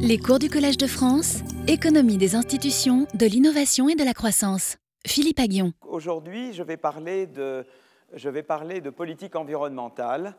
Les 0.00 0.16
cours 0.16 0.38
du 0.38 0.48
Collège 0.48 0.76
de 0.76 0.86
France, 0.86 1.40
économie 1.66 2.18
des 2.18 2.36
institutions, 2.36 3.08
de 3.14 3.26
l'innovation 3.26 3.88
et 3.88 3.96
de 3.96 4.04
la 4.04 4.14
croissance. 4.14 4.76
Philippe 5.04 5.40
Aguillon. 5.40 5.72
Aujourd'hui, 5.88 6.52
je 6.52 6.62
vais 6.62 6.76
parler 6.76 7.26
de, 7.26 7.66
je 8.12 8.28
vais 8.28 8.44
parler 8.44 8.80
de 8.80 8.90
politique 8.90 9.34
environnementale. 9.34 10.36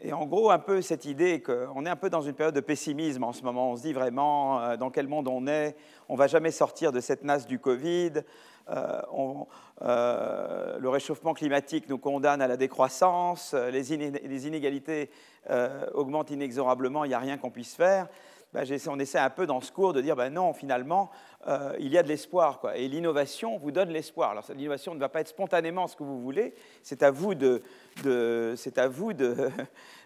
Et 0.00 0.14
en 0.14 0.24
gros, 0.24 0.50
un 0.50 0.58
peu 0.58 0.80
cette 0.80 1.04
idée 1.04 1.42
qu'on 1.42 1.84
est 1.84 1.90
un 1.90 1.96
peu 1.96 2.08
dans 2.08 2.22
une 2.22 2.32
période 2.32 2.54
de 2.54 2.60
pessimisme 2.60 3.24
en 3.24 3.34
ce 3.34 3.42
moment. 3.42 3.72
On 3.72 3.76
se 3.76 3.82
dit 3.82 3.92
vraiment 3.92 4.60
euh, 4.60 4.76
dans 4.78 4.90
quel 4.90 5.06
monde 5.06 5.28
on 5.28 5.46
est. 5.46 5.76
On 6.08 6.14
va 6.14 6.26
jamais 6.26 6.50
sortir 6.50 6.90
de 6.90 7.00
cette 7.00 7.24
nasse 7.24 7.46
du 7.46 7.58
Covid. 7.58 8.12
Euh, 8.70 9.02
euh, 9.82 10.78
le 10.78 10.88
réchauffement 10.88 11.34
climatique 11.34 11.90
nous 11.90 11.98
condamne 11.98 12.40
à 12.40 12.48
la 12.48 12.56
décroissance. 12.56 13.52
Les, 13.52 13.82
les 13.82 14.46
inégalités 14.46 15.10
augmentent 15.92 16.30
inexorablement. 16.30 17.04
Il 17.04 17.08
n'y 17.08 17.14
a 17.14 17.18
rien 17.18 17.36
qu'on 17.36 17.50
puisse 17.50 17.74
faire. 17.74 18.08
Ben, 18.54 18.64
on 18.88 18.98
essaie 19.00 19.18
un 19.18 19.30
peu 19.30 19.46
dans 19.46 19.60
ce 19.60 19.72
cours 19.72 19.92
de 19.92 20.00
dire 20.00 20.14
ben 20.14 20.30
non, 20.30 20.52
finalement, 20.52 21.10
il 21.78 21.88
y 21.88 21.98
a 21.98 22.04
de 22.04 22.08
l'espoir. 22.08 22.62
Et 22.76 22.86
l'innovation 22.86 23.58
vous 23.58 23.72
donne 23.72 23.90
l'espoir. 23.90 24.30
Alors, 24.30 24.44
l'innovation 24.54 24.94
ne 24.94 25.00
va 25.00 25.08
pas 25.08 25.20
être 25.20 25.28
spontanément 25.28 25.88
ce 25.88 25.96
que 25.96 26.04
vous 26.04 26.20
voulez. 26.20 26.54
C'est 26.82 27.02
à 27.02 27.10
vous 27.10 27.34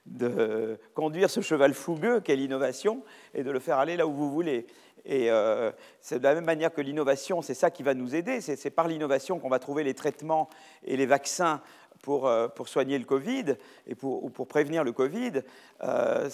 de, 0.08 0.78
conduire 0.94 1.28
ce 1.28 1.42
cheval 1.42 1.74
fougueux 1.74 2.20
qu'est 2.20 2.36
l'innovation 2.36 3.02
et 3.34 3.44
de 3.44 3.50
le 3.50 3.60
faire 3.60 3.78
aller 3.78 3.98
là 3.98 4.06
où 4.06 4.12
vous 4.12 4.30
voulez. 4.30 4.66
Et 5.04 5.30
euh, 5.30 5.70
c'est 6.00 6.18
de 6.18 6.24
la 6.24 6.34
même 6.34 6.44
manière 6.44 6.72
que 6.72 6.80
l'innovation, 6.80 7.42
c'est 7.42 7.54
ça 7.54 7.70
qui 7.70 7.82
va 7.82 7.94
nous 7.94 8.14
aider. 8.14 8.40
C'est 8.40 8.70
par 8.70 8.88
l'innovation 8.88 9.38
qu'on 9.38 9.48
va 9.48 9.58
trouver 9.58 9.84
les 9.84 9.94
traitements 9.94 10.48
et 10.84 10.96
les 10.96 11.06
vaccins 11.06 11.60
pour, 12.02 12.26
euh, 12.26 12.48
pour, 12.48 12.68
soigner 12.68 12.98
le 12.98 13.04
Covid 13.04 13.56
et 13.86 13.94
pour, 13.94 14.24
ou 14.24 14.30
pour 14.30 14.46
prévenir 14.46 14.84
le 14.84 14.92
Covid. 14.92 15.42
Euh, 15.82 16.28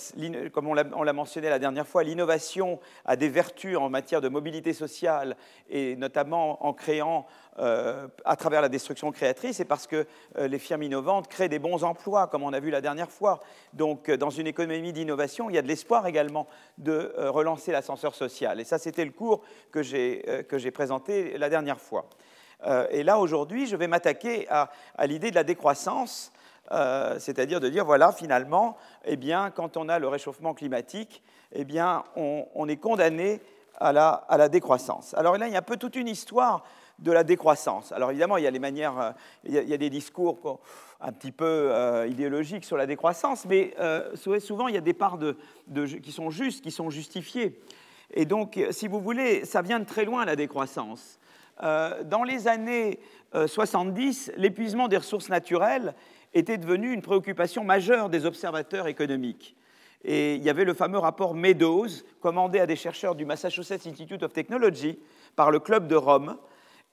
comme 0.52 0.68
on 0.68 0.74
l'a 0.74 1.12
mentionné 1.12 1.48
la 1.48 1.59
dernière 1.59 1.86
fois, 1.86 2.02
l'innovation 2.02 2.80
a 3.05 3.16
des 3.16 3.28
vertus 3.28 3.77
en 3.77 3.88
matière 3.88 4.20
de 4.20 4.28
mobilité 4.28 4.72
sociale 4.72 5.36
et 5.69 5.96
notamment 5.96 6.64
en 6.66 6.72
créant 6.72 7.27
euh, 7.58 8.08
à 8.24 8.36
travers 8.36 8.62
la 8.62 8.69
destruction 8.69 9.12
créatrice, 9.12 9.61
et 9.61 9.64
parce 9.64 9.86
que 9.86 10.06
les 10.36 10.58
firmes 10.58 10.83
innovantes 10.83 11.28
créent 11.28 11.48
des 11.48 11.58
bons 11.61 11.84
emplois, 11.84 12.27
comme 12.27 12.42
on 12.42 12.52
a 12.52 12.61
vu 12.61 12.70
la 12.70 12.80
dernière 12.80 13.11
fois. 13.11 13.41
Donc, 13.72 14.11
dans 14.11 14.30
une 14.30 14.46
économie 14.46 14.92
d'innovation, 14.92 15.50
il 15.50 15.55
y 15.55 15.58
a 15.58 15.62
de 15.62 15.69
l'espoir 15.69 16.06
également 16.06 16.48
de 16.78 17.14
relancer 17.28 17.70
l'ascenseur 17.70 18.14
social. 18.14 18.61
Et 18.61 18.64
ça, 18.64 18.78
c'était 18.78 19.05
le 19.05 19.12
cours 19.12 19.42
que 19.70 19.83
j'ai 19.83 20.70
présenté 20.72 21.39
la 21.39 21.48
dernière 21.48 21.80
fois. 21.80 22.08
Euh, 22.67 22.87
et 22.91 23.03
là, 23.03 23.19
aujourd'hui, 23.19 23.67
je 23.67 23.77
vais 23.77 23.87
m'attaquer 23.87 24.47
à, 24.48 24.70
l'idée 25.07 25.31
de 25.31 25.34
la 25.34 25.45
décroissance, 25.45 26.33
euh, 26.73 27.19
c'est-à-dire 27.19 27.61
de 27.61 27.69
dire, 27.69 27.84
voilà, 27.84 28.12
finalement, 28.12 28.77
eh 29.05 29.17
bien, 29.17 29.51
quand 29.51 29.77
on 29.77 29.89
a 29.89 29.98
le 29.98 30.09
réchauffement 30.09 30.55
climatique, 30.55 31.23
eh 31.53 31.65
bien, 31.65 32.05
on, 32.17 32.69
est 32.69 32.77
condamné 32.77 33.41
à 33.77 33.92
la, 33.92 34.48
décroissance. 34.48 35.15
Alors 35.15 35.37
là, 35.37 35.47
il 35.47 35.53
y 35.53 35.57
a 35.57 35.61
un 35.61 35.62
peu 35.62 35.77
toute 35.77 35.97
une 35.97 36.09
histoire 36.09 36.65
de 36.98 37.12
la 37.12 37.25
décroissance. 37.25 37.92
Alors 37.92 38.11
évidemment, 38.11 38.37
il 38.37 38.45
y 38.45 38.47
a 38.47 38.51
les 38.51 38.61
manières, 38.61 38.98
euh, 38.98 39.11
il 39.45 39.53
y 39.53 39.75
a, 39.75 39.77
des 39.77 39.91
discours 39.91 40.61
un 41.01 41.12
petit 41.12 41.33
peu 41.33 42.07
idéologiques 42.09 42.65
sur 42.65 42.77
la 42.77 42.87
décroissance, 42.87 43.45
mais 43.47 43.75
souvent 44.15 44.69
il 44.69 44.75
y 44.75 44.79
a 44.79 44.81
des 44.81 44.95
parts 44.95 45.19
qui 46.03 46.12
sont 46.12 46.31
justes, 46.31 46.62
qui 46.62 46.70
sont 46.70 46.91
justifiées. 46.91 47.61
Et 48.12 48.25
donc, 48.25 48.59
si 48.70 48.89
vous 48.89 49.01
voulez, 49.01 49.45
ça 49.45 49.61
vient 49.61 49.81
de 49.81 49.85
très 49.85 50.05
loin 50.05 50.25
la 50.25 50.37
décroissance. 50.37 51.19
Euh, 51.62 52.02
dans 52.05 52.24
les 52.24 52.48
années 52.48 52.98
70, 53.47 54.28
euh, 54.28 54.33
l'épuisement 54.36 54.88
des 54.88 54.97
ressources 54.97 55.28
naturelles 55.28 55.94
était 56.34 56.58
devenu 56.58 56.92
une 56.92 57.02
préoccupation 57.02 57.64
majeure 57.64 58.08
des 58.08 58.27
observateurs 58.27 58.88
économiques. 58.88 59.56
Et 60.05 60.34
il 60.34 60.42
y 60.42 60.50
avait 60.50 60.64
le 60.64 60.74
fameux 60.74 60.98
rapport 60.98 61.34
Meadows, 61.34 61.88
commandé 62.20 62.61
à 62.61 62.66
des 62.66 62.77
chercheurs 62.77 63.14
du 63.14 63.24
Massachusetts 63.24 63.86
Institute 63.86 64.22
of 64.22 64.33
Technology 64.33 64.98
par 65.36 65.50
le 65.50 65.61
Club 65.61 65.86
de 65.86 65.94
Rome, 65.94 66.36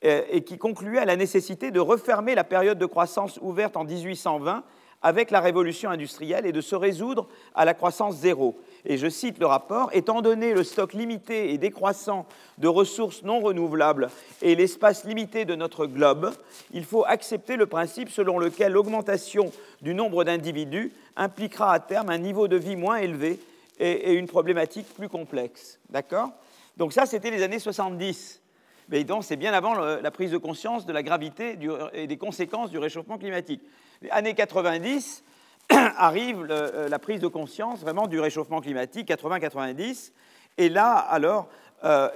euh, 0.03 0.23
et 0.29 0.43
qui 0.43 0.57
concluait 0.57 0.99
à 0.99 1.05
la 1.05 1.15
nécessité 1.15 1.71
de 1.71 1.79
refermer 1.79 2.35
la 2.35 2.43
période 2.43 2.77
de 2.77 2.85
croissance 2.85 3.37
ouverte 3.41 3.75
en 3.77 3.83
1820 3.83 4.63
avec 5.01 5.31
la 5.31 5.39
révolution 5.39 5.89
industrielle 5.89 6.45
et 6.45 6.51
de 6.51 6.61
se 6.61 6.75
résoudre 6.75 7.27
à 7.55 7.65
la 7.65 7.73
croissance 7.73 8.17
zéro. 8.17 8.59
Et 8.85 8.97
je 8.97 9.09
cite 9.09 9.39
le 9.39 9.45
rapport, 9.45 9.89
étant 9.93 10.21
donné 10.21 10.53
le 10.53 10.63
stock 10.63 10.93
limité 10.93 11.53
et 11.53 11.57
décroissant 11.57 12.25
de 12.57 12.67
ressources 12.67 13.23
non 13.23 13.39
renouvelables 13.39 14.09
et 14.41 14.55
l'espace 14.55 15.05
limité 15.05 15.45
de 15.45 15.55
notre 15.55 15.85
globe, 15.85 16.33
il 16.73 16.83
faut 16.83 17.05
accepter 17.05 17.55
le 17.55 17.65
principe 17.65 18.09
selon 18.09 18.39
lequel 18.39 18.73
l'augmentation 18.73 19.51
du 19.81 19.93
nombre 19.93 20.23
d'individus 20.23 20.91
impliquera 21.15 21.73
à 21.73 21.79
terme 21.79 22.09
un 22.09 22.17
niveau 22.17 22.47
de 22.47 22.57
vie 22.57 22.75
moins 22.75 22.97
élevé 22.97 23.39
et, 23.79 24.13
une 24.13 24.27
problématique 24.27 24.87
plus 24.93 25.09
complexe. 25.09 25.79
D'accord? 25.89 26.29
Donc 26.77 26.93
ça, 26.93 27.05
c'était 27.05 27.31
les 27.31 27.43
années 27.43 27.59
70. 27.59 28.41
Mais 28.89 29.03
donc, 29.03 29.23
c'est 29.23 29.35
bien 29.35 29.53
avant 29.53 29.73
la 29.75 30.11
prise 30.11 30.31
de 30.31 30.37
conscience 30.37 30.85
de 30.85 30.93
la 30.93 31.01
gravité 31.01 31.57
et 31.93 32.07
des 32.07 32.17
conséquences 32.17 32.71
du 32.71 32.77
réchauffement 32.77 33.17
climatique. 33.17 33.61
Les 34.01 34.09
années 34.09 34.33
90 34.33 35.23
arrive 35.69 36.47
euh, 36.49 36.89
la 36.89 36.97
prise 36.97 37.19
de 37.19 37.27
conscience 37.27 37.81
vraiment 37.81 38.07
du 38.07 38.19
réchauffement 38.19 38.59
climatique, 38.59 39.09
80-90. 39.09 40.11
Et 40.57 40.69
là, 40.69 40.93
alors, 40.93 41.49
euh, 41.83 42.09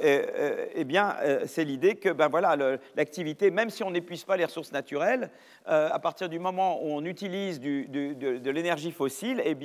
eh 0.73 0.84
bien, 0.84 1.16
euh, 1.22 1.44
c'est 1.46 1.63
l'idée 1.63 1.94
que 1.96 2.09
ben 2.09 2.28
voilà, 2.28 2.57
l'activité, 2.96 3.51
même 3.51 3.69
si 3.69 3.84
on 3.84 3.91
n'épuise 3.91 4.23
pas 4.23 4.35
les 4.35 4.46
ressources 4.46 4.72
naturelles, 4.72 5.29
à 5.68 6.00
partir 6.00 6.28
du 6.28 6.40
moment 6.40 6.84
où 6.84 6.88
on 6.88 7.06
utilise 7.06 7.59
de, 7.59 8.50
l'énergie 8.50 8.91
fossile, 8.91 9.41
eh 9.46 9.56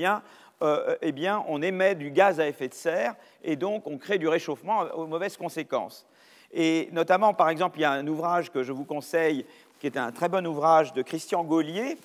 eh 1.02 1.12
bien, 1.12 1.44
on 1.48 1.62
émet 1.62 1.94
du 1.94 2.10
gaz 2.10 2.38
à 2.38 2.46
effet 2.46 2.68
de 2.68 2.74
serre 2.74 3.14
et 3.42 3.56
donc 3.56 3.86
on 3.86 3.96
crée 3.96 4.18
du 4.18 4.28
réchauffement 4.28 4.80
aux 4.94 5.06
mauvaises 5.06 5.36
conséquences. 5.38 6.06
Et 6.52 6.88
notamment, 6.92 7.32
par 7.32 7.48
exemple, 7.48 7.78
il 7.78 7.82
y 7.82 7.84
a 7.84 7.92
un 7.92 8.06
ouvrage 8.06 8.50
que 8.50 8.62
je 8.62 8.72
vous 8.72 8.84
conseille, 8.84 9.46
qui 9.80 9.86
est 9.86 9.96
un 9.96 10.12
très 10.12 10.28
bon 10.28 10.46
ouvrage 10.46 10.92
de 10.92 11.00
Christian 11.00 11.42
Gaulier. 11.42 11.96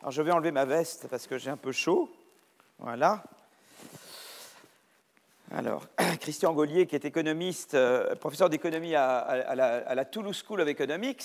Alors 0.00 0.12
je 0.12 0.20
vais 0.20 0.30
enlever 0.30 0.50
ma 0.50 0.66
veste 0.66 1.06
parce 1.08 1.26
que 1.26 1.38
j'ai 1.38 1.48
un 1.48 1.56
peu 1.56 1.72
chaud. 1.72 2.10
Voilà. 2.78 3.22
Alors, 5.56 5.86
Christian 6.20 6.52
Gaulier, 6.52 6.86
qui 6.86 6.94
est 6.94 7.06
économiste, 7.06 7.72
euh, 7.72 8.14
professeur 8.14 8.50
d'économie 8.50 8.94
à, 8.94 9.54
la, 9.54 10.04
Toulouse 10.04 10.44
School 10.46 10.60
of 10.60 10.68
Economics. 10.68 11.24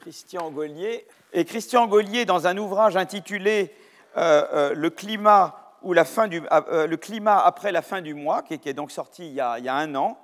Christian 0.00 0.50
Gaulier. 0.50 1.06
Et 1.32 1.44
Christian 1.44 1.86
Gaulier, 1.86 2.24
dans 2.24 2.48
un 2.48 2.58
ouvrage 2.58 2.96
intitulé 2.96 3.72
euh, 4.16 4.44
euh, 4.52 4.74
Le 4.74 4.90
climat 4.90 5.76
ou 5.82 5.92
la 5.92 6.04
fin 6.04 6.26
du, 6.26 6.42
après 6.50 7.70
la 7.70 7.82
fin 7.82 8.00
du 8.00 8.14
mois, 8.14 8.42
qui, 8.42 8.54
est 8.54 8.74
donc 8.74 8.90
sorti 8.90 9.28
il 9.28 9.34
y 9.34 9.40
a, 9.40 9.74
un 9.74 9.94
an, 9.94 10.18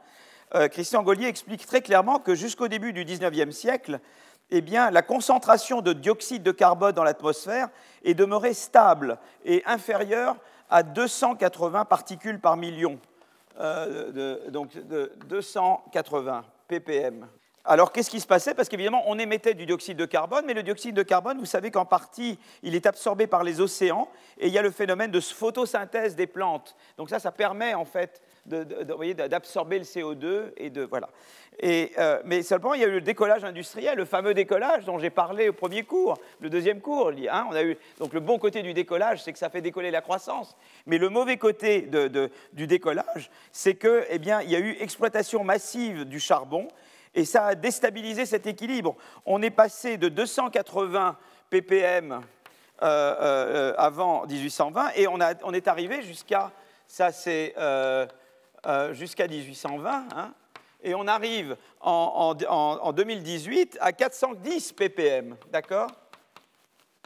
Christian 0.71 1.03
Gaulier 1.03 1.27
explique 1.27 1.67
très 1.67 1.83
clairement 1.83 2.21
que 2.21 2.35
jusqu'au 2.35 2.69
début 2.69 2.93
du 2.93 3.05
XIXe 3.05 3.55
siècle, 3.55 4.01
eh 4.51 4.61
bien, 4.61 4.91
la 4.91 5.03
concentration 5.03 5.81
de 5.81 5.93
dioxyde 5.93 6.43
de 6.43 6.53
carbone 6.53 6.93
dans 6.93 7.05
l'atmosphère 7.05 7.69
est 8.05 8.15
demeurée 8.15 8.55
stable 8.55 9.19
et 9.45 9.63
inférieure 9.67 10.37
à 10.71 10.83
280 10.83 11.85
particules 11.85 12.41
par 12.41 12.57
million. 12.57 12.99
Euh, 13.61 14.51
donc 14.51 14.73
de 14.87 15.13
280 15.27 16.45
ppm. 16.69 17.27
Alors 17.65 17.93
qu'est-ce 17.93 18.09
qui 18.09 18.21
se 18.21 18.27
passait? 18.27 18.55
Parce 18.55 18.69
qu'évidemment, 18.69 19.03
on 19.07 19.19
émettait 19.19 19.53
du 19.53 19.67
dioxyde 19.67 19.99
de 19.99 20.07
carbone, 20.07 20.45
mais 20.47 20.55
le 20.55 20.63
dioxyde 20.63 20.95
de 20.95 21.03
carbone, 21.03 21.39
vous 21.39 21.45
savez 21.45 21.71
qu'en 21.71 21.85
partie, 21.85 22.39
il 22.63 22.75
est 22.75 22.87
absorbé 22.87 23.27
par 23.27 23.43
les 23.43 23.61
océans, 23.61 24.09
et 24.39 24.47
il 24.47 24.53
y 24.53 24.59
a 24.59 24.63
le 24.63 24.71
phénomène 24.71 25.11
de 25.11 25.21
photosynthèse 25.21 26.15
des 26.15 26.27
plantes. 26.27 26.77
Donc 26.97 27.11
ça, 27.11 27.19
ça 27.19 27.33
permet 27.33 27.75
en 27.75 27.85
fait 27.85 28.23
d'absorber 28.49 29.79
le 29.79 29.85
CO2 29.85 30.53
et 30.57 30.71
de 30.71 30.83
voilà. 30.83 31.09
Et, 31.61 31.93
euh, 31.99 32.21
mais 32.25 32.43
seulement 32.43 32.75
il 32.75 32.81
y 32.81 32.85
a 32.85 32.87
eu 32.87 32.93
le 32.93 33.01
décollage 33.01 33.45
industriel, 33.45 33.97
le 33.97 34.05
fameux 34.05 34.33
décollage 34.33 34.85
dont 34.85 34.99
j'ai 34.99 35.11
parlé 35.11 35.49
au 35.49 35.53
premier 35.53 35.83
cours, 35.83 36.17
le 36.41 36.51
deuxième 36.51 36.81
cours. 36.81 37.11
Hein, 37.31 37.47
on 37.51 37.55
a 37.55 37.65
eu, 37.65 37.77
donc 37.99 38.13
le 38.13 38.21
bon 38.21 38.39
côté 38.39 38.63
du 38.63 38.75
décollage, 38.75 39.23
c'est 39.23 39.33
que 39.33 39.39
ça 39.39 39.51
fait 39.51 39.61
décoller 39.61 39.91
la 39.91 40.01
croissance. 40.01 40.57
Mais 40.87 40.99
le 40.99 41.09
mauvais 41.09 41.37
côté 41.37 41.89
du 42.53 42.67
décollage, 42.69 43.31
c'est 43.51 43.75
que, 43.75 44.05
eh 44.09 44.19
bien, 44.19 44.41
il 44.43 44.51
y 44.51 44.57
a 44.57 44.61
eu 44.61 44.77
exploitation 44.81 45.43
massive 45.43 46.05
du 46.05 46.21
charbon 46.21 46.69
et 47.15 47.25
ça 47.25 47.47
a 47.47 47.55
déstabilisé 47.57 48.25
cet 48.25 48.47
équilibre. 48.47 48.97
On 49.27 49.43
est 49.43 49.51
passé 49.51 49.97
de 49.97 50.09
280 50.09 51.17
ppm 51.51 52.13
euh, 52.83 53.17
euh, 53.21 53.75
avant 53.77 54.27
1820 54.27 54.91
et 54.95 55.09
on, 55.09 55.21
a, 55.21 55.35
on 55.43 55.53
est 55.53 55.67
arrivé 55.67 56.03
jusqu'à 56.03 56.53
ça 56.87 57.11
c'est 57.11 57.55
jusqu'à 58.93 59.27
1820, 59.27 60.09
hein, 60.15 60.35
et 60.83 60.95
on 60.95 61.07
arrive 61.07 61.57
en, 61.81 62.35
2018 62.93 63.79
à 63.81 63.93
410 63.93 64.73
ppm, 64.73 65.37
d'accord? 65.51 65.91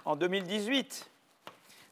En 0.05 0.17
2018, 0.17 1.09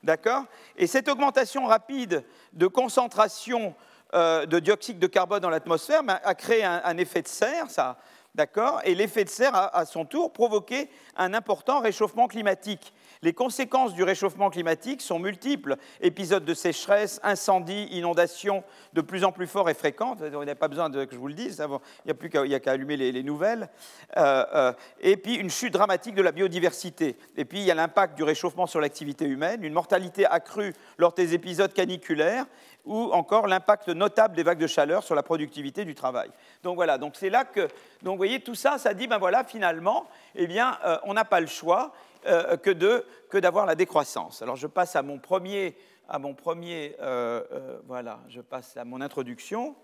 d'accord? 0.02 0.44
Et 0.76 0.86
cette 0.86 1.08
augmentation 1.08 1.66
rapide 1.66 2.24
de 2.52 2.66
concentration 2.66 3.74
euh, 4.14 4.44
de 4.44 4.58
dioxyde 4.58 4.98
de 4.98 5.06
carbone 5.06 5.40
dans 5.40 5.50
l'atmosphère 5.50 6.02
ben, 6.02 6.18
a 6.22 6.34
créé 6.34 6.64
un, 6.64 6.96
effet 6.98 7.22
de 7.22 7.28
serre, 7.28 7.70
ça, 7.70 7.96
d'accord? 8.34 8.80
Et 8.84 8.94
l'effet 8.94 9.24
de 9.24 9.30
serre 9.30 9.54
a 9.54 9.74
à 9.74 9.86
son 9.86 10.04
tour 10.04 10.32
provoqué 10.32 10.90
un 11.16 11.32
important 11.32 11.80
réchauffement 11.80 12.28
climatique. 12.28 12.92
Les 13.22 13.34
conséquences 13.34 13.92
du 13.92 14.02
réchauffement 14.02 14.48
climatique 14.48 15.02
sont 15.02 15.18
multiples. 15.18 15.76
Épisodes 16.00 16.44
de 16.44 16.54
sécheresse, 16.54 17.20
incendies, 17.22 17.86
inondations 17.90 18.64
de 18.94 19.02
plus 19.02 19.24
en 19.24 19.32
plus 19.32 19.46
forts 19.46 19.68
et 19.68 19.74
fréquents. 19.74 20.16
On 20.34 20.44
n'a 20.44 20.54
pas 20.54 20.68
besoin 20.68 20.90
que 20.90 21.06
je 21.10 21.18
vous 21.18 21.28
le 21.28 21.34
dise, 21.34 21.62
il 21.62 21.78
n'y 22.06 22.10
a 22.10 22.14
plus 22.14 22.30
qu'à 22.30 22.70
allumer 22.70 22.96
les, 22.96 23.22
nouvelles. 23.22 23.68
Euh, 24.16 24.44
euh, 24.54 24.72
et 25.00 25.18
puis 25.18 25.34
une 25.34 25.50
chute 25.50 25.74
dramatique 25.74 26.14
de 26.14 26.22
la 26.22 26.32
biodiversité. 26.32 27.16
Et 27.36 27.44
puis 27.44 27.58
il 27.58 27.64
y 27.64 27.70
a 27.70 27.74
l'impact 27.74 28.16
du 28.16 28.22
réchauffement 28.22 28.66
sur 28.66 28.80
l'activité 28.80 29.26
humaine, 29.26 29.62
une 29.64 29.74
mortalité 29.74 30.24
accrue 30.24 30.72
lors 30.96 31.12
des 31.12 31.34
épisodes 31.34 31.72
caniculaires 31.72 32.46
ou 32.84 33.12
encore 33.12 33.46
l'impact 33.46 33.88
notable 33.88 34.34
des 34.34 34.42
vagues 34.42 34.58
de 34.58 34.66
chaleur 34.66 35.02
sur 35.02 35.14
la 35.14 35.22
productivité 35.22 35.84
du 35.84 35.94
travail. 35.94 36.30
Donc 36.62 36.76
voilà, 36.76 36.98
donc 36.98 37.14
c'est 37.16 37.30
là 37.30 37.44
que, 37.44 37.68
donc 38.02 38.12
vous 38.12 38.16
voyez, 38.16 38.40
tout 38.40 38.54
ça, 38.54 38.78
ça 38.78 38.94
dit, 38.94 39.06
ben 39.06 39.18
voilà, 39.18 39.44
finalement, 39.44 40.06
eh 40.34 40.46
bien, 40.46 40.78
euh, 40.84 40.98
on 41.04 41.14
n'a 41.14 41.24
pas 41.24 41.40
le 41.40 41.46
choix 41.46 41.92
euh, 42.26 42.56
que, 42.56 42.70
de, 42.70 43.04
que 43.28 43.38
d'avoir 43.38 43.66
la 43.66 43.74
décroissance. 43.74 44.42
Alors 44.42 44.56
je 44.56 44.66
passe 44.66 44.96
à 44.96 45.02
mon 45.02 45.18
premier, 45.18 45.76
à 46.08 46.18
mon 46.18 46.34
premier 46.34 46.96
euh, 47.00 47.80
voilà, 47.86 48.20
je 48.28 48.40
passe 48.40 48.76
à 48.76 48.84
mon 48.84 49.00
introduction. 49.00 49.76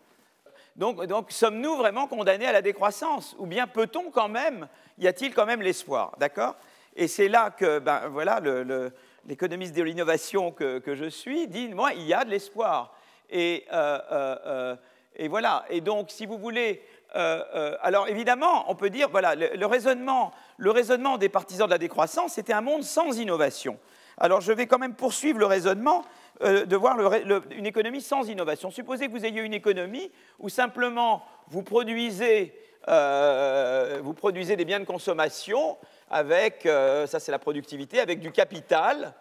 Donc, 0.74 1.04
donc 1.06 1.32
sommes-nous 1.32 1.76
vraiment 1.76 2.06
condamnés 2.06 2.46
à 2.46 2.52
la 2.52 2.62
décroissance? 2.62 3.34
Ou 3.38 3.46
bien 3.46 3.66
peut-on 3.66 4.10
quand 4.10 4.28
même, 4.28 4.68
y 4.98 5.06
a-t-il 5.06 5.34
quand 5.34 5.46
même 5.46 5.62
l'espoir? 5.62 6.14
D'accord? 6.18 6.56
Et 6.94 7.08
c'est 7.08 7.28
là 7.28 7.50
que, 7.50 7.78
ben 7.78 8.08
voilà, 8.08 8.40
le 8.40 8.92
l'économiste 9.26 9.74
de 9.74 9.82
l'innovation 9.82 10.52
que, 10.52 10.82
je 10.86 11.08
suis 11.08 11.48
dit, 11.48 11.68
moi, 11.68 11.92
il 11.92 12.02
y 12.02 12.14
a 12.14 12.24
de 12.24 12.30
l'espoir. 12.30 12.94
Et, 13.30 13.64
euh, 13.72 13.98
euh, 14.12 14.36
euh, 14.46 14.76
et, 15.16 15.28
voilà. 15.28 15.64
Et 15.68 15.80
donc, 15.80 16.10
si 16.10 16.26
vous 16.26 16.38
voulez, 16.38 16.82
alors 17.14 18.08
évidemment, 18.08 18.70
on 18.70 18.74
peut 18.74 18.90
dire, 18.90 19.08
voilà, 19.08 19.34
le, 19.34 19.66
raisonnement, 19.66 20.32
le 20.58 20.70
raisonnement 20.70 21.16
des 21.16 21.30
partisans 21.30 21.66
de 21.66 21.72
la 21.72 21.78
décroissance, 21.78 22.34
c'était 22.34 22.52
un 22.52 22.60
monde 22.60 22.82
sans 22.82 23.18
innovation. 23.18 23.78
Alors, 24.18 24.40
je 24.40 24.52
vais 24.52 24.66
quand 24.66 24.78
même 24.78 24.94
poursuivre 24.94 25.38
le 25.38 25.46
raisonnement 25.46 26.04
de 26.42 26.76
voir 26.76 26.98
une 27.50 27.66
économie 27.66 28.02
sans 28.02 28.28
innovation. 28.28 28.70
Supposez 28.70 29.06
que 29.06 29.12
vous 29.12 29.24
ayez 29.24 29.40
une 29.40 29.54
économie 29.54 30.10
où 30.38 30.50
simplement 30.50 31.24
vous 31.48 31.62
produisez, 31.62 32.52
vous 32.86 34.14
produisez 34.14 34.56
des 34.56 34.66
biens 34.66 34.80
de 34.80 34.84
consommation 34.84 35.78
avec, 36.10 36.66
euh, 36.66 37.06
ça 37.06 37.20
c'est 37.20 37.32
la 37.32 37.38
productivité, 37.38 38.00
avec 38.00 38.20
du 38.20 38.30
capital 38.30 39.14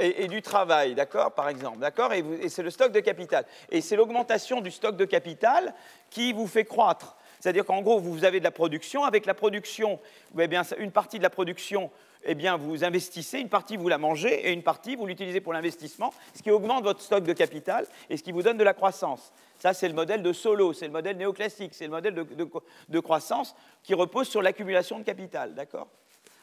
et, 0.00 0.26
du 0.26 0.42
travail, 0.42 0.94
d'accord, 0.94 1.32
par 1.32 1.48
exemple, 1.48 1.78
d'accord 1.78 2.12
Et, 2.12 2.48
c'est 2.48 2.62
le 2.62 2.70
stock 2.70 2.90
de 2.90 3.00
capital. 3.00 3.44
Et 3.70 3.80
c'est 3.80 3.96
l'augmentation 3.96 4.60
du 4.60 4.70
stock 4.70 4.96
de 4.96 5.04
capital 5.04 5.74
qui 6.10 6.32
vous 6.32 6.46
fait 6.46 6.64
croître. 6.64 7.16
C'est-à-dire 7.38 7.64
qu'en 7.64 7.82
gros, 7.82 8.00
vous 8.00 8.24
avez 8.24 8.38
de 8.38 8.44
la 8.44 8.50
production. 8.50 9.04
Avec 9.04 9.26
la 9.26 9.34
production, 9.34 10.00
bien, 10.32 10.62
une 10.78 10.90
partie 10.90 11.18
de 11.18 11.22
la 11.22 11.30
production, 11.30 11.90
eh 12.24 12.34
bien, 12.34 12.56
vous 12.56 12.82
investissez, 12.82 13.38
une 13.38 13.50
partie 13.50 13.76
vous 13.76 13.88
la 13.88 13.98
mangez 13.98 14.48
et 14.48 14.52
une 14.52 14.62
partie 14.62 14.96
vous 14.96 15.06
l'utilisez 15.06 15.40
pour 15.40 15.52
l'investissement, 15.52 16.12
ce 16.34 16.42
qui 16.42 16.50
augmente 16.50 16.82
votre 16.82 17.02
stock 17.02 17.22
de 17.22 17.34
capital 17.34 17.86
et 18.08 18.16
ce 18.16 18.22
qui 18.22 18.32
vous 18.32 18.42
donne 18.42 18.56
de 18.56 18.64
la 18.64 18.74
croissance. 18.74 19.32
Ça, 19.58 19.74
c'est 19.74 19.88
le 19.88 19.94
modèle 19.94 20.22
de 20.22 20.32
Solo, 20.32 20.72
c'est 20.72 20.86
le 20.86 20.92
modèle 20.92 21.18
néoclassique, 21.18 21.74
c'est 21.74 21.84
le 21.84 21.90
modèle 21.90 22.14
de 22.14 23.00
croissance 23.00 23.54
qui 23.82 23.94
repose 23.94 24.26
sur 24.26 24.42
l'accumulation 24.42 24.98
de 24.98 25.04
capital, 25.04 25.54
d'accord? 25.54 25.88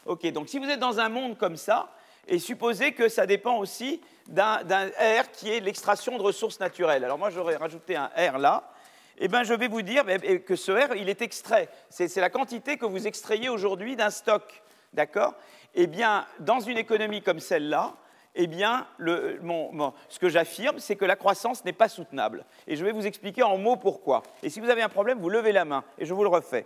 Ok, 0.05 0.25
donc 0.31 0.49
si 0.49 0.57
vous 0.59 0.65
êtes 0.65 0.79
dans 0.79 0.99
un 0.99 1.09
monde 1.09 1.37
comme 1.37 1.57
ça, 1.57 1.93
et 2.27 2.39
supposez 2.39 2.93
que 2.93 3.09
ça 3.09 3.25
dépend 3.25 3.57
aussi 3.57 4.01
d'un 4.27 4.57
R 4.59 5.31
qui 5.33 5.51
est 5.51 5.59
l'extraction 5.59 6.17
de 6.17 6.23
ressources 6.23 6.59
naturelles. 6.59 7.03
Alors 7.03 7.17
moi, 7.17 7.29
j'aurais 7.29 7.55
rajouté 7.55 7.95
un 7.95 8.09
R 8.15 8.37
là. 8.37 8.71
Eh 9.17 9.27
bien, 9.27 9.43
je 9.43 9.53
vais 9.53 9.67
vous 9.67 9.81
dire 9.81 10.05
que 10.45 10.55
ce 10.55 10.71
R, 10.71 10.95
il 10.95 11.09
est 11.09 11.21
extrait. 11.21 11.69
C'est 11.89 12.15
la 12.17 12.29
quantité 12.29 12.77
que 12.77 12.85
vous 12.85 13.07
extrayez 13.07 13.49
aujourd'hui 13.49 13.95
d'un 13.95 14.09
stock. 14.09 14.63
D'accord? 14.93 15.35
Eh 15.73 15.87
bien, 15.87 16.25
dans 16.39 16.59
une 16.59 16.77
économie 16.77 17.21
comme 17.21 17.39
celle-là, 17.39 17.93
eh 18.35 18.47
bien, 18.47 18.87
ce 18.99 20.19
que 20.19 20.29
j'affirme, 20.29 20.79
c'est 20.79 20.95
que 20.95 21.05
la 21.05 21.15
croissance 21.15 21.65
n'est 21.65 21.73
pas 21.73 21.89
soutenable. 21.89 22.45
Et 22.67 22.75
je 22.75 22.85
vais 22.85 22.91
vous 22.91 23.05
expliquer 23.05 23.43
en 23.43 23.57
mots 23.57 23.75
pourquoi. 23.75 24.23
Et 24.41 24.49
si 24.49 24.59
vous 24.59 24.69
avez 24.69 24.81
un 24.81 24.89
problème, 24.89 25.19
vous 25.19 25.29
levez 25.29 25.51
la 25.51 25.65
main, 25.65 25.83
et 25.97 26.05
je 26.05 26.13
vous 26.13 26.23
le 26.23 26.29
refais. 26.29 26.65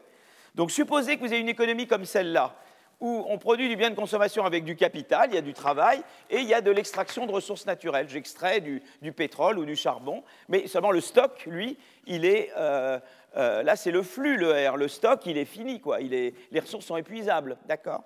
Donc, 0.53 0.71
supposez 0.71 1.17
que 1.17 1.21
vous 1.21 1.33
ayez 1.33 1.41
une 1.41 1.49
économie 1.49 1.87
comme 1.87 2.05
celle-là, 2.05 2.55
où 2.99 3.25
on 3.27 3.37
produit 3.37 3.69
du 3.69 3.75
bien 3.75 3.89
de 3.89 3.95
consommation 3.95 4.45
avec 4.45 4.63
du 4.63 4.75
capital, 4.75 5.29
il 5.31 5.35
y 5.35 5.37
a 5.37 5.41
du 5.41 5.53
travail, 5.53 6.01
et 6.29 6.39
il 6.39 6.47
y 6.47 6.53
a 6.53 6.61
de 6.61 6.71
l'extraction 6.71 7.25
de 7.25 7.31
ressources 7.31 7.65
naturelles. 7.65 8.07
J'extrais 8.09 8.61
du, 8.61 8.81
pétrole 9.11 9.59
ou 9.59 9.65
du 9.65 9.75
charbon, 9.75 10.23
mais 10.47 10.67
seulement 10.67 10.91
le 10.91 11.01
stock, 11.01 11.45
lui, 11.45 11.77
il 12.07 12.25
est... 12.25 12.51
Euh, 12.57 12.99
euh, 13.37 13.63
là, 13.63 13.75
c'est 13.75 13.91
le 13.91 14.01
flux, 14.01 14.37
le 14.37 14.69
R. 14.69 14.77
Le 14.77 14.87
stock, 14.87 15.25
il 15.25 15.37
est 15.37 15.45
fini, 15.45 15.81
quoi. 15.81 15.99
les 15.99 16.33
ressources 16.53 16.85
sont 16.85 16.95
épuisables, 16.95 17.57
d'accord? 17.65 18.03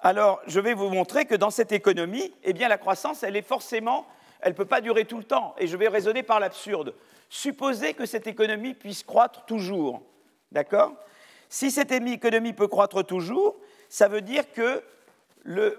Alors, 0.00 0.40
je 0.46 0.60
vais 0.60 0.72
vous 0.72 0.88
montrer 0.88 1.26
que 1.26 1.34
dans 1.34 1.50
cette 1.50 1.72
économie, 1.72 2.32
eh 2.42 2.52
bien, 2.54 2.68
la 2.68 2.78
croissance, 2.78 3.22
elle 3.22 3.36
est 3.36 3.42
forcément... 3.42 4.06
Elle 4.42 4.52
ne 4.52 4.56
peut 4.56 4.64
pas 4.64 4.80
durer 4.80 5.04
tout 5.04 5.18
le 5.18 5.24
temps, 5.24 5.54
et 5.58 5.66
je 5.66 5.76
vais 5.76 5.88
raisonner 5.88 6.22
par 6.22 6.40
l'absurde. 6.40 6.94
Supposez 7.28 7.92
que 7.92 8.06
cette 8.06 8.26
économie 8.26 8.72
puisse 8.72 9.02
croître 9.02 9.44
toujours, 9.44 10.02
d'accord? 10.50 10.94
Si 11.50 11.70
cette 11.70 11.92
économie 11.92 12.54
peut 12.54 12.66
croître 12.66 13.04
toujours, 13.04 13.56
ça 13.90 14.08
veut 14.08 14.22
dire 14.22 14.50
que 14.52 14.82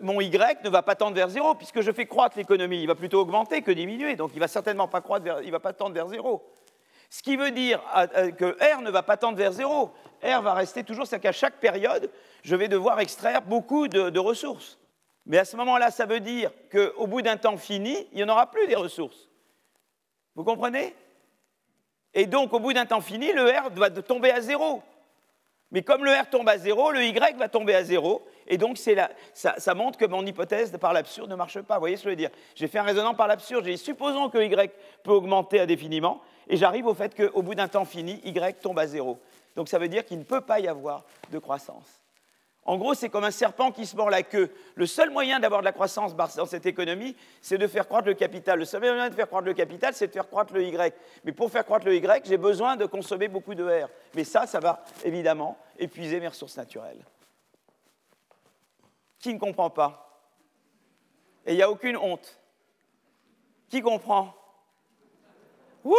mon 0.01 0.19
Y 0.21 0.37
ne 0.63 0.69
va 0.69 0.83
pas 0.83 0.95
tendre 0.95 1.15
vers 1.15 1.29
zéro, 1.29 1.55
puisque 1.55 1.81
je 1.81 1.91
fais 1.91 2.05
croître 2.05 2.37
l'économie. 2.37 2.81
Il 2.81 2.87
va 2.87 2.95
plutôt 2.95 3.21
augmenter 3.21 3.61
que 3.61 3.71
diminuer, 3.71 4.15
donc 4.15 4.31
il 4.33 4.35
ne 4.35 4.41
va 4.41 4.47
certainement 4.47 4.87
pas 4.87 5.01
croître 5.01 5.25
il 5.43 5.51
va 5.51 5.59
pas 5.59 5.73
tendre 5.73 5.95
vers 5.95 6.07
zéro. 6.09 6.43
Ce 7.09 7.23
qui 7.23 7.37
veut 7.37 7.51
dire 7.51 7.81
euh, 7.95 8.07
euh, 8.15 8.31
que 8.31 8.57
R 8.75 8.81
ne 8.81 8.91
va 8.91 9.01
pas 9.01 9.17
tendre 9.17 9.37
vers 9.37 9.53
zéro. 9.53 9.91
R 10.23 10.41
va 10.41 10.53
rester 10.53 10.83
toujours, 10.83 11.07
c'est 11.07 11.19
qu'à 11.19 11.31
chaque 11.31 11.59
période, 11.59 12.09
je 12.43 12.55
vais 12.55 12.67
devoir 12.67 12.99
extraire 12.99 13.41
beaucoup 13.41 13.87
de, 13.87 14.09
de 14.09 14.19
ressources. 14.19 14.77
Mais 15.25 15.37
à 15.37 15.45
ce 15.45 15.55
moment-là, 15.57 15.89
ça 15.91 16.05
veut 16.05 16.19
dire 16.19 16.51
qu'au 16.71 17.07
bout 17.07 17.21
d'un 17.21 17.37
temps 17.37 17.57
fini, 17.57 18.07
il 18.11 18.17
n'y 18.17 18.23
en 18.23 18.29
aura 18.29 18.49
plus 18.49 18.67
des 18.67 18.75
ressources. 18.75 19.29
Vous 20.35 20.43
comprenez? 20.43 20.95
Et 22.13 22.25
donc, 22.25 22.51
au 22.51 22.59
bout 22.59 22.73
d'un 22.73 22.85
temps 22.85 23.01
fini, 23.01 23.31
le 23.31 23.49
R 23.49 23.69
va 23.71 23.89
tomber 23.89 24.31
à 24.31 24.41
zéro. 24.41 24.83
Mais 25.71 25.83
comme 25.83 26.03
le 26.03 26.12
R 26.12 26.29
tombe 26.29 26.50
à 26.50 26.57
zéro, 26.57 26.91
le 26.91 27.03
Y 27.03 27.38
va 27.38 27.47
tomber 27.47 27.73
à 27.73 27.83
zéro. 27.83 28.25
Et 28.47 28.57
donc, 28.57 28.77
ça, 28.77 29.73
montre 29.73 29.97
que 29.97 30.06
mon 30.06 30.25
hypothèse 30.25 30.75
par 30.79 30.91
l'absurde 30.91 31.29
ne 31.29 31.35
marche 31.35 31.62
pas. 31.62 31.75
Vous 31.75 31.81
voyez 31.81 31.95
ce 31.95 32.03
que 32.03 32.09
je 32.09 32.12
veux 32.12 32.18
dire? 32.18 32.29
J'ai 32.56 32.68
fait 32.68 32.79
un 32.79 32.83
raisonnement 32.83 33.13
par 33.13 33.27
l'absurde. 33.27 33.63
J'ai 33.63 33.71
dit, 33.71 33.77
supposons 33.77 34.29
que 34.29 34.38
Y 34.38 34.71
peut 35.03 35.12
augmenter 35.12 35.62
indéfiniment. 35.62 36.21
Et 36.50 36.57
j'arrive 36.57 36.88
au 36.88 36.94
fait 36.94 37.15
qu'au 37.15 37.41
bout 37.41 37.56
d'un 37.56 37.69
temps 37.69 37.85
fini, 37.85 38.19
Y 38.25 38.59
tombe 38.59 38.79
à 38.79 38.88
zéro. 38.88 39.18
Donc, 39.56 39.69
ça 39.69 39.79
veut 39.79 39.88
dire 39.88 40.03
qu'il 40.03 40.19
ne 40.19 40.23
peut 40.23 40.41
pas 40.41 40.59
y 40.59 40.68
avoir 40.68 41.06
de 41.31 41.39
croissance. 41.39 42.00
En 42.63 42.77
gros, 42.77 42.93
c'est 42.93 43.09
comme 43.09 43.23
un 43.23 43.31
serpent 43.31 43.71
qui 43.71 43.87
se 43.87 43.95
mord 43.95 44.11
la 44.11 44.21
queue. 44.21 44.53
Le 44.75 44.85
seul 44.85 45.09
moyen 45.09 45.39
d'avoir 45.39 45.61
de 45.61 45.65
la 45.65 45.71
croissance 45.71 46.15
dans 46.15 46.45
cette 46.45 46.67
économie, 46.67 47.15
c'est 47.41 47.57
de 47.57 47.65
faire 47.65 47.87
croître 47.87 48.07
le 48.07 48.13
capital. 48.13 48.59
Le 48.59 48.65
seul 48.65 48.81
moyen 48.81 49.09
de 49.09 49.15
faire 49.15 49.27
croître 49.27 49.47
le 49.47 49.55
capital, 49.55 49.95
c'est 49.95 50.07
de 50.07 50.11
faire 50.11 50.27
croître 50.27 50.53
le 50.53 50.63
Y. 50.63 50.93
Mais 51.23 51.31
pour 51.31 51.49
faire 51.49 51.65
croître 51.65 51.87
le 51.87 51.95
Y, 51.95 52.25
j'ai 52.25 52.37
besoin 52.37 52.75
de 52.75 52.85
consommer 52.85 53.27
beaucoup 53.27 53.55
de 53.55 53.63
R. 53.63 53.89
Mais 54.13 54.24
ça, 54.24 54.45
ça 54.45 54.59
va 54.59 54.83
évidemment 55.03 55.57
épuiser 55.79 56.19
mes 56.19 56.27
ressources 56.27 56.55
naturelles. 56.55 57.03
Qui 59.19 59.33
ne 59.33 59.39
comprend 59.39 59.71
pas? 59.71 60.21
Et 61.47 61.53
il 61.53 61.55
n'y 61.55 61.63
a 61.63 61.69
aucune 61.69 61.97
honte. 61.97 62.39
Qui 63.69 63.81
comprend? 63.81 64.36
Wouh 65.83 65.95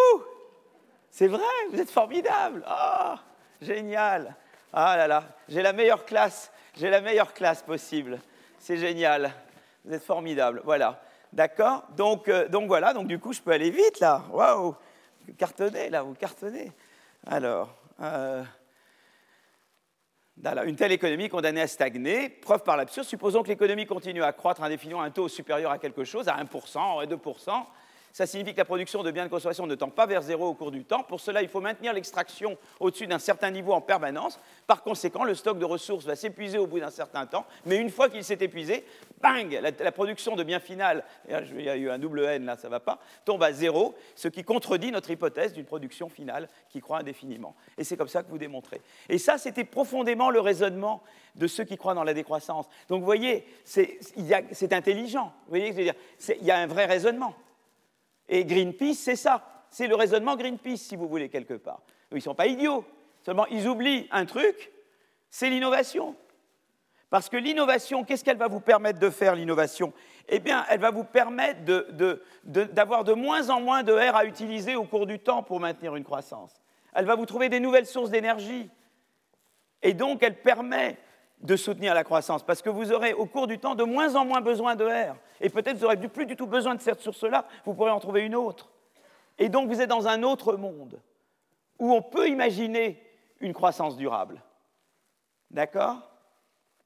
C'est 1.11 1.27
vrai, 1.27 1.43
vous 1.73 1.81
êtes 1.81 1.91
formidable. 1.91 2.63
Ah, 2.67 3.21
génial. 3.61 4.37
Ah 4.73 4.97
là 4.97 5.07
là, 5.07 5.25
j'ai 5.49 5.61
la 5.61 5.73
meilleure 5.73 6.05
classe, 6.05 6.51
j'ai 6.75 6.89
la 6.89 7.01
meilleure 7.01 7.35
classe 7.35 7.63
possible. 7.63 8.19
C'est 8.59 8.77
génial. 8.77 9.33
Vous 9.85 9.93
êtes 9.93 10.05
formidable. 10.05 10.63
Voilà. 10.65 11.03
D'accord 11.33 11.85
donc, 11.97 12.29
euh, 12.29 12.49
donc 12.49 12.69
voilà, 12.69 12.93
donc 12.93 13.07
du 13.07 13.19
coup, 13.19 13.33
je 13.33 13.41
peux 13.41 13.53
aller 13.53 13.71
vite 13.71 14.01
là. 14.01 14.23
Waouh 14.31 14.75
Cartonnez 15.39 15.91
là, 15.91 16.03
vous 16.03 16.15
cartonnez. 16.15 16.73
Alors, 17.27 17.75
euh, 18.01 18.43
une 20.65 20.77
telle 20.77 20.93
économie 20.93 21.29
condamnée 21.29 21.61
à 21.63 21.67
stagner, 21.67 22.29
preuve 22.29 22.63
par 22.63 22.77
l'absurde, 22.77 23.07
supposons 23.07 23.43
que 23.43 23.49
l'économie 23.49 23.87
continue 23.87 24.23
à 24.23 24.33
croître 24.33 24.63
indéfiniment 24.63 25.03
à 25.03 25.05
un 25.05 25.11
taux 25.11 25.29
supérieur 25.29 25.71
à 25.71 25.79
quelque 25.79 26.05
chose, 26.05 26.29
à 26.29 26.37
1%, 26.37 27.03
à 27.03 27.07
2%, 27.07 27.67
ça 28.13 28.27
signifie 28.27 28.53
que 28.53 28.59
la 28.59 28.65
production 28.67 29.03
de 29.03 29.11
biens 29.11 29.25
de 29.25 29.31
consommation 29.31 29.67
ne 29.67 29.75
tend 29.75 29.89
pas 29.89 30.07
vers 30.07 30.23
zéro 30.23 30.49
au 30.49 30.55
cours 30.55 30.71
du 30.71 30.85
temps. 30.85 31.03
Pour 31.03 31.21
cela, 31.21 31.43
il 31.43 31.49
faut 31.49 31.61
maintenir 31.61 31.95
l'extraction 31.95 32.59
au-dessus 32.79 33.07
d'un 33.07 33.19
certain 33.19 33.51
niveau 33.51 33.73
en 33.73 33.81
permanence. 33.81 34.39
Par 34.67 34.83
conséquent, 34.83 35.25
le 35.25 35.35
stock 35.35 35.59
de 35.59 35.65
ressources 35.65 36.05
va 36.05 36.15
s'épuiser 36.15 36.59
au 36.59 36.67
bout 36.67 36.81
d'un 36.81 36.91
certain 36.91 37.25
temps. 37.27 37.47
Mais 37.65 37.77
une 37.77 37.91
fois 37.91 38.11
qu'il 38.11 38.23
s'est 38.23 38.39
épuisé, 38.41 38.85
bang, 39.21 39.59
la, 39.61 39.93
production 39.93 40.37
de 40.37 40.43
biens 40.43 40.61
final, 40.61 41.05
il 41.29 41.63
y 41.63 41.71
a 41.71 41.77
eu 41.77 41.89
un 41.89 41.99
double 41.99 42.25
N 42.25 42.45
là, 42.45 42.57
ça 42.57 42.69
va 42.69 42.81
pas, 42.81 42.99
tombe 43.25 43.43
à 43.43 43.53
zéro, 43.53 43.95
ce 44.15 44.29
qui 44.29 44.45
contredit 44.45 44.93
notre 44.93 45.11
hypothèse 45.11 45.55
d'une 45.55 45.65
production 45.65 46.11
finale 46.11 46.49
qui 46.69 46.81
croît 46.81 46.99
indéfiniment. 46.99 47.55
Et 47.79 47.85
c'est 47.85 47.97
comme 47.97 48.09
ça 48.09 48.23
que 48.23 48.29
vous 48.29 48.39
démontrez. 48.39 48.83
Et 49.09 49.17
ça, 49.17 49.39
c'était 49.39 49.65
profondément 49.65 50.31
le 50.31 50.41
raisonnement 50.41 51.03
de 51.35 51.47
ceux 51.47 51.65
qui 51.65 51.79
croient 51.79 51.95
dans 51.95 52.05
la 52.05 52.15
décroissance. 52.15 52.67
Donc 52.89 53.01
vous 53.01 53.07
voyez, 53.07 53.47
c'est 53.65 54.73
intelligent. 54.73 55.33
Vous 55.47 55.51
voyez, 55.51 55.73
dire, 55.73 55.95
il 56.41 56.47
y 56.47 56.51
a 56.51 56.59
un 56.59 56.67
vrai 56.67 56.85
raisonnement. 56.85 57.35
Et 58.33 58.47
Greenpeace, 58.47 58.95
c'est 58.95 59.15
ça. 59.15 59.47
C'est 59.69 59.87
le 59.87 59.95
raisonnement 59.95 60.37
Greenpeace, 60.37 60.79
si 60.79 60.97
vous 60.97 61.07
voulez, 61.07 61.29
quelque 61.29 61.53
part. 61.53 61.83
Ils 62.11 62.17
ne 62.17 62.21
sont 62.21 62.35
pas 62.35 62.47
idiots. 62.47 62.83
Seulement, 63.21 63.47
ils 63.49 63.69
oublient 63.69 64.09
un 64.11 64.25
truc, 64.25 64.73
c'est 65.29 65.51
l'innovation. 65.51 66.17
Parce 67.11 67.29
que 67.29 67.37
l'innovation, 67.37 68.05
qu'est-ce 68.05 68.25
qu'elle 68.25 68.39
va 68.39 68.49
vous 68.49 68.61
permettre 68.61 68.99
de 68.99 69.11
faire, 69.11 69.35
l'innovation? 69.35 69.93
Eh 70.31 70.39
bien, 70.39 70.65
elle 70.71 70.81
va 70.81 70.91
vous 70.91 71.05
permettre 71.05 71.61
d'avoir 72.43 73.05
de, 73.05 73.13
moins 73.13 73.51
en 73.51 73.61
moins 73.61 73.83
de 73.83 73.93
R 73.93 74.17
à 74.17 74.25
utiliser 74.25 74.77
au 74.77 74.85
cours 74.85 75.07
du 75.07 75.19
temps 75.19 75.43
pour 75.43 75.61
maintenir 75.61 75.95
une 75.95 76.05
croissance. 76.05 76.63
Elle 76.95 77.05
va 77.05 77.17
vous 77.17 77.27
trouver 77.27 77.51
des 77.51 77.61
nouvelles 77.61 77.85
sources 77.85 78.09
d'énergie. 78.09 78.71
Et 79.83 79.93
donc, 79.93 80.23
elle 80.23 80.41
permet 80.41 80.97
de 81.43 81.57
soutenir 81.57 81.95
la 81.95 82.05
croissance, 82.05 82.43
parce 82.43 82.63
que 82.63 82.71
vous 82.71 82.93
aurez 82.93 83.13
au 83.15 83.27
cours 83.27 83.47
du 83.47 83.59
temps 83.59 83.75
de 83.75 83.83
moins 83.83 84.15
en 84.15 84.25
moins 84.25 84.41
besoin 84.41 84.77
de 84.77 84.85
R. 84.85 85.17
Et 85.41 85.51
peut-être 85.51 85.77
vous 85.77 85.83
n'aurez 85.83 85.97
plus 85.97 86.27
du 86.27 86.37
tout 86.37 86.47
besoin 86.47 86.75
de 86.75 86.81
cette 86.81 87.01
source-là, 87.01 87.47
vous 87.65 87.75
pourrez 87.75 87.91
en 87.91 87.99
trouver 87.99 88.23
une 88.23 88.37
autre. 88.37 88.71
Et 89.39 89.49
donc, 89.49 89.69
vous 89.69 89.81
êtes 89.81 89.89
dans 89.89 90.07
un 90.07 90.23
autre 90.23 90.55
monde 90.57 91.01
où 91.79 91.93
on 91.93 92.03
peut 92.03 92.29
imaginer 92.29 93.03
une 93.41 93.53
croissance 93.53 93.97
durable. 93.97 94.41
D'accord? 95.51 95.97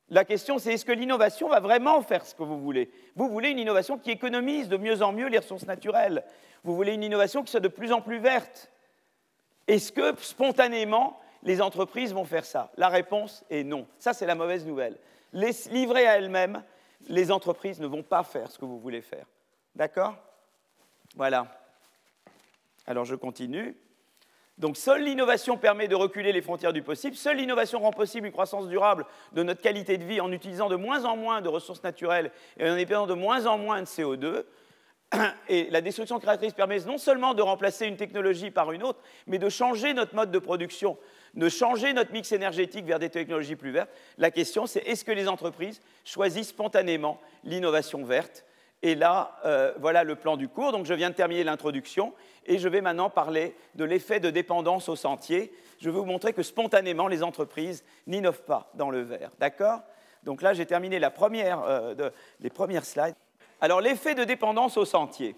La 0.08 0.25
question, 0.25 0.58
c'est 0.58 0.72
est-ce 0.72 0.84
que 0.84 0.92
l'innovation 0.92 1.48
va 1.48 1.60
vraiment 1.60 2.00
faire 2.00 2.25
ce 2.25 2.34
que 2.34 2.44
vous 2.44 2.60
voulez? 2.60 2.90
Vous 3.16 3.28
voulez 3.28 3.50
une 3.50 3.58
innovation 3.58 3.98
qui 3.98 4.10
économise 4.10 4.68
de 4.68 4.76
mieux 4.76 5.02
en 5.02 5.12
mieux 5.12 5.26
les 5.26 5.38
ressources 5.38 5.66
naturelles. 5.66 6.25
Vous 6.62 6.76
voulez 6.76 6.94
une 6.94 7.02
innovation 7.02 7.42
qui 7.42 7.50
soit 7.50 7.60
de 7.60 7.68
plus 7.68 7.92
en 7.92 8.00
plus 8.00 8.18
verte. 8.18 8.70
Est-ce 9.66 9.90
que 9.92 10.14
spontanément, 10.20 11.20
les 11.46 11.62
entreprises 11.62 12.12
vont 12.12 12.24
faire 12.24 12.44
ça 12.44 12.70
La 12.76 12.88
réponse 12.88 13.44
est 13.48 13.62
non. 13.62 13.86
Ça, 13.98 14.12
c'est 14.12 14.26
la 14.26 14.34
mauvaise 14.34 14.66
nouvelle. 14.66 14.98
Les, 15.32 15.52
livrées 15.70 16.06
à 16.06 16.18
elles-mêmes, 16.18 16.62
les 17.08 17.30
entreprises 17.30 17.80
ne 17.80 17.86
vont 17.86 18.02
pas 18.02 18.24
faire 18.24 18.50
ce 18.50 18.58
que 18.58 18.64
vous 18.64 18.80
voulez 18.80 19.00
faire. 19.00 19.26
D'accord? 19.74 20.16
Voilà. 21.14 21.46
Alors 22.86 23.04
je 23.04 23.14
continue. 23.14 23.76
Donc 24.58 24.76
seule 24.76 25.04
l'innovation 25.04 25.56
permet 25.56 25.86
de 25.86 25.94
reculer 25.94 26.32
les 26.32 26.40
frontières 26.40 26.72
du 26.72 26.82
possible, 26.82 27.14
seule 27.14 27.36
l'innovation 27.36 27.78
rend 27.78 27.90
possible 27.90 28.26
une 28.26 28.32
croissance 28.32 28.68
durable 28.68 29.04
de 29.32 29.42
notre 29.42 29.60
qualité 29.60 29.98
de 29.98 30.04
vie 30.04 30.20
en 30.20 30.32
utilisant 30.32 30.68
de 30.68 30.76
moins 30.76 31.04
en 31.04 31.16
moins 31.16 31.42
de 31.42 31.48
ressources 31.48 31.82
naturelles 31.82 32.32
et 32.58 32.64
en 32.64 32.72
émettant 32.72 33.06
de 33.06 33.14
moins 33.14 33.44
en 33.46 33.58
moins 33.58 33.80
de 33.82 33.86
CO2. 33.86 34.44
Et 35.48 35.68
la 35.70 35.80
destruction 35.80 36.18
créatrice 36.18 36.54
permet 36.54 36.80
non 36.80 36.98
seulement 36.98 37.34
de 37.34 37.42
remplacer 37.42 37.86
une 37.86 37.96
technologie 37.96 38.50
par 38.50 38.72
une 38.72 38.82
autre, 38.82 39.00
mais 39.26 39.38
de 39.38 39.48
changer 39.48 39.94
notre 39.94 40.14
mode 40.14 40.30
de 40.30 40.38
production, 40.38 40.98
de 41.36 41.48
changer 41.48 41.92
notre 41.92 42.12
mix 42.12 42.32
énergétique 42.32 42.86
vers 42.86 42.98
des 42.98 43.10
technologies 43.10 43.56
plus 43.56 43.70
vertes. 43.70 43.90
La 44.18 44.30
question, 44.30 44.66
c'est 44.66 44.80
est-ce 44.80 45.04
que 45.04 45.12
les 45.12 45.28
entreprises 45.28 45.80
choisissent 46.04 46.48
spontanément 46.48 47.20
l'innovation 47.44 48.04
verte? 48.04 48.44
Et 48.82 48.94
là, 48.94 49.38
euh, 49.44 49.72
voilà 49.78 50.04
le 50.04 50.16
plan 50.16 50.36
du 50.36 50.48
cours. 50.48 50.72
Donc, 50.72 50.86
je 50.86 50.94
viens 50.94 51.10
de 51.10 51.14
terminer 51.14 51.44
l'introduction 51.44 52.12
et 52.44 52.58
je 52.58 52.68
vais 52.68 52.80
maintenant 52.80 53.10
parler 53.10 53.54
de 53.74 53.84
l'effet 53.84 54.20
de 54.20 54.30
dépendance 54.30 54.88
au 54.88 54.96
sentier. 54.96 55.52
Je 55.78 55.90
vais 55.90 55.96
vous 55.96 56.04
montrer 56.04 56.32
que 56.32 56.42
spontanément, 56.42 57.08
les 57.08 57.22
entreprises 57.22 57.84
n'innovent 58.06 58.42
pas 58.42 58.70
dans 58.74 58.90
le 58.90 59.00
vert. 59.00 59.30
D'accord? 59.38 59.80
Donc 60.24 60.42
là, 60.42 60.54
j'ai 60.54 60.66
terminé 60.66 60.98
la 60.98 61.10
première, 61.10 61.62
euh, 61.62 62.10
les 62.40 62.50
premières 62.50 62.84
slides. 62.84 63.14
Alors, 63.60 63.80
l'effet 63.80 64.14
de 64.14 64.24
dépendance 64.24 64.76
au 64.76 64.84
sentier. 64.84 65.36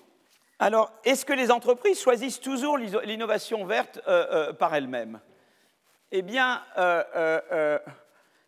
Alors, 0.58 0.92
est-ce 1.04 1.24
que 1.24 1.32
les 1.32 1.52
entreprises 1.52 2.00
choisissent 2.00 2.40
toujours 2.40 2.76
l'innovation 2.76 3.64
verte 3.64 4.00
euh, 4.08 4.52
par 4.52 4.74
elles-mêmes? 4.74 5.20
Eh 6.12 6.22
bien, 6.22 6.62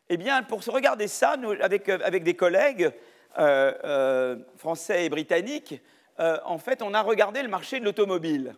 eh 0.09 0.17
bien, 0.17 0.43
pour 0.43 0.64
regarder 0.64 1.09
ça, 1.09 1.37
avec, 1.61 1.88
avec 1.88 2.25
des 2.25 2.35
collègues, 2.35 2.93
euh, 3.38 3.73
euh, 3.85 4.37
français 4.57 5.05
et 5.05 5.09
britanniques, 5.09 5.81
euh, 6.19 6.38
en 6.45 6.59
fait, 6.59 6.83
on 6.83 6.95
a 6.95 7.00
regardé 7.00 7.43
le 7.43 7.49
marché 7.49 7.79
de 7.79 7.85
l'automobile. 7.85 8.57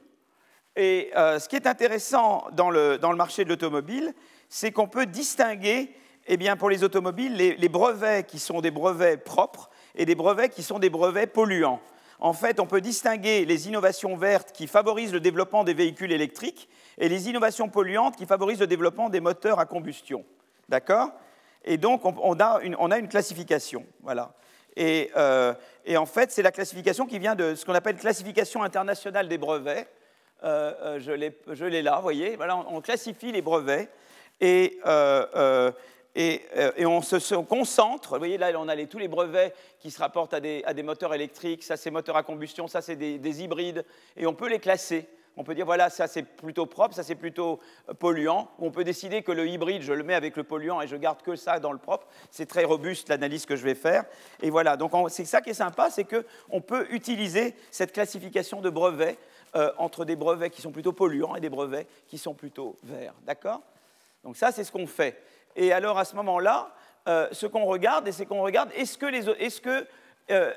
Et 0.76 1.10
ce 1.14 1.46
qui 1.46 1.56
est 1.56 1.66
intéressant 1.66 2.46
dans 2.52 2.70
le, 2.70 2.96
dans 2.96 3.10
le 3.10 3.18
marché 3.18 3.44
de 3.44 3.50
l'automobile, 3.50 4.14
c'est 4.48 4.72
qu'on 4.72 4.88
peut 4.88 5.04
distinguer, 5.04 5.94
eh 6.26 6.38
bien, 6.38 6.56
pour 6.56 6.70
les 6.70 6.82
automobiles, 6.82 7.36
les, 7.36 7.54
les, 7.56 7.68
brevets 7.68 8.26
qui 8.26 8.38
sont 8.38 8.62
des 8.62 8.70
brevets 8.70 9.22
propres 9.22 9.68
et 9.94 10.06
des 10.06 10.14
brevets 10.14 10.48
qui 10.48 10.62
sont 10.62 10.78
des 10.78 10.88
brevets 10.88 11.30
polluants. 11.30 11.82
En 12.20 12.32
fait, 12.32 12.58
on 12.58 12.66
peut 12.66 12.80
distinguer 12.80 13.44
les 13.44 13.68
innovations 13.68 14.16
vertes 14.16 14.52
qui 14.52 14.66
favorisent 14.66 15.12
le 15.12 15.20
développement 15.20 15.64
des 15.64 15.74
véhicules 15.74 16.12
électriques 16.12 16.70
et 17.02 17.08
les 17.08 17.28
innovations 17.28 17.68
polluantes 17.68 18.14
qui 18.14 18.26
favorisent 18.26 18.60
le 18.60 18.68
développement 18.68 19.08
des 19.08 19.18
moteurs 19.18 19.58
à 19.58 19.66
combustion. 19.66 20.24
D'accord? 20.68 21.10
Et 21.64 21.76
donc, 21.76 22.02
on, 22.04 22.38
a 22.38 22.60
une, 22.62 23.08
classification. 23.08 23.84
Voilà. 24.02 24.32
Euh, 24.78 25.52
et, 25.84 25.96
en 25.96 26.06
fait, 26.06 26.30
c'est 26.30 26.42
la 26.42 26.52
classification 26.52 27.06
qui 27.06 27.18
vient 27.18 27.34
de 27.34 27.56
ce 27.56 27.64
qu'on 27.64 27.74
appelle 27.74 27.96
classification 27.96 28.62
internationale 28.62 29.26
des 29.26 29.36
brevets. 29.36 29.88
Euh, 30.44 31.00
euh, 31.00 31.00
je 31.00 31.64
l'ai 31.64 31.82
là, 31.82 31.96
vous 31.96 32.02
voyez. 32.02 32.36
Voilà, 32.36 32.56
on, 32.56 32.80
classifie 32.80 33.32
les 33.32 33.42
brevets 33.42 33.90
et, 34.40 34.78
et, 36.14 36.86
on 36.86 37.02
se, 37.02 37.34
concentre. 37.42 38.12
Vous 38.12 38.18
voyez, 38.18 38.38
là, 38.38 38.52
on 38.56 38.68
a 38.68 38.76
tous 38.86 38.98
les 38.98 39.08
brevets 39.08 39.52
qui 39.80 39.90
se 39.90 39.98
rapportent 39.98 40.34
à 40.34 40.40
des, 40.40 40.82
moteurs 40.84 41.14
électriques. 41.14 41.64
Ça, 41.64 41.76
c'est 41.76 41.90
moteurs 41.90 42.16
à 42.16 42.22
combustion. 42.22 42.68
Ça, 42.68 42.80
c'est 42.80 42.94
des 42.94 43.42
hybrides. 43.42 43.84
Et 44.16 44.24
on 44.24 44.34
peut 44.34 44.48
les 44.48 44.60
classer. 44.60 45.08
On 45.36 45.44
peut 45.44 45.54
dire, 45.54 45.64
voilà, 45.64 45.88
ça 45.88 46.06
c'est 46.06 46.22
plutôt 46.22 46.66
propre, 46.66 46.94
ça 46.94 47.02
c'est 47.02 47.14
plutôt 47.14 47.58
euh, 47.88 47.94
polluant. 47.94 48.50
On 48.58 48.70
peut 48.70 48.84
décider 48.84 49.22
que 49.22 49.32
le 49.32 49.48
hybride, 49.48 49.82
je 49.82 49.92
le 49.92 50.02
mets 50.02 50.14
avec 50.14 50.36
le 50.36 50.44
polluant 50.44 50.80
et 50.82 50.86
je 50.86 50.96
garde 50.96 51.22
que 51.22 51.36
ça 51.36 51.58
dans 51.58 51.72
le 51.72 51.78
propre. 51.78 52.06
C'est 52.30 52.46
très 52.46 52.64
robuste 52.64 53.08
l'analyse 53.08 53.46
que 53.46 53.56
je 53.56 53.64
vais 53.64 53.74
faire. 53.74 54.04
Et 54.42 54.50
voilà, 54.50 54.76
donc 54.76 54.92
c'est 55.08 55.24
ça 55.24 55.40
qui 55.40 55.50
est 55.50 55.54
sympa, 55.54 55.90
c'est 55.90 56.04
qu'on 56.04 56.60
peut 56.60 56.86
utiliser 56.90 57.54
cette 57.70 57.92
classification 57.92 58.60
de 58.60 58.68
brevets 58.68 59.18
euh, 59.56 59.72
entre 59.78 60.04
des 60.04 60.16
brevets 60.16 60.50
qui 60.50 60.60
sont 60.60 60.72
plutôt 60.72 60.92
polluants 60.92 61.34
et 61.34 61.40
des 61.40 61.50
brevets 61.50 61.86
qui 62.08 62.18
sont 62.18 62.34
plutôt 62.34 62.76
verts. 62.82 63.14
D'accord? 63.24 63.62
Donc 64.24 64.36
ça, 64.36 64.52
c'est 64.52 64.64
ce 64.64 64.72
qu'on 64.72 64.86
fait. 64.86 65.22
Et 65.56 65.72
alors 65.72 65.98
à 65.98 66.04
ce 66.04 66.14
moment-là, 66.16 66.74
euh, 67.08 67.28
ce 67.32 67.46
qu'on 67.46 67.64
regarde, 67.64 68.10
c'est 68.10 68.26
qu'on 68.26 68.42
regarde, 68.42 68.70
est-ce 68.76 68.98
que, 68.98 69.06
les, 69.06 69.28
est-ce 69.30 69.60
que, 69.60 69.86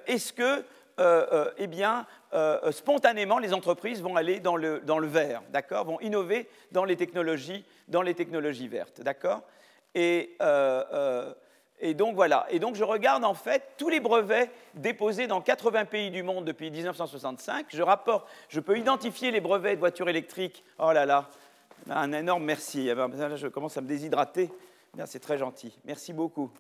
est-ce 0.05 0.33
que 0.33 0.63
eh 0.97 1.67
bien, 1.67 2.05
euh, 2.33 2.71
spontanément, 2.71 3.39
les 3.39 3.53
entreprises 3.53 4.01
vont 4.01 4.15
aller 4.15 4.39
dans 4.39 4.55
le, 4.55 4.79
dans 4.81 4.99
le 4.99 5.07
vert, 5.07 5.41
d'accord 5.51 5.85
Vont 5.85 5.99
innover 6.01 6.49
dans 6.71 6.85
les 6.85 6.95
technologies, 6.95 7.65
dans 7.87 8.01
les 8.01 8.13
technologies 8.13 8.67
vertes, 8.67 9.01
d'accord 9.01 9.41
et, 9.95 10.35
euh, 10.41 10.83
euh, 10.93 11.33
et, 11.79 11.93
donc 11.93 12.15
voilà. 12.15 12.45
Et 12.49 12.59
donc 12.59 12.75
je 12.75 12.83
regarde 12.83 13.23
en 13.23 13.33
fait 13.33 13.63
tous 13.77 13.89
les 13.89 14.01
brevets 14.01 14.51
déposés 14.73 15.25
dans 15.25 15.41
80 15.41 15.85
pays 15.85 16.11
du 16.11 16.21
monde 16.21 16.45
depuis 16.45 16.69
1965. 16.69 17.67
Je 17.69 17.81
rapporte, 17.81 18.27
je 18.49 18.59
peux 18.59 18.77
identifier 18.77 19.31
les 19.31 19.39
brevets 19.39 19.75
de 19.75 19.79
voitures 19.79 20.09
électriques. 20.09 20.63
Oh 20.77 20.91
là 20.91 21.05
là, 21.05 21.29
un 21.89 22.11
énorme 22.11 22.43
merci. 22.43 22.89
Eh 22.89 22.95
ben, 22.95 23.35
je 23.35 23.47
commence 23.47 23.77
à 23.77 23.81
me 23.81 23.87
déshydrater. 23.87 24.51
C'est 25.05 25.19
très 25.19 25.37
gentil. 25.37 25.77
Merci 25.85 26.13
beaucoup. 26.13 26.51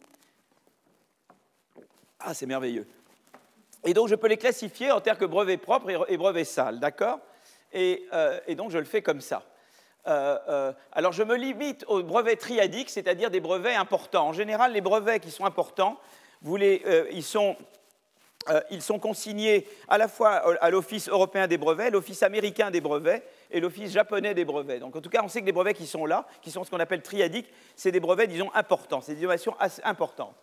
Ah, 2.19 2.33
c'est 2.33 2.45
merveilleux. 2.45 2.87
Et 3.85 3.93
donc, 3.93 4.07
je 4.07 4.15
peux 4.15 4.27
les 4.27 4.37
classifier 4.37 4.91
en 4.91 4.99
termes 4.99 5.17
que 5.17 5.25
brevets 5.25 5.61
propres 5.61 6.05
et 6.09 6.17
brevets 6.17 6.45
sales, 6.45 6.79
d'accord? 6.79 7.19
Euh, 7.75 8.39
et, 8.47 8.55
donc, 8.55 8.71
je 8.71 8.77
le 8.77 8.85
fais 8.85 9.01
comme 9.01 9.21
ça. 9.21 9.43
Euh, 10.07 10.37
euh, 10.49 10.73
alors, 10.91 11.11
je 11.11 11.23
me 11.23 11.35
limite 11.35 11.85
aux 11.87 12.01
brevets 12.03 12.39
triadiques, 12.39 12.89
c'est-à-dire 12.89 13.29
des 13.29 13.39
brevets 13.39 13.75
importants. 13.75 14.27
En 14.27 14.33
général, 14.33 14.73
les 14.73 14.81
brevets 14.81 15.19
qui 15.19 15.31
sont 15.31 15.45
importants, 15.45 15.99
ils, 16.43 17.23
sont, 17.23 17.55
ils 18.71 18.81
sont 18.81 18.99
consignés 18.99 19.67
à 19.87 19.97
la 19.97 20.07
fois 20.07 20.31
à 20.61 20.69
l'Office 20.69 21.09
européen 21.09 21.47
des 21.47 21.57
brevets, 21.57 21.91
l'Office 21.91 22.23
américain 22.23 22.71
des 22.71 22.81
brevets 22.81 23.23
et 23.51 23.59
l'Office 23.59 23.91
japonais 23.91 24.33
des 24.33 24.45
brevets. 24.45 24.79
Donc, 24.79 24.95
en 24.95 25.01
tout 25.01 25.09
cas, 25.09 25.21
on 25.23 25.27
sait 25.27 25.41
que 25.41 25.47
les 25.47 25.51
brevets 25.51 25.75
qui 25.75 25.87
sont 25.87 26.05
là, 26.05 26.27
qui 26.41 26.51
sont 26.51 26.63
ce 26.63 26.71
qu'on 26.71 26.79
appelle 26.79 27.01
triadiques, 27.01 27.51
c'est 27.75 27.91
des 27.91 27.99
brevets, 27.99 28.27
disons, 28.27 28.51
importants, 28.53 29.01
c'est 29.01 29.13
des 29.13 29.19
innovations 29.21 29.55
importantes. 29.83 30.35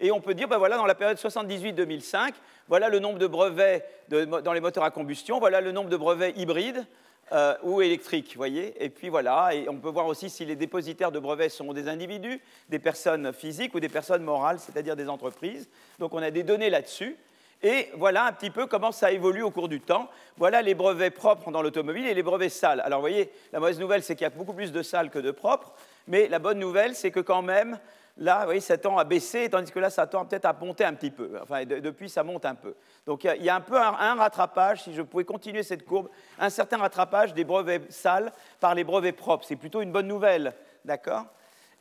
Et 0.00 0.10
on 0.10 0.20
peut 0.20 0.34
dire, 0.34 0.48
ben 0.48 0.58
voilà, 0.58 0.76
dans 0.76 0.86
la 0.86 0.94
période 0.94 1.18
78-2005, 1.18 2.32
voilà 2.68 2.88
le 2.88 2.98
nombre 2.98 3.18
de 3.18 3.26
brevets 3.26 3.84
dans 4.08 4.52
les 4.52 4.60
moteurs 4.60 4.84
à 4.84 4.90
combustion, 4.90 5.38
voilà 5.38 5.60
le 5.60 5.72
nombre 5.72 5.90
de 5.90 5.96
brevets 5.96 6.32
hybrides 6.36 6.86
euh, 7.32 7.54
ou 7.62 7.82
électriques, 7.82 8.34
voyez. 8.34 8.82
Et 8.82 8.88
puis 8.88 9.10
voilà, 9.10 9.54
et 9.54 9.68
on 9.68 9.76
peut 9.76 9.90
voir 9.90 10.06
aussi 10.06 10.30
si 10.30 10.44
les 10.46 10.56
dépositaires 10.56 11.12
de 11.12 11.18
brevets 11.18 11.50
sont 11.50 11.72
des 11.74 11.86
individus, 11.86 12.40
des 12.70 12.78
personnes 12.78 13.32
physiques 13.32 13.74
ou 13.74 13.80
des 13.80 13.90
personnes 13.90 14.22
morales, 14.22 14.58
c'est-à-dire 14.58 14.96
des 14.96 15.08
entreprises. 15.08 15.68
Donc 15.98 16.14
on 16.14 16.22
a 16.22 16.30
des 16.30 16.42
données 16.42 16.70
là-dessus. 16.70 17.16
Et 17.62 17.90
voilà 17.94 18.24
un 18.24 18.32
petit 18.32 18.50
peu 18.50 18.66
comment 18.66 18.90
ça 18.90 19.12
évolue 19.12 19.42
au 19.42 19.50
cours 19.50 19.68
du 19.68 19.80
temps. 19.80 20.08
Voilà 20.38 20.62
les 20.62 20.74
brevets 20.74 21.10
propres 21.10 21.50
dans 21.50 21.60
l'automobile 21.60 22.06
et 22.06 22.14
les 22.14 22.22
brevets 22.22 22.48
sales. 22.48 22.80
Alors 22.80 23.00
vous 23.00 23.02
voyez, 23.02 23.30
la 23.52 23.60
mauvaise 23.60 23.78
nouvelle, 23.78 24.02
c'est 24.02 24.14
qu'il 24.16 24.24
y 24.24 24.26
a 24.26 24.30
beaucoup 24.30 24.54
plus 24.54 24.72
de 24.72 24.82
sales 24.82 25.10
que 25.10 25.18
de 25.18 25.30
propres, 25.30 25.74
mais 26.08 26.26
la 26.28 26.38
bonne 26.38 26.58
nouvelle, 26.58 26.94
c'est 26.94 27.10
que 27.10 27.20
quand 27.20 27.42
même, 27.42 27.78
Là, 28.20 28.40
vous 28.40 28.44
voyez, 28.44 28.60
ça 28.60 28.76
tend 28.76 28.98
à 28.98 29.04
baisser, 29.04 29.48
tandis 29.48 29.72
que 29.72 29.78
là, 29.78 29.88
ça 29.88 30.06
tend 30.06 30.26
peut-être 30.26 30.44
à 30.44 30.52
monter 30.52 30.84
un 30.84 30.92
petit 30.92 31.10
peu. 31.10 31.38
Enfin, 31.42 31.64
depuis, 31.64 32.10
ça 32.10 32.22
monte 32.22 32.44
un 32.44 32.54
peu. 32.54 32.74
Donc, 33.06 33.24
il 33.24 33.42
y, 33.42 33.48
a 33.48 33.54
un 33.54 33.62
peu 33.62 33.78
un, 33.78 34.14
rattrapage, 34.14 34.82
si 34.82 34.92
je 34.92 35.00
pouvais 35.00 35.24
continuer 35.24 35.62
cette 35.62 35.86
courbe, 35.86 36.10
un 36.38 36.50
certain 36.50 36.76
rattrapage 36.76 37.32
des 37.32 37.44
brevets 37.44 37.90
sales 37.90 38.30
par 38.60 38.74
les 38.74 38.84
brevets 38.84 39.16
propres. 39.16 39.46
C'est 39.48 39.56
plutôt 39.56 39.80
une 39.80 39.90
bonne 39.90 40.06
nouvelle, 40.06 40.52
d'accord? 40.84 41.24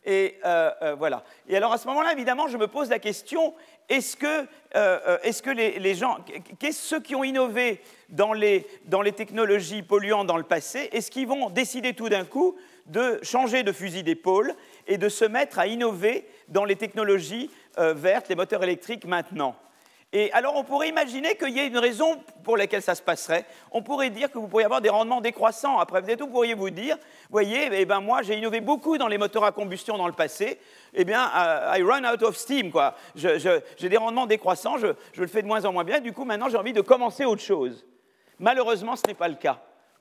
Et 0.06 0.40
euh, 0.46 0.72
euh, 0.82 0.96
voilà. 0.96 1.24
Et 1.50 1.58
alors 1.58 1.74
à 1.74 1.78
ce 1.78 1.86
moment-là, 1.88 2.14
évidemment, 2.14 2.48
je 2.48 2.58
me 2.58 2.68
pose 2.68 2.90
la 2.90 3.00
question 3.00 3.54
est-ce 3.90 4.16
que, 4.16 4.48
euh, 4.76 5.18
est 5.24 5.42
que 5.42 5.50
les, 5.50 5.78
les, 5.80 5.96
gens, 5.96 6.20
qu'est-ce 6.60 6.82
ceux 6.82 7.02
qui 7.02 7.16
ont 7.16 7.24
innové 7.24 7.82
dans 8.08 8.34
les, 8.34 8.66
dans 8.86 9.02
les 9.02 9.12
technologies 9.12 9.82
polluantes 9.82 10.28
dans 10.28 10.38
le 10.38 10.44
passé, 10.44 10.90
est-ce 10.94 11.12
qu'ils 11.12 11.28
vont 11.28 11.50
décider 11.50 11.94
tout 11.94 12.08
d'un 12.08 12.24
coup 12.24 12.56
de 12.86 13.20
changer 13.24 13.64
de 13.64 13.72
fusil 13.72 14.04
d'épaule 14.04 14.54
et 14.88 14.98
de 14.98 15.10
se 15.10 15.26
mettre 15.26 15.60
à 15.60 15.68
innover 15.68 16.28
dans 16.48 16.66
les 16.66 16.76
technologies 16.76 17.50
euh, 17.78 17.94
vertes, 17.94 18.30
les 18.30 18.36
moteurs 18.36 18.64
électriques 18.64 19.06
maintenant. 19.06 19.56
Et 20.12 20.32
alors 20.32 20.56
on 20.56 20.64
pourrait 20.64 20.90
imaginer 20.90 21.36
qu'il 21.36 21.50
y 21.50 21.60
ait 21.60 21.68
une 21.68 21.78
raison 21.78 22.20
pour 22.44 22.58
laquelle 22.58 22.82
ça 22.82 22.96
se 22.96 23.02
passerait. 23.02 23.46
On 23.72 23.84
pourrait 23.84 24.10
dire 24.10 24.32
que 24.32 24.40
vous 24.40 24.48
pourriez 24.48 24.66
avoir 24.66 24.82
des 24.82 24.90
rendements 24.90 25.22
décroissants. 25.22 25.78
Après, 25.78 26.02
peut-être 26.02 26.22
vous 26.22 26.32
pourriez 26.32 26.56
vous 26.56 26.72
dire, 26.72 26.98
voyez, 27.30 27.70
eh 27.72 27.86
ben 27.86 28.02
moi 28.02 28.24
j'ai 28.24 28.36
innové 28.36 28.60
beaucoup 28.60 28.98
dans 28.98 29.08
les 29.08 29.20
moteurs 29.20 29.44
à 29.44 29.52
combustion 29.52 29.98
dans 29.98 30.08
le 30.08 30.14
passé. 30.14 30.60
Eh 30.96 31.06
bien, 31.06 31.30
euh, 31.36 31.78
I 31.78 31.84
run 31.84 32.12
out 32.12 32.24
of 32.24 32.36
steam, 32.36 32.72
quoi. 32.72 32.96
J'ai 33.14 33.90
des 33.90 33.98
rendements 33.98 34.26
décroissants, 34.26 34.80
je, 34.80 34.88
je, 35.14 35.22
le 35.22 35.28
fais 35.28 35.44
de 35.44 35.48
moins 35.48 35.64
en 35.66 35.74
moins 35.74 35.84
bien. 35.84 36.00
Du 36.00 36.12
coup, 36.12 36.26
maintenant 36.26 36.50
j'ai 36.50 36.58
envie 36.58 36.74
de 36.74 36.82
commencer 36.82 37.26
autre 37.26 37.44
chose. 37.44 37.86
Malheureusement, 38.40 38.96
ce 38.96 39.04
n'est 39.08 39.14
pas 39.14 39.28
le 39.28 39.36
cas. 39.36 39.60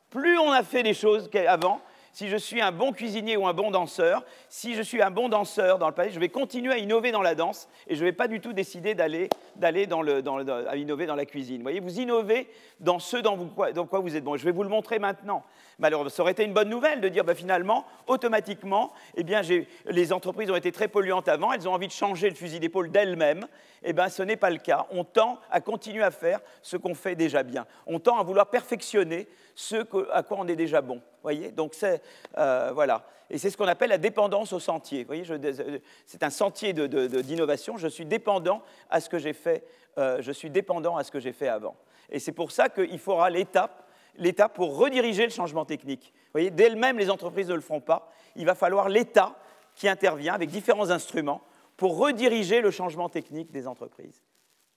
Plus 0.08 0.38
on 0.38 0.50
a 0.52 0.62
fait 0.62 0.82
des 0.82 0.94
choses 0.94 1.28
qu'avant, 1.28 1.82
si 2.18 2.26
je 2.28 2.37
suis 2.37 2.60
un 2.60 2.72
bon 2.72 2.90
cuisinier 2.90 3.37
ou 3.37 3.46
un 3.46 3.54
bon 3.54 3.70
danseur, 3.70 4.25
si 4.48 4.75
je 4.75 4.82
suis 4.82 5.00
un 5.00 5.12
bon 5.12 5.28
danseur 5.28 5.78
dans 5.78 5.87
le 5.87 5.94
palais, 5.94 6.10
je 6.10 6.18
vais 6.18 6.28
continuer 6.28 6.72
à 6.72 6.78
innover 6.78 7.12
dans 7.12 7.22
la 7.22 7.37
danse 7.37 7.68
et 7.87 7.94
je 7.94 8.00
ne 8.00 8.06
vais 8.06 8.12
pas 8.12 8.26
du 8.26 8.40
tout 8.40 8.52
décider 8.52 8.96
d'aller, 8.96 9.28
dans 9.87 10.02
à 10.02 10.76
innover 10.76 11.06
dans 11.06 11.14
la 11.14 11.26
cuisine. 11.26 11.58
Vous 11.58 11.62
voyez, 11.62 11.78
vous 11.78 12.00
innovez 12.00 12.48
dans 12.80 12.98
ce 12.98 13.18
dans, 13.18 13.37
quoi 13.46 14.00
vous 14.00 14.16
êtes 14.16 14.25
bon. 14.25 14.37
Je 14.37 14.44
vais 14.44 14.50
vous 14.50 14.64
le 14.64 14.68
montrer 14.68 14.98
maintenant. 14.98 15.44
Malheureusement, 15.78 16.11
ça 16.11 16.23
aurait 16.23 16.32
été 16.32 16.44
une 16.44 16.52
bonne 16.52 16.68
nouvelle 16.68 17.00
de 17.00 17.08
dire 17.08 17.25
bah, 17.25 17.37
finalement, 17.37 17.87
automatiquement, 18.08 18.92
eh 19.14 19.23
bien, 19.23 19.42
les 19.87 20.12
entreprises 20.12 20.50
ont 20.50 20.56
été 20.56 20.73
très 20.73 20.88
polluantes 20.88 21.28
avant, 21.28 21.52
elles 21.52 21.68
ont 21.68 21.73
envie 21.73 21.87
de 21.87 21.92
changer 21.92 22.28
le 22.28 22.35
fusil 22.35 22.58
d'épaule 22.58 22.90
d'elles-mêmes. 22.90 23.47
Eh 23.85 23.92
bien, 23.92 24.08
ce 24.08 24.25
n'est 24.25 24.37
pas 24.37 24.50
le 24.50 24.58
cas. 24.58 24.87
On 24.90 25.04
tend 25.04 25.38
à 25.50 25.61
continuer 25.61 26.02
à 26.02 26.11
faire 26.11 26.40
ce 26.62 26.76
qu'on 26.76 26.94
fait 26.94 27.14
déjà 27.14 27.44
bien. 27.44 27.64
On 27.87 28.00
tend 28.00 28.18
à 28.18 28.25
vouloir 28.25 28.50
perfectionner 28.50 29.28
ce 29.54 29.76
à 30.12 30.23
quoi 30.25 30.38
on 30.40 30.49
est 30.49 30.56
déjà 30.56 30.80
bon. 30.80 31.00
Voyez? 31.23 31.52
Donc 31.52 31.75
c'est 31.75 32.02
euh, 32.37 32.73
voilà. 32.75 33.04
Et 33.30 33.38
c'est 33.38 33.50
ce 33.50 33.56
qu'on 33.56 33.68
appelle 33.68 33.90
la 33.90 33.99
dépendance 33.99 34.52
au 34.52 34.58
sentier. 34.58 35.04
Voyez, 35.04 35.25
c'est 36.06 36.23
un 36.23 36.30
sentier 36.30 36.73
d'innovation. 36.73 37.76
je 37.76 37.88
suis 37.88 38.06
dépendant 38.06 38.62
à 38.90 39.00
ce 39.00 39.08
que 39.08 39.18
j'ai 39.18 39.32
fait. 39.32 39.64
Euh, 39.99 40.18
je 40.20 40.32
suis 40.32 40.50
dépendant 40.50 40.97
à 40.97 41.04
ce 41.04 41.11
que 41.11 41.20
j'ai 41.20 41.32
fait 41.32 41.49
avant. 41.49 41.76
Et 42.11 42.18
c'est 42.20 42.32
pour 42.32 42.50
ça 42.50 42.68
qu'il 42.68 42.99
faudra 42.99 43.30
l'étape 43.30 43.88
l'État 44.16 44.48
pour 44.48 44.76
rediriger 44.76 45.24
le 45.24 45.30
changement 45.30 45.64
technique. 45.64 46.12
Vous 46.14 46.32
voyez, 46.32 46.50
d'elles-mêmes, 46.50 46.98
les 46.98 47.10
entreprises 47.10 47.48
ne 47.48 47.54
le 47.54 47.60
feront 47.60 47.80
pas. 47.80 48.10
Il 48.36 48.46
va 48.46 48.54
falloir 48.54 48.88
l'État 48.88 49.36
qui 49.74 49.88
intervient 49.88 50.34
avec 50.34 50.50
différents 50.50 50.90
instruments 50.90 51.42
pour 51.76 51.98
rediriger 51.98 52.60
le 52.60 52.70
changement 52.70 53.08
technique 53.08 53.50
des 53.52 53.66
entreprises 53.66 54.22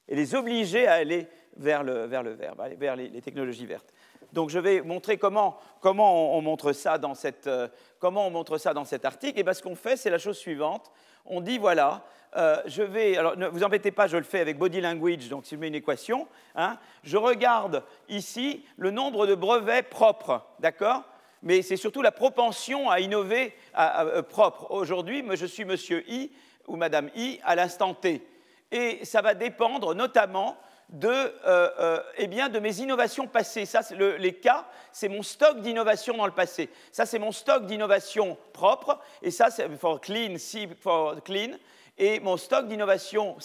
et 0.08 0.16
les 0.16 0.36
obliger 0.36 0.88
à 0.88 0.94
aller 0.94 1.28
vers 1.58 1.84
le, 1.84 2.06
vers 2.06 2.24
le 2.24 2.32
vert, 2.32 2.56
vers 2.78 2.96
les 2.96 3.22
technologies 3.22 3.66
vertes. 3.66 3.94
Donc 4.34 4.50
je 4.50 4.60
vais 4.60 4.82
montrer 4.82 5.18
comment, 5.18 5.60
on, 5.84 6.42
montre 6.42 6.74
ça 6.74 6.98
dans 6.98 7.16
cette, 7.16 7.48
euh, 7.48 7.68
comment 8.00 8.28
on 8.28 8.32
montre 8.32 8.58
ça 8.58 8.74
dans 8.74 8.86
cet 8.86 9.06
article. 9.06 9.40
Et 9.40 9.44
bien, 9.44 9.54
ce 9.54 9.62
qu'on 9.62 9.76
fait, 9.76 9.98
c'est 9.98 10.10
la 10.10 10.18
chose 10.18 10.38
suivante. 10.38 10.92
On 11.26 11.42
dit 11.42 11.58
voilà, 11.58 12.04
euh, 12.38 12.62
je 12.66 12.82
vais, 12.82 13.18
alors 13.18 13.38
ne 13.38 13.48
vous 13.48 13.64
embêtez 13.64 13.92
pas, 13.92 14.08
je 14.08 14.18
le 14.18 14.24
fais 14.24 14.40
avec 14.40 14.58
body 14.58 14.80
language, 14.80 15.28
donc 15.28 15.46
si 15.46 15.56
je 15.56 15.60
mets 15.60 15.68
une 15.68 15.76
équation, 15.76 16.28
hein, 16.56 16.78
je 17.04 17.18
regarde 17.18 17.84
ici 18.08 18.66
le 18.78 18.92
nombre 18.92 19.28
de 19.28 19.36
brevets 19.36 19.90
propres, 19.90 20.42
d'accord? 20.60 21.04
Mais 21.44 21.62
c'est 21.62 21.76
surtout 21.76 22.02
la 22.02 22.12
propension 22.12 22.90
à 22.90 23.00
innover 23.00 23.54
euh, 23.78 24.22
propre. 24.22 24.68
Aujourd'hui, 24.70 25.26
je 25.34 25.46
suis 25.46 25.66
monsieur 25.66 26.04
I 26.10 26.32
ou 26.68 26.76
madame 26.76 27.10
I 27.16 27.40
à 27.44 27.56
l'instant 27.56 27.94
T. 27.94 28.26
Et 28.72 29.04
ça 29.04 29.22
va 29.22 29.34
dépendre 29.34 29.94
notamment 29.96 30.56
de, 30.92 31.08
euh, 31.08 31.32
euh, 31.46 32.00
eh 32.18 32.28
bien, 32.28 32.50
de 32.50 32.60
mes 32.60 32.80
innovations 32.80 33.28
passées. 33.28 33.66
Ça, 33.66 33.82
les 33.92 34.34
cas, 34.34 34.66
c'est 34.92 35.08
mon 35.08 35.24
stock 35.24 35.62
d'innovation 35.62 36.16
dans 36.18 36.26
le 36.26 36.34
passé. 36.34 36.70
Ça, 36.92 37.06
c'est 37.06 37.20
mon 37.20 37.32
stock 37.32 37.66
d'innovation 37.66 38.38
propre. 38.54 39.00
Et 39.22 39.32
ça, 39.32 39.50
c'est 39.50 39.70
for 39.78 40.02
clean, 40.02 40.38
C 40.38 40.68
for 40.80 41.24
clean. 41.24 41.52
Et 41.98 42.20
mon 42.20 42.38
stock 42.38 42.68
d'innovation 42.68 43.38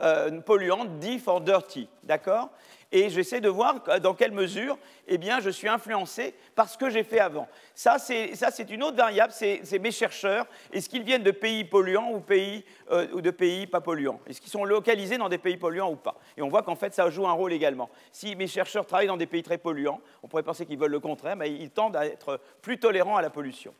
euh, 0.00 0.40
polluante, 0.40 0.98
D 0.98 1.18
for 1.18 1.40
dirty. 1.40 1.88
D'accord? 2.02 2.50
Et 2.92 3.08
j'essaie 3.08 3.40
de 3.40 3.48
voir 3.48 3.82
dans 4.00 4.14
quelle 4.14 4.32
mesure 4.32 4.78
eh 5.08 5.18
bien, 5.18 5.40
je 5.40 5.50
suis 5.50 5.68
influencé 5.68 6.34
par 6.54 6.68
ce 6.68 6.76
que 6.76 6.90
j'ai 6.90 7.02
fait 7.02 7.18
avant. 7.18 7.48
Ça, 7.74 7.98
c'est 7.98 8.70
une 8.70 8.82
autre 8.82 8.96
variable, 8.96 9.32
c'est 9.32 9.78
mes 9.80 9.90
chercheurs. 9.90 10.46
Est-ce 10.72 10.88
qu'ils 10.88 11.02
viennent 11.02 11.22
de 11.22 11.30
pays 11.30 11.64
polluants 11.64 12.12
ou, 12.12 12.22
euh, 12.30 13.06
ou 13.12 13.20
de 13.20 13.30
pays 13.30 13.66
pas 13.66 13.80
polluants? 13.80 14.20
Est-ce 14.26 14.40
qu'ils 14.40 14.50
sont 14.50 14.64
localisés 14.64 15.16
dans 15.16 15.30
des 15.30 15.38
pays 15.38 15.56
polluants 15.56 15.90
ou 15.90 15.96
pas? 15.96 16.16
Et 16.36 16.42
on 16.42 16.48
voit 16.48 16.62
qu'en 16.62 16.76
fait, 16.76 16.94
ça 16.94 17.08
joue 17.08 17.26
un 17.26 17.32
rôle 17.32 17.52
également. 17.52 17.88
Si 18.12 18.36
mes 18.36 18.46
chercheurs 18.46 18.86
travaillent 18.86 19.06
dans 19.06 19.16
des 19.16 19.26
pays 19.26 19.42
très 19.42 19.58
polluants, 19.58 20.00
on 20.22 20.28
pourrait 20.28 20.42
penser 20.42 20.66
qu'ils 20.66 20.78
veulent 20.78 20.90
le 20.90 21.00
contraire, 21.00 21.36
mais 21.36 21.50
ils 21.50 21.70
tendent 21.70 21.96
à 21.96 22.06
être 22.06 22.40
plus 22.60 22.78
tolérants 22.78 23.16
à 23.16 23.22
la 23.22 23.30
pollution. 23.30 23.74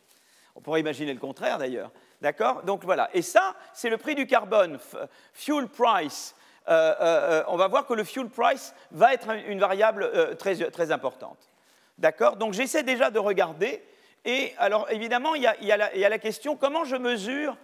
On 0.54 0.60
pourrait 0.60 0.80
imaginer 0.80 1.12
le 1.12 1.20
contraire 1.20 1.58
d'ailleurs. 1.58 1.90
D'accord? 2.20 2.62
Donc 2.62 2.84
voilà. 2.84 3.10
Et 3.14 3.22
ça, 3.22 3.54
c'est 3.74 3.90
le 3.90 3.98
prix 3.98 4.14
du 4.14 4.26
carbone, 4.26 4.78
fuel 5.32 5.68
price. 5.68 6.34
Euh, 6.68 6.94
euh, 7.00 7.40
euh, 7.40 7.44
on 7.48 7.56
va 7.56 7.66
voir 7.66 7.86
que 7.86 7.94
le 7.94 8.04
fuel 8.04 8.28
price 8.28 8.74
va 8.92 9.14
être 9.14 9.28
une 9.48 9.58
variable 9.58 10.36
très, 10.38 10.56
très, 10.70 10.92
importante. 10.92 11.50
D'accord? 11.98 12.36
Donc 12.36 12.52
j'essaie 12.52 12.82
déjà 12.82 13.10
de 13.10 13.18
regarder. 13.18 13.82
Et 14.24 14.52
alors 14.58 14.88
évidemment, 14.90 15.34
il 15.34 15.42
y, 15.42 15.46
a, 15.46 15.76
la, 15.76 16.18
question 16.18 16.56
comment 16.56 16.84
je 16.84 16.96
mesure, 16.96 17.56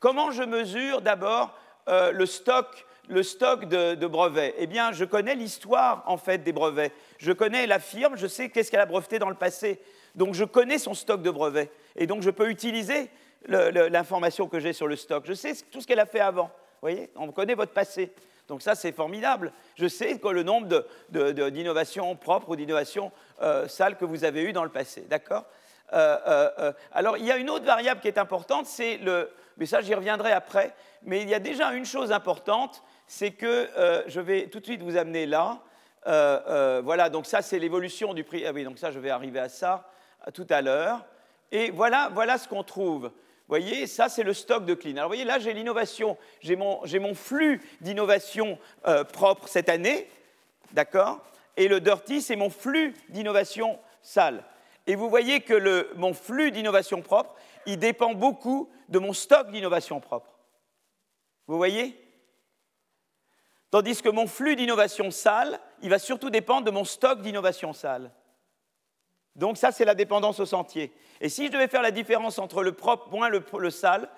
comment 0.00 0.30
je 0.30 0.42
mesure 0.42 1.02
d'abord 1.02 1.54
le 1.86 2.24
stock, 2.24 2.86
le 3.08 3.22
stock 3.22 3.66
de, 3.66 3.94
de, 3.94 4.06
brevets? 4.06 4.54
Eh 4.58 4.66
bien, 4.66 4.92
je 4.92 5.04
connais 5.04 5.34
l'histoire 5.34 6.02
en 6.06 6.16
fait 6.16 6.38
des 6.38 6.52
brevets. 6.52 6.92
Je 7.18 7.32
connais 7.32 7.66
la 7.66 7.78
firme, 7.78 8.16
je 8.16 8.26
sais 8.26 8.48
qu'est-ce 8.48 8.70
qu'elle 8.70 8.80
a 8.80 8.86
breveté 8.86 9.18
dans 9.18 9.28
le 9.28 9.34
passé. 9.34 9.80
Donc 10.14 10.32
je 10.32 10.44
connais 10.44 10.78
son 10.78 10.94
stock 10.94 11.20
de 11.20 11.30
brevets. 11.30 11.70
Et 11.96 12.06
donc 12.06 12.22
je 12.22 12.30
peux 12.30 12.48
utiliser 12.48 13.10
l'information 13.48 14.48
que 14.48 14.58
j'ai 14.58 14.72
sur 14.72 14.88
le 14.88 14.96
stock. 14.96 15.24
Je 15.26 15.34
sais 15.34 15.52
tout 15.70 15.82
ce 15.82 15.86
qu'elle 15.86 16.00
a 16.00 16.06
fait 16.06 16.20
avant. 16.20 16.46
Vous 16.46 16.92
voyez? 16.92 17.10
On 17.16 17.30
connaît 17.32 17.54
votre 17.54 17.72
passé. 17.72 18.12
Donc 18.48 18.62
ça, 18.62 18.74
c'est 18.74 18.92
formidable. 18.92 19.52
Je 19.74 19.88
sais 19.88 20.18
que 20.18 20.28
le 20.28 20.42
nombre 20.42 20.84
d'innovations 21.10 22.14
propres 22.16 22.50
ou 22.50 22.56
d'innovations 22.56 23.10
euh, 23.42 23.66
sales 23.68 23.96
que 23.96 24.04
vous 24.04 24.24
avez 24.24 24.42
eues 24.42 24.52
dans 24.52 24.64
le 24.64 24.70
passé. 24.70 25.02
D'accord? 25.02 25.44
Euh, 25.92 26.50
euh, 26.58 26.72
Alors, 26.92 27.16
il 27.16 27.24
y 27.24 27.32
a 27.32 27.36
une 27.36 27.50
autre 27.50 27.64
variable 27.64 28.00
qui 28.00 28.08
est 28.08 28.18
importante, 28.18 28.66
c'est 28.66 28.98
le... 28.98 29.30
Mais 29.56 29.66
ça, 29.66 29.80
j'y 29.80 29.94
reviendrai 29.94 30.32
après. 30.32 30.74
Mais 31.02 31.22
il 31.22 31.28
y 31.28 31.34
a 31.34 31.38
déjà 31.38 31.72
une 31.72 31.86
chose 31.86 32.12
importante, 32.12 32.82
c'est 33.06 33.30
que 33.32 33.68
je 34.06 34.20
vais 34.20 34.48
tout 34.48 34.60
de 34.60 34.64
suite 34.64 34.82
vous 34.82 34.96
amener 34.96 35.26
là. 35.26 35.60
voilà, 36.04 37.08
donc 37.08 37.26
ça, 37.26 37.42
c'est 37.42 37.58
l'évolution 37.58 38.12
du 38.12 38.22
prix. 38.22 38.44
Ah 38.46 38.52
oui, 38.52 38.64
donc 38.64 38.78
ça, 38.78 38.90
je 38.90 38.98
vais 38.98 39.10
arriver 39.10 39.40
à 39.40 39.48
ça 39.48 39.88
tout 40.34 40.46
à 40.50 40.60
l'heure. 40.62 41.04
Et 41.52 41.70
voilà, 41.70 42.10
voilà 42.12 42.38
ce 42.38 42.48
qu'on 42.48 42.64
trouve 42.64 43.12
voyez, 43.48 43.86
ça 43.86 44.08
c'est 44.08 44.22
le 44.22 44.34
stock 44.34 44.64
de 44.64 44.74
clean. 44.74 44.92
Alors 44.92 45.04
vous 45.04 45.10
voyez, 45.10 45.24
là 45.24 45.38
j'ai 45.38 45.52
l'innovation, 45.52 46.16
j'ai 46.40 46.56
mon, 46.56 47.14
flux 47.14 47.62
d'innovation 47.80 48.58
euh, 48.86 49.04
propre 49.04 49.48
cette 49.48 49.68
année, 49.68 50.08
d'accord? 50.72 51.22
Et 51.56 51.68
le 51.68 51.80
dirty, 51.80 52.20
c'est 52.20 52.36
mon 52.36 52.50
flux 52.50 52.94
d'innovation 53.08 53.78
sale. 54.02 54.44
Et 54.86 54.94
vous 54.94 55.08
voyez 55.08 55.40
que 55.40 55.94
mon 55.96 56.12
flux 56.12 56.50
d'innovation 56.50 57.02
propre, 57.02 57.34
il 57.66 57.78
dépend 57.78 58.14
beaucoup 58.14 58.70
de 58.88 58.98
mon 58.98 59.12
stock 59.12 59.50
d'innovation 59.50 60.00
propre. 60.00 60.38
Vous 61.46 61.56
voyez? 61.56 62.00
Tandis 63.70 64.00
que 64.00 64.08
mon 64.08 64.26
flux 64.26 64.54
d'innovation 64.54 65.10
sale, 65.10 65.58
il 65.82 65.90
va 65.90 65.98
surtout 65.98 66.30
dépendre 66.30 66.66
de 66.66 66.70
mon 66.70 66.84
stock 66.84 67.20
d'innovation 67.20 67.72
sale. 67.72 68.12
Donc 69.36 69.58
ça, 69.58 69.70
c'est 69.70 69.84
la 69.84 69.94
dépendance 69.94 70.40
au 70.40 70.46
sentier. 70.46 70.92
Et 71.20 71.28
si 71.28 71.46
je 71.46 71.52
devais 71.52 71.68
faire 71.68 71.82
la 71.82 71.90
différence 71.90 72.38
entre 72.38 72.62
le 72.62 72.72
propre 72.72 73.10
moins 73.10 73.28
le, 73.28 73.70
sale, 73.70 74.08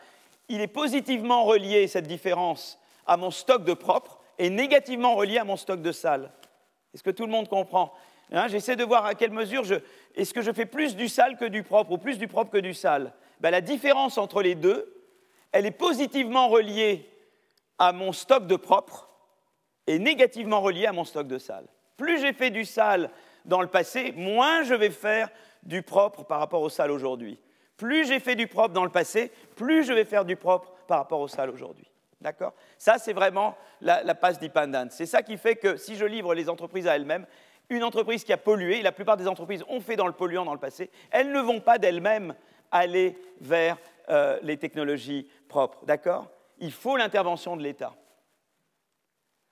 il 0.48 0.60
est 0.60 0.68
positivement 0.68 1.44
relié, 1.44 1.88
cette 1.88 2.06
différence, 2.06 2.78
à 3.06 3.16
mon 3.16 3.30
stock 3.30 3.64
de 3.64 3.74
propre 3.74 4.20
et 4.38 4.48
négativement 4.48 5.16
relié 5.16 5.38
à 5.38 5.44
mon 5.44 5.56
stock 5.56 5.82
de 5.82 5.92
sale. 5.92 6.30
Est-ce 6.94 7.02
que 7.02 7.10
tout 7.10 7.26
le 7.26 7.32
monde 7.32 7.48
comprend? 7.48 7.92
Hein, 8.30 8.46
J'essaie 8.48 8.76
de 8.76 8.84
voir 8.84 9.04
à 9.06 9.14
quelle 9.14 9.32
mesure 9.32 9.64
je... 9.64 9.74
Est-ce 10.14 10.32
que 10.32 10.42
je 10.42 10.52
fais 10.52 10.66
plus 10.66 10.94
du 10.94 11.08
sale 11.08 11.36
que 11.36 11.44
du 11.44 11.64
propre 11.64 11.92
ou 11.92 11.98
plus 11.98 12.18
du 12.18 12.28
propre 12.28 12.52
que 12.52 12.58
du 12.58 12.72
sale? 12.72 13.12
Ben, 13.40 13.50
La 13.50 13.60
différence 13.60 14.18
entre 14.18 14.40
les 14.40 14.54
deux, 14.54 14.94
elle 15.50 15.66
est 15.66 15.72
positivement 15.72 16.48
reliée 16.48 17.10
à 17.78 17.92
mon 17.92 18.12
stock 18.12 18.46
de 18.46 18.56
propre 18.56 19.08
et 19.88 19.98
négativement 19.98 20.60
reliée 20.60 20.86
à 20.86 20.92
mon 20.92 21.04
stock 21.04 21.26
de 21.26 21.38
sale. 21.38 21.66
Plus 21.96 22.20
j'ai 22.20 22.32
fait 22.32 22.50
du 22.50 22.64
sale 22.64 23.10
dans 23.48 23.60
le 23.60 23.66
passé, 23.66 24.12
moins 24.12 24.62
je 24.62 24.74
vais 24.74 24.90
faire 24.90 25.28
du 25.64 25.82
propre 25.82 26.22
par 26.22 26.38
rapport 26.38 26.62
au 26.62 26.68
sale 26.68 26.92
aujourd'hui. 26.92 27.40
Plus 27.76 28.06
j'ai 28.06 28.20
fait 28.20 28.36
du 28.36 28.46
propre 28.46 28.74
dans 28.74 28.84
le 28.84 28.90
passé, 28.90 29.32
plus 29.56 29.84
je 29.84 29.92
vais 29.92 30.04
faire 30.04 30.24
du 30.24 30.36
propre 30.36 30.72
par 30.86 30.98
rapport 30.98 31.20
au 31.20 31.28
sale 31.28 31.50
aujourd'hui. 31.50 31.90
D'accord? 32.20 32.52
Ça, 32.78 32.98
c'est 32.98 33.12
vraiment 33.12 33.56
la, 33.80 34.02
la 34.02 34.14
passe 34.14 34.38
dependence. 34.38 34.92
C'est 34.92 35.06
ça 35.06 35.22
qui 35.22 35.36
fait 35.36 35.56
que 35.56 35.76
si 35.76 35.96
je 35.96 36.04
livre 36.04 36.34
les 36.34 36.48
entreprises 36.48 36.86
à 36.86 36.96
elles-mêmes, 36.96 37.26
une 37.70 37.84
entreprise 37.84 38.24
qui 38.24 38.32
a 38.32 38.36
pollué, 38.36 38.78
et 38.78 38.82
la 38.82 38.92
plupart 38.92 39.16
des 39.16 39.28
entreprises 39.28 39.64
ont 39.68 39.80
fait 39.80 39.96
dans 39.96 40.06
le 40.06 40.12
polluant 40.12 40.44
dans 40.44 40.54
le 40.54 40.58
passé, 40.58 40.90
elles 41.10 41.30
ne 41.30 41.40
vont 41.40 41.60
pas 41.60 41.78
d'elles-mêmes 41.78 42.34
aller 42.70 43.16
vers 43.40 43.78
euh, 44.08 44.38
les 44.42 44.56
technologies 44.56 45.28
propres. 45.48 45.84
D'accord? 45.84 46.28
Il 46.58 46.72
faut 46.72 46.96
l'intervention 46.96 47.56
de 47.56 47.62
l'État. 47.62 47.94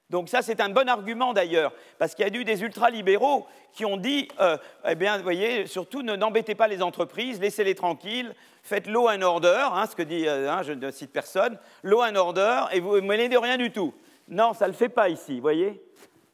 Donc 0.09 0.29
ça, 0.29 0.41
c'est 0.41 0.61
un 0.61 0.69
bon 0.69 0.89
argument 0.89 1.33
d'ailleurs, 1.33 1.73
parce 1.99 2.15
qu'il 2.15 2.27
y 2.27 2.31
a 2.31 2.41
eu 2.41 2.45
des 2.45 2.63
ultralibéraux 2.63 3.47
qui 3.73 3.85
ont 3.85 3.97
dit, 3.97 4.29
euh, 4.41 4.57
eh 4.87 4.95
bien, 4.95 5.17
vous 5.17 5.25
voyez, 5.25 5.67
surtout 5.67 6.03
n'embêtez 6.03 6.55
pas 6.55 6.69
les 6.69 6.81
entreprises, 6.81 7.41
laissez-les 7.41 7.75
tranquilles, 7.75 8.33
faites 8.63 8.87
law 8.87 9.09
and 9.11 9.23
order, 9.23 9.69
hein, 9.73 9.85
ce 9.87 9.97
que 9.97 10.03
dit, 10.03 10.29
euh, 10.29 10.51
hein, 10.51 10.63
je 10.63 10.73
ne 10.73 10.91
cite 10.93 11.13
personne, 11.13 11.59
law 11.83 12.05
and 12.05 12.15
order, 12.15 12.67
et 12.73 12.79
vous 12.79 12.95
ne 12.97 13.01
mêlez 13.07 13.29
de 13.29 13.37
rien 13.37 13.57
du 13.57 13.73
tout. 13.73 13.93
Non, 14.29 14.55
ça 14.55 14.67
ne 14.67 14.73
le 14.73 14.77
fait 14.77 14.89
pas 14.89 15.09
ici, 15.09 15.37
vous 15.37 15.43
voyez 15.43 15.83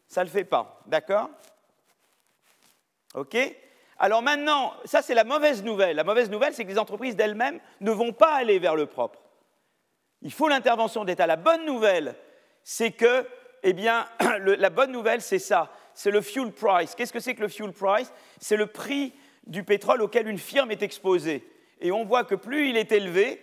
Ça 0.06 0.20
ne 0.20 0.26
le 0.26 0.30
fait 0.30 0.44
pas, 0.44 0.82
d'accord? 0.86 1.30
OK? 3.14 3.36
Alors 3.98 4.20
maintenant, 4.20 4.74
ça 4.84 5.00
c'est 5.00 5.14
la 5.14 5.24
mauvaise 5.24 5.62
nouvelle. 5.62 5.96
La 5.96 6.04
mauvaise 6.04 6.30
nouvelle, 6.30 6.54
c'est 6.54 6.64
que 6.64 6.70
les 6.70 6.78
entreprises 6.78 7.16
d'elles-mêmes 7.16 7.60
ne 7.80 7.90
vont 7.90 8.12
pas 8.12 8.34
aller 8.34 8.58
vers 8.58 8.74
le 8.74 8.86
propre. 8.86 9.20
Il 10.22 10.32
faut 10.32 10.48
l'intervention 10.48 11.04
d'État. 11.04 11.26
La 11.26 11.36
bonne 11.36 11.64
nouvelle, 11.64 12.16
c'est 12.64 12.92
que 12.92 13.26
eh 13.62 13.72
bien, 13.72 14.06
la 14.40 14.70
bonne 14.70 14.92
nouvelle, 14.92 15.20
c'est 15.20 15.38
ça. 15.38 15.70
C'est 15.94 16.10
le 16.10 16.20
fuel 16.20 16.52
price. 16.52 16.94
Qu'est-ce 16.94 17.12
que 17.12 17.20
c'est 17.20 17.34
que 17.34 17.42
le 17.42 17.48
fuel 17.48 17.72
price? 17.72 18.12
C'est 18.40 18.56
le 18.56 18.66
prix 18.66 19.12
du 19.46 19.62
pétrole 19.62 20.02
auquel 20.02 20.28
une 20.28 20.38
firme 20.38 20.70
est 20.70 20.82
exposée. 20.82 21.46
Et 21.80 21.92
on 21.92 22.04
voit 22.04 22.24
que 22.24 22.34
plus 22.34 22.70
il 22.70 22.76
est 22.76 22.92
élevé, 22.92 23.40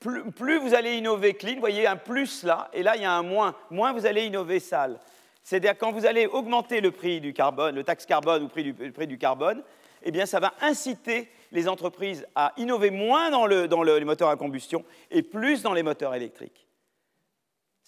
plus, 0.00 0.58
vous 0.58 0.74
allez 0.74 0.96
innover 0.96 1.34
clean. 1.34 1.54
Vous 1.54 1.60
voyez 1.60 1.86
un 1.86 1.96
plus 1.96 2.44
là, 2.44 2.70
et 2.72 2.82
là, 2.82 2.94
il 2.96 3.02
y 3.02 3.04
a 3.04 3.12
un 3.12 3.22
moins. 3.22 3.54
Moins 3.70 3.92
vous 3.92 4.06
allez 4.06 4.24
innover 4.24 4.60
sale. 4.60 5.00
C'est-à-dire 5.42 5.76
quand 5.76 5.92
vous 5.92 6.06
allez 6.06 6.26
augmenter 6.26 6.80
le 6.80 6.90
prix 6.90 7.20
du 7.20 7.32
carbone, 7.32 7.74
le 7.74 7.82
taxe 7.82 8.06
carbone 8.06 8.42
ou 8.42 8.50
le 8.54 8.92
prix 8.92 9.06
du, 9.06 9.18
carbone, 9.18 9.62
eh 10.02 10.10
bien, 10.10 10.26
ça 10.26 10.38
va 10.38 10.52
inciter 10.60 11.28
les 11.50 11.66
entreprises 11.68 12.26
à 12.34 12.52
innover 12.58 12.90
moins 12.90 13.30
dans, 13.30 13.48
dans 13.66 13.82
les 13.82 14.04
moteurs 14.04 14.28
à 14.28 14.36
combustion 14.36 14.84
et 15.10 15.22
plus 15.22 15.62
dans 15.62 15.72
les 15.72 15.82
moteurs 15.82 16.14
électriques 16.14 16.67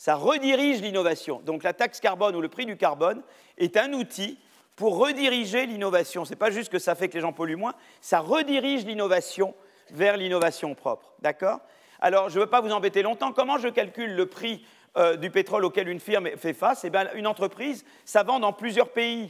ça 0.00 0.14
redirige 0.14 0.80
l'innovation. 0.80 1.42
Donc 1.44 1.62
la 1.62 1.74
taxe 1.74 2.00
carbone 2.00 2.34
ou 2.34 2.40
le 2.40 2.48
prix 2.48 2.64
du 2.64 2.78
carbone 2.78 3.20
est 3.58 3.76
un 3.76 3.92
outil 3.92 4.38
pour 4.74 4.96
rediriger 4.96 5.66
l'innovation. 5.66 6.24
Ce 6.24 6.30
n'est 6.30 6.36
pas 6.36 6.50
juste 6.50 6.72
que 6.72 6.78
ça 6.78 6.94
fait 6.94 7.10
que 7.10 7.14
les 7.16 7.20
gens 7.20 7.34
polluent 7.34 7.58
moins, 7.58 7.74
ça 8.00 8.20
redirige 8.20 8.86
l'innovation 8.86 9.54
vers 9.90 10.16
l'innovation 10.16 10.74
propre. 10.74 11.12
D'accord? 11.18 11.60
Alors, 12.00 12.30
je 12.30 12.36
ne 12.36 12.44
veux 12.44 12.48
pas 12.48 12.62
vous 12.62 12.72
embêter 12.72 13.02
longtemps. 13.02 13.34
Comment 13.34 13.58
je 13.58 13.68
calcule 13.68 14.16
le 14.16 14.24
prix 14.24 14.64
euh, 14.96 15.16
du 15.16 15.30
pétrole 15.30 15.66
auquel 15.66 15.86
une 15.86 16.00
firme 16.00 16.30
fait 16.38 16.54
face? 16.54 16.82
Eh 16.84 16.88
bien, 16.88 17.10
une 17.12 17.26
entreprise, 17.26 17.84
ça 18.06 18.22
vend 18.22 18.40
dans 18.40 18.54
plusieurs 18.54 18.92
pays. 18.92 19.28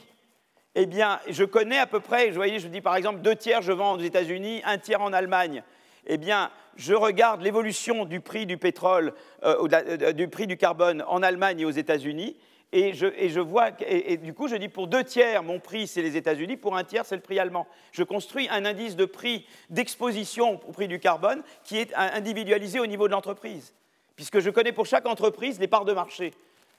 Eh 0.77 0.87
bien, 0.87 1.19
je 1.29 1.43
connais 1.43 1.79
à 1.79 1.89
peu 1.89 1.99
près, 1.99 2.29
vous 2.29 2.37
voyez, 2.37 2.61
je 2.61 2.69
dis 2.69 2.81
par 2.81 2.95
exemple, 2.95 3.23
deux 3.23 3.35
tiers, 3.35 3.61
je 3.61 3.73
vends 3.73 3.97
aux 3.97 4.01
États-Unis, 4.01 4.63
un 4.65 4.79
tiers 4.79 5.03
en 5.03 5.13
Allemagne 5.13 5.65
eh 6.13 6.19
bien, 6.19 6.51
je 6.75 6.93
regarde 6.93 7.41
l'évolution 7.41 8.05
du 8.05 8.21
prix 8.21 8.45
du 8.45 8.57
pétrole, 8.57 9.15
euh, 9.45 9.69
euh, 9.73 10.13
du 10.13 10.27
prix 10.27 10.49
du 10.49 10.57
carbone 10.57 11.05
en 11.07 11.23
Allemagne 11.23 11.61
et 11.61 11.65
aux 11.65 11.71
États-Unis, 11.71 12.37
et 12.73 12.93
je, 12.95 13.41
vois, 13.41 13.71
et, 13.85 14.17
du 14.17 14.33
coup, 14.33 14.47
je 14.47 14.55
dis 14.55 14.69
pour 14.69 14.87
deux 14.87 15.03
tiers, 15.03 15.43
mon 15.43 15.59
prix, 15.59 15.87
c'est 15.89 16.03
les 16.03 16.17
États-Unis, 16.17 16.57
pour 16.57 16.77
un 16.77 16.85
tiers, 16.85 17.05
c'est 17.05 17.17
le 17.17 17.23
prix 17.23 17.39
allemand. 17.39 17.67
Je 17.91 18.05
construis 18.05 18.49
un 18.49 18.65
indice 18.65 18.95
de 18.95 19.05
prix 19.05 19.45
d'exposition 19.71 20.61
au 20.69 20.73
prix 20.73 20.87
du 20.87 21.01
carbone 21.01 21.43
qui 21.65 21.79
est 21.79 21.93
individualisé 21.95 22.79
au 22.79 22.87
niveau 22.87 23.09
de 23.09 23.13
l'entreprise, 23.13 23.75
puisque 24.15 24.39
je 24.39 24.51
connais 24.51 24.71
pour 24.71 24.87
chaque 24.87 25.07
entreprise 25.07 25.59
les 25.59 25.67
parts 25.67 25.85
de 25.85 25.93
marché. 25.93 26.33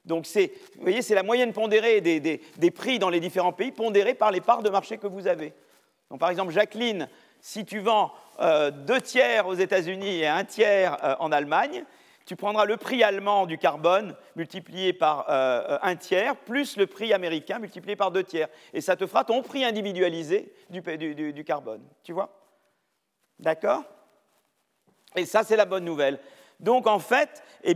Donc, 0.05 0.25
c'est, 0.25 0.53
vous 0.75 0.81
voyez, 0.83 1.01
c'est 1.01 1.15
la 1.15 1.23
moyenne 1.23 1.51
pondérée 1.51 1.99
des, 1.99 2.19
des, 2.19 2.71
prix 2.71 2.97
dans 2.97 3.09
les 3.09 3.19
différents 3.19 3.53
pays, 3.53 3.71
pondérée 3.71 4.13
par 4.13 4.31
les 4.31 4.41
parts 4.41 4.63
de 4.63 4.69
marché 4.69 4.97
que 4.97 5.07
vous 5.07 5.27
avez. 5.27 5.53
Donc, 6.09 6.19
par 6.19 6.29
exemple, 6.29 6.53
Jacqueline 6.53 7.09
si 7.41 7.65
tu 7.65 7.79
vends 7.79 8.13
euh, 8.39 8.71
deux 8.71 9.01
tiers 9.01 9.47
aux 9.47 9.55
États-Unis 9.55 10.19
et 10.19 10.27
un 10.27 10.45
tiers 10.45 11.03
euh, 11.03 11.15
en 11.19 11.31
Allemagne, 11.31 11.83
tu 12.25 12.35
prendras 12.35 12.65
le 12.65 12.77
prix 12.77 13.03
allemand 13.03 13.47
du 13.47 13.57
carbone 13.57 14.15
multiplié 14.35 14.93
par 14.93 15.25
euh, 15.29 15.79
un 15.81 15.95
tiers, 15.95 16.35
plus 16.37 16.77
le 16.77 16.85
prix 16.85 17.13
américain 17.13 17.59
multiplié 17.59 17.95
par 17.95 18.11
deux 18.11 18.23
tiers. 18.23 18.47
Et 18.73 18.79
ça 18.79 18.95
te 18.95 19.07
fera 19.07 19.25
ton 19.25 19.41
prix 19.41 19.65
individualisé 19.65 20.53
du, 20.69 21.43
carbone. 21.43 21.81
Tu 22.03 22.13
vois? 22.13 22.29
D'accord? 23.39 23.83
Et 25.15 25.25
ça, 25.25 25.43
c'est 25.43 25.57
la 25.57 25.65
bonne 25.65 25.83
nouvelle. 25.83 26.19
Donc, 26.59 26.85
en 26.85 26.99
fait, 26.99 27.43
eh 27.63 27.75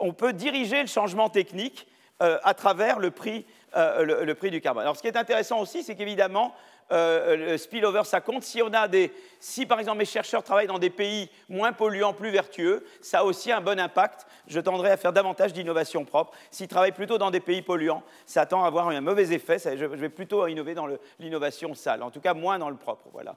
on 0.00 0.14
peut 0.14 0.32
diriger 0.32 0.80
le 0.80 0.88
changement 0.88 1.28
technique 1.28 1.86
à 2.18 2.54
travers 2.54 2.98
le 2.98 3.10
prix, 3.10 3.46
le 3.76 4.32
prix 4.32 4.50
du 4.50 4.62
carbone. 4.62 4.82
Alors, 4.82 4.96
ce 4.96 5.02
qui 5.02 5.08
est 5.08 5.16
intéressant 5.16 5.60
aussi, 5.60 5.82
c'est 5.82 5.94
qu'évidemment, 5.94 6.54
euh, 6.92 7.36
le 7.36 7.58
spillover, 7.58 8.02
ça 8.04 8.20
compte. 8.20 8.42
Si, 8.42 8.62
on 8.62 8.72
a 8.72 8.88
des, 8.88 9.12
si 9.38 9.66
par 9.66 9.78
exemple 9.78 9.98
mes 9.98 10.04
chercheurs 10.04 10.42
travaillent 10.42 10.66
dans 10.66 10.78
des 10.78 10.90
pays 10.90 11.28
moins 11.48 11.72
polluants, 11.72 12.12
plus 12.12 12.30
vertueux, 12.30 12.84
ça 13.00 13.20
a 13.20 13.24
aussi 13.24 13.52
un 13.52 13.60
bon 13.60 13.78
impact. 13.78 14.26
Je 14.46 14.60
tendrai 14.60 14.90
à 14.90 14.96
faire 14.96 15.12
davantage 15.12 15.52
d'innovation 15.52 16.04
propre. 16.04 16.32
S'ils 16.50 16.68
travaillent 16.68 16.92
plutôt 16.92 17.18
dans 17.18 17.30
des 17.30 17.40
pays 17.40 17.62
polluants, 17.62 18.02
ça 18.26 18.46
tend 18.46 18.64
à 18.64 18.66
avoir 18.66 18.88
un 18.88 19.00
mauvais 19.00 19.32
effet. 19.32 19.58
je, 19.58 19.84
vais 19.84 20.08
plutôt 20.08 20.46
innover 20.46 20.74
dans 20.74 20.88
l'innovation 21.18 21.74
sale, 21.74 22.02
en 22.02 22.10
tout 22.10 22.20
cas 22.20 22.34
moins 22.34 22.58
dans 22.58 22.70
le 22.70 22.76
propre. 22.76 23.06
Voilà. 23.12 23.36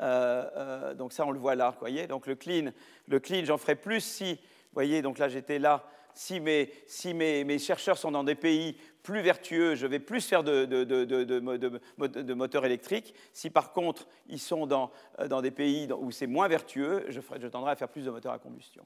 Euh, 0.00 0.44
euh, 0.56 0.94
donc 0.94 1.12
ça, 1.12 1.26
on 1.26 1.30
le 1.30 1.38
voit 1.38 1.54
là. 1.54 1.74
Donc 2.08 2.26
le 2.26 2.34
clean, 2.34 2.70
le 3.08 3.20
clean, 3.20 3.44
j'en 3.44 3.58
ferai 3.58 3.74
plus 3.74 4.00
si, 4.00 4.34
vous 4.34 4.74
voyez, 4.74 5.02
donc 5.02 5.18
là 5.18 5.28
j'étais 5.28 5.58
là 5.58 5.84
si, 6.16 6.40
mes, 6.40 6.72
si 6.86 7.14
mes, 7.14 7.58
chercheurs 7.58 7.98
sont 7.98 8.10
dans 8.10 8.24
des 8.24 8.34
pays 8.34 8.76
plus 9.06 9.20
vertueux, 9.20 9.76
je 9.76 9.86
vais 9.86 10.00
plus 10.00 10.26
faire 10.26 10.42
de, 10.42 10.64
de, 10.64 12.34
moteurs 12.34 12.64
électriques. 12.64 13.14
Si 13.32 13.50
par 13.50 13.72
contre, 13.72 14.08
ils 14.26 14.40
sont 14.40 14.66
dans, 14.66 14.90
euh, 15.20 15.28
dans 15.28 15.42
des 15.42 15.52
pays 15.52 15.88
où 15.92 16.10
c'est 16.10 16.26
moins 16.26 16.48
vertueux, 16.48 17.06
je, 17.08 17.20
je, 17.40 17.46
tendrai 17.46 17.70
à 17.70 17.76
faire 17.76 17.88
plus 17.88 18.04
de 18.04 18.10
moteurs 18.10 18.32
à 18.32 18.40
combustion. 18.40 18.84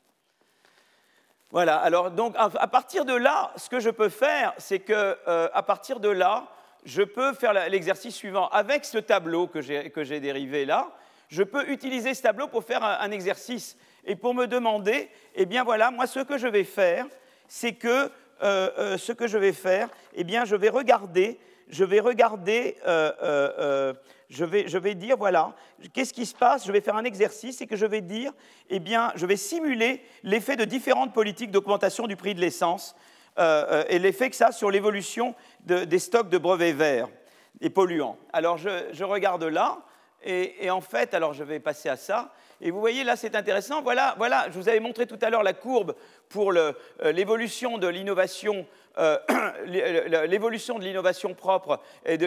Voilà, 1.50 1.78
alors 1.78 2.10
donc 2.10 2.34
à, 2.36 2.68
partir 2.68 3.06
de 3.06 3.14
là, 3.14 3.50
ce 3.56 3.70
que 3.70 3.80
je 3.80 3.88
peux 3.88 4.10
faire, 4.10 4.52
c'est 4.58 4.80
que 4.80 5.16
euh, 5.26 5.48
à 5.54 5.62
partir 5.62 6.00
de 6.00 6.10
là, 6.10 6.48
je 6.84 7.02
peux 7.02 7.32
faire 7.32 7.54
l'exercice 7.70 8.14
suivant. 8.14 8.48
Avec 8.48 8.84
ce 8.84 8.98
tableau 8.98 9.46
que 9.46 9.62
j'ai 9.62 10.20
dérivé 10.20 10.66
là, 10.66 10.90
je 11.28 11.42
peux 11.42 11.66
utiliser 11.70 12.12
ce 12.12 12.22
tableau 12.22 12.46
pour 12.46 12.64
faire 12.64 12.84
un, 12.84 12.98
un 13.00 13.10
exercice 13.10 13.78
et 14.04 14.16
pour 14.16 14.34
me 14.34 14.46
demander, 14.46 15.08
eh 15.34 15.46
bien 15.46 15.64
voilà, 15.64 15.90
moi 15.90 16.06
ce 16.06 16.20
que 16.20 16.36
je 16.36 16.46
vais 16.46 16.64
faire, 16.64 17.06
c'est 17.48 17.72
que 17.72 18.10
euh, 18.42 18.70
euh, 18.78 18.98
ce 18.98 19.12
que 19.12 19.26
je 19.26 19.38
vais 19.38 19.52
faire, 19.52 19.88
eh 20.14 20.24
bien, 20.24 20.44
je 20.44 20.56
vais 20.56 20.68
regarder, 20.68 21.38
je 21.68 21.84
vais 21.84 22.00
regarder, 22.00 22.76
euh, 22.86 23.92
je, 24.28 24.44
vais, 24.44 24.66
je, 24.68 24.78
vais, 24.78 24.94
dire, 24.94 25.16
voilà, 25.16 25.54
qu'est-ce 25.92 26.12
qui 26.12 26.26
se 26.26 26.34
passe 26.34 26.66
Je 26.66 26.72
vais 26.72 26.80
faire 26.80 26.96
un 26.96 27.04
exercice 27.04 27.60
et 27.60 27.66
que 27.66 27.76
je 27.76 27.86
vais 27.86 28.00
dire, 28.00 28.32
eh 28.70 28.78
bien, 28.78 29.12
je 29.14 29.26
vais 29.26 29.36
simuler 29.36 30.02
l'effet 30.22 30.56
de 30.56 30.64
différentes 30.64 31.12
politiques 31.12 31.50
d'augmentation 31.50 32.06
du 32.06 32.16
prix 32.16 32.34
de 32.34 32.40
l'essence 32.40 32.96
et 33.88 33.98
l'effet 33.98 34.28
que 34.28 34.36
ça 34.36 34.48
a 34.48 34.52
sur 34.52 34.70
l'évolution 34.70 35.34
des 35.64 35.98
stocks 35.98 36.28
de 36.28 36.36
brevets 36.36 36.72
verts 36.72 37.08
et 37.60 37.70
polluants. 37.70 38.18
Alors, 38.32 38.58
je, 38.58 39.04
regarde 39.04 39.44
là, 39.44 39.78
et, 40.22 40.66
et, 40.66 40.70
en 40.70 40.80
fait, 40.80 41.14
alors 41.14 41.32
je 41.32 41.44
vais 41.44 41.60
passer 41.60 41.88
à 41.88 41.96
ça. 41.96 42.32
Et 42.60 42.70
vous 42.70 42.80
voyez, 42.80 43.04
là, 43.04 43.16
c'est 43.16 43.34
intéressant. 43.34 43.82
Voilà, 43.82 44.14
voilà, 44.18 44.46
je 44.50 44.58
vous 44.58 44.68
avais 44.68 44.80
montré 44.80 45.06
tout 45.06 45.18
à 45.22 45.30
l'heure 45.30 45.42
la 45.42 45.54
courbe 45.54 45.94
pour 46.28 46.52
euh, 46.52 46.72
l'évolution 47.12 47.78
de 47.78 47.86
l'innovation, 47.86 48.66
euh, 48.98 49.18
l'évolution 50.26 50.78
de 50.78 50.84
l'innovation 50.84 51.34
propre 51.34 51.80
et 52.04 52.18
de 52.18 52.26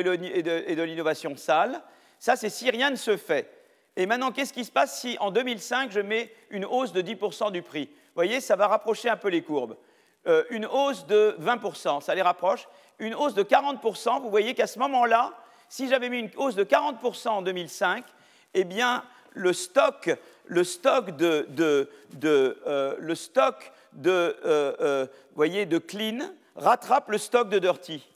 l'innovation 0.83 1.37
sale. 1.37 1.81
Ça, 2.19 2.35
c'est 2.35 2.49
si 2.49 2.69
rien 2.69 2.89
ne 2.89 2.95
se 2.95 3.17
fait. 3.17 3.49
Et 3.95 4.05
maintenant, 4.05 4.31
qu'est-ce 4.31 4.53
qui 4.53 4.65
se 4.65 4.71
passe 4.71 4.99
si 4.99 5.17
en 5.19 5.29
2005, 5.29 5.91
je 5.91 5.99
mets 5.99 6.33
une 6.49 6.65
hausse 6.65 6.93
de 6.93 7.01
10% 7.01 7.51
du 7.51 7.61
prix? 7.61 7.85
Vous 7.85 8.15
voyez, 8.15 8.41
ça 8.41 8.55
va 8.55 8.67
rapprocher 8.67 9.09
un 9.09 9.17
peu 9.17 9.27
les 9.29 9.43
courbes. 9.43 9.77
Euh, 10.25 10.43
une 10.49 10.65
hausse 10.65 11.05
de 11.05 11.35
20%, 11.39 12.01
ça 12.01 12.15
les 12.15 12.21
rapproche. 12.21 12.67
Une 12.97 13.13
hausse 13.13 13.33
de 13.33 13.43
40%, 13.43 14.21
vous 14.21 14.29
voyez 14.29 14.55
qu'à 14.55 14.67
ce 14.67 14.79
moment-là, 14.79 15.33
si 15.69 15.89
j'avais 15.89 16.09
mis 16.09 16.19
une 16.19 16.29
hausse 16.37 16.55
de 16.55 16.63
40% 16.63 17.29
en 17.29 17.41
2005, 17.41 18.03
eh 18.53 18.63
bien, 18.63 19.03
le 19.33 19.53
stock, 19.53 20.09
le 20.45 20.63
stock 20.63 21.15
de, 21.15 21.47
euh, 22.23 22.95
le 22.99 23.15
stock 23.15 23.71
de, 23.93 24.11
euh, 24.45 24.73
euh, 24.79 25.07
voyez, 25.35 25.65
de 25.65 25.77
clean 25.77 26.19
rattrape 26.55 27.09
le 27.09 27.17
stock 27.17 27.49
de 27.49 27.59
dirty. 27.59 28.07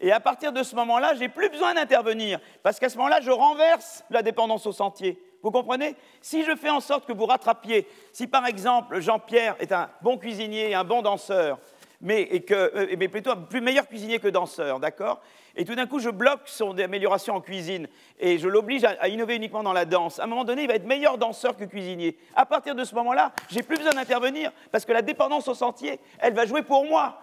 Et 0.00 0.12
à 0.12 0.20
partir 0.20 0.52
de 0.52 0.62
ce 0.62 0.76
moment-là, 0.76 1.14
j'ai 1.14 1.28
plus 1.28 1.48
besoin 1.48 1.74
d'intervenir, 1.74 2.38
parce 2.62 2.78
qu'à 2.78 2.88
ce 2.88 2.96
moment-là, 2.98 3.20
je 3.20 3.30
renverse 3.30 4.04
la 4.10 4.22
dépendance 4.22 4.66
au 4.66 4.72
sentier. 4.72 5.20
Vous 5.42 5.50
comprenez? 5.50 5.96
Si 6.20 6.44
je 6.44 6.54
fais 6.56 6.70
en 6.70 6.80
sorte 6.80 7.06
que 7.06 7.12
vous 7.12 7.26
rattrapiez, 7.26 7.86
si 8.12 8.26
par 8.26 8.46
exemple 8.46 9.00
Jean-Pierre 9.00 9.56
est 9.60 9.72
un 9.72 9.88
bon 10.02 10.18
cuisinier 10.18 10.74
un 10.74 10.84
bon 10.84 11.02
danseur, 11.02 11.58
mais, 12.00 12.22
et 12.22 12.42
que, 12.42 12.94
mais 12.96 13.08
plutôt 13.08 13.34
plus 13.34 13.60
meilleur 13.60 13.88
cuisinier 13.88 14.20
que 14.20 14.28
danseur, 14.28 14.78
d'accord? 14.78 15.20
Et 15.58 15.64
tout 15.64 15.74
d'un 15.74 15.86
coup 15.86 15.98
je 15.98 16.08
bloque 16.08 16.42
son 16.46 16.78
amélioration 16.78 17.34
en 17.34 17.40
cuisine 17.40 17.88
et 18.18 18.38
je 18.38 18.48
l'oblige 18.48 18.84
à, 18.84 19.08
innover 19.08 19.36
uniquement 19.36 19.62
dans 19.62 19.72
la 19.72 19.84
danse, 19.84 20.18
à 20.20 20.24
un 20.24 20.26
moment 20.26 20.44
donné, 20.44 20.62
il 20.62 20.68
va 20.68 20.74
être 20.74 20.86
meilleur 20.86 21.18
danseur 21.18 21.56
que 21.56 21.64
cuisinier. 21.64 22.16
À 22.34 22.46
partir 22.46 22.74
de 22.74 22.84
ce 22.84 22.94
moment-là, 22.94 23.32
j'ai 23.50 23.62
plus 23.62 23.76
besoin 23.76 23.92
d'intervenir 23.92 24.52
parce 24.70 24.84
que 24.84 24.92
la 24.92 25.02
dépendance 25.02 25.48
au 25.48 25.54
sentier, 25.54 26.00
elle 26.20 26.32
va 26.32 26.46
jouer 26.46 26.62
pour 26.62 26.86
moi. 26.86 27.18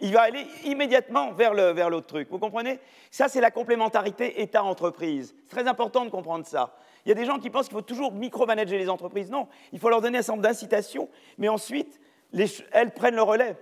Il 0.00 0.12
va 0.12 0.22
aller 0.22 0.44
immédiatement 0.64 1.32
vers 1.32 1.54
l'autre 1.54 2.06
truc. 2.06 2.28
Vous 2.30 2.38
comprenez? 2.38 2.80
Ça, 3.12 3.28
c'est 3.28 3.40
la 3.40 3.52
complémentarité 3.52 4.42
État-entreprise. 4.42 5.36
C'est 5.44 5.50
très 5.50 5.68
important 5.68 6.04
de 6.04 6.10
comprendre 6.10 6.44
ça. 6.46 6.76
Il 7.06 7.10
y 7.10 7.12
a 7.12 7.14
des 7.14 7.26
gens 7.26 7.38
qui 7.38 7.48
pensent 7.48 7.66
qu'il 7.66 7.76
faut 7.76 7.82
toujours 7.82 8.12
micromanager 8.12 8.76
les 8.78 8.88
entreprises. 8.88 9.30
Non, 9.30 9.46
il 9.72 9.78
faut 9.78 9.90
leur 9.90 10.00
donner 10.00 10.18
un 10.18 10.22
certain 10.22 10.32
nombre 10.32 10.48
d'incitations, 10.48 11.08
mais 11.38 11.48
ensuite, 11.48 12.00
elles 12.72 12.92
prennent 12.92 13.14
le 13.14 13.22
relais. 13.22 13.56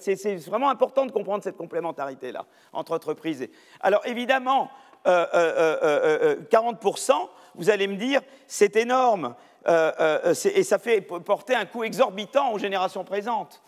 C'est 0.00 0.36
vraiment 0.36 0.70
important 0.70 1.06
de 1.06 1.12
comprendre 1.12 1.42
cette 1.42 1.56
complémentarité-là 1.56 2.44
entre 2.72 2.92
entreprises. 2.92 3.48
Alors 3.80 4.06
évidemment, 4.06 4.70
40%, 5.06 7.12
vous 7.54 7.70
allez 7.70 7.86
me 7.86 7.96
dire, 7.96 8.20
c'est 8.46 8.76
énorme, 8.76 9.34
et 9.66 10.62
ça 10.62 10.78
fait 10.78 11.00
porter 11.00 11.54
un 11.54 11.64
coût 11.64 11.84
exorbitant 11.84 12.52
aux 12.52 12.58
générations 12.58 13.04
présentes. 13.04 13.62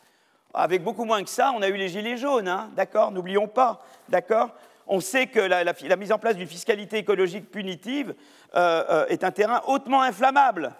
Avec 0.55 0.83
beaucoup 0.83 1.05
moins 1.05 1.23
que 1.23 1.31
ça, 1.31 1.53
on 1.57 1.63
a 1.63 1.69
eu 1.69 1.77
les 1.77 1.89
gilets 1.89 2.19
jaunes, 2.19 2.49
hein, 2.49 2.71
d'accord 2.77 3.11
N'oublions 3.11 3.49
pas, 3.49 3.83
d'accord 4.11 4.51
On 4.87 5.01
sait 5.01 5.27
que 5.27 5.41
la, 5.41 5.97
mise 5.97 6.13
en 6.13 6.19
place 6.19 6.37
d'une 6.37 6.47
fiscalité 6.47 6.99
écologique 6.99 7.51
punitive 7.51 8.15
euh, 8.55 8.85
euh, 8.91 9.07
est 9.07 9.25
un 9.25 9.31
terrain 9.31 9.63
hautement 9.67 10.03
inflammable, 10.03 10.75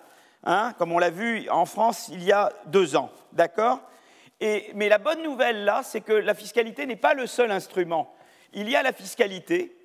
hein, 0.45 0.75
comme 0.77 0.93
on 0.93 0.99
l'a 0.99 1.09
vu 1.09 1.49
en 1.49 1.65
France 1.65 2.11
il 2.13 2.23
y 2.23 2.33
a 2.33 2.53
deux 2.67 2.97
ans, 2.97 3.09
d'accord 3.33 3.81
Mais 4.75 4.89
la 4.89 4.99
bonne 4.99 5.23
nouvelle 5.23 5.65
là, 5.65 5.83
c'est 5.85 6.01
que 6.01 6.13
la 6.13 6.35
fiscalité 6.35 6.87
n'est 6.87 6.97
pas 6.97 7.15
le 7.15 7.27
seul 7.27 7.51
instrument. 7.51 8.15
Il 8.53 8.69
y 8.69 8.77
a 8.77 8.83
la 8.83 8.93
fiscalité, 8.93 9.77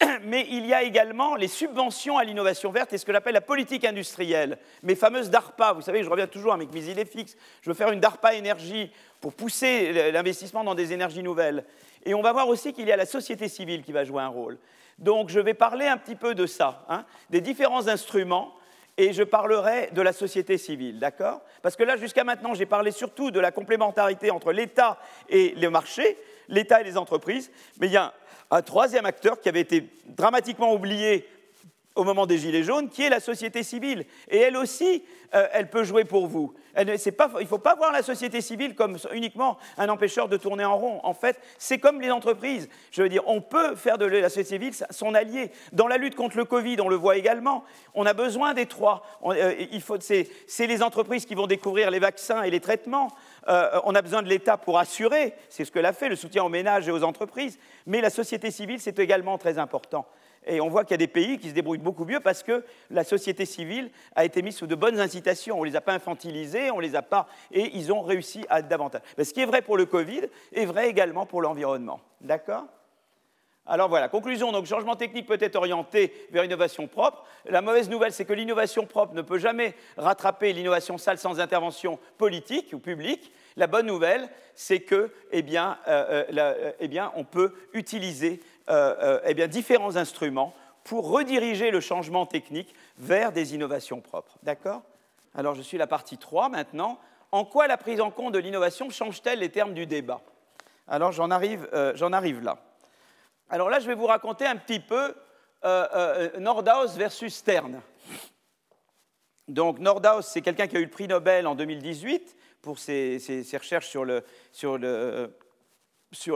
mais 0.24 0.46
il 0.50 0.66
y 0.66 0.74
a 0.74 0.82
également 0.82 1.36
les 1.36 1.48
subventions 1.48 2.18
à 2.18 2.24
l'innovation 2.24 2.70
verte 2.70 2.92
et 2.92 2.98
ce 2.98 3.06
que 3.06 3.12
j'appelle 3.12 3.34
la 3.34 3.40
politique 3.40 3.84
industrielle, 3.84 4.58
mes 4.82 4.96
fameuses 4.96 5.30
DARPA. 5.30 5.72
Vous 5.72 5.82
savez, 5.82 6.02
je 6.02 6.10
reviens 6.10 6.26
toujours 6.26 6.52
avec 6.52 6.72
mes 6.72 6.88
idées 6.88 7.04
fixes. 7.04 7.36
Je 7.62 7.70
veux 7.70 7.74
faire 7.74 7.92
une 7.92 8.00
DARPA 8.00 8.34
énergie 8.34 8.90
pour 9.20 9.32
pousser 9.32 10.10
l'investissement 10.10 10.64
dans 10.64 10.74
des 10.74 10.92
énergies 10.92 11.22
nouvelles. 11.22 11.64
Et 12.04 12.12
on 12.12 12.22
va 12.22 12.32
voir 12.32 12.48
aussi 12.48 12.72
qu'il 12.72 12.86
y 12.88 12.92
a 12.92 12.96
la 12.96 13.06
société 13.06 13.48
civile 13.48 13.82
qui 13.82 13.92
va 13.92 14.04
jouer 14.04 14.22
un 14.22 14.28
rôle. 14.28 14.58
Donc 14.98 15.28
je 15.28 15.40
vais 15.40 15.54
parler 15.54 15.86
un 15.86 15.96
petit 15.96 16.16
peu 16.16 16.34
de 16.34 16.46
ça, 16.46 16.84
hein, 16.88 17.04
des 17.30 17.40
différents 17.40 17.88
instruments, 17.88 18.54
et 18.98 19.12
je 19.12 19.22
parlerai 19.22 19.90
de 19.92 20.02
la 20.02 20.12
société 20.12 20.58
civile, 20.58 20.98
d'accord? 20.98 21.42
Parce 21.62 21.76
que 21.76 21.82
là, 21.82 21.96
jusqu'à 21.96 22.24
maintenant, 22.24 22.54
j'ai 22.54 22.66
parlé 22.66 22.90
surtout 22.90 23.30
de 23.30 23.40
la 23.40 23.52
complémentarité 23.52 24.30
entre 24.30 24.52
l'État 24.52 24.98
et 25.28 25.54
le 25.56 25.68
marché, 25.70 26.16
l'État 26.48 26.80
et 26.80 26.84
les 26.84 26.96
entreprises, 26.96 27.50
mais 27.78 27.88
il 27.88 27.92
y 27.92 27.98
a 27.98 28.14
un 28.50 28.62
troisième 28.62 29.06
acteur 29.06 29.40
qui 29.40 29.48
avait 29.48 29.60
été 29.60 29.88
dramatiquement 30.06 30.72
oublié 30.72 31.28
au 31.96 32.04
moment 32.04 32.26
des 32.26 32.38
Gilets 32.38 32.62
jaunes, 32.62 32.88
qui 32.88 33.02
est 33.02 33.10
la 33.10 33.20
société 33.20 33.62
civile. 33.62 34.04
Et 34.28 34.38
elle 34.38 34.56
aussi, 34.56 35.02
euh, 35.34 35.46
elle 35.52 35.68
peut 35.68 35.84
jouer 35.84 36.04
pour 36.04 36.26
vous. 36.26 36.54
il 36.78 36.86
ne 36.86 37.44
faut 37.46 37.58
pas 37.58 37.74
voir 37.74 37.92
la 37.92 38.02
société 38.02 38.40
civile 38.40 38.74
comme 38.74 38.96
uniquement 39.12 39.58
un 39.78 39.88
empêcheur 39.88 40.28
de 40.28 40.36
tourner 40.36 40.64
en 40.64 40.76
rond. 40.76 41.00
En 41.02 41.14
fait, 41.14 41.40
c'est 41.58 41.78
comme 41.78 42.00
les 42.00 42.10
entreprises. 42.10 42.68
Je 42.92 43.02
veux 43.02 43.08
dire, 43.08 43.22
on 43.26 43.40
peut 43.40 43.74
faire 43.74 43.98
de 43.98 44.04
la 44.04 44.28
société 44.28 44.48
civile 44.50 44.86
son 44.90 45.14
allié. 45.14 45.50
Dans 45.72 45.88
la 45.88 45.96
lutte 45.96 46.14
contre 46.14 46.36
le 46.36 46.44
Covid, 46.44 46.80
on 46.80 46.88
le 46.88 46.96
voit 46.96 47.16
également. 47.16 47.64
On 47.94 48.06
a 48.06 48.12
besoin 48.12 48.54
des 48.54 48.66
trois. 48.66 49.02
Euh, 49.24 49.54
c'est 50.46 50.66
les 50.66 50.82
entreprises 50.82 51.26
qui 51.26 51.34
vont 51.34 51.46
découvrir 51.46 51.90
les 51.90 51.98
vaccins 51.98 52.42
et 52.42 52.50
les 52.50 52.60
traitements. 52.60 53.08
Euh, 53.48 53.80
on 53.84 53.94
a 53.94 54.02
besoin 54.02 54.22
de 54.22 54.28
l'État 54.28 54.56
pour 54.56 54.78
assurer, 54.78 55.34
c'est 55.48 55.64
ce 55.64 55.70
que 55.70 55.78
l'a 55.78 55.92
fait, 55.92 56.08
le 56.08 56.16
soutien 56.16 56.42
aux 56.42 56.48
ménages 56.48 56.88
et 56.88 56.90
aux 56.90 57.04
entreprises. 57.04 57.58
Mais 57.86 58.00
la 58.00 58.10
société 58.10 58.50
civile, 58.50 58.80
c'est 58.80 58.98
également 58.98 59.38
très 59.38 59.58
important. 59.58 60.06
Et 60.46 60.60
on 60.60 60.68
voit 60.68 60.84
qu'il 60.84 60.92
y 60.92 60.94
a 60.94 60.98
des 60.98 61.08
pays 61.08 61.38
qui 61.38 61.48
se 61.48 61.54
débrouillent 61.54 61.78
beaucoup 61.78 62.04
mieux 62.04 62.20
parce 62.20 62.42
que 62.42 62.64
la 62.90 63.04
société 63.04 63.44
civile 63.44 63.90
a 64.14 64.24
été 64.24 64.42
mise 64.42 64.56
sous 64.56 64.66
de 64.66 64.74
bonnes 64.74 65.00
incitations. 65.00 65.58
On 65.58 65.64
ne 65.64 65.68
les 65.68 65.76
a 65.76 65.80
pas 65.80 65.94
infantilisés, 65.94 66.70
on 66.70 66.78
les 66.78 66.94
a 66.94 67.02
pas. 67.02 67.28
Et 67.52 67.76
ils 67.76 67.92
ont 67.92 68.02
réussi 68.02 68.46
à 68.48 68.62
davantage. 68.62 69.02
ce 69.18 69.32
qui 69.32 69.40
est 69.40 69.46
vrai 69.46 69.62
pour 69.62 69.76
le 69.76 69.86
Covid 69.86 70.22
est 70.52 70.64
vrai 70.64 70.88
également 70.88 71.26
pour 71.26 71.42
l'environnement. 71.42 72.00
D'accord? 72.20 72.66
Alors 73.68 73.88
voilà, 73.88 74.08
conclusion, 74.08 74.52
donc 74.52 74.66
changement 74.66 74.94
technique 74.94 75.26
peut 75.26 75.38
être 75.40 75.56
orienté 75.56 76.12
vers 76.30 76.44
innovation 76.44 76.86
propre. 76.86 77.24
La 77.46 77.62
mauvaise 77.62 77.90
nouvelle, 77.90 78.12
c'est 78.12 78.24
que 78.24 78.32
l'innovation 78.32 78.86
propre 78.86 79.14
ne 79.14 79.22
peut 79.22 79.38
jamais 79.38 79.74
rattraper 79.96 80.52
l'innovation 80.52 80.98
sale 80.98 81.18
sans 81.18 81.40
intervention 81.40 81.98
politique 82.16 82.70
ou 82.72 82.78
publique. 82.78 83.32
La 83.56 83.66
bonne 83.66 83.86
nouvelle, 83.86 84.28
c'est 84.54 84.80
que, 84.80 85.10
eh 85.32 85.42
bien, 85.42 85.78
euh, 85.88 86.24
euh, 86.32 86.72
eh 86.78 86.86
bien, 86.86 87.10
on 87.16 87.24
peut 87.24 87.54
utiliser 87.72 88.40
euh, 88.40 88.55
eh 88.68 89.34
bien, 89.34 89.46
différents 89.46 89.96
instruments 89.96 90.54
pour 90.84 91.10
rediriger 91.10 91.70
le 91.70 91.80
changement 91.80 92.26
technique 92.26 92.74
vers 92.98 93.32
des 93.32 93.54
innovations 93.54 94.00
propres. 94.00 94.38
D'accord? 94.42 94.82
Alors, 95.34 95.54
je 95.54 95.62
suis 95.62 95.78
la 95.78 95.86
partie 95.86 96.16
3 96.16 96.48
maintenant. 96.48 96.98
En 97.32 97.44
quoi 97.44 97.66
la 97.66 97.76
prise 97.76 98.00
en 98.00 98.10
compte 98.10 98.32
de 98.34 98.38
l'innovation 98.38 98.88
change-t-elle 98.90 99.40
les 99.40 99.50
termes 99.50 99.74
du 99.74 99.86
débat? 99.86 100.20
Alors, 100.88 101.12
j'en 101.12 101.30
arrive, 101.30 101.68
arrive, 101.72 102.40
là. 102.42 102.58
Alors 103.50 103.70
là, 103.70 103.78
je 103.80 103.86
vais 103.86 103.94
vous 103.94 104.06
raconter 104.06 104.46
un 104.46 104.56
petit 104.56 104.80
peu 104.80 105.14
Nordhaus 106.38 106.96
versus 106.96 107.34
Stern. 107.34 107.80
Donc, 109.48 109.78
Nordhaus, 109.78 110.22
c'est 110.22 110.40
quelqu'un 110.40 110.66
qui 110.66 110.76
a 110.76 110.80
eu 110.80 110.84
le 110.84 110.90
prix 110.90 111.06
Nobel 111.06 111.46
en 111.46 111.54
2018 111.54 112.36
pour 112.62 112.78
ses, 112.78 113.18
recherches 113.54 113.88
sur, 113.88 114.04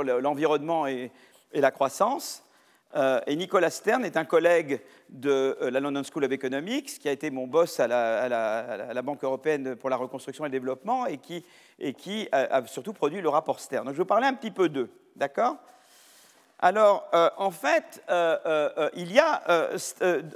l'environnement 0.03 0.87
et, 0.87 1.11
la 1.53 1.71
croissance. 1.71 2.45
Euh, 2.97 3.21
et 3.27 3.37
Nicolas 3.37 3.71
Stern 3.71 4.05
est 4.05 4.17
un 4.17 4.25
collègue 4.25 4.81
de 5.09 5.57
euh, 5.61 5.71
la 5.71 5.79
London 5.79 6.03
School 6.03 6.25
of 6.25 6.33
Economics, 6.33 6.99
qui 6.99 7.09
a 7.09 7.13
été 7.13 7.31
mon 7.31 7.47
boss 7.47 7.79
à 7.79 7.87
la, 7.87 9.03
Banque 9.03 9.23
européenne 9.23 9.77
pour 9.77 9.91
la 9.91 9.97
reconstruction 9.97 10.45
et 10.45 10.49
le 10.49 10.53
développement, 10.53 11.07
et 11.07 11.19
qui, 11.19 12.29
a, 12.33 12.67
surtout 12.67 12.93
produit 12.93 13.21
le 13.21 13.29
rapport 13.29 13.61
Stern. 13.61 13.85
Donc 13.85 13.95
je 13.95 13.99
vais 13.99 14.03
vous 14.03 14.09
parler 14.09 14.27
un 14.27 14.35
petit 14.35 14.51
peu 14.51 14.69
d'eux, 14.69 14.91
d'accord? 15.15 15.57
Alors, 16.59 17.09
euh, 17.15 17.31
en 17.39 17.51
fait, 17.51 18.03
il 18.95 19.13
y 19.13 19.19
a... 19.19 19.71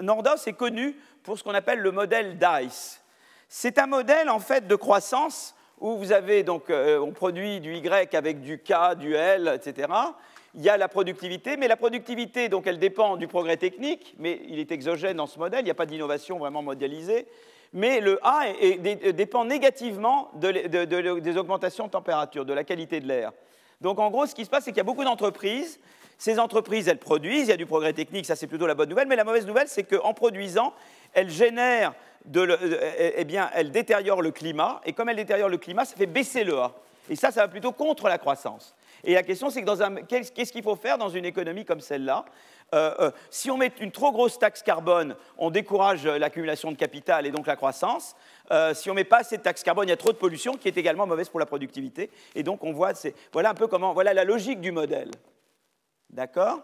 Nordos 0.00 0.46
est 0.46 0.54
connu 0.54 0.96
pour 1.22 1.38
ce 1.38 1.44
qu'on 1.44 1.54
appelle 1.54 1.80
le 1.80 1.90
modèle 1.90 2.38
DICE. 2.38 3.00
C'est 3.48 3.78
un 3.78 3.86
modèle, 3.86 4.30
en 4.30 4.40
fait, 4.40 4.66
de 4.66 4.76
croissance 4.76 5.54
où 5.80 5.96
vous 5.96 6.12
avez 6.12 6.44
donc, 6.44 6.70
on 6.70 7.12
produit 7.12 7.60
du 7.60 7.74
Y 7.74 8.14
avec 8.14 8.40
du 8.40 8.58
K, 8.58 8.94
du 8.96 9.14
L, 9.14 9.52
etc. 9.54 9.88
Il 10.56 10.62
y 10.62 10.68
a 10.68 10.76
la 10.76 10.88
productivité, 10.88 11.56
mais 11.56 11.66
la 11.66 11.76
productivité, 11.76 12.48
donc, 12.48 12.66
elle 12.66 12.78
dépend 12.78 13.16
du 13.16 13.26
progrès 13.26 13.56
technique, 13.56 14.14
mais 14.18 14.40
il 14.48 14.58
est 14.58 14.70
exogène 14.70 15.16
dans 15.16 15.26
ce 15.26 15.38
modèle, 15.38 15.60
il 15.60 15.64
n'y 15.64 15.70
a 15.70 15.74
pas 15.74 15.86
d'innovation 15.86 16.38
vraiment 16.38 16.62
modélisée. 16.62 17.26
Mais 17.72 17.98
le 17.98 18.20
A 18.22 18.44
dépend 19.12 19.44
négativement 19.44 20.30
des 20.34 21.36
augmentations 21.36 21.86
de 21.86 21.90
température, 21.90 22.44
de 22.44 22.52
la 22.52 22.62
qualité 22.62 23.00
de 23.00 23.08
l'air. 23.08 23.32
Donc 23.80 23.98
en 23.98 24.10
gros, 24.10 24.26
ce 24.26 24.34
qui 24.34 24.44
se 24.44 24.50
passe, 24.50 24.64
c'est 24.64 24.70
qu'il 24.70 24.78
y 24.78 24.80
a 24.80 24.84
beaucoup 24.84 25.02
d'entreprises. 25.02 25.80
Ces 26.16 26.38
entreprises, 26.38 26.86
elles 26.86 26.98
produisent, 26.98 27.48
il 27.48 27.50
y 27.50 27.52
a 27.52 27.56
du 27.56 27.66
progrès 27.66 27.92
technique, 27.92 28.26
ça 28.26 28.36
c'est 28.36 28.46
plutôt 28.46 28.68
la 28.68 28.76
bonne 28.76 28.88
nouvelle, 28.88 29.08
mais 29.08 29.16
la 29.16 29.24
mauvaise 29.24 29.46
nouvelle, 29.46 29.66
c'est 29.66 29.82
qu'en 29.82 30.14
produisant, 30.14 30.72
elles 31.12 31.30
génèrent 31.30 31.94
eh, 32.32 33.14
eh 33.16 33.24
bien, 33.24 33.50
elle 33.54 33.72
détériore 33.72 34.22
le 34.22 34.30
climat, 34.30 34.80
et 34.86 34.92
comme 34.92 35.08
elle 35.08 35.16
détériore 35.16 35.48
le 35.48 35.58
climat, 35.58 35.84
ça 35.84 35.96
fait 35.96 36.06
baisser 36.06 36.44
le 36.44 36.56
A. 36.58 36.72
Et 37.10 37.16
ça, 37.16 37.32
ça 37.32 37.42
va 37.42 37.48
plutôt 37.48 37.72
contre 37.72 38.08
la 38.08 38.18
croissance. 38.18 38.74
Et 39.04 39.14
la 39.14 39.22
question, 39.22 39.50
c'est 39.50 39.62
que 39.62 40.00
qu'est-ce 40.02 40.52
qu'il 40.52 40.62
faut 40.62 40.76
faire 40.76 40.98
dans 40.98 41.08
une 41.08 41.24
économie 41.24 41.64
comme 41.64 41.80
celle-là? 41.80 42.24
Euh, 42.74 42.94
euh, 43.00 43.10
Si 43.30 43.50
on 43.50 43.56
met 43.56 43.72
une 43.80 43.92
trop 43.92 44.12
grosse 44.12 44.38
taxe 44.38 44.62
carbone, 44.62 45.16
on 45.36 45.50
décourage 45.50 46.06
l'accumulation 46.06 46.72
de 46.72 46.76
capital 46.76 47.26
et 47.26 47.30
donc 47.30 47.46
la 47.46 47.56
croissance. 47.56 48.16
Euh, 48.50 48.72
si 48.74 48.90
on 48.90 48.94
ne 48.94 49.00
met 49.00 49.04
pas 49.04 49.18
assez 49.18 49.36
de 49.36 49.42
taxe 49.42 49.62
carbone, 49.62 49.86
il 49.86 49.90
y 49.90 49.92
a 49.94 49.98
trop 49.98 50.12
de 50.12 50.16
pollution 50.16 50.54
qui 50.54 50.68
est 50.68 50.76
également 50.76 51.06
mauvaise 51.06 51.28
pour 51.28 51.40
la 51.40 51.46
productivité. 51.46 52.10
Et 52.34 52.42
donc 52.42 52.64
on 52.64 52.72
voit, 52.72 52.92
voilà 53.32 53.50
un 53.50 53.54
peu 53.54 53.66
comment, 53.66 53.92
voilà 53.92 54.14
la 54.14 54.24
logique 54.24 54.60
du 54.60 54.72
modèle. 54.72 55.10
D'accord? 56.10 56.60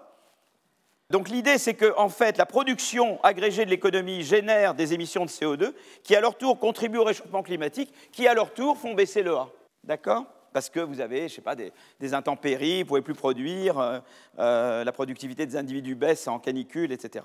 Donc 1.10 1.28
l'idée, 1.28 1.58
c'est 1.58 1.74
que 1.74 1.92
en 1.98 2.08
fait, 2.08 2.38
la 2.38 2.46
production 2.46 3.22
agrégée 3.24 3.64
de 3.64 3.70
l'économie 3.70 4.22
génère 4.22 4.74
des 4.74 4.94
émissions 4.94 5.24
de 5.24 5.30
CO2 5.30 5.72
qui, 6.04 6.14
à 6.14 6.20
leur 6.20 6.36
tour, 6.36 6.58
contribuent 6.58 6.98
au 6.98 7.04
réchauffement 7.04 7.42
climatique, 7.42 7.92
qui, 8.12 8.28
à 8.28 8.34
leur 8.34 8.54
tour, 8.54 8.78
font 8.78 8.94
baisser 8.94 9.22
le 9.22 9.34
A. 9.34 9.48
D'accord? 9.82 10.24
Parce 10.52 10.68
que 10.68 10.80
vous 10.80 11.00
avez, 11.00 11.28
je 11.28 11.34
sais 11.34 11.42
pas, 11.42 11.54
des, 11.54 12.14
intempéries, 12.14 12.78
vous 12.78 12.84
ne 12.84 12.88
pouvez 12.88 13.02
plus 13.02 13.14
produire, 13.14 13.78
euh, 13.78 13.98
euh, 14.38 14.84
la 14.84 14.92
productivité 14.92 15.46
des 15.46 15.56
individus 15.56 15.94
baisse 15.94 16.26
en 16.28 16.38
canicule, 16.38 16.92
etc. 16.92 17.24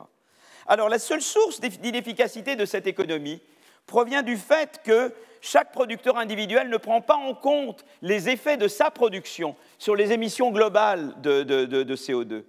Alors 0.68 0.90
la 0.90 1.00
seule 1.00 1.22
source 1.22 1.60
d'inefficacité 1.60 2.56
de 2.56 2.66
cette 2.66 2.88
économie 2.88 3.42
provient 3.86 4.24
du 4.24 4.38
fait 4.38 4.82
que 4.84 5.14
chaque 5.42 5.72
producteur 5.72 6.18
individuel 6.18 6.70
ne 6.70 6.78
prend 6.78 7.02
pas 7.02 7.16
en 7.16 7.36
compte 7.36 7.86
les 8.02 8.30
effets 8.30 8.58
de 8.58 8.68
sa 8.68 8.90
production 8.90 9.56
sur 9.78 9.96
les 9.96 10.12
émissions 10.12 10.52
globales 10.52 11.14
de 11.22 11.96
CO2. 11.96 12.44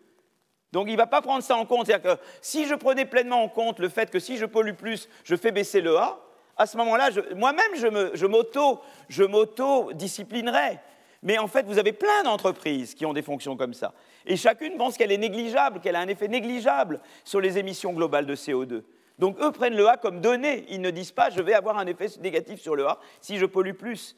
Donc 0.72 0.88
il 0.88 0.92
ne 0.92 0.98
va 0.98 1.06
pas 1.06 1.22
prendre 1.22 1.42
ça 1.42 1.56
en 1.56 1.64
compte. 1.64 1.86
C'est-à-dire 1.86 2.16
que 2.16 2.22
si 2.42 2.66
je 2.66 2.74
prenais 2.74 3.06
pleinement 3.06 3.42
en 3.42 3.48
compte 3.48 3.78
le 3.78 3.88
fait 3.88 4.10
que 4.10 4.18
si 4.18 4.36
je 4.36 4.44
pollue 4.44 4.74
plus, 4.74 5.08
je 5.24 5.34
fais 5.36 5.52
baisser 5.52 5.80
le 5.80 5.96
A, 5.96 6.18
à 6.56 6.66
ce 6.66 6.76
moment-là, 6.78 7.10
moi-même, 7.34 7.74
je 7.74 9.24
m'auto-disciplinerais. 9.24 10.80
Mais 11.22 11.38
en 11.38 11.48
fait, 11.48 11.66
vous 11.66 11.78
avez 11.78 11.92
plein 11.92 12.22
d'entreprises 12.24 12.94
qui 12.94 13.04
ont 13.06 13.12
des 13.12 13.22
fonctions 13.22 13.56
comme 13.56 13.74
ça. 13.74 13.92
Et 14.26 14.36
chacune 14.36 14.76
pense 14.76 14.96
qu'elle 14.96 15.12
est 15.12 15.18
négligeable, 15.18 15.80
qu'elle 15.80 15.96
a 15.96 16.00
un 16.00 16.08
effet 16.08 16.28
négligeable 16.28 17.00
sur 17.24 17.40
les 17.40 17.58
émissions 17.58 17.92
globales 17.92 18.26
de 18.26 18.36
CO2. 18.36 18.82
Donc 19.18 19.40
eux 19.40 19.50
prennent 19.50 19.76
le 19.76 19.88
A 19.88 19.96
comme 19.96 20.20
donnée. 20.20 20.66
Ils 20.68 20.80
ne 20.80 20.90
disent 20.90 21.12
pas 21.12 21.30
je 21.30 21.40
vais 21.40 21.54
avoir 21.54 21.78
un 21.78 21.86
effet 21.86 22.06
négatif 22.20 22.60
sur 22.60 22.76
le 22.76 22.86
A 22.86 22.98
si 23.20 23.38
je 23.38 23.46
pollue 23.46 23.72
plus. 23.72 24.14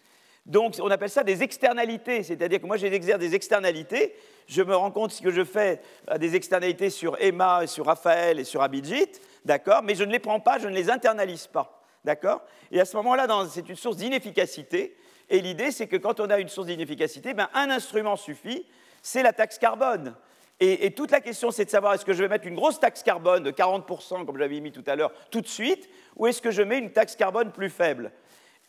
Donc 0.48 0.77
on 0.81 0.90
appelle 0.90 1.11
ça 1.11 1.22
des 1.22 1.42
externalités, 1.42 2.22
c'est-à-dire 2.22 2.61
que 2.61 2.66
moi 2.66 2.79
j'exerce 2.79 3.20
des 3.20 3.35
externalités, 3.35 4.14
je 4.46 4.62
me 4.62 4.74
rends 4.74 4.90
compte 4.90 5.18
que 5.20 5.31
je 5.31 5.44
fais 5.44 5.83
euh, 6.11 6.16
des 6.16 6.37
externalités 6.37 6.88
sur 6.88 7.20
Emma, 7.20 7.66
sur 7.66 7.85
Raphaël 7.85 8.40
et 8.40 8.44
sur 8.44 8.62
Abidjit, 8.62 9.12
d'accord, 9.44 9.83
mais 9.83 9.94
je 9.94 10.05
ne 10.05 10.11
les 10.11 10.18
prends 10.18 10.40
pas, 10.40 10.59
je 10.59 10.66
ne 10.66 10.74
les 10.74 10.88
internalise 10.88 11.46
pas, 11.46 11.77
d'accord? 12.09 12.40
Et 12.73 12.81
à 12.81 12.87
ce 12.87 12.97
moment-là, 12.97 13.27
c'est 13.51 13.68
une 13.68 13.77
source 13.77 13.97
d'inefficacité, 13.97 14.97
Et 15.31 15.42
l'idée, 15.42 15.71
c'est 15.73 15.87
que 15.87 15.97
quand 15.97 16.21
on 16.21 16.31
a 16.31 16.38
une 16.38 16.49
source 16.49 16.68
d'inefficacité, 16.68 17.35
ben, 17.35 17.51
un 17.53 17.68
instrument 17.68 18.16
suffit, 18.16 18.64
c'est 19.03 19.23
la 19.23 19.35
taxe 19.35 19.59
carbone. 19.59 20.14
Et, 20.59 20.90
toute 20.92 21.11
la 21.11 21.21
question, 21.21 21.51
c'est 21.51 21.66
de 21.66 21.71
savoir 21.71 21.92
est-ce 21.92 22.07
que 22.07 22.14
je 22.14 22.23
vais 22.23 22.29
mettre 22.29 22.47
une 22.47 22.55
grosse 22.55 22.81
taxe 22.81 23.03
carbone 23.03 23.42
de 23.44 23.51
40%, 23.51 24.25
comme 24.25 24.38
j'avais 24.38 24.59
mis 24.59 24.73
tout 24.73 24.83
à 24.87 24.97
l'heure, 24.97 25.12
tout 25.31 25.42
de 25.42 25.47
suite, 25.47 25.88
ou 26.16 26.27
est-ce 26.27 26.40
que 26.40 26.51
je 26.51 26.62
mets 26.62 26.79
une 26.79 26.90
taxe 26.90 27.14
carbone 27.14 27.53
plus 27.53 27.68
faible? 27.68 28.11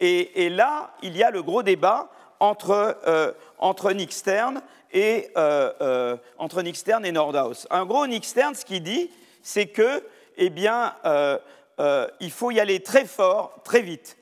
Et, 0.01 0.49
là, 0.49 0.91
il 1.01 1.15
y 1.15 1.23
a 1.23 1.31
le 1.31 1.41
gros 1.41 1.63
débat 1.63 2.09
entre, 2.41 2.97
euh, 3.07 3.31
entre 3.57 3.93
Nick 3.93 4.11
Stern 4.11 4.61
et, 4.91 5.29
euh, 5.37 5.71
euh, 5.81 7.03
et 7.03 7.11
Nordhaus. 7.11 7.67
Un 7.69 7.85
gros, 7.85 8.05
Nick 8.05 8.25
Stern, 8.25 8.53
ce 8.53 8.65
qu'il 8.65 8.83
dit, 8.83 9.09
c'est 9.41 9.67
que, 9.67 10.03
eh 10.37 10.49
bien, 10.49 10.93
il 12.19 12.31
faut 12.31 12.51
y 12.51 12.59
aller 12.59 12.81
très 12.81 13.05
fort, 13.05 13.61
très 13.63 13.81
vite 13.81 14.17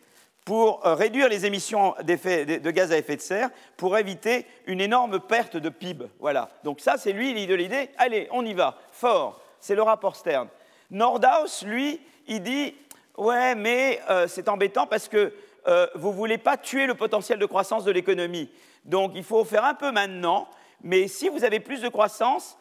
pour 0.45 0.81
réduire 0.83 1.27
les 1.27 1.45
émissions 1.45 1.93
de 2.01 2.71
gaz 2.71 2.91
à 2.93 2.97
effet 2.97 3.17
de 3.17 3.21
serre, 3.21 3.49
pour 3.75 3.97
éviter 3.97 4.45
une 4.65 4.79
énorme 4.79 5.19
perte 5.19 5.57
de 5.57 5.67
PIB. 5.67 6.05
Voilà. 6.19 6.49
Donc 6.63 6.79
ça, 6.79 6.95
c'est 6.97 7.11
lui 7.11 7.47
de 7.47 7.53
l'idée, 7.53 7.89
allez, 7.97 8.29
on 8.31 8.45
y 8.45 8.53
va, 8.53 8.77
fort. 8.91 9.41
C'est 9.59 9.75
le 9.75 9.81
rapport 9.81 10.15
Stern. 10.15 10.47
Nordhaus, 10.89 11.65
lui, 11.65 11.99
il 12.27 12.41
dit, 12.41 12.75
ouais, 13.17 13.55
mais 13.55 13.99
c'est 14.27 14.47
embêtant 14.47 14.87
parce 14.87 15.09
que 15.09 15.33
euh, 15.67 15.87
vous 15.95 16.09
ne 16.09 16.13
voulez 16.13 16.37
pas 16.37 16.57
tuer 16.57 16.85
le 16.85 16.95
potentiel 16.95 17.39
de 17.39 17.45
croissance 17.45 17.83
de 17.83 17.91
l'économie. 17.91 18.49
Donc 18.85 19.11
il 19.15 19.23
faut 19.23 19.43
faire 19.43 19.65
un 19.65 19.73
peu 19.73 19.91
maintenant, 19.91 20.47
mais 20.81 21.07
si 21.07 21.27
vous 21.27 21.43
avez 21.43 21.59
plus 21.59 21.81
de 21.81 21.89
croissance, 21.89 22.57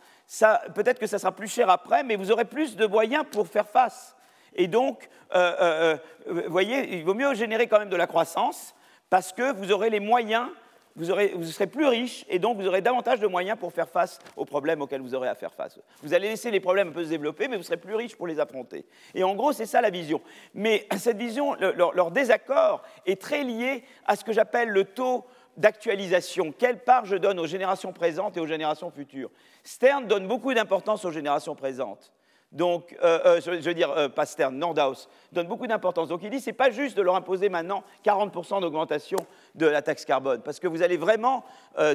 peut-être 0.75 0.99
que 0.99 1.07
ça 1.07 1.19
sera 1.19 1.31
plus 1.31 1.47
cher 1.49 1.71
après, 1.71 2.03
mais 2.03 2.17
vous 2.17 2.33
aurez 2.33 2.45
plus 2.45 2.75
de 2.75 2.87
moyens 2.87 3.25
pour 3.31 3.47
faire 3.47 3.69
face. 3.69 4.16
Et 4.57 4.67
donc, 4.67 5.09
euh, 5.35 5.55
euh, 5.61 5.97
vous 6.27 6.51
voyez, 6.51 6.97
il 6.97 7.05
vaut 7.05 7.15
mieux 7.15 7.33
générer 7.35 7.69
quand 7.69 7.79
même 7.79 7.89
de 7.89 7.97
la 7.97 8.07
croissance 8.07 8.75
parce 9.09 9.33
que 9.33 9.53
vous 9.53 9.71
aurez 9.71 9.91
les 9.91 10.01
moyens 10.01 10.49
vous, 10.97 11.05
serez 11.05 11.67
plus 11.67 11.87
riche 11.87 12.25
et 12.29 12.39
donc 12.39 12.57
vous 12.57 12.67
aurez 12.67 12.81
davantage 12.81 13.21
de 13.21 13.27
moyens 13.27 13.59
pour 13.59 13.73
faire 13.73 13.89
face 13.89 14.19
aux 14.35 14.47
problèmes 14.47 14.81
auxquels 14.81 15.03
vous 15.03 15.15
aurez 15.15 15.29
à 15.29 15.35
faire 15.35 15.53
face. 15.53 15.79
Vous 16.03 16.15
allez 16.15 16.29
laisser 16.29 16.51
les 16.51 16.61
problèmes 16.61 16.89
un 16.89 16.93
peu 16.93 17.05
se 17.05 17.11
développer, 17.11 17.49
mais 17.49 17.57
vous 17.57 17.63
serez 17.63 17.77
plus 17.77 17.95
riche 17.95 18.17
pour 18.17 18.27
les 18.27 18.41
affronter. 18.41 18.87
Et 19.15 19.23
en 19.23 19.35
gros, 19.35 19.53
c'est 19.53 19.67
ça 19.67 19.83
la 19.83 19.91
vision. 19.91 20.23
Mais 20.55 20.87
cette 20.97 21.19
vision, 21.19 21.55
leur, 21.55 22.11
désaccord 22.11 22.83
est 23.05 23.21
très 23.21 23.45
lié 23.45 23.85
à 24.07 24.17
ce 24.17 24.25
que 24.25 24.33
j'appelle 24.33 24.71
le 24.71 24.85
taux 24.85 25.27
d'actualisation. 25.59 26.53
Quelle 26.53 26.79
part 26.79 27.05
je 27.05 27.17
donne 27.17 27.39
aux 27.39 27.47
générations 27.47 27.93
présentes 27.93 28.37
et 28.37 28.41
aux 28.41 28.47
générations 28.47 28.91
futures? 28.91 29.31
Stern 29.65 30.07
donne 30.07 30.27
beaucoup 30.27 30.55
d'importance 30.55 31.05
aux 31.05 31.11
générations 31.11 31.55
présentes. 31.55 32.13
Donc, 32.53 32.97
euh, 33.03 33.19
euh, 33.25 33.41
je, 33.41 33.51
veux 33.51 33.75
dire, 33.75 33.91
euh, 33.91 34.09
pas 34.09 34.25
Stern, 34.25 34.57
Nordhaus, 34.57 35.09
donne 35.33 35.47
beaucoup 35.47 35.67
d'importance. 35.67 36.09
Donc, 36.09 36.23
il 36.23 36.31
dit, 36.31 36.41
c'est 36.41 36.53
pas 36.53 36.71
juste 36.71 36.97
de 36.97 37.03
leur 37.03 37.17
imposer 37.17 37.49
maintenant 37.49 37.83
40% 38.05 38.61
d'augmentation 38.61 39.19
de 39.55 39.67
la 39.67 39.83
taxe 39.83 40.05
carbone, 40.05 40.43
parce 40.43 40.61
que 40.61 40.69
vous 40.69 40.83
allez 40.83 40.97
vraiment 40.97 41.45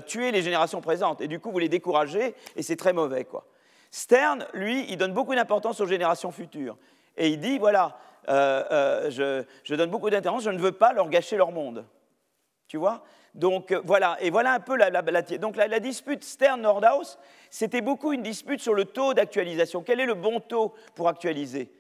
tuer 0.08 0.32
les 0.32 0.42
générations 0.42 0.82
présentes, 0.82 1.22
et 1.22 1.28
du 1.28 1.40
coup, 1.40 1.52
vous 1.52 1.60
les 1.60 1.70
découragez, 1.70 2.36
et 2.56 2.64
c'est 2.64 2.76
très 2.76 2.94
mauvais, 2.94 3.24
quoi. 3.24 3.46
Stern, 3.92 4.46
lui, 4.54 4.86
il 4.90 4.98
donne 4.98 5.14
beaucoup 5.14 5.36
d'importance 5.36 5.82
aux 5.82 5.86
générations 5.86 6.32
futures, 6.32 6.78
et 7.18 7.30
il 7.30 7.40
dit, 7.40 7.58
voilà, 7.58 7.98
je, 8.28 9.44
je 9.64 9.76
donne 9.76 9.90
beaucoup 9.90 10.10
d'intérêt, 10.10 10.40
je 10.42 10.50
ne 10.50 10.60
veux 10.60 10.72
pas 10.72 10.94
leur 10.94 11.10
gâcher 11.10 11.38
leur 11.38 11.52
monde. 11.52 11.86
Tu 12.68 12.78
vois? 12.78 13.04
Donc 13.34 13.72
euh, 13.72 13.82
voilà, 13.86 14.18
et 14.20 14.30
voilà 14.30 14.54
un 14.54 14.60
peu 14.60 14.76
la, 14.76 14.90
donc 15.38 15.56
la, 15.56 15.80
dispute 15.80 16.24
Stern-Nordhaus, 16.24 17.18
c'était 17.50 17.82
beaucoup 17.82 18.12
une 18.12 18.22
dispute 18.22 18.60
sur 18.60 18.74
le 18.74 18.86
taux 18.86 19.14
d'actualisation. 19.14 19.84
Quel 19.84 20.00
est 20.00 20.06
le 20.06 20.16
bon 20.16 20.40
taux 20.40 20.74
pour 20.96 21.08
actualiser? 21.08 21.72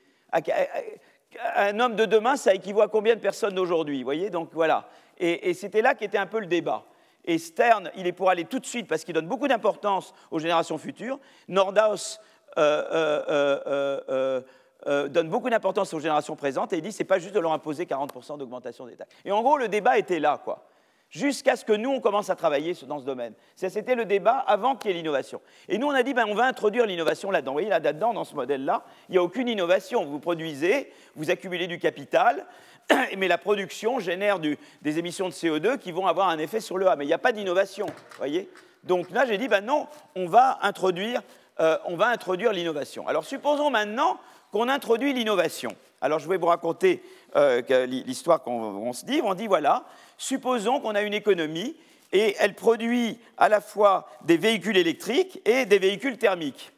Un 1.55 1.79
homme 1.79 1.95
de 1.95 2.05
demain, 2.05 2.35
ça 2.37 2.53
équivaut 2.53 2.81
à 2.81 2.87
combien 2.87 3.15
de 3.15 3.21
personnes 3.21 3.53
d'aujourd'hui 3.53 4.03
voyez? 4.03 4.29
Donc 4.29 4.49
voilà. 4.53 4.87
Et, 5.17 5.53
c'était 5.53 5.81
là 5.81 5.93
qu'était 5.93 6.17
un 6.17 6.25
peu 6.25 6.39
le 6.39 6.47
débat. 6.47 6.85
Et 7.25 7.37
Stern, 7.37 7.91
il 7.95 8.07
est 8.07 8.11
pour 8.11 8.29
aller 8.29 8.45
tout 8.45 8.59
de 8.59 8.65
suite 8.65 8.87
parce 8.87 9.03
qu'il 9.03 9.13
donne 9.13 9.27
beaucoup 9.27 9.47
d'importance 9.47 10.13
aux 10.31 10.39
générations 10.39 10.77
futures. 10.77 11.19
Nordhaus 11.47 12.19
euh, 12.57 14.41
euh, 14.87 15.07
donne 15.09 15.29
beaucoup 15.29 15.49
d'importance 15.49 15.93
aux 15.93 15.99
générations 15.99 16.35
présentes 16.35 16.73
et 16.73 16.77
il 16.77 16.81
dit 16.81 16.91
c'est 16.91 17.03
pas 17.03 17.19
juste 17.19 17.35
de 17.35 17.39
leur 17.39 17.51
imposer 17.51 17.85
40% 17.85 18.39
d'augmentation 18.39 18.87
des 18.87 18.95
taxes. 18.95 19.13
Et 19.23 19.31
en 19.31 19.43
gros, 19.43 19.57
le 19.57 19.67
débat 19.67 19.99
était 19.99 20.19
là, 20.19 20.41
quoi 20.43 20.65
jusqu'à 21.11 21.55
ce 21.55 21.65
que 21.65 21.73
nous, 21.73 21.91
on 21.91 21.99
commence 21.99 22.29
à 22.29 22.35
travailler 22.35 22.75
dans 22.87 22.99
ce 22.99 23.05
domaine. 23.05 23.33
C'était 23.55 23.95
le 23.95 24.05
débat 24.05 24.37
avant 24.47 24.75
qu'il 24.75 24.91
y 24.91 24.93
ait 24.93 24.97
l'innovation. 24.97 25.41
Et 25.67 25.77
nous, 25.77 25.87
on 25.87 25.91
a 25.91 26.01
dit, 26.01 26.13
ben, 26.13 26.25
on 26.27 26.33
va 26.33 26.45
introduire 26.45 26.85
l'innovation 26.85 27.29
là-dedans. 27.29 27.51
Vous 27.51 27.55
voyez, 27.57 27.69
là-dedans, 27.69 28.13
dans 28.13 28.23
ce 28.23 28.33
modèle-là, 28.33 28.83
il 29.09 29.13
n'y 29.13 29.17
a 29.17 29.23
aucune 29.23 29.47
innovation. 29.47 30.05
Vous 30.05 30.19
produisez, 30.19 30.91
vous 31.15 31.29
accumulez 31.29 31.67
du 31.67 31.77
capital, 31.77 32.47
mais 33.17 33.27
la 33.27 33.37
production 33.37 33.99
génère 33.99 34.39
des 34.39 34.57
émissions 34.99 35.27
de 35.27 35.33
CO2 35.33 35.77
qui 35.77 35.91
vont 35.91 36.07
avoir 36.07 36.29
un 36.29 36.39
effet 36.39 36.61
sur 36.61 36.77
le 36.77 36.87
A. 36.87 36.95
Mais 36.95 37.03
il 37.03 37.09
n'y 37.09 37.13
a 37.13 37.19
pas 37.19 37.33
d'innovation, 37.33 37.87
voyez 38.17 38.49
Donc 38.83 39.11
là, 39.11 39.25
j'ai 39.25 39.37
dit, 39.37 39.49
ben 39.49 39.61
non, 39.61 39.87
on 40.15 40.27
va 40.27 40.59
introduire, 40.61 41.21
euh, 41.59 41.77
introduire 41.99 42.53
l'innovation. 42.53 43.07
Alors 43.07 43.25
supposons 43.25 43.69
maintenant 43.69 44.17
qu'on 44.51 44.69
introduit 44.69 45.13
l'innovation. 45.13 45.75
Alors 46.01 46.19
je 46.19 46.27
vais 46.27 46.37
vous 46.37 46.47
raconter 46.47 47.03
euh, 47.35 47.61
l'histoire 47.85 48.41
qu'on 48.41 48.91
se 48.91 49.05
dit. 49.05 49.21
On 49.23 49.33
dit, 49.33 49.47
voilà, 49.47 49.85
supposons 50.21 50.79
qu'on 50.79 50.93
a 50.93 51.01
une 51.01 51.15
économie 51.15 51.75
et 52.11 52.35
elle 52.39 52.53
produit 52.53 53.17
à 53.37 53.49
la 53.49 53.59
fois 53.59 54.07
des 54.23 54.37
véhicules 54.37 54.77
électriques 54.77 55.41
et 55.45 55.65
des 55.65 55.79
véhicules 55.79 56.17
thermiques. 56.17 56.71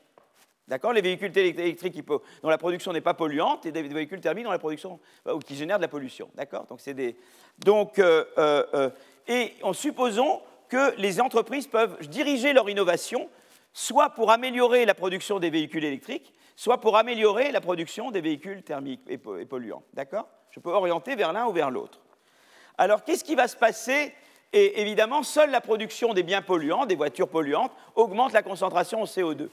D'accord? 0.67 0.93
Les 0.93 1.01
véhicules 1.01 1.37
électriques 1.37 2.07
dont 2.07 2.49
la 2.49 2.57
production 2.57 2.93
n'est 2.93 3.01
pas 3.01 3.13
polluante 3.13 3.65
et 3.65 3.73
des 3.73 3.81
véhicules 3.81 4.21
thermiques 4.21 4.45
dont 4.45 4.51
la 4.51 4.59
production, 4.59 4.99
euh, 5.27 5.39
qui 5.39 5.55
génèrent 5.55 5.77
de 5.77 5.81
la 5.81 5.89
pollution. 5.89 6.29
D'accord? 6.35 6.65
Donc, 6.67 6.79
c'est 6.79 6.93
des. 6.93 7.17
Donc, 7.59 7.99
euh, 7.99 8.23
euh, 8.37 8.89
et 9.27 9.53
en 9.61 9.73
supposons 9.73 10.41
que 10.69 10.95
les 10.97 11.19
entreprises 11.19 11.67
peuvent 11.67 11.97
diriger 12.07 12.53
leur 12.53 12.69
innovation 12.69 13.29
soit 13.73 14.11
pour 14.11 14.31
améliorer 14.31 14.85
la 14.85 14.93
production 14.93 15.39
des 15.39 15.49
véhicules 15.49 15.83
électriques, 15.83 16.33
soit 16.55 16.79
pour 16.79 16.95
améliorer 16.95 17.51
la 17.51 17.59
production 17.59 18.09
des 18.09 18.21
véhicules 18.21 18.63
thermiques 18.63 19.01
et 19.09 19.17
polluants. 19.17 19.83
D'accord? 19.93 20.29
Je 20.51 20.61
peux 20.61 20.71
orienter 20.71 21.15
vers 21.15 21.33
l'un 21.33 21.47
ou 21.47 21.51
vers 21.51 21.71
l'autre. 21.71 22.02
Alors 22.77 23.03
qu'est-ce 23.03 23.23
qui 23.23 23.35
va 23.35 23.47
se 23.47 23.57
passer? 23.57 24.13
Et 24.51 24.81
évidemment, 24.81 25.23
seule 25.23 25.49
la 25.49 25.61
production 25.61 26.13
des 26.13 26.23
biens 26.23 26.41
polluants, 26.41 26.85
des 26.85 26.95
voitures 26.95 27.27
polluantes, 27.27 27.71
augmente 27.95 28.33
la 28.33 28.43
concentration 28.43 29.01
en 29.01 29.05
CO2 29.05 29.47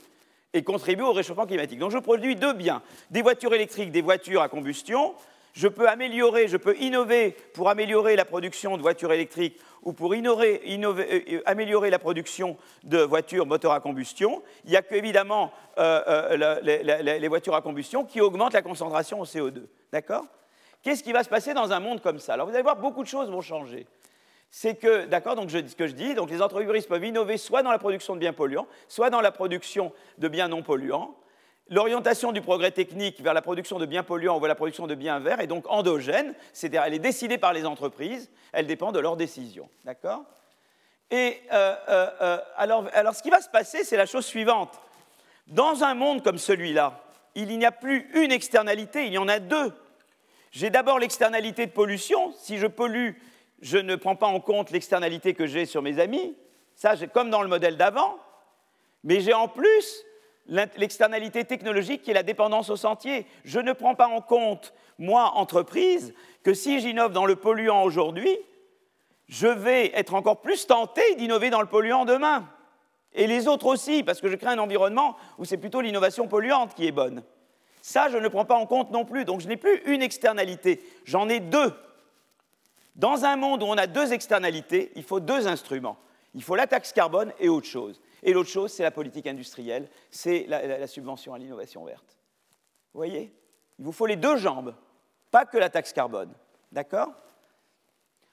et 0.52 0.62
contribue 0.62 1.02
au 1.02 1.12
réchauffement 1.12 1.46
climatique. 1.46 1.78
Donc 1.78 1.90
je 1.90 1.98
produis 1.98 2.36
deux 2.36 2.52
biens, 2.52 2.82
des 3.10 3.22
voitures 3.22 3.54
électriques, 3.54 3.92
des 3.92 4.02
voitures 4.02 4.42
à 4.42 4.48
combustion. 4.48 5.14
Je 5.52 5.68
peux 5.68 5.88
améliorer, 5.88 6.48
je 6.48 6.56
peux 6.56 6.76
innover 6.78 7.36
pour 7.54 7.70
améliorer 7.70 8.14
la 8.14 8.24
production 8.24 8.76
de 8.76 8.82
voitures 8.82 9.12
électriques 9.12 9.58
ou 9.82 9.92
pour 9.92 10.12
euh, 10.12 10.18
euh, 10.22 11.42
améliorer 11.46 11.90
la 11.90 11.98
production 11.98 12.56
de 12.84 12.98
voitures 12.98 13.46
moteurs 13.46 13.72
à 13.72 13.80
combustion. 13.80 14.42
Il 14.64 14.70
n'y 14.70 14.76
a 14.76 14.82
qu'évidemment 14.82 15.52
euh, 15.78 16.60
les, 16.62 17.28
voitures 17.28 17.54
à 17.54 17.62
combustion 17.62 18.04
qui 18.04 18.20
augmentent 18.20 18.52
la 18.52 18.62
concentration 18.62 19.20
en 19.20 19.24
CO2. 19.24 19.62
D'accord? 19.92 20.26
Qu'est-ce 20.82 21.02
qui 21.02 21.12
va 21.12 21.22
se 21.22 21.28
passer 21.28 21.54
dans 21.54 21.72
un 21.72 21.80
monde 21.80 22.00
comme 22.00 22.18
ça? 22.18 22.34
Alors 22.34 22.46
vous 22.46 22.54
allez 22.54 22.62
voir, 22.62 22.76
beaucoup 22.76 23.02
de 23.02 23.08
choses 23.08 23.30
vont 23.30 23.40
changer. 23.40 23.86
C'est 24.50 24.74
que, 24.74 25.06
d'accord, 25.06 25.36
donc 25.36 25.50
ce 25.50 25.76
que 25.76 25.86
je 25.86 25.92
dis, 25.92 26.14
donc 26.14 26.30
les 26.30 26.42
entreprises 26.42 26.86
peuvent 26.86 27.04
innover 27.04 27.36
soit 27.36 27.62
dans 27.62 27.70
la 27.70 27.78
production 27.78 28.14
de 28.14 28.20
biens 28.20 28.32
polluants, 28.32 28.66
soit 28.88 29.10
dans 29.10 29.20
la 29.20 29.30
production 29.30 29.92
de 30.18 30.28
biens 30.28 30.48
non 30.48 30.62
polluants. 30.62 31.14
L'orientation 31.68 32.32
du 32.32 32.40
progrès 32.40 32.72
technique 32.72 33.20
vers 33.20 33.32
la 33.32 33.42
production 33.42 33.78
de 33.78 33.86
biens 33.86 34.02
polluants 34.02 34.36
ou 34.36 34.40
vers 34.40 34.48
la 34.48 34.56
production 34.56 34.88
de 34.88 34.96
biens 34.96 35.20
verts 35.20 35.40
est 35.40 35.46
donc 35.46 35.70
endogène, 35.70 36.34
c'est-à-dire 36.52 36.82
elle 36.84 36.94
est 36.94 36.98
décidée 36.98 37.38
par 37.38 37.52
les 37.52 37.64
entreprises, 37.64 38.28
elle 38.52 38.66
dépend 38.66 38.90
de 38.90 38.98
leurs 38.98 39.16
décisions. 39.16 39.68
D'accord? 39.84 40.24
Et 41.12 41.40
euh, 41.52 41.74
euh, 41.88 42.10
euh, 42.20 42.38
alors, 42.56 42.86
alors, 42.92 43.14
ce 43.14 43.22
qui 43.22 43.30
va 43.30 43.40
se 43.40 43.48
passer, 43.48 43.84
c'est 43.84 43.96
la 43.96 44.06
chose 44.06 44.26
suivante. 44.26 44.80
Dans 45.46 45.84
un 45.84 45.94
monde 45.94 46.22
comme 46.22 46.38
celui-là, 46.38 47.00
il 47.34 47.56
n'y 47.56 47.64
a 47.64 47.72
plus 47.72 48.10
une 48.14 48.32
externalité, 48.32 49.06
il 49.06 49.12
y 49.12 49.18
en 49.18 49.28
a 49.28 49.38
deux. 49.38 49.72
J'ai 50.50 50.70
d'abord 50.70 50.98
l'externalité 50.98 51.66
de 51.66 51.72
pollution. 51.72 52.32
Si 52.36 52.58
je 52.58 52.66
pollue, 52.66 53.12
je 53.60 53.78
ne 53.78 53.96
prends 53.96 54.16
pas 54.16 54.26
en 54.26 54.40
compte 54.40 54.70
l'externalité 54.70 55.34
que 55.34 55.46
j'ai 55.46 55.64
sur 55.64 55.82
mes 55.82 56.00
amis. 56.00 56.36
Ça, 56.74 56.94
comme 57.12 57.30
dans 57.30 57.42
le 57.42 57.48
modèle 57.48 57.76
d'avant. 57.76 58.18
Mais 59.04 59.20
j'ai 59.20 59.34
en 59.34 59.48
plus 59.48 60.04
l'externalité 60.46 61.44
technologique 61.44 62.02
qui 62.02 62.10
est 62.10 62.14
la 62.14 62.22
dépendance 62.22 62.70
au 62.70 62.76
sentier. 62.76 63.26
Je 63.44 63.60
ne 63.60 63.72
prends 63.72 63.94
pas 63.94 64.08
en 64.08 64.20
compte, 64.20 64.74
moi, 64.98 65.32
entreprise, 65.36 66.14
que 66.42 66.54
si 66.54 66.80
j'innove 66.80 67.12
dans 67.12 67.26
le 67.26 67.36
polluant 67.36 67.82
aujourd'hui, 67.82 68.36
je 69.28 69.46
vais 69.46 69.92
être 69.94 70.14
encore 70.14 70.40
plus 70.40 70.66
tenté 70.66 71.14
d'innover 71.14 71.50
dans 71.50 71.60
le 71.60 71.68
polluant 71.68 72.04
demain. 72.04 72.48
Et 73.12 73.26
les 73.26 73.46
autres 73.46 73.66
aussi, 73.66 74.02
parce 74.02 74.20
que 74.20 74.28
je 74.28 74.36
crée 74.36 74.50
un 74.50 74.58
environnement 74.58 75.16
où 75.38 75.44
c'est 75.44 75.56
plutôt 75.56 75.80
l'innovation 75.80 76.26
polluante 76.26 76.74
qui 76.74 76.86
est 76.86 76.92
bonne. 76.92 77.22
Ça, 77.82 78.08
je 78.08 78.18
ne 78.18 78.28
prends 78.28 78.44
pas 78.44 78.56
en 78.56 78.66
compte 78.66 78.90
non 78.90 79.04
plus. 79.04 79.24
Donc 79.24 79.40
je 79.40 79.48
n'ai 79.48 79.56
plus 79.56 79.82
une 79.86 80.02
externalité, 80.02 80.82
j'en 81.04 81.28
ai 81.28 81.40
deux. 81.40 81.72
Dans 82.96 83.24
un 83.24 83.36
monde 83.36 83.62
où 83.62 83.66
on 83.66 83.78
a 83.78 83.86
deux 83.86 84.12
externalités, 84.12 84.92
il 84.94 85.04
faut 85.04 85.20
deux 85.20 85.46
instruments. 85.46 85.96
Il 86.34 86.42
faut 86.42 86.54
la 86.54 86.66
taxe 86.66 86.92
carbone 86.92 87.32
et 87.38 87.48
autre 87.48 87.66
chose. 87.66 88.00
Et 88.22 88.32
l'autre 88.32 88.50
chose, 88.50 88.72
c'est 88.72 88.82
la 88.82 88.90
politique 88.90 89.26
industrielle, 89.26 89.88
c'est 90.10 90.44
la, 90.46 90.86
subvention 90.86 91.32
à 91.32 91.38
l'innovation 91.38 91.84
verte. 91.84 92.18
Vous 92.92 92.98
voyez? 92.98 93.32
Il 93.78 93.84
vous 93.84 93.92
faut 93.92 94.06
les 94.06 94.16
deux 94.16 94.36
jambes, 94.36 94.74
pas 95.30 95.46
que 95.46 95.56
la 95.56 95.70
taxe 95.70 95.92
carbone. 95.92 96.32
D'accord? 96.70 97.12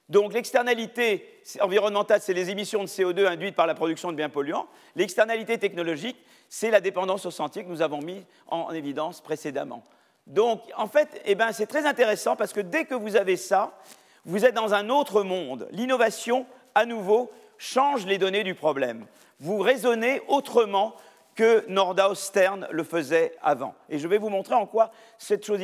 Donc 0.08 0.32
l'externalité 0.32 1.40
environnementale, 1.60 2.20
c'est 2.22 2.32
les 2.32 2.50
émissions 2.50 2.82
de 2.82 2.88
CO2 2.88 3.26
induites 3.26 3.54
par 3.54 3.66
la 3.66 3.74
production 3.74 4.10
de 4.10 4.16
biens 4.16 4.30
polluants. 4.30 4.66
L'externalité 4.96 5.58
technologique, 5.58 6.16
c'est 6.48 6.70
la 6.70 6.80
dépendance 6.80 7.26
au 7.26 7.30
sentier 7.30 7.62
que 7.62 7.68
nous 7.68 7.82
avons 7.82 8.00
mis 8.00 8.24
en 8.46 8.70
évidence 8.72 9.20
précédemment. 9.20 9.84
Donc 10.26 10.62
en 10.76 10.86
fait, 10.86 11.20
eh 11.26 11.34
ben, 11.34 11.52
c'est 11.52 11.66
très 11.66 11.86
intéressant 11.86 12.36
parce 12.36 12.52
que 12.52 12.60
dès 12.60 12.84
que 12.84 12.94
vous 12.94 13.16
avez 13.16 13.36
ça, 13.36 13.78
vous 14.24 14.44
êtes 14.44 14.54
dans 14.54 14.74
un 14.74 14.88
autre 14.88 15.22
monde. 15.22 15.68
L'innovation, 15.72 16.46
à 16.74 16.86
nouveau, 16.86 17.30
change 17.58 18.06
les 18.06 18.18
données 18.18 18.44
du 18.44 18.54
problème. 18.54 19.06
Vous 19.40 19.58
raisonnez 19.58 20.22
autrement 20.28 20.94
que 21.34 21.64
Nordhaus 21.68 22.16
Stern 22.16 22.66
le 22.70 22.82
faisait 22.82 23.34
avant. 23.42 23.74
Et 23.88 23.98
je 23.98 24.08
vais 24.08 24.18
vous 24.18 24.28
montrer 24.28 24.54
en 24.54 24.66
quoi 24.66 24.90
cette 25.18 25.44
chose, 25.44 25.60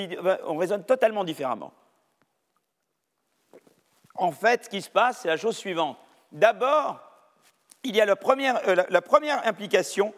on 0.47 0.57
raisonne 0.57 0.85
totalement 0.85 1.25
différemment. 1.25 1.73
En 4.15 4.33
fait, 4.33 4.65
ce 4.65 4.69
qui 4.69 4.83
se 4.83 4.91
passe, 4.91 5.21
c'est 5.23 5.29
la 5.29 5.37
chose 5.37 5.57
suivante. 5.57 5.97
D'abord, 6.33 7.01
il 7.83 7.97
y 7.97 8.01
a 8.01 8.07
la 8.07 8.17
première, 8.17 8.61
euh, 8.69 8.85
la 8.89 9.03
première 9.03 9.47
implication, 9.47 10.15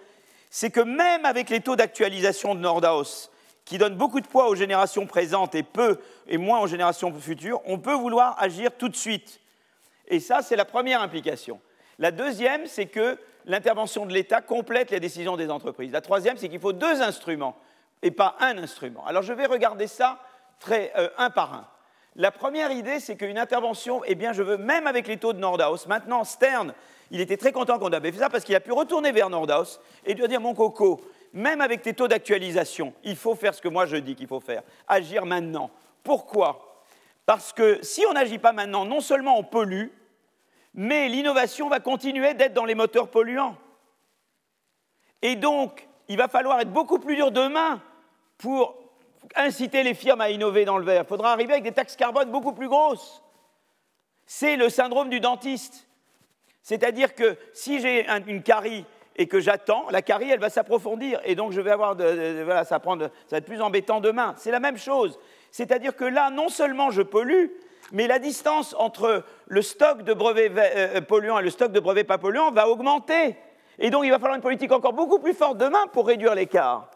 c'est 0.51 0.71
que 0.71 0.81
même 0.81 1.25
avec 1.25 1.51
les 1.51 1.61
taux 1.61 1.77
d'actualisation 1.77 2.55
de 2.55 2.61
Nordhaus, 2.61 3.31
qui 3.65 3.79
donnent 3.79 3.97
beaucoup 3.97 4.21
de 4.21 4.27
poids 4.27 4.49
aux 4.49 4.55
générations 4.55 5.07
présentes 5.07 5.55
et 5.55 5.65
peu 5.65 5.99
et 6.29 6.39
moins 6.39 6.61
aux 6.61 6.69
générations 6.69 7.13
futures, 7.13 7.61
on 7.67 7.79
peut 7.79 7.95
vouloir 7.95 8.41
agir 8.41 8.71
tout 8.79 8.89
de 8.89 8.97
suite. 8.97 9.41
Et 10.07 10.21
ça, 10.21 10.41
c'est 10.43 10.57
la 10.57 10.65
première 10.65 11.03
implication. 11.03 11.61
La 11.99 12.13
deuxième, 12.13 12.67
c'est 12.67 12.87
que 12.87 13.19
l'intervention 13.45 14.07
de 14.07 14.13
l'État 14.13 14.41
complète 14.41 14.91
les 14.91 15.01
décisions 15.01 15.37
des 15.37 15.51
entreprises. 15.51 15.93
La 15.93 16.01
troisième, 16.01 16.37
c'est 16.37 16.49
qu'il 16.49 16.61
faut 16.61 16.73
deux 16.73 17.03
instruments 17.03 17.57
et 18.03 18.11
pas 18.11 18.37
un 18.41 18.57
instrument. 18.59 19.05
Alors 19.07 19.23
je 19.23 19.33
vais 19.33 19.47
regarder 19.47 19.87
ça 19.87 20.21
très, 20.61 20.93
euh, 20.97 21.09
un 21.19 21.31
par 21.31 21.55
un. 21.55 21.67
La 22.19 22.31
première 22.31 22.73
idée, 22.73 22.99
c'est 22.99 23.17
qu'une 23.17 23.37
intervention, 23.37 24.03
eh 24.07 24.15
bien, 24.15 24.33
je 24.33 24.43
veux, 24.43 24.57
même 24.57 24.87
avec 24.87 25.07
les 25.07 25.19
taux 25.19 25.35
de 25.35 25.39
Nordhaus, 25.39 25.87
maintenant, 25.87 26.25
Stern, 26.25 26.73
il 27.11 27.21
était 27.21 27.37
très 27.37 27.53
content 27.53 27.79
qu'on 27.79 27.93
avait 27.93 28.11
fait 28.11 28.21
ça 28.21 28.31
parce 28.31 28.43
qu'il 28.43 28.55
a 28.55 28.61
pu 28.61 28.73
retourner 28.73 29.13
vers 29.13 29.29
Nordhaus 29.29 29.81
et 30.07 30.15
lui 30.15 30.27
dire 30.27 30.41
Mon 30.41 30.55
coco, 30.55 31.03
même 31.35 31.61
avec 31.61 31.83
tes 31.83 31.93
taux 31.93 32.09
d'actualisation, 32.09 32.95
il 33.05 33.17
faut 33.17 33.35
faire 33.35 33.55
ce 33.55 33.61
que 33.61 33.69
moi 33.69 33.85
je 33.85 33.97
dis 33.97 34.15
qu'il 34.15 34.27
faut 34.27 34.41
faire, 34.41 34.63
agir 34.89 35.27
maintenant. 35.27 35.71
Pourquoi? 36.03 36.83
Parce 37.27 37.53
que 37.53 37.81
si 37.83 38.05
on 38.09 38.15
n'agit 38.15 38.39
pas 38.39 38.53
maintenant, 38.53 38.87
non 38.87 39.01
seulement 39.01 39.39
on 39.39 39.45
pollue, 39.45 39.89
mais 40.73 41.09
l'innovation 41.09 41.69
va 41.69 41.81
continuer 41.81 42.33
d'être 42.33 42.55
dans 42.55 42.65
les 42.65 42.75
moteurs 42.75 43.09
polluants. 43.09 43.57
Et 45.21 45.37
donc, 45.37 45.87
il 46.09 46.17
va 46.17 46.29
falloir 46.29 46.61
être 46.61 46.73
beaucoup 46.73 46.99
plus 46.99 47.17
dur 47.17 47.31
demain 47.31 47.83
pour 48.39 48.86
inciter 49.35 49.83
les 49.83 49.95
firmes 49.95 50.21
à 50.21 50.31
innover 50.31 50.65
dans 50.65 50.79
le 50.79 50.85
verre. 50.85 51.03
Il 51.05 51.09
faudra 51.09 51.33
arriver 51.33 51.53
avec 51.53 51.65
des 51.65 51.73
taxes 51.73 51.97
carbone 51.97 52.31
beaucoup 52.31 52.53
plus 52.53 52.69
grosses. 52.69 53.23
C'est 54.27 54.57
le 54.57 54.69
syndrome 54.69 55.09
du 55.09 55.21
dentiste. 55.21 55.87
C'est-à-dire 56.63 57.15
que 57.15 57.37
si 57.53 57.81
j'ai 57.81 58.07
une 58.27 58.43
carie 58.43 58.85
et 59.15 59.29
que 59.29 59.41
j'attends, 59.41 59.87
la 59.91 60.03
carie, 60.03 60.31
elle 60.31 60.41
va 60.41 60.51
s'approfondir. 60.51 61.21
Et 61.25 61.35
donc, 61.35 61.53
je 61.53 61.61
vais 61.61 61.71
avoir 61.71 61.95
voilà, 61.95 62.65
ça, 62.65 62.81
ça 62.83 62.97
va 62.97 63.37
être 63.39 63.47
plus 63.47 63.63
embêtant 63.63 64.01
demain. 64.01 64.35
C'est 64.37 64.51
la 64.51 64.61
même 64.61 64.77
chose. 64.77 65.19
C'est-à-dire 65.51 65.97
que 65.97 66.05
là, 66.05 66.31
non 66.31 66.49
seulement 66.49 66.91
je 66.91 67.03
pollue, 67.03 67.47
mais 67.93 68.07
la 68.07 68.19
distance 68.19 68.75
entre 68.79 69.23
le 69.47 69.63
stock 69.63 70.03
de 70.03 70.13
brevets 70.13 70.53
euh, 70.57 71.01
polluants 71.01 71.39
et 71.39 71.43
le 71.43 71.51
stock 71.51 71.73
de 71.73 71.81
brevets 71.81 72.05
pas 72.05 72.19
polluants 72.19 72.51
va 72.51 72.69
augmenter. 72.69 73.37
Et 73.79 73.91
donc, 73.91 74.05
il 74.05 74.11
va 74.11 74.19
falloir 74.19 74.37
une 74.37 74.43
politique 74.43 74.73
encore 74.73 74.93
beaucoup 74.93 75.19
plus 75.19 75.35
forte 75.35 75.59
demain 75.59 75.87
pour 75.93 76.07
réduire 76.07 76.35
l'écart. 76.35 76.91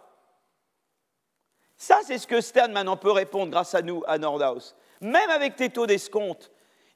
Ça, 1.81 2.01
c'est 2.05 2.19
ce 2.19 2.27
que 2.27 2.43
Stern 2.43 2.73
maintenant 2.73 2.99
peut 2.99 3.11
répondre 3.11 3.51
grâce 3.51 3.75
à 3.75 3.81
nous, 3.81 4.03
à 4.07 4.19
Nordhaus. 4.19 4.75
Même 5.01 5.31
avec 5.31 5.57
tes 5.57 5.71
taux 5.71 5.87
d'escompte, 5.87 6.51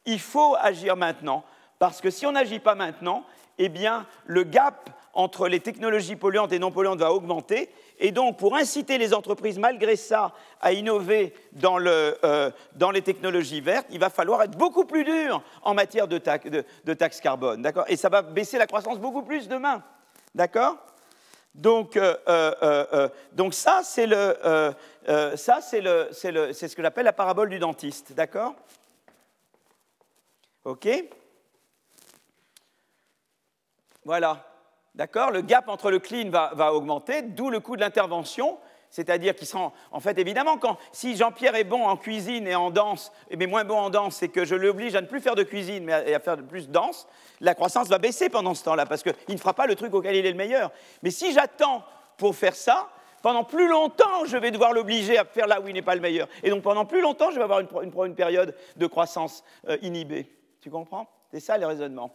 il 0.05 0.21
faut 0.21 0.57
agir 0.61 0.95
maintenant, 0.95 1.43
parce 1.79 2.03
que 2.03 2.11
si 2.11 2.27
on 2.27 2.33
n'agit 2.33 2.59
pas 2.59 2.75
maintenant, 2.75 3.25
eh 3.57 3.71
bien, 3.71 4.07
le 4.27 4.43
gap 4.43 4.91
entre 5.15 5.49
les 5.49 5.61
technologies 5.61 6.17
polluantes 6.17 6.53
et 6.53 6.59
non 6.59 6.71
polluantes 6.71 6.99
va 6.99 7.15
augmenter. 7.15 7.71
Et 7.99 8.13
donc, 8.13 8.37
pour 8.37 8.57
inciter 8.57 8.99
les 8.99 9.15
entreprises, 9.15 9.59
malgré 9.59 9.97
ça, 9.97 10.33
à 10.61 10.75
innover 10.75 11.33
dans, 11.53 11.79
euh, 11.81 12.51
les 12.93 13.03
technologies 13.03 13.63
vertes, 13.63 13.87
il 13.89 14.01
va 14.01 14.11
falloir 14.11 14.43
être 14.43 14.59
beaucoup 14.59 14.85
plus 14.85 15.05
dur 15.05 15.43
en 15.63 15.73
matière 15.73 16.09
de, 16.09 16.19
taxes 16.19 17.23
carbone. 17.23 17.67
Et 17.89 17.97
ça 17.97 18.11
va 18.11 18.21
baisser 18.21 18.59
la 18.59 18.67
croissance 18.67 18.99
beaucoup 18.99 19.23
plus 19.23 19.49
demain. 19.49 19.83
D'accord? 20.35 20.77
Donc, 21.55 21.97
euh, 21.97 22.17
euh, 22.29 23.09
donc, 23.33 23.55
ça, 23.55 23.83
c'est 23.85 24.09
ce 24.09 24.75
que 26.75 26.83
j'appelle 26.83 27.05
la 27.05 27.13
parabole 27.13 27.49
du 27.49 27.61
dentiste, 27.61 28.13
d'accord? 28.13 28.55
Ok? 30.65 30.89
Voilà, 34.05 34.45
d'accord? 34.95 35.31
Le 35.31 35.43
gap 35.43 35.69
entre 35.69 35.93
le 35.93 36.01
clean 36.01 36.29
va 36.31 36.75
augmenter, 36.75 37.23
d'où 37.23 37.51
le 37.51 37.61
coût 37.61 37.77
de 37.77 37.83
l'intervention. 37.83 38.59
C'est-à-dire 38.95 39.35
qu'ils 39.35 39.49
sont, 39.49 39.73
en 39.91 39.99
fait, 39.99 40.21
évidemment, 40.21 40.57
quand, 40.57 40.79
si 40.93 41.17
Jean-Pierre 41.17 41.57
est 41.57 41.65
bon 41.65 41.85
en 41.85 41.97
cuisine 41.97 42.47
et 42.47 42.55
en 42.55 42.71
danse, 42.71 43.11
mais 43.37 43.49
moins 43.49 43.65
bon 43.65 43.77
en 43.77 43.91
danse, 43.91 44.15
c'est 44.15 44.29
que 44.29 44.45
je 44.45 44.55
l'oblige 44.55 44.95
à 44.95 45.01
ne 45.01 45.09
plus 45.09 45.21
faire 45.21 45.35
de 45.35 45.43
cuisine, 45.43 45.83
mais 45.83 46.15
à, 46.15 46.21
faire 46.21 46.37
plus 46.37 46.69
de 46.69 46.73
danse, 46.73 47.09
la 47.41 47.57
croissance 47.57 47.89
va 47.89 47.99
baisser 47.99 48.29
pendant 48.29 48.55
ce 48.55 48.63
temps-là, 48.63 48.87
parce 48.87 49.03
qu'il 49.03 49.13
ne 49.31 49.37
fera 49.37 49.53
pas 49.53 49.67
le 49.67 49.75
truc 49.75 49.93
auquel 49.95 50.15
il 50.15 50.25
est 50.25 50.31
le 50.31 50.37
meilleur. 50.37 50.71
Mais 51.03 51.11
si 51.11 51.33
j'attends 51.33 51.83
pour 52.19 52.37
faire 52.37 52.55
ça, 52.55 52.89
pendant 53.21 53.43
plus 53.43 53.67
longtemps, 53.67 54.27
je 54.27 54.37
vais 54.37 54.53
devoir 54.53 54.73
l'obliger 54.73 55.19
à 55.19 55.25
faire 55.25 55.49
là 55.49 55.61
où 55.61 55.67
il 55.67 55.75
n'est 55.75 55.83
pas 55.83 55.97
le 55.97 56.01
meilleur. 56.01 56.29
Et 56.45 56.51
donc 56.51 56.63
pendant 56.63 56.85
plus 56.85 57.01
longtemps, 57.01 57.33
je 57.33 57.37
vais 57.37 57.43
avoir 57.43 57.63
une, 57.83 58.15
période 58.15 58.55
de 58.77 58.87
croissance 58.87 59.43
euh, 59.69 59.77
inhibée. 59.83 60.31
Tu 60.61 60.71
comprends? 60.71 61.09
C'est 61.33 61.41
ça 61.41 61.59
les 61.59 61.65
raisonnements. 61.65 62.15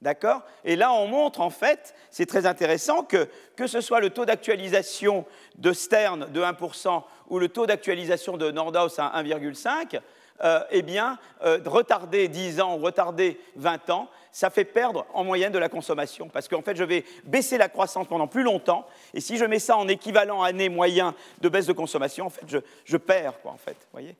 D'accord? 0.00 0.42
Et 0.64 0.76
là, 0.76 0.92
on 0.92 1.06
montre 1.06 1.40
en 1.40 1.50
fait, 1.50 1.94
c'est 2.10 2.26
très 2.26 2.46
intéressant, 2.46 3.04
que 3.04 3.28
que 3.56 3.66
ce 3.66 3.80
soit 3.80 4.00
le 4.00 4.10
taux 4.10 4.26
d'actualisation 4.26 5.24
de 5.56 5.72
Stern 5.72 6.30
de 6.30 6.42
1% 6.42 7.02
ou 7.28 7.38
le 7.38 7.48
taux 7.48 7.66
d'actualisation 7.66 8.36
de 8.36 8.50
Nordhaus 8.50 8.98
à 8.98 9.22
1,5, 9.22 10.00
euh, 10.42 10.60
eh 10.70 10.82
bien, 10.82 11.18
euh, 11.44 11.60
retarder 11.64 12.26
10 12.26 12.60
ans 12.60 12.76
ou 12.76 12.78
retarder 12.82 13.40
20 13.56 13.90
ans, 13.90 14.10
ça 14.32 14.50
fait 14.50 14.64
perdre 14.64 15.06
en 15.14 15.22
moyenne 15.22 15.52
de 15.52 15.58
la 15.58 15.68
consommation. 15.68 16.28
Parce 16.28 16.48
qu'en 16.48 16.60
fait, 16.60 16.74
je 16.74 16.82
vais 16.82 17.04
baisser 17.22 17.56
la 17.56 17.68
croissance 17.68 18.08
pendant 18.08 18.26
plus 18.26 18.42
longtemps. 18.42 18.84
Et 19.14 19.20
si 19.20 19.36
je 19.36 19.44
mets 19.44 19.60
ça 19.60 19.76
en 19.76 19.86
équivalent 19.86 20.42
année 20.42 20.68
moyen 20.68 21.14
de 21.40 21.48
baisse 21.48 21.66
de 21.66 21.72
consommation, 21.72 22.26
en 22.26 22.30
fait, 22.30 22.44
je, 22.84 22.96
perds, 22.96 23.40
quoi, 23.42 23.52
en 23.52 23.56
fait. 23.56 23.76
Vous 23.76 23.92
voyez? 23.92 24.16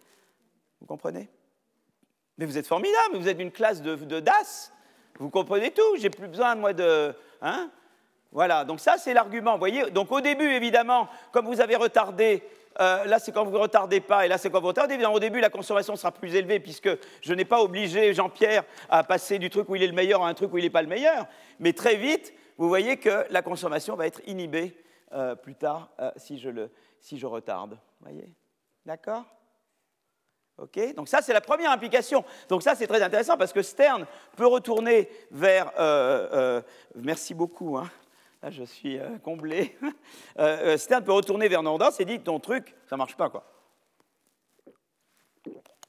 Vous 0.81 0.87
comprenez? 0.87 1.29
Mais 2.39 2.47
vous 2.47 2.59
êtes 2.59 2.67
formidable, 2.67 3.17
vous 3.17 3.29
êtes 3.29 3.41
une 3.41 3.51
classe 3.51 3.83
de, 3.83 3.97
de 3.97 4.21
DAS. 4.21 4.73
Vous 5.19 5.31
comprenez 5.31 5.71
tout, 5.71 5.97
j'ai 5.99 6.11
plus 6.11 6.29
besoin, 6.29 6.55
moi, 6.55 6.73
de... 6.73 7.15
Hein? 7.41 7.71
Voilà, 8.33 8.65
donc 8.65 8.81
ça, 8.81 8.97
c'est 8.99 9.15
l'argument. 9.15 9.53
Vous 9.53 9.59
voyez 9.59 9.91
Donc 9.91 10.11
au 10.11 10.21
début, 10.21 10.51
évidemment, 10.51 11.09
comme 11.31 11.47
vous 11.47 11.61
avez 11.61 11.77
retardé 11.77 12.43
euh, 12.81 13.05
là, 13.05 13.19
c'est 13.19 13.33
quand 13.33 13.45
vous 13.45 13.53
ne 13.53 13.59
retardez 13.59 14.01
pas, 14.01 14.27
et 14.27 14.29
là, 14.29 14.39
c'est 14.39 14.51
quand 14.51 14.61
vous 14.61 14.69
retardez. 14.69 14.95
Évidemment, 14.95 15.15
au 15.15 15.21
début, 15.21 15.41
la 15.41 15.51
consommation 15.51 15.95
sera 15.97 16.11
plus 16.11 16.35
élevée, 16.35 16.59
puisque 16.59 16.91
je 17.21 17.35
n'ai 17.35 17.45
pas 17.45 17.63
obligé 17.63 18.13
Jean-Pierre 18.15 18.65
à 18.89 19.05
passer 19.05 19.39
du 19.39 19.51
truc 19.51 19.69
où 19.69 19.77
il 19.77 19.83
est 19.83 19.87
le 19.87 19.93
meilleur 19.93 20.23
à 20.23 20.29
un 20.29 20.35
truc 20.35 20.53
où 20.53 20.59
il 20.59 20.65
n'est 20.65 20.71
pas 20.71 20.83
le 20.83 20.89
meilleur. 20.89 21.27
Mais 21.61 21.73
très 21.73 21.97
vite, 21.97 22.35
vous 22.59 22.69
voyez 22.69 22.97
que 22.97 23.27
la 23.31 23.43
consommation 23.43 23.95
va 23.95 24.07
être 24.07 24.21
inhibée 24.27 24.77
euh, 25.13 25.35
plus 25.37 25.55
tard 25.55 25.91
euh, 26.01 26.11
si, 26.17 26.39
je 26.39 26.49
le, 26.49 26.71
si 27.01 27.19
je 27.19 27.27
retarde. 27.27 27.79
Vous 28.01 28.11
voyez? 28.11 28.29
D'accord? 28.85 29.25
Ok? 30.59 30.95
Donc 30.95 31.09
ça, 31.09 31.21
c'est 31.21 31.33
la 31.33 31.41
première 31.41 31.71
implication. 31.71 32.25
Donc 32.49 32.63
ça, 32.63 32.75
c'est 32.75 32.87
très 32.87 33.03
intéressant 33.03 33.37
parce 33.37 33.53
que 33.53 33.63
Stern 33.63 34.07
peut 34.37 34.47
retourner 34.47 35.09
vers... 35.31 35.73
merci 36.95 37.35
beaucoup. 37.35 37.77
Hein, 37.77 37.91
je 38.51 38.65
suis 38.65 38.99
euh, 38.99 39.19
comblé. 39.23 39.77
Euh, 40.41 40.75
euh, 40.75 40.77
Stern 40.77 41.05
peut 41.05 41.13
retourner 41.13 41.47
vers 41.47 41.63
Nordhaus 41.63 42.01
et 42.01 42.05
dit 42.05 42.19
ton 42.19 42.41
truc, 42.41 42.75
ça 42.89 42.97
ne 42.97 42.99
marche 42.99 43.15
pas. 43.15 43.31
Quoi. 43.31 43.45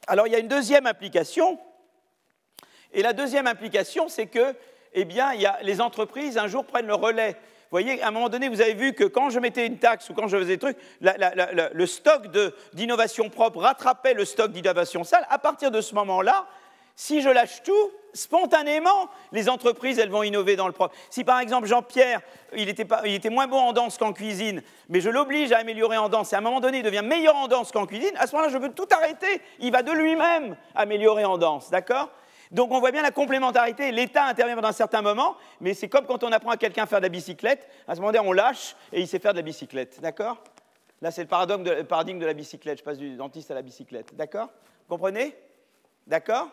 Alors, 0.05 0.27
il 0.27 0.33
y 0.33 0.35
a 0.35 0.39
une 0.39 0.47
deuxième 0.47 0.85
implication. 0.85 1.57
Et 2.93 3.01
la 3.01 3.13
deuxième 3.13 3.47
implication, 3.47 4.07
c'est 4.07 4.27
que 4.27 4.55
eh 4.93 5.07
les 5.63 5.81
entreprises, 5.81 6.37
un 6.37 6.47
jour, 6.47 6.63
prennent 6.63 6.85
le 6.85 6.93
relais. 6.93 7.35
Vous 7.71 7.81
voyez, 7.81 8.01
à 8.01 8.07
un 8.07 8.11
moment 8.11 8.29
donné, 8.29 8.47
vous 8.47 8.61
avez 8.61 8.73
vu 8.73 8.93
que 8.93 9.03
quand 9.03 9.29
je 9.29 9.39
mettais 9.39 9.65
une 9.65 9.77
taxe 9.77 10.09
ou 10.09 10.13
quand 10.13 10.27
je 10.27 10.37
faisais 10.37 10.57
des 10.57 10.59
trucs, 10.59 10.77
le 11.01 11.85
stock 11.85 12.27
d'innovation 12.73 13.29
propre 13.29 13.59
rattrapait 13.59 14.13
le 14.13 14.23
stock 14.25 14.51
d'innovation 14.51 15.03
sale. 15.03 15.25
À 15.29 15.39
partir 15.39 15.71
de 15.71 15.81
ce 15.81 15.95
moment-là, 15.95 16.45
si 16.95 17.21
je 17.21 17.29
lâche 17.29 17.61
tout, 17.63 17.91
spontanément, 18.13 19.09
les 19.33 19.49
entreprises, 19.49 19.99
elles 19.99 20.09
vont 20.09 20.23
innover 20.23 20.55
dans 20.55 20.67
le 20.67 20.73
propre. 20.73 20.95
Si 21.09 21.25
par 21.25 21.39
exemple 21.39 21.67
Jean-Pierre, 21.67 22.21
il 22.55 22.69
était, 22.69 23.29
moins 23.29 23.47
bon 23.47 23.59
en 23.59 23.73
danse 23.73 23.97
qu'en 23.97 24.13
cuisine, 24.13 24.63
mais 24.87 25.01
je 25.01 25.09
l'oblige 25.09 25.51
à 25.51 25.57
améliorer 25.57 25.97
en 25.97 26.07
danse, 26.07 26.31
et 26.31 26.35
à 26.35 26.39
un 26.39 26.41
moment 26.41 26.61
donné, 26.61 26.77
il 26.77 26.83
devient 26.83 27.03
meilleur 27.03 27.35
en 27.35 27.49
danse 27.49 27.73
qu'en 27.73 27.85
cuisine, 27.85 28.15
à 28.15 28.27
ce 28.27 28.35
moment-là, 28.35 28.53
je 28.53 28.57
veux 28.57 28.71
tout 28.71 28.87
arrêter. 28.91 29.41
Il 29.59 29.73
va 29.73 29.83
de 29.83 29.91
lui-même 29.91 30.55
améliorer 30.73 31.25
en 31.25 31.37
danse, 31.37 31.69
d'accord? 31.69 32.09
Donc 32.51 32.71
on 32.71 32.79
voit 32.79 32.91
bien 32.91 33.01
la 33.01 33.11
complémentarité. 33.11 33.91
L'État 33.91 34.25
intervient 34.25 34.55
dans 34.55 34.67
un 34.67 34.71
certain 34.71 35.01
mais 35.61 35.73
c'est 35.73 35.89
comme 35.89 36.05
quand 36.05 36.23
on 36.23 36.31
apprend 36.31 36.51
à 36.51 36.57
quelqu'un 36.57 36.83
à 36.83 36.85
faire 36.85 36.99
de 36.99 37.05
la 37.05 37.09
bicyclette. 37.09 37.67
À 37.87 37.95
ce 37.95 37.99
moment-là, 38.01 38.23
on 38.23 38.31
lâche 38.31 38.75
et 38.91 39.01
il 39.01 39.07
sait 39.07 39.19
faire 39.19 39.33
de 39.33 39.39
la 39.39 39.43
bicyclette. 39.43 39.99
D'accord? 40.01 40.43
Là, 41.01 41.11
c'est 41.11 41.21
le 41.23 41.27
paradigme 41.27 42.19
de, 42.19 42.25
la 42.25 42.33
bicyclette. 42.33 42.79
Je 42.79 42.83
passe 42.83 42.97
du 42.97 43.15
dentiste 43.15 43.51
à 43.51 43.53
la 43.53 43.61
bicyclette. 43.61 44.15
D'accord? 44.15 44.49
Vous 44.87 44.95
comprenez? 44.95 45.35
D'accord? 46.07 46.49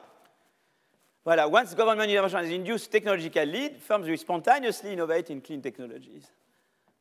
Voilà, 1.24 1.48
once 1.48 1.74
government 1.76 2.08
innovation 2.08 2.38
has 2.38 2.50
induced 2.50 2.90
technological 2.90 3.48
lead, 3.48 3.80
firms 3.80 4.08
will 4.08 4.18
spontaneously 4.18 4.92
innovate 4.92 5.30
in 5.30 5.40
clean 5.40 5.60
technologies. 5.60 6.24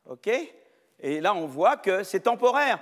OK? 0.08 0.28
Et 1.04 1.20
là, 1.20 1.34
on 1.34 1.46
voit 1.46 1.76
que 1.76 2.04
c'est 2.04 2.20
temporaire. 2.20 2.78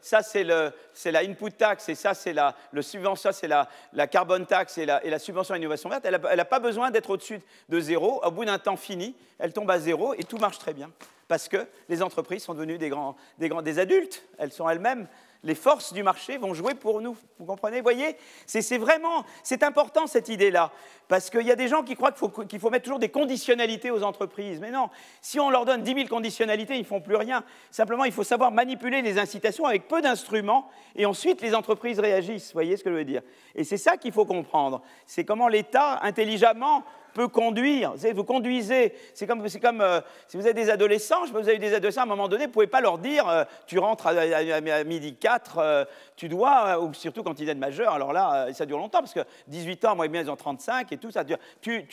ça, 0.00 0.22
c'est 0.22 0.44
la 0.44 1.18
input 1.20 1.50
tax 1.50 1.88
et 1.88 1.96
ça, 1.96 2.14
c'est 2.14 2.32
la 2.32 2.54
le 2.70 2.80
c'est 2.82 3.48
la, 3.48 3.68
la 3.92 4.06
carbone 4.06 4.46
tax 4.46 4.78
et 4.78 4.86
la, 4.86 5.00
la 5.04 5.18
subvention 5.18 5.54
à 5.54 5.58
l'innovation 5.58 5.88
verte. 5.88 6.04
Elle 6.04 6.20
n'a 6.36 6.44
pas 6.44 6.60
besoin 6.60 6.92
d'être 6.92 7.10
au-dessus 7.10 7.40
de 7.68 7.80
zéro. 7.80 8.24
Au 8.24 8.30
bout 8.30 8.44
d'un 8.44 8.58
temps 8.58 8.76
fini, 8.76 9.16
elle 9.38 9.52
tombe 9.52 9.70
à 9.70 9.80
zéro 9.80 10.14
et 10.14 10.22
tout 10.22 10.38
marche 10.38 10.58
très 10.58 10.72
bien. 10.72 10.90
Parce 11.26 11.48
que 11.48 11.66
les 11.88 12.02
entreprises 12.02 12.44
sont 12.44 12.54
devenues 12.54 12.78
des, 12.78 12.88
grands, 12.88 13.16
des, 13.38 13.48
grands, 13.48 13.62
des 13.62 13.80
adultes. 13.80 14.22
Elles 14.38 14.52
sont 14.52 14.68
elles-mêmes 14.68 15.08
les 15.44 15.54
forces 15.54 15.92
du 15.92 16.02
marché 16.02 16.38
vont 16.38 16.54
jouer 16.54 16.74
pour 16.74 17.00
nous. 17.00 17.16
Vous 17.38 17.44
comprenez? 17.44 17.76
Vous 17.76 17.84
voyez? 17.84 18.16
C'est 18.46 18.78
vraiment, 18.78 19.24
c'est 19.42 19.62
important 19.62 20.06
cette 20.06 20.28
idée-là. 20.28 20.72
Parce 21.06 21.28
qu'il 21.30 21.42
y 21.42 21.52
a 21.52 21.56
des 21.56 21.68
gens 21.68 21.82
qui 21.82 21.94
croient 21.94 22.12
qu'il 22.48 22.58
faut, 22.58 22.70
mettre 22.70 22.84
toujours 22.84 22.98
des 22.98 23.10
conditionnalités 23.10 23.90
aux 23.90 24.02
entreprises. 24.02 24.58
Mais 24.58 24.70
non, 24.70 24.88
si 25.20 25.38
on 25.38 25.50
leur 25.50 25.66
donne 25.66 25.82
10 25.82 25.94
000 25.94 26.08
conditionnalités, 26.08 26.76
ils 26.76 26.80
ne 26.80 26.86
font 26.86 27.02
plus 27.02 27.16
rien. 27.16 27.44
Simplement, 27.70 28.04
il 28.04 28.12
faut 28.12 28.24
savoir 28.24 28.50
manipuler 28.50 29.02
les 29.02 29.18
incitations 29.18 29.66
avec 29.66 29.86
peu 29.86 30.00
d'instruments 30.00 30.68
et 30.96 31.04
ensuite 31.04 31.42
les 31.42 31.54
entreprises 31.54 32.00
réagissent. 32.00 32.48
Vous 32.48 32.54
voyez 32.54 32.76
ce 32.76 32.84
que 32.84 32.90
je 32.90 32.96
veux 32.96 33.04
dire? 33.04 33.22
Et 33.54 33.64
c'est 33.64 33.76
ça 33.76 33.98
qu'il 33.98 34.12
faut 34.12 34.24
comprendre. 34.24 34.82
C'est 35.06 35.24
comment 35.24 35.48
l'État, 35.48 36.00
intelligemment, 36.02 36.84
peut 37.14 37.28
conduire. 37.28 37.94
Vous, 38.14 38.24
conduisez, 38.24 38.92
c'est 39.14 39.26
comme, 39.26 39.80
euh, 39.80 40.00
si 40.28 40.36
vous 40.36 40.44
avez 40.44 40.52
des 40.52 40.68
adolescents, 40.68 41.22
je 41.22 41.32
sais 41.32 41.32
vous 41.32 41.48
avez 41.48 41.58
des 41.58 41.72
adolescents, 41.72 42.02
à 42.02 42.04
un 42.04 42.08
moment 42.08 42.28
donné, 42.28 42.44
vous 42.44 42.48
ne 42.48 42.52
pouvez 42.52 42.66
pas 42.66 42.80
leur 42.80 42.98
dire 42.98 43.26
euh, 43.28 43.44
tu 43.66 43.78
rentres 43.78 44.08
à, 44.08 44.84
midi 44.84 45.14
4, 45.14 45.58
euh, 45.58 45.84
tu 46.16 46.28
dois, 46.28 46.80
ou 46.80 46.92
surtout 46.92 47.22
quand 47.22 47.38
ils 47.40 47.48
sont 47.48 47.54
majeurs, 47.54 47.94
alors 47.94 48.12
là, 48.12 48.52
ça 48.52 48.66
dure 48.66 48.78
longtemps, 48.78 48.98
parce 48.98 49.14
que 49.14 49.20
18 49.46 49.84
ans, 49.86 49.96
moi, 49.96 50.08
bien, 50.08 50.20
ils 50.20 50.30
ont 50.30 50.36
35 50.36 50.92
et 50.92 50.98
tout, 50.98 51.10
ça 51.10 51.24
dure. 51.24 51.38
Tu 51.60 51.86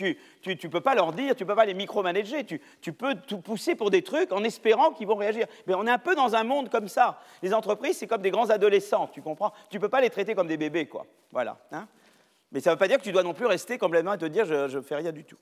ne 0.46 0.68
peux 0.68 0.82
pas 0.82 0.96
leur 0.96 1.14
dire, 1.14 1.36
tu 1.36 1.44
ne 1.44 1.48
peux 1.48 1.56
pas 1.56 1.66
les 1.66 1.76
micromanager, 1.76 2.44
tu, 2.44 2.60
tu 2.82 2.92
peux 2.92 3.16
tout 3.16 3.40
pousser 3.40 3.76
pour 3.76 3.92
des 3.92 4.02
trucs 4.02 4.34
en 4.34 4.44
espérant 4.44 4.92
qu'ils 4.92 5.08
vont 5.08 5.16
réagir. 5.16 5.46
Mais 5.68 5.76
on 5.76 5.86
est 5.86 5.92
un 5.92 6.00
peu 6.00 6.16
dans 6.16 6.36
un 6.36 6.44
monde 6.44 6.70
comme 6.70 6.88
ça. 6.88 7.20
Les 7.44 7.54
entreprises, 7.54 7.98
c'est 7.98 8.08
comme 8.08 8.22
des 8.22 8.32
grands 8.32 8.50
adolescents, 8.50 9.08
tu 9.14 9.22
comprends? 9.22 9.54
Tu 9.70 9.78
ne 9.78 9.82
peux 9.82 9.90
pas 9.90 10.02
les 10.02 10.10
traiter 10.10 10.34
comme 10.34 10.48
des 10.48 10.58
bébés, 10.58 10.88
quoi. 10.88 11.06
Voilà. 11.32 11.58
Hein 11.72 11.88
mais 12.52 12.60
ça 12.60 12.70
ne 12.70 12.76
veut 12.76 12.80
pas 12.80 12.88
dire 12.88 12.98
que 12.98 13.04
tu 13.04 13.12
dois 13.12 13.24
non 13.24 13.34
plus 13.34 13.46
rester 13.46 13.78
complètement 13.78 14.14
et 14.14 14.18
te 14.18 14.26
dire 14.26 14.46
je 14.46 14.78
ne 14.78 14.82
fais 14.82 14.96
rien 14.96 15.12
du 15.12 15.24
tout. 15.24 15.38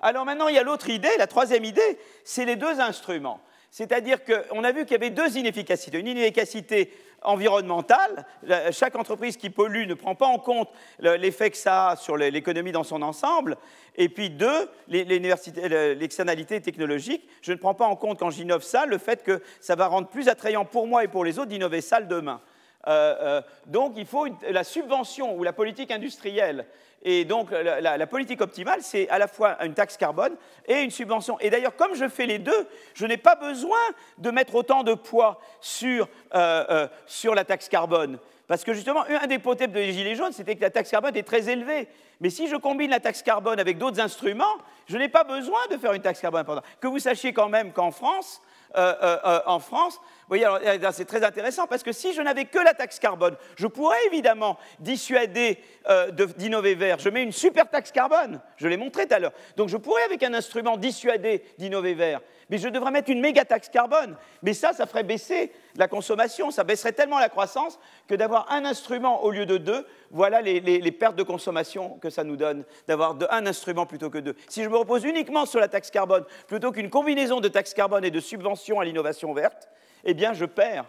Alors 0.00 0.24
maintenant, 0.24 0.48
il 0.48 0.54
y 0.54 0.58
a 0.58 0.62
l'autre 0.62 0.90
idée, 0.90 1.08
la 1.18 1.26
troisième 1.26 1.64
idée, 1.64 1.98
c'est 2.24 2.44
les 2.44 2.56
deux 2.56 2.80
instruments. 2.80 3.40
C'est-à-dire 3.70 4.18
qu'on 4.24 4.64
a 4.64 4.72
vu 4.72 4.84
qu'il 4.84 4.92
y 4.92 4.94
avait 4.96 5.10
deux 5.10 5.36
inefficacités. 5.36 5.98
Une 5.98 6.06
inefficacité 6.06 6.92
environnementale, 7.22 8.24
chaque 8.70 8.94
entreprise 8.96 9.36
qui 9.36 9.50
pollue 9.50 9.86
ne 9.86 9.94
prend 9.94 10.14
pas 10.14 10.26
en 10.26 10.38
compte 10.38 10.70
l'effet 10.98 11.50
que 11.50 11.56
ça 11.56 11.88
a 11.88 11.96
sur 11.96 12.16
l'économie 12.16 12.72
dans 12.72 12.84
son 12.84 13.02
ensemble. 13.02 13.56
Et 13.96 14.08
puis 14.08 14.30
deux, 14.30 14.70
l'externalité 14.88 16.60
technologique, 16.60 17.28
je 17.42 17.52
ne 17.52 17.56
prends 17.58 17.74
pas 17.74 17.86
en 17.86 17.96
compte 17.96 18.18
quand 18.18 18.30
j'innove 18.30 18.62
ça, 18.62 18.86
le 18.86 18.98
fait 18.98 19.22
que 19.22 19.42
ça 19.60 19.74
va 19.74 19.88
rendre 19.88 20.08
plus 20.08 20.28
attrayant 20.28 20.64
pour 20.64 20.86
moi 20.86 21.04
et 21.04 21.08
pour 21.08 21.24
les 21.24 21.38
autres 21.38 21.48
d'innover 21.48 21.80
ça 21.80 22.00
demain. 22.00 22.40
Euh, 22.88 23.16
euh, 23.20 23.42
donc 23.66 23.94
il 23.96 24.06
faut 24.06 24.26
la 24.48 24.64
subvention 24.64 25.36
ou 25.36 25.42
la 25.42 25.52
politique 25.52 25.90
industrielle. 25.90 26.66
Et 27.02 27.24
donc 27.24 27.50
la, 27.52 28.06
politique 28.06 28.40
optimale, 28.40 28.80
c'est 28.82 29.08
à 29.10 29.18
la 29.18 29.28
fois 29.28 29.62
une 29.64 29.74
taxe 29.74 29.96
carbone 29.96 30.34
et 30.66 30.80
une 30.80 30.90
subvention. 30.90 31.38
Et 31.38 31.50
d'ailleurs, 31.50 31.76
comme 31.76 31.94
je 31.94 32.08
fais 32.08 32.26
les 32.26 32.40
deux, 32.40 32.66
je 32.94 33.06
n'ai 33.06 33.16
pas 33.16 33.36
besoin 33.36 33.78
de 34.18 34.30
mettre 34.30 34.56
autant 34.56 34.82
de 34.82 34.94
poids 34.94 35.40
sur, 35.60 36.08
euh, 36.34 36.88
sur 37.06 37.36
la 37.36 37.44
taxe 37.44 37.68
carbone. 37.68 38.18
Parce 38.48 38.64
que 38.64 38.72
justement, 38.72 39.04
un 39.08 39.26
des 39.28 39.38
potèbes 39.38 39.72
des 39.72 39.92
Gilets 39.92 40.16
jaunes, 40.16 40.32
c'était 40.32 40.56
que 40.56 40.62
la 40.62 40.70
taxe 40.70 40.90
carbone 40.90 41.16
est 41.16 41.22
très 41.22 41.48
élevée. 41.48 41.86
Mais 42.20 42.30
si 42.30 42.48
je 42.48 42.56
combine 42.56 42.90
la 42.90 43.00
taxe 43.00 43.22
carbone 43.22 43.60
avec 43.60 43.78
d'autres 43.78 44.00
instruments, 44.00 44.56
je 44.86 44.96
n'ai 44.96 45.08
pas 45.08 45.22
besoin 45.22 45.60
de 45.70 45.76
faire 45.76 45.92
une 45.92 46.02
taxe 46.02 46.20
carbone 46.20 46.40
importante. 46.40 46.64
Que 46.80 46.88
vous 46.88 46.98
sachiez 46.98 47.32
quand 47.32 47.48
même 47.48 47.72
qu'en 47.72 47.92
France, 47.92 48.40
en 48.74 49.58
France, 49.60 50.00
voyez, 50.28 50.46
c'est 50.92 51.04
très 51.04 51.24
intéressant 51.24 51.66
parce 51.66 51.82
que 51.82 51.92
si 51.92 52.12
je 52.12 52.20
n'avais 52.20 52.46
que 52.46 52.58
la 52.58 52.74
taxe 52.74 52.98
carbone, 52.98 53.36
je 53.56 53.66
pourrais 53.66 54.04
évidemment 54.06 54.58
dissuader 54.80 55.58
euh, 55.88 56.10
d'innover 56.10 56.74
vert. 56.74 56.98
Je 56.98 57.08
mets 57.08 57.22
une 57.22 57.32
super 57.32 57.68
taxe 57.70 57.92
carbone, 57.92 58.40
je 58.56 58.66
l'ai 58.68 58.76
montré 58.76 59.06
tout 59.06 59.14
à 59.14 59.18
l'heure. 59.18 59.32
Donc 59.56 59.68
je 59.68 59.76
pourrais 59.76 60.02
avec 60.02 60.22
un 60.22 60.34
instrument 60.34 60.76
dissuader 60.76 61.44
d'innover 61.58 61.94
vert. 61.94 62.20
Mais 62.50 62.58
je 62.58 62.68
devrais 62.68 62.90
mettre 62.90 63.10
une 63.10 63.20
méga 63.20 63.44
taxe 63.44 63.68
carbone. 63.68 64.16
Mais 64.42 64.52
ça, 64.52 64.72
ça 64.72 64.86
ferait 64.86 65.02
baisser 65.02 65.52
la 65.76 65.88
consommation, 65.88 66.50
ça 66.50 66.64
baisserait 66.64 66.92
tellement 66.92 67.18
la 67.18 67.28
croissance 67.28 67.78
que 68.08 68.14
d'avoir 68.14 68.50
un 68.52 68.64
instrument 68.64 69.24
au 69.24 69.30
lieu 69.30 69.46
de 69.46 69.56
deux, 69.58 69.86
voilà 70.10 70.40
les, 70.40 70.92
pertes 70.92 71.16
de 71.16 71.22
consommation 71.22 71.98
que 71.98 72.10
ça 72.10 72.24
nous 72.24 72.36
donne, 72.36 72.64
d'avoir 72.88 73.16
un 73.30 73.46
instrument 73.46 73.86
plutôt 73.86 74.10
que 74.10 74.18
deux. 74.18 74.36
Si 74.48 74.62
je 74.62 74.68
me 74.68 74.76
repose 74.76 75.04
uniquement 75.04 75.44
sur 75.46 75.60
la 75.60 75.68
taxe 75.68 75.90
carbone, 75.90 76.24
plutôt 76.46 76.72
qu'une 76.72 76.90
combinaison 76.90 77.40
de 77.40 77.48
taxe 77.48 77.74
carbone 77.74 78.04
et 78.04 78.10
de 78.10 78.20
subventions 78.20 78.80
à 78.80 78.84
l'innovation 78.84 79.32
verte, 79.32 79.68
eh 80.04 80.14
bien, 80.14 80.32
je 80.32 80.44
perds. 80.44 80.86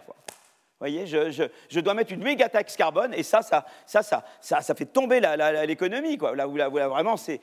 Vous 0.80 0.86
voyez, 0.86 1.08
je, 1.08 1.80
dois 1.80 1.96
mettre 1.96 2.14
une 2.14 2.22
méga 2.22 2.50
taxe 2.50 2.76
carbone 2.76 3.12
et 3.16 3.24
ça, 3.24 3.42
ça, 3.42 3.66
ça, 3.88 4.04
ça, 4.04 4.24
ça, 4.40 4.76
fait 4.76 4.86
tomber 4.86 5.20
l'économie. 5.66 6.18
Là, 6.18 6.46
là, 6.46 6.70
vraiment, 6.70 7.18
c'est, 7.18 7.42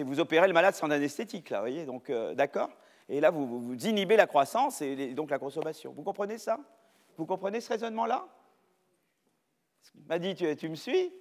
vous 0.00 0.18
opérez 0.18 0.48
le 0.48 0.52
malade 0.52 0.74
sans 0.74 0.90
anesthétique. 0.90 1.50
Là, 1.50 1.60
voyez, 1.60 1.86
donc, 1.86 2.10
euh, 2.10 2.34
d'accord 2.34 2.70
Et 3.08 3.20
là, 3.20 3.30
vous, 3.30 3.46
vous, 3.46 3.86
inhibez 3.86 4.16
la 4.16 4.26
croissance 4.26 4.82
et 4.82 5.14
donc 5.14 5.30
la 5.30 5.38
consommation. 5.38 5.92
Vous 5.92 6.02
comprenez 6.02 6.38
ça? 6.38 6.58
Vous 7.16 7.24
comprenez 7.24 7.60
ce 7.60 7.68
raisonnement-là? 7.68 8.26
M'a 10.08 10.18
dit, 10.18 10.34
tu, 10.34 10.56
tu 10.56 10.68
me 10.68 10.74
suis? 10.74 11.12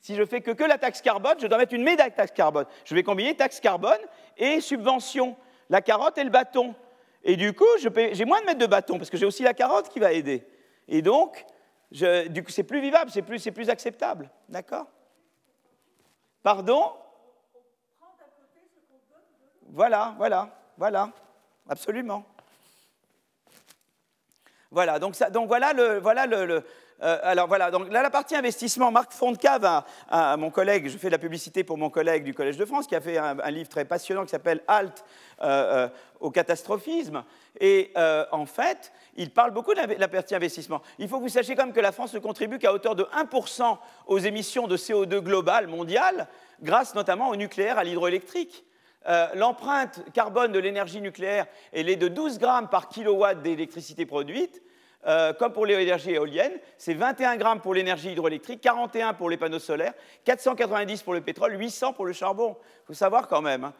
Si 0.00 0.16
je 0.16 0.24
fais 0.24 0.40
que, 0.40 0.50
que 0.50 0.64
la 0.64 0.78
taxe 0.78 1.00
carbone, 1.00 1.38
je 1.40 1.46
dois 1.46 1.58
mettre 1.58 1.74
une 1.74 1.82
méga 1.82 2.10
taxe 2.10 2.32
carbone. 2.32 2.66
Je 2.84 2.94
vais 2.94 3.04
combiner 3.04 3.36
taxe 3.36 3.60
carbone 3.60 4.00
et 4.36 4.60
subvention, 4.60 5.36
la 5.70 5.80
carotte 5.80 6.18
et 6.18 6.24
le 6.24 6.30
bâton. 6.30 6.74
Et 7.24 7.36
du 7.36 7.52
coup, 7.52 7.66
j'ai 7.78 8.24
moins 8.24 8.40
de 8.40 8.46
mètres 8.46 8.58
de 8.58 8.66
bâton 8.66 8.98
parce 8.98 9.10
que 9.10 9.16
j'ai 9.16 9.26
aussi 9.26 9.42
la 9.42 9.54
carotte 9.54 9.88
qui 9.88 9.98
va 9.98 10.12
aider. 10.12 10.46
Et 10.86 11.02
donc, 11.02 11.44
du 11.90 12.44
coup, 12.44 12.50
c'est 12.50 12.62
plus 12.62 12.80
vivable, 12.80 13.10
c'est 13.10 13.22
plus, 13.22 13.42
plus 13.50 13.70
acceptable. 13.70 14.30
D'accord? 14.48 14.86
Pardon? 16.42 16.92
Voilà, 19.70 20.14
voilà, 20.16 20.48
voilà, 20.78 21.10
absolument. 21.68 22.24
Voilà, 24.70 24.98
donc, 24.98 25.14
voilà, 25.46 25.72
le, 25.72 25.98
voilà 25.98 26.26
le, 26.26 26.64
euh, 27.00 27.18
alors 27.22 27.46
voilà, 27.46 27.70
donc 27.70 27.90
là, 27.92 28.02
la 28.02 28.10
partie 28.10 28.34
investissement, 28.34 28.90
Marc 28.90 29.12
Fontcave, 29.12 29.84
à, 30.08 30.36
mon 30.36 30.50
collègue, 30.50 30.88
je 30.88 30.98
fais 30.98 31.06
de 31.06 31.12
la 31.12 31.18
publicité 31.18 31.62
pour 31.62 31.78
mon 31.78 31.90
collègue 31.90 32.24
du 32.24 32.34
Collège 32.34 32.56
de 32.56 32.64
France, 32.64 32.86
qui 32.86 32.96
a 32.96 33.00
fait 33.00 33.18
un, 33.18 33.50
livre 33.50 33.68
très 33.68 33.84
passionnant 33.84 34.24
qui 34.24 34.30
s'appelle 34.30 34.62
Halt 34.66 35.04
euh, 35.40 35.86
euh, 35.86 35.88
au 36.20 36.30
catastrophisme. 36.30 37.22
Et 37.60 37.92
en 38.32 38.46
fait, 38.46 38.92
il 39.16 39.30
parle 39.30 39.52
beaucoup 39.52 39.74
de 39.74 39.80
la, 39.80 40.08
partie 40.08 40.34
investissement. 40.34 40.82
Il 40.98 41.08
faut 41.08 41.18
que 41.18 41.22
vous 41.22 41.28
sachiez 41.28 41.54
quand 41.54 41.66
même 41.66 41.74
que 41.74 41.80
la 41.80 41.92
France 41.92 42.14
ne 42.14 42.18
contribue 42.18 42.58
qu'à 42.58 42.72
hauteur 42.72 42.94
de 42.94 43.04
1% 43.04 43.78
aux 44.06 44.18
émissions 44.18 44.66
de 44.66 44.76
CO2 44.76 45.20
globales 45.20 45.66
mondiales, 45.66 46.28
grâce 46.60 46.94
notamment 46.94 47.28
au 47.28 47.36
nucléaire, 47.36 47.78
à 47.78 47.84
l'hydroélectrique. 47.84 48.64
L'empreinte 49.34 50.00
carbone 50.12 50.52
de 50.52 50.58
l'énergie 50.58 51.00
nucléaire, 51.00 51.46
elle 51.72 51.88
est 51.88 51.96
de 51.96 52.08
12 52.08 52.38
grammes 52.38 52.68
par 52.68 52.88
kilowatt 52.88 53.40
d'électricité 53.40 54.04
produite. 54.04 54.60
Euh, 55.08 55.32
comme 55.32 55.52
pour 55.52 55.64
l'énergie 55.64 56.10
éolienne, 56.10 56.52
c'est 56.76 56.92
21 56.92 57.36
grammes 57.36 57.60
pour 57.60 57.72
l'énergie 57.72 58.12
hydroélectrique, 58.12 58.60
41 58.60 59.14
pour 59.14 59.30
les 59.30 59.38
panneaux 59.38 59.58
solaires, 59.58 59.94
490 60.24 61.02
pour 61.02 61.14
le 61.14 61.22
pétrole, 61.22 61.58
800 61.58 61.94
pour 61.94 62.04
le 62.04 62.12
charbon. 62.12 62.56
Il 62.84 62.86
faut 62.88 62.94
savoir 62.94 63.26
quand 63.26 63.40
même. 63.40 63.64
Hein. 63.64 63.72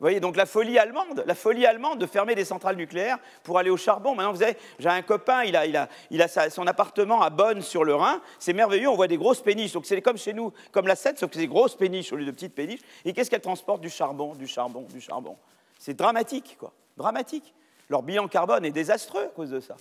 Vous 0.00 0.06
voyez, 0.06 0.18
donc 0.18 0.34
la 0.34 0.46
folie 0.46 0.76
allemande, 0.76 1.22
la 1.24 1.36
folie 1.36 1.64
allemande 1.64 2.00
de 2.00 2.06
fermer 2.06 2.34
des 2.34 2.44
centrales 2.44 2.74
nucléaires 2.74 3.18
pour 3.44 3.58
aller 3.58 3.70
au 3.70 3.76
charbon. 3.76 4.16
Maintenant, 4.16 4.32
vous 4.32 4.40
savez, 4.40 4.56
j'ai 4.80 4.88
un 4.88 5.02
copain, 5.02 5.44
il 5.44 5.54
a, 5.54 5.66
il 5.66 5.76
a, 5.76 5.88
il 6.10 6.20
a 6.20 6.50
son 6.50 6.66
appartement 6.66 7.22
à 7.22 7.30
Bonn 7.30 7.62
sur 7.62 7.84
le 7.84 7.94
Rhin. 7.94 8.20
C'est 8.40 8.52
merveilleux, 8.52 8.88
on 8.88 8.96
voit 8.96 9.06
des 9.06 9.16
grosses 9.16 9.40
péniches. 9.40 9.72
Donc 9.72 9.86
c'est 9.86 10.02
comme 10.02 10.18
chez 10.18 10.32
nous, 10.32 10.52
comme 10.72 10.88
la 10.88 10.96
Seine, 10.96 11.16
sauf 11.16 11.30
que 11.30 11.36
c'est 11.36 11.42
des 11.42 11.46
grosses 11.46 11.76
péniches 11.76 12.12
au 12.12 12.16
lieu 12.16 12.26
de 12.26 12.32
petites 12.32 12.54
péniches. 12.54 12.80
Et 13.04 13.12
qu'est-ce 13.12 13.30
qu'elles 13.30 13.40
transportent 13.40 13.80
Du 13.80 13.90
charbon, 13.90 14.34
du 14.34 14.48
charbon, 14.48 14.84
du 14.92 15.00
charbon. 15.00 15.36
C'est 15.78 15.94
dramatique, 15.94 16.56
quoi. 16.58 16.72
Dramatique. 16.96 17.54
Leur 17.88 18.02
bilan 18.02 18.26
carbone 18.26 18.64
est 18.64 18.72
désastreux 18.72 19.26
à 19.26 19.28
cause 19.28 19.50
de 19.50 19.60
ça. 19.60 19.76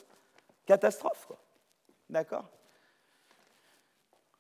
Catastrophe. 0.66 1.32
D'accord 2.10 2.46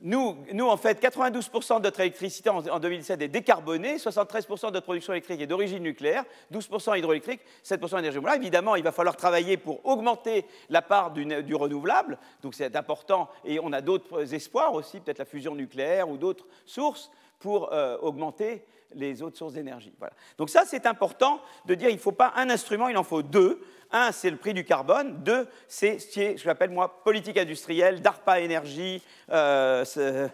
nous, 0.05 0.35
nous, 0.51 0.67
en 0.67 0.75
fait, 0.75 1.01
92% 1.01 1.77
de 1.77 1.83
notre 1.83 2.01
électricité 2.01 2.49
en, 2.49 2.61
2017 2.61 3.21
est 3.21 3.29
décarbonée, 3.29 3.95
73% 3.95 4.67
de 4.67 4.73
notre 4.73 4.81
production 4.81 5.13
électrique 5.13 5.39
est 5.39 5.47
d'origine 5.47 5.81
nucléaire, 5.81 6.25
12% 6.51 6.97
hydroélectrique, 6.97 7.39
7% 7.63 7.99
énergie. 7.99 8.19
Évidemment, 8.35 8.75
il 8.75 8.83
va 8.83 8.91
falloir 8.91 9.15
travailler 9.15 9.55
pour 9.55 9.85
augmenter 9.85 10.45
la 10.69 10.81
part 10.81 11.11
du, 11.11 11.55
renouvelable, 11.55 12.17
donc 12.41 12.53
c'est 12.53 12.75
important, 12.75 13.29
et 13.45 13.61
on 13.61 13.71
a 13.71 13.79
d'autres 13.79 14.33
espoirs 14.33 14.73
aussi, 14.73 14.99
peut-être 14.99 15.19
la 15.19 15.25
fusion 15.25 15.55
nucléaire 15.55 16.09
ou 16.09 16.17
d'autres 16.17 16.47
sources 16.65 17.09
pour 17.39 17.71
euh, 17.71 17.97
augmenter 18.01 18.65
les 18.95 19.21
autres 19.21 19.37
sources 19.37 19.53
d'énergie. 19.53 19.93
Voilà. 19.99 20.13
Donc 20.37 20.49
ça, 20.49 20.63
c'est 20.65 20.85
important 20.85 21.39
de 21.65 21.75
dire 21.75 21.87
qu'il 21.87 21.97
ne 21.97 22.01
faut 22.01 22.11
pas 22.11 22.33
un 22.35 22.49
instrument, 22.49 22.89
il 22.89 22.97
en 22.97 23.03
faut 23.03 23.23
deux 23.23 23.61
Un, 23.93 24.11
c'est 24.11 24.29
le 24.29 24.37
prix 24.37 24.53
du 24.53 24.65
carbone. 24.65 25.23
Deux, 25.23 25.47
c'est 25.67 25.99
ce 25.99 26.33
que 26.33 26.37
j'appelle 26.37 26.71
moi 26.71 27.03
politique 27.03 27.37
industrielle, 27.37 28.01
DARPA 28.01 28.41
énergie, 28.41 29.01
euh, 29.31 29.85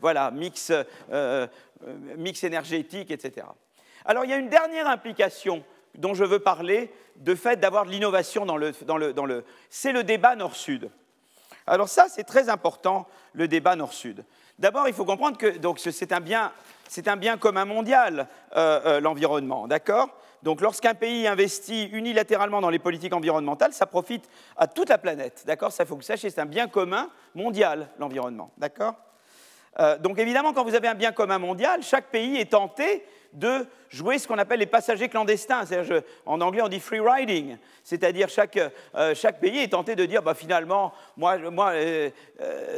voilà, 0.00 0.30
mix, 0.30 0.70
euh, 1.10 1.46
mix 2.16 2.44
énergétique, 2.44 3.10
etc. 3.10 3.46
Alors 4.04 4.24
il 4.24 4.30
y 4.30 4.34
a 4.34 4.36
une 4.36 4.50
dernière 4.50 4.86
implication 4.86 5.64
dont 5.96 6.14
je 6.14 6.24
veux 6.24 6.38
parler, 6.38 6.92
de 7.16 7.34
fait 7.34 7.58
d'avoir 7.58 7.86
de 7.86 7.90
l'innovation 7.90 8.46
dans 8.46 8.56
le, 8.56 8.72
dans 8.82 8.98
le, 8.98 9.12
dans 9.12 9.24
le... 9.24 9.44
C'est 9.70 9.92
le 9.92 10.04
débat 10.04 10.36
nord-sud. 10.36 10.90
Alors 11.66 11.88
ça, 11.88 12.06
c'est 12.08 12.24
très 12.24 12.48
important, 12.48 13.08
le 13.32 13.48
débat 13.48 13.76
nord-sud. 13.76 14.24
D'abord, 14.58 14.88
il 14.88 14.94
faut 14.94 15.04
comprendre 15.04 15.36
que 15.36 15.52
c'est 15.90 16.12
un 16.12 16.20
bien, 16.20 16.52
un 17.06 17.16
bien 17.16 17.36
commun 17.36 17.64
mondial, 17.64 18.28
euh, 18.56 18.80
euh, 18.86 19.00
l'environnement, 19.00 19.66
d'accord? 19.66 20.08
Donc, 20.46 20.60
lorsqu'un 20.60 20.94
pays 20.94 21.26
investit 21.26 21.86
unilatéralement 21.86 22.60
dans 22.60 22.70
les 22.70 22.78
politiques 22.78 23.12
environnementales, 23.12 23.72
ça 23.72 23.84
profite 23.84 24.28
à 24.56 24.68
toute 24.68 24.90
la 24.90 24.96
planète, 24.96 25.42
d'accord? 25.44 25.72
Ça, 25.72 25.84
faut 25.84 25.96
que 25.96 26.02
vous 26.02 26.06
sachiez, 26.06 26.30
c'est 26.30 26.40
un 26.40 26.46
bien 26.46 26.68
commun 26.68 27.10
mondial, 27.34 27.88
l'environnement, 27.98 28.52
d'accord? 28.56 28.94
Euh, 29.80 29.98
Donc, 29.98 30.20
évidemment, 30.20 30.52
quand 30.52 30.62
vous 30.62 30.76
avez 30.76 30.86
un 30.86 30.94
bien 30.94 31.10
commun 31.10 31.40
mondial, 31.40 31.82
chaque 31.82 32.12
pays 32.12 32.36
est 32.36 32.52
tenté 32.52 33.04
de 33.32 33.66
jouer 33.88 34.20
ce 34.20 34.28
qu'on 34.28 34.38
appelle 34.38 34.60
les 34.60 34.66
passagers 34.66 35.08
clandestins. 35.08 35.64
en 36.24 36.40
anglais, 36.40 36.62
on 36.62 36.68
dit 36.68 36.78
free 36.78 37.00
riding. 37.00 37.56
C'est-à-dire 37.82 38.28
chaque, 38.28 38.60
euh, 38.94 39.16
chaque 39.16 39.40
pays 39.40 39.58
est 39.58 39.72
tenté 39.72 39.96
de 39.96 40.04
dire 40.04 40.22
bah, 40.22 40.34
finalement, 40.34 40.92
moi, 41.16 41.38
moi 41.50 41.70
euh, 41.72 42.10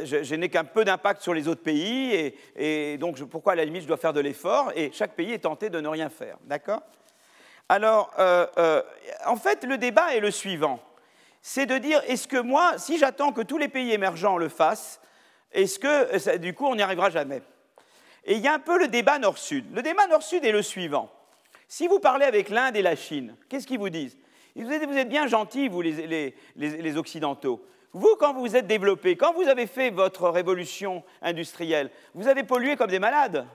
je, 0.05 0.33
n'ai 0.33 0.49
qu'un 0.49 0.63
peu 0.63 0.83
d'impact 0.83 1.21
sur 1.21 1.35
les 1.35 1.47
autres 1.47 1.61
pays, 1.61 2.33
et, 2.55 2.97
donc 2.97 3.23
pourquoi 3.25 3.53
à 3.53 3.55
la 3.57 3.65
limite 3.65 3.83
je 3.83 3.87
dois 3.87 3.97
faire 3.97 4.13
de 4.13 4.21
l'effort? 4.21 4.71
Et 4.75 4.89
chaque 4.91 5.13
pays 5.13 5.33
est 5.33 5.43
tenté 5.43 5.69
de 5.69 5.79
ne 5.79 5.87
rien 5.87 6.09
faire. 6.09 6.37
D'accord? 6.45 6.81
Alors, 7.69 8.11
en 9.25 9.35
fait, 9.35 9.63
le 9.63 9.77
débat 9.77 10.15
est 10.15 10.19
le 10.19 10.31
suivant 10.31 10.79
c'est 11.41 11.65
de 11.65 11.77
dire 11.77 12.01
est-ce 12.07 12.27
que 12.27 12.37
moi, 12.37 12.77
si 12.77 12.97
j'attends 12.97 13.31
que 13.31 13.41
tous 13.41 13.57
les 13.57 13.67
pays 13.67 13.91
émergents 13.91 14.37
le 14.37 14.49
fassent, 14.49 15.01
est-ce 15.51 15.79
que 15.79 16.37
du 16.37 16.53
coup 16.53 16.65
on 16.65 16.75
n'y 16.75 16.81
arrivera 16.81 17.09
jamais? 17.09 17.41
Et 18.25 18.35
il 18.35 18.41
y 18.41 18.47
a 18.47 18.53
un 18.53 18.59
peu 18.59 18.77
le 18.77 18.87
débat 18.87 19.17
nord-sud. 19.19 19.65
Le 19.73 19.81
débat 19.81 20.07
nord-sud 20.07 20.43
est 20.43 20.51
le 20.51 20.61
suivant. 20.61 21.09
Si 21.67 21.87
vous 21.87 21.99
parlez 21.99 22.25
avec 22.25 22.49
l'Inde 22.49 22.75
et 22.75 22.81
la 22.81 22.95
Chine, 22.95 23.35
qu'est-ce 23.47 23.65
qu'ils 23.65 23.79
vous 23.79 23.89
disent? 23.89 24.17
Vous 24.55 24.71
êtes, 24.71 25.07
bien 25.07 25.27
gentils, 25.27 25.69
vous 25.69 25.81
les, 25.81 26.97
Occidentaux. 26.97 27.63
Vous, 27.93 28.15
quand 28.19 28.33
vous 28.33 28.41
vous 28.41 28.55
êtes 28.55 28.67
développés, 28.67 29.15
quand 29.15 29.33
vous 29.33 29.47
avez 29.47 29.67
fait 29.67 29.89
votre 29.89 30.29
révolution 30.29 31.03
industrielle, 31.21 31.89
vous 32.13 32.27
avez 32.27 32.43
pollué 32.43 32.75
comme 32.75 32.89
des 32.89 32.99
malades. 32.99 33.47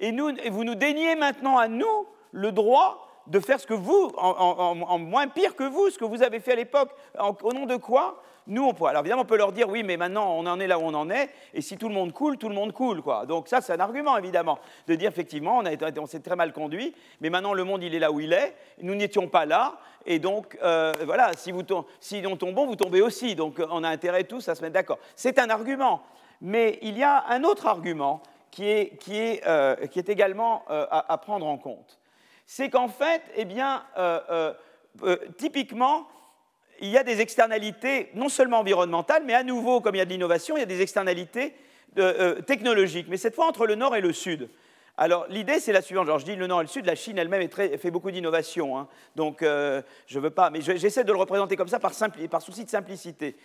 Et, 0.00 0.10
nous, 0.10 0.32
vous 0.50 0.64
nous 0.64 0.74
déniez 0.74 1.14
maintenant 1.14 1.56
à 1.56 1.68
nous 1.68 2.06
le 2.32 2.50
droit 2.50 3.13
de 3.26 3.40
faire 3.40 3.60
ce 3.60 3.66
que 3.66 3.74
vous, 3.74 4.12
en, 4.16 4.98
moins 4.98 5.28
pire 5.28 5.56
que 5.56 5.64
vous, 5.64 5.90
ce 5.90 5.98
que 5.98 6.04
vous 6.04 6.22
avez 6.22 6.40
fait 6.40 6.52
à 6.52 6.56
l'époque. 6.56 6.90
Au 7.18 7.52
nom 7.52 7.66
de 7.66 7.76
quoi 7.76 8.22
nous, 8.46 8.62
on 8.62 8.74
peut. 8.74 8.84
Alors 8.84 9.00
évidemment, 9.00 9.22
on 9.22 9.24
peut 9.24 9.38
leur 9.38 9.52
dire 9.52 9.70
oui, 9.70 9.82
mais 9.82 9.96
maintenant, 9.96 10.34
on 10.36 10.44
en 10.46 10.60
est 10.60 10.66
là 10.66 10.78
où 10.78 10.82
on 10.82 10.92
en 10.92 11.08
est, 11.08 11.30
et 11.54 11.62
si 11.62 11.78
tout 11.78 11.88
le 11.88 11.94
monde 11.94 12.12
coule, 12.12 12.36
tout 12.36 12.50
le 12.50 12.54
monde 12.54 12.72
coule. 12.72 13.00
Quoi. 13.00 13.24
Donc 13.24 13.48
ça, 13.48 13.62
c'est 13.62 13.72
un 13.72 13.80
argument, 13.80 14.18
évidemment, 14.18 14.58
de 14.86 14.94
dire 14.96 15.08
effectivement, 15.08 15.62
on, 15.62 16.06
s'est 16.06 16.20
très 16.20 16.36
mal 16.36 16.52
conduit, 16.52 16.94
mais 17.22 17.30
maintenant, 17.30 17.54
le 17.54 17.64
monde, 17.64 17.82
il 17.82 17.94
est 17.94 17.98
là 17.98 18.12
où 18.12 18.20
il 18.20 18.34
est, 18.34 18.54
nous 18.82 18.94
n'étions 18.94 19.28
pas 19.28 19.46
là, 19.46 19.78
et 20.06 20.18
donc, 20.18 20.58
euh, 20.62 20.92
voilà, 21.04 21.30
si, 21.34 21.52
nous 21.52 22.36
tombons, 22.36 22.66
vous 22.66 22.76
tombez 22.76 23.00
aussi. 23.00 23.34
Donc, 23.34 23.60
on 23.70 23.82
a 23.84 23.88
intérêt 23.88 24.24
tous 24.24 24.48
à 24.48 24.54
se 24.54 24.60
mettre 24.60 24.74
d'accord. 24.74 24.98
C'est 25.16 25.38
un 25.38 25.48
argument. 25.48 26.02
Mais 26.40 26.78
il 26.82 26.98
y 26.98 27.02
a 27.02 27.24
un 27.28 27.42
autre 27.44 27.66
argument 27.66 28.22
qui 28.50 28.68
est, 28.68 29.42
euh, 29.46 29.76
également 30.06 30.64
euh, 30.70 30.86
à, 30.90 31.18
prendre 31.18 31.46
en 31.46 31.56
compte. 31.56 31.98
C'est 32.46 32.70
qu'en 32.70 32.88
fait, 32.88 33.22
eh 33.36 33.44
bien, 33.44 33.84
typiquement, 35.38 36.08
il 36.80 36.88
y 36.88 36.98
a 36.98 37.04
des 37.04 37.20
externalités 37.20 38.10
non 38.14 38.28
seulement 38.28 38.60
environnementales, 38.60 39.22
mais 39.24 39.34
à 39.34 39.42
nouveau, 39.42 39.80
comme 39.80 39.94
il 39.94 39.98
y 39.98 40.02
a 40.02 40.04
de 40.04 40.10
l'innovation, 40.10 40.56
il 40.56 40.60
y 40.60 40.64
a 40.64 40.66
des 40.66 40.82
externalités 40.82 41.54
euh, 41.98 42.40
technologiques, 42.40 43.06
mais 43.08 43.16
cette 43.16 43.34
fois 43.34 43.46
entre 43.46 43.66
le 43.66 43.76
nord 43.76 43.94
et 43.94 44.00
le 44.00 44.12
sud. 44.12 44.50
Alors 44.96 45.26
l'idée 45.28 45.60
c'est 45.60 45.72
la 45.72 45.82
suivante, 45.82 46.06
genre 46.06 46.18
je 46.18 46.24
dis 46.24 46.36
le 46.36 46.46
nord 46.46 46.60
et 46.60 46.64
le 46.64 46.68
sud, 46.68 46.86
la 46.86 46.94
Chine 46.94 47.18
elle-même 47.18 47.48
fait 47.50 47.90
beaucoup 47.90 48.10
d'innovation, 48.10 48.78
hein. 48.78 48.88
donc 49.16 49.42
euh, 49.42 49.82
je 50.06 50.18
ne 50.18 50.24
veux 50.24 50.30
pas, 50.30 50.50
mais 50.50 50.60
j'essaie 50.60 51.04
de 51.04 51.12
le 51.12 51.18
représenter 51.18 51.56
comme 51.56 51.68
ça 51.68 51.78
par, 51.80 51.92
souci 51.94 52.64
de 52.64 52.70
simplicité. 52.70 53.36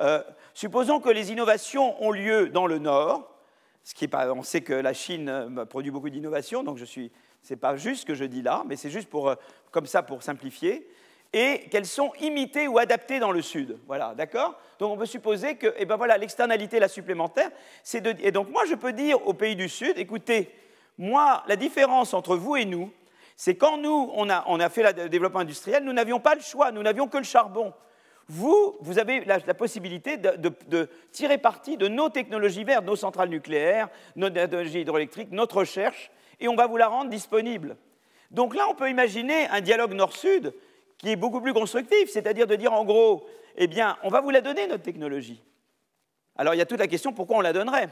Euh, 0.00 0.22
supposons 0.54 1.00
que 1.00 1.08
les 1.08 1.32
innovations 1.32 2.00
ont 2.02 2.10
lieu 2.10 2.48
dans 2.48 2.66
le 2.66 2.78
nord, 2.78 3.36
ce 3.82 3.94
qui 3.94 4.04
est 4.04 4.08
pas, 4.08 4.32
on 4.32 4.42
sait 4.42 4.62
que 4.62 4.72
la 4.72 4.92
Chine 4.92 5.64
produit 5.68 5.90
beaucoup 5.90 6.10
d'innovations, 6.10 6.62
donc 6.62 6.76
je 6.76 6.84
suis, 6.84 7.10
c'est 7.46 7.56
pas 7.56 7.76
juste 7.76 8.00
ce 8.00 8.06
que 8.06 8.14
je 8.14 8.24
dis 8.24 8.42
là, 8.42 8.64
mais 8.66 8.74
c'est 8.74 8.90
juste 8.90 9.08
pour, 9.08 9.32
comme 9.70 9.86
ça 9.86 10.02
pour 10.02 10.24
simplifier 10.24 10.88
et 11.32 11.68
qu'elles 11.70 11.86
sont 11.86 12.12
imitées 12.20 12.66
ou 12.66 12.78
adaptées 12.78 13.20
dans 13.20 13.30
le 13.30 13.40
Sud. 13.40 13.78
Voilà, 13.86 14.14
d'accord? 14.16 14.58
Donc 14.80 14.92
on 14.92 14.96
peut 14.96 15.06
supposer 15.06 15.54
que, 15.54 15.72
eh 15.76 15.84
ben 15.84 15.96
voilà, 15.96 16.18
l'externalité, 16.18 16.80
la 16.80 16.88
supplémentaire, 16.88 17.50
c'est 17.84 18.00
de... 18.00 18.14
Et 18.20 18.32
donc 18.32 18.50
moi, 18.50 18.64
je 18.68 18.74
peux 18.74 18.92
dire 18.92 19.24
au 19.26 19.32
pays 19.32 19.54
du 19.54 19.68
Sud, 19.68 19.96
écoutez, 19.96 20.50
moi, 20.98 21.44
la 21.46 21.54
différence 21.54 22.14
entre 22.14 22.36
vous 22.36 22.56
et 22.56 22.64
nous, 22.64 22.92
c'est 23.36 23.54
quand 23.54 23.78
nous, 23.78 24.10
on 24.14 24.28
a, 24.28 24.42
on 24.48 24.58
a 24.58 24.68
fait 24.68 24.82
le 24.82 25.08
développement 25.08 25.40
industriel, 25.40 25.84
nous 25.84 25.92
n'avions 25.92 26.18
pas 26.18 26.34
le 26.34 26.40
choix, 26.40 26.72
nous 26.72 26.82
n'avions 26.82 27.06
que 27.06 27.18
le 27.18 27.24
charbon. 27.24 27.72
Vous, 28.28 28.76
vous 28.80 28.98
avez 28.98 29.24
la, 29.24 29.38
possibilité 29.54 30.16
de, 30.16 30.50
de, 30.66 30.88
tirer 31.12 31.38
parti 31.38 31.76
de 31.76 31.86
nos 31.86 32.08
technologies 32.08 32.64
vertes, 32.64 32.84
nos 32.84 32.96
centrales 32.96 33.28
nucléaires, 33.28 33.88
nos 34.16 34.30
technologies 34.30 34.80
hydroélectriques, 34.80 35.30
notre 35.30 35.58
recherche, 35.58 36.10
et 36.40 36.48
on 36.48 36.54
va 36.54 36.66
vous 36.66 36.76
la 36.76 36.88
rendre 36.88 37.10
disponible. 37.10 37.76
Donc 38.30 38.54
là, 38.54 38.66
on 38.68 38.74
peut 38.74 38.90
imaginer 38.90 39.46
un 39.48 39.60
dialogue 39.60 39.92
nord-sud 39.92 40.52
qui 40.98 41.10
est 41.10 41.16
beaucoup 41.16 41.40
plus 41.40 41.52
constructif, 41.52 42.10
c'est-à-dire 42.10 42.46
de 42.46 42.56
dire 42.56 42.72
en 42.72 42.84
gros, 42.84 43.26
eh 43.56 43.66
bien, 43.66 43.96
on 44.02 44.08
va 44.08 44.20
vous 44.20 44.30
la 44.30 44.40
donner, 44.40 44.66
notre 44.66 44.82
technologie. 44.82 45.42
Alors 46.36 46.54
il 46.54 46.58
y 46.58 46.62
a 46.62 46.66
toute 46.66 46.78
la 46.78 46.88
question 46.88 47.12
pourquoi 47.12 47.38
on 47.38 47.40
la 47.40 47.52
donnerait, 47.52 47.88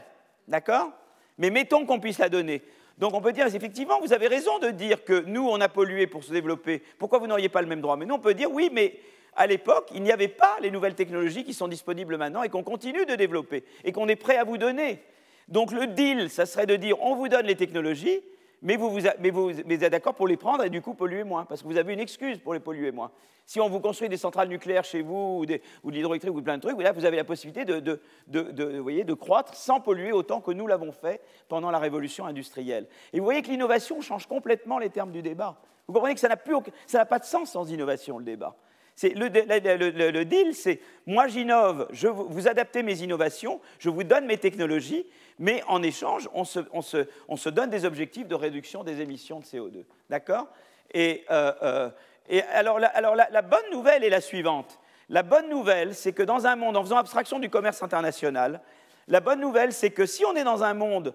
d'accord? 0.47 0.91
Mais 1.37 1.49
mettons 1.49 1.85
qu'on 1.85 1.99
puisse 1.99 2.19
la 2.19 2.29
donner. 2.29 2.61
Donc 2.97 3.13
on 3.13 3.21
peut 3.21 3.33
dire, 3.33 3.45
effectivement, 3.47 3.99
vous 3.99 4.13
avez 4.13 4.27
raison 4.27 4.59
de 4.59 4.69
dire 4.69 5.03
que 5.03 5.23
nous, 5.25 5.47
on 5.47 5.59
a 5.59 5.67
pollué 5.67 6.07
pour 6.07 6.23
se 6.23 6.31
développer, 6.31 6.81
pourquoi 6.97 7.19
vous 7.19 7.27
n'auriez 7.27 7.49
pas 7.49 7.61
le 7.61 7.67
même 7.67 7.81
droit? 7.81 7.97
Mais 7.97 8.05
nous, 8.05 8.15
on 8.15 8.19
peut 8.19 8.33
dire, 8.33 8.51
oui, 8.51 8.69
mais 8.71 8.99
à 9.35 9.47
l'époque, 9.47 9.89
il 9.93 10.01
n'y 10.01 10.11
avait 10.11 10.29
pas 10.29 10.55
les 10.61 10.71
nouvelles 10.71 10.95
technologies 10.95 11.43
qui 11.43 11.53
sont 11.53 11.67
disponibles 11.67 12.17
maintenant 12.17 12.43
et 12.43 12.49
qu'on 12.49 12.63
continue 12.63 13.05
de 13.05 13.15
développer 13.15 13.65
et 13.83 13.91
qu'on 13.91 14.07
est 14.07 14.15
prêt 14.15 14.37
à 14.37 14.45
vous 14.45 14.57
donner. 14.57 15.03
Donc 15.49 15.71
le 15.71 15.87
deal, 15.87 16.29
ça 16.29 16.45
serait 16.45 16.65
de 16.65 16.75
dire, 16.75 17.01
on 17.01 17.15
vous 17.15 17.27
donne 17.27 17.45
les 17.45 17.55
technologies, 17.55 18.21
mais 18.65 18.77
vous, 18.77 18.97
êtes 19.07 19.91
d'accord 19.91 20.15
pour 20.15 20.27
les 20.27 20.37
prendre 20.37 20.63
et 20.63 20.71
du 20.71 20.81
coup 20.81 20.95
polluer 20.95 21.23
moins, 21.23 21.45
parce 21.45 21.61
que 21.61 21.67
vous 21.67 21.77
avez 21.77 21.93
une 21.93 21.99
excuse 21.99 22.39
pour 22.39 22.55
les 22.55 22.59
polluer 22.59 22.91
moins. 22.91 23.11
Si 23.45 23.61
on 23.61 23.69
vous 23.69 23.79
construit 23.79 24.09
des 24.09 24.17
centrales 24.17 24.49
nucléaires 24.49 24.83
chez 24.83 25.03
vous, 25.03 25.37
ou, 25.39 25.45
de 25.45 25.59
l'hydroélectrique, 25.85 26.33
ou 26.33 26.41
plein 26.41 26.57
de 26.57 26.63
trucs, 26.63 26.81
là, 26.81 26.91
vous 26.91 27.05
avez 27.05 27.17
la 27.17 27.23
possibilité 27.23 27.63
de, 27.63 28.01
de 28.27 29.13
croître 29.13 29.53
sans 29.53 29.79
polluer 29.79 30.11
autant 30.11 30.41
que 30.41 30.49
nous 30.49 30.65
l'avons 30.65 30.91
fait 30.91 31.21
pendant 31.47 31.69
la 31.69 31.77
révolution 31.77 32.25
industrielle. 32.25 32.87
Et 33.13 33.19
vous 33.19 33.25
voyez 33.25 33.43
que 33.43 33.49
l'innovation 33.49 34.01
change 34.01 34.25
complètement 34.25 34.79
les 34.79 34.89
termes 34.89 35.11
du 35.11 35.21
débat. 35.21 35.61
Vous 35.87 35.93
comprenez 35.93 36.15
que 36.15 36.19
ça 36.19 36.27
n'a 36.27 37.05
pas 37.05 37.19
de 37.19 37.25
sens 37.25 37.51
sans 37.51 37.71
innovation, 37.71 38.17
le 38.17 38.25
débat. 38.25 38.55
Le, 39.03 40.09
le, 40.11 40.25
deal, 40.25 40.55
c'est 40.55 40.79
moi 41.05 41.27
j'innove, 41.27 41.87
je 41.91 42.07
vous 42.07 42.47
adaptez 42.47 42.81
mes 42.81 43.03
innovations, 43.03 43.59
je 43.77 43.89
vous 43.89 44.05
donne 44.05 44.25
mes 44.25 44.37
technologies, 44.37 45.05
mais 45.39 45.63
en 45.67 45.83
échange, 45.83 46.29
on 46.33 46.45
se, 46.45 47.49
donne 47.49 47.69
des 47.69 47.85
objectifs 47.85 48.27
de 48.27 48.35
réduction 48.35 48.83
des 48.83 49.01
émissions 49.01 49.39
de 49.39 49.45
CO2. 49.45 49.83
D'accord? 50.09 50.47
Et, 50.93 51.25
euh, 51.29 51.51
euh, 51.61 52.41
alors, 52.53 52.79
la, 52.79 53.41
bonne 53.41 53.69
nouvelle 53.71 54.03
est 54.03 54.09
la 54.09 54.21
suivante. 54.21 54.79
La 55.09 55.23
bonne 55.23 55.49
nouvelle, 55.49 55.93
c'est 55.93 56.13
que 56.13 56.23
dans 56.23 56.47
un 56.47 56.55
monde, 56.55 56.77
en 56.77 56.83
faisant 56.83 56.97
abstraction 56.97 57.39
du 57.39 57.49
commerce 57.49 57.83
international, 57.83 58.61
la 59.07 59.19
bonne 59.19 59.39
nouvelle, 59.39 59.73
c'est 59.73 59.91
que 59.91 60.05
si 60.05 60.25
on 60.25 60.35
est 60.35 60.43
dans 60.43 60.63
un 60.63 60.73
monde 60.73 61.13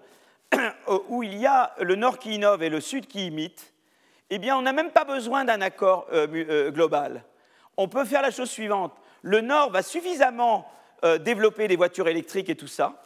où 1.09 1.23
il 1.23 1.37
y 1.37 1.47
a 1.47 1.73
le 1.79 1.95
Nord 1.95 2.19
qui 2.19 2.35
innove 2.35 2.63
et 2.63 2.69
le 2.69 2.79
Sud 2.79 3.07
qui 3.07 3.27
imite, 3.27 3.73
eh 4.29 4.37
bien, 4.37 4.55
on 4.55 4.61
n'a 4.61 4.71
même 4.71 4.91
pas 4.91 5.03
besoin 5.03 5.43
d'un 5.43 5.61
accord 5.61 6.07
euh, 6.13 6.71
global. 6.71 7.23
On 7.75 7.87
peut 7.87 8.05
faire 8.05 8.21
la 8.21 8.31
chose 8.31 8.49
suivante. 8.49 8.93
Le 9.23 9.41
Nord 9.41 9.71
va 9.71 9.81
suffisamment 9.81 10.69
développer 11.21 11.67
des 11.67 11.75
voitures 11.75 12.07
électriques 12.07 12.49
et 12.49 12.55
tout 12.55 12.67
ça, 12.67 13.01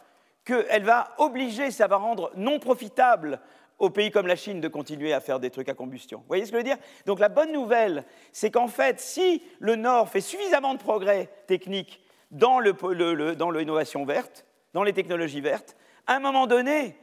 qu'elle 0.46 0.84
va 0.84 1.08
obliger, 1.18 1.70
ça 1.70 1.88
va 1.88 1.96
rendre 1.96 2.30
non 2.36 2.58
profitable 2.58 3.40
aux 3.78 3.90
pays 3.90 4.10
comme 4.10 4.26
la 4.26 4.36
Chine 4.36 4.60
de 4.60 4.68
continuer 4.68 5.12
à 5.12 5.20
faire 5.20 5.38
des 5.38 5.50
trucs 5.50 5.68
à 5.68 5.74
combustion. 5.74 6.20
Vous 6.20 6.28
voyez 6.28 6.46
ce 6.46 6.50
que 6.50 6.56
je 6.56 6.62
veux 6.62 6.68
dire? 6.68 6.78
Donc 7.04 7.18
la 7.18 7.28
bonne 7.28 7.52
nouvelle, 7.52 8.04
c'est 8.32 8.50
qu'en 8.50 8.68
fait, 8.68 9.00
si 9.00 9.42
le 9.58 9.76
Nord 9.76 10.08
fait 10.08 10.22
suffisamment 10.22 10.72
de 10.72 10.78
progrès 10.78 11.28
techniques 11.46 12.00
dans 12.30 12.60
l'innovation 12.60 14.06
verte, 14.06 14.46
dans 14.72 14.82
les 14.82 14.92
technologies 14.92 15.42
vertes, 15.42 15.76
à 16.06 16.14
un 16.14 16.20
moment 16.20 16.46
donné, 16.46 16.96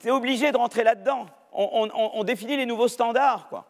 c'est 0.00 0.10
obligé 0.10 0.52
de 0.52 0.56
rentrer 0.56 0.82
là-dedans. 0.82 1.26
On, 1.52 2.24
définit 2.24 2.56
les 2.56 2.66
nouveaux 2.66 2.88
standards. 2.88 3.48
Quoi. 3.48 3.66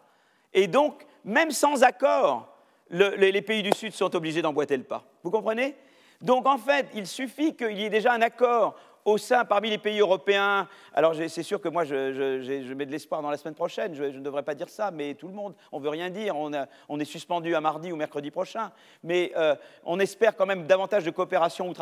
Et 0.52 0.66
donc, 0.66 1.06
même 1.24 1.50
sans 1.50 1.84
accord, 1.84 2.48
les 2.90 3.42
pays 3.42 3.62
du 3.62 3.72
Sud 3.72 3.92
sont 3.92 4.14
obligés 4.16 4.42
d'emboîter 4.42 4.76
le 4.76 4.82
pas. 4.82 5.04
Vous 5.22 5.30
comprenez? 5.30 5.76
Donc 6.20 6.46
en 6.46 6.58
fait, 6.58 6.88
il 6.94 7.06
suffit 7.06 7.54
qu'il 7.54 7.78
y 7.78 7.84
ait 7.84 7.90
déjà 7.90 8.12
un 8.12 8.22
accord 8.22 8.74
au 9.04 9.18
sein, 9.18 9.44
parmi 9.44 9.70
les 9.70 9.78
pays 9.78 10.00
européens, 10.00 10.68
alors 10.94 11.14
c'est 11.14 11.42
sûr 11.42 11.60
que 11.60 11.68
moi 11.68 11.84
je, 11.84 12.74
mets 12.74 12.86
de 12.86 12.90
l'espoir 12.90 13.22
dans 13.22 13.30
la 13.30 13.36
semaine 13.36 13.54
prochaine, 13.54 13.94
je, 13.94 14.04
ne 14.04 14.20
devrais 14.20 14.42
pas 14.42 14.54
dire 14.54 14.68
ça, 14.68 14.90
mais 14.90 15.14
tout 15.14 15.28
le 15.28 15.34
monde, 15.34 15.54
on 15.72 15.78
ne 15.78 15.84
veut 15.84 15.90
rien 15.90 16.10
dire, 16.10 16.36
on, 16.36 17.00
est 17.00 17.04
suspendu 17.04 17.54
à 17.54 17.60
mardi 17.60 17.92
ou 17.92 17.96
mercredi 17.96 18.30
prochain, 18.30 18.70
mais 19.02 19.32
euh, 19.36 19.54
on 19.84 19.98
espère 19.98 20.36
quand 20.36 20.46
même 20.46 20.66
davantage 20.66 21.04
de 21.04 21.10
coopération 21.10 21.72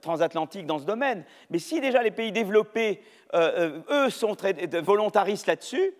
transatlantique 0.00 0.66
dans 0.66 0.78
ce 0.78 0.84
domaine. 0.84 1.24
Mais 1.50 1.58
si 1.58 1.80
déjà 1.80 2.02
les 2.02 2.10
pays 2.10 2.32
développés, 2.32 3.02
euh, 3.34 3.80
euh, 3.90 4.06
eux, 4.06 4.10
sont 4.10 4.34
très 4.34 4.52
volontaristes 4.80 5.46
là-dessus, 5.46 5.92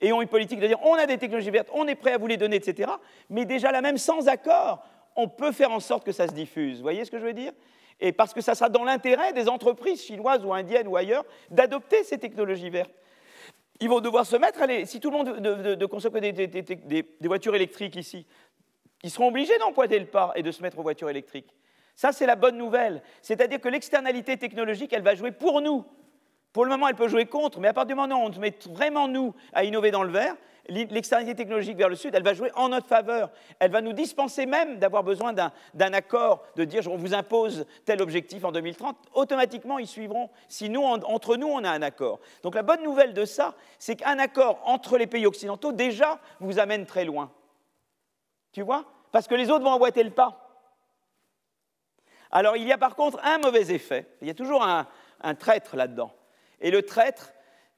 et 0.00 0.12
ont 0.12 0.20
une 0.20 0.28
politique 0.28 0.60
de 0.60 0.66
dire 0.66 0.82
on 0.82 0.94
a 0.94 1.06
des 1.06 1.16
technologies 1.16 1.50
vertes, 1.50 1.68
on 1.72 1.86
est 1.86 1.94
prêt 1.94 2.12
à 2.12 2.18
vous 2.18 2.26
les 2.26 2.36
donner, 2.36 2.56
etc., 2.56 2.90
mais 3.30 3.44
déjà 3.44 3.70
là 3.70 3.80
même 3.80 3.98
sans 3.98 4.28
accord, 4.28 4.84
on 5.16 5.28
peut 5.28 5.52
faire 5.52 5.70
en 5.70 5.80
sorte 5.80 6.04
que 6.04 6.12
ça 6.12 6.26
se 6.26 6.32
diffuse. 6.32 6.78
Vous 6.78 6.82
voyez 6.82 7.04
ce 7.04 7.10
que 7.10 7.18
je 7.18 7.24
veux 7.24 7.32
dire? 7.32 7.52
Et 8.02 8.12
parce 8.12 8.34
que 8.34 8.40
ça 8.40 8.54
sera 8.54 8.68
dans 8.68 8.84
l'intérêt 8.84 9.32
des 9.32 9.48
entreprises 9.48 10.02
chinoises 10.02 10.44
ou 10.44 10.52
indiennes 10.52 10.88
ou 10.88 10.96
ailleurs 10.96 11.24
d'adopter 11.50 12.02
ces 12.02 12.18
technologies 12.18 12.68
vertes. 12.68 12.92
Ils 13.80 13.88
vont 13.88 14.00
devoir 14.00 14.26
se 14.26 14.36
mettre, 14.36 14.60
allez, 14.60 14.86
si 14.86 14.98
tout 15.00 15.10
le 15.10 15.16
monde 15.16 15.38
de, 15.40 15.74
de, 15.76 15.86
consomme 15.86 16.18
des, 16.18 16.32
des, 16.32 17.28
voitures 17.28 17.54
électriques 17.54 17.96
ici, 17.96 18.26
ils 19.04 19.10
seront 19.10 19.28
obligés 19.28 19.56
d'empointer 19.58 19.98
le 19.98 20.06
pas 20.06 20.32
et 20.34 20.42
de 20.42 20.50
se 20.50 20.62
mettre 20.62 20.78
aux 20.78 20.82
voitures 20.82 21.10
électriques. 21.10 21.54
Ça, 21.94 22.12
c'est 22.12 22.26
la 22.26 22.36
bonne 22.36 22.56
nouvelle. 22.56 23.02
C'est-à-dire 23.22 23.60
que 23.60 23.68
l'externalité 23.68 24.36
technologique, 24.36 24.92
elle 24.92 25.02
va 25.02 25.14
jouer 25.14 25.30
pour 25.30 25.60
nous. 25.60 25.84
Pour 26.52 26.64
le 26.64 26.70
moment, 26.70 26.88
elle 26.88 26.96
peut 26.96 27.08
jouer 27.08 27.26
contre, 27.26 27.60
mais 27.60 27.68
à 27.68 27.72
partir 27.72 27.96
du 27.96 28.00
moment 28.00 28.24
où 28.24 28.28
on 28.28 28.32
se 28.32 28.40
met 28.40 28.54
vraiment, 28.70 29.08
nous, 29.08 29.34
à 29.52 29.64
innover 29.64 29.90
dans 29.90 30.02
le 30.02 30.12
vert, 30.12 30.36
l'externalité 30.68 31.34
technologique 31.34 31.76
vers 31.76 31.88
le 31.88 31.96
sud, 31.96 32.14
elle 32.14 32.22
va 32.22 32.34
jouer 32.34 32.50
en 32.54 32.68
notre 32.68 32.86
faveur. 32.86 33.30
Elle 33.58 33.70
va 33.70 33.80
nous 33.80 33.92
dispenser 33.92 34.46
même 34.46 34.78
d'avoir 34.78 35.02
besoin 35.02 35.32
d'un 35.32 35.92
accord, 35.92 36.44
de 36.56 36.64
dire 36.64 36.82
on 36.88 36.96
vous 36.96 37.14
impose 37.14 37.66
tel 37.84 38.00
objectif 38.00 38.44
en 38.44 38.52
2030. 38.52 38.96
Automatiquement, 39.14 39.78
ils 39.78 39.86
suivront 39.86 40.30
si 40.48 40.68
nous, 40.68 40.82
entre 40.82 41.36
nous, 41.36 41.48
on 41.48 41.64
a 41.64 41.70
un 41.70 41.82
accord. 41.82 42.20
Donc 42.42 42.54
la 42.54 42.62
bonne 42.62 42.82
nouvelle 42.82 43.14
de 43.14 43.24
ça, 43.24 43.54
c'est 43.78 43.96
qu'un 43.96 44.18
accord 44.18 44.60
entre 44.64 44.98
les 44.98 45.06
pays 45.06 45.26
occidentaux, 45.26 45.72
déjà, 45.72 46.20
vous 46.40 46.58
amène 46.58 46.86
très 46.86 47.04
loin. 47.04 47.32
Tu 48.52 48.62
vois? 48.62 48.84
Parce 49.10 49.26
que 49.26 49.34
les 49.34 49.50
autres 49.50 49.64
vont 49.64 49.72
emboîter 49.72 50.02
le 50.02 50.10
pas. 50.10 50.38
Alors 52.30 52.56
il 52.56 52.66
y 52.66 52.72
a 52.72 52.78
par 52.78 52.96
contre 52.96 53.18
un 53.24 53.38
mauvais 53.38 53.72
effet. 53.72 54.06
Il 54.22 54.28
y 54.28 54.30
a 54.30 54.34
toujours 54.34 54.64
un 54.64 55.34
traître 55.34 55.76
là-dedans. 55.76 56.12
Et 56.60 56.70
le 56.70 56.82
traître, 56.82 57.32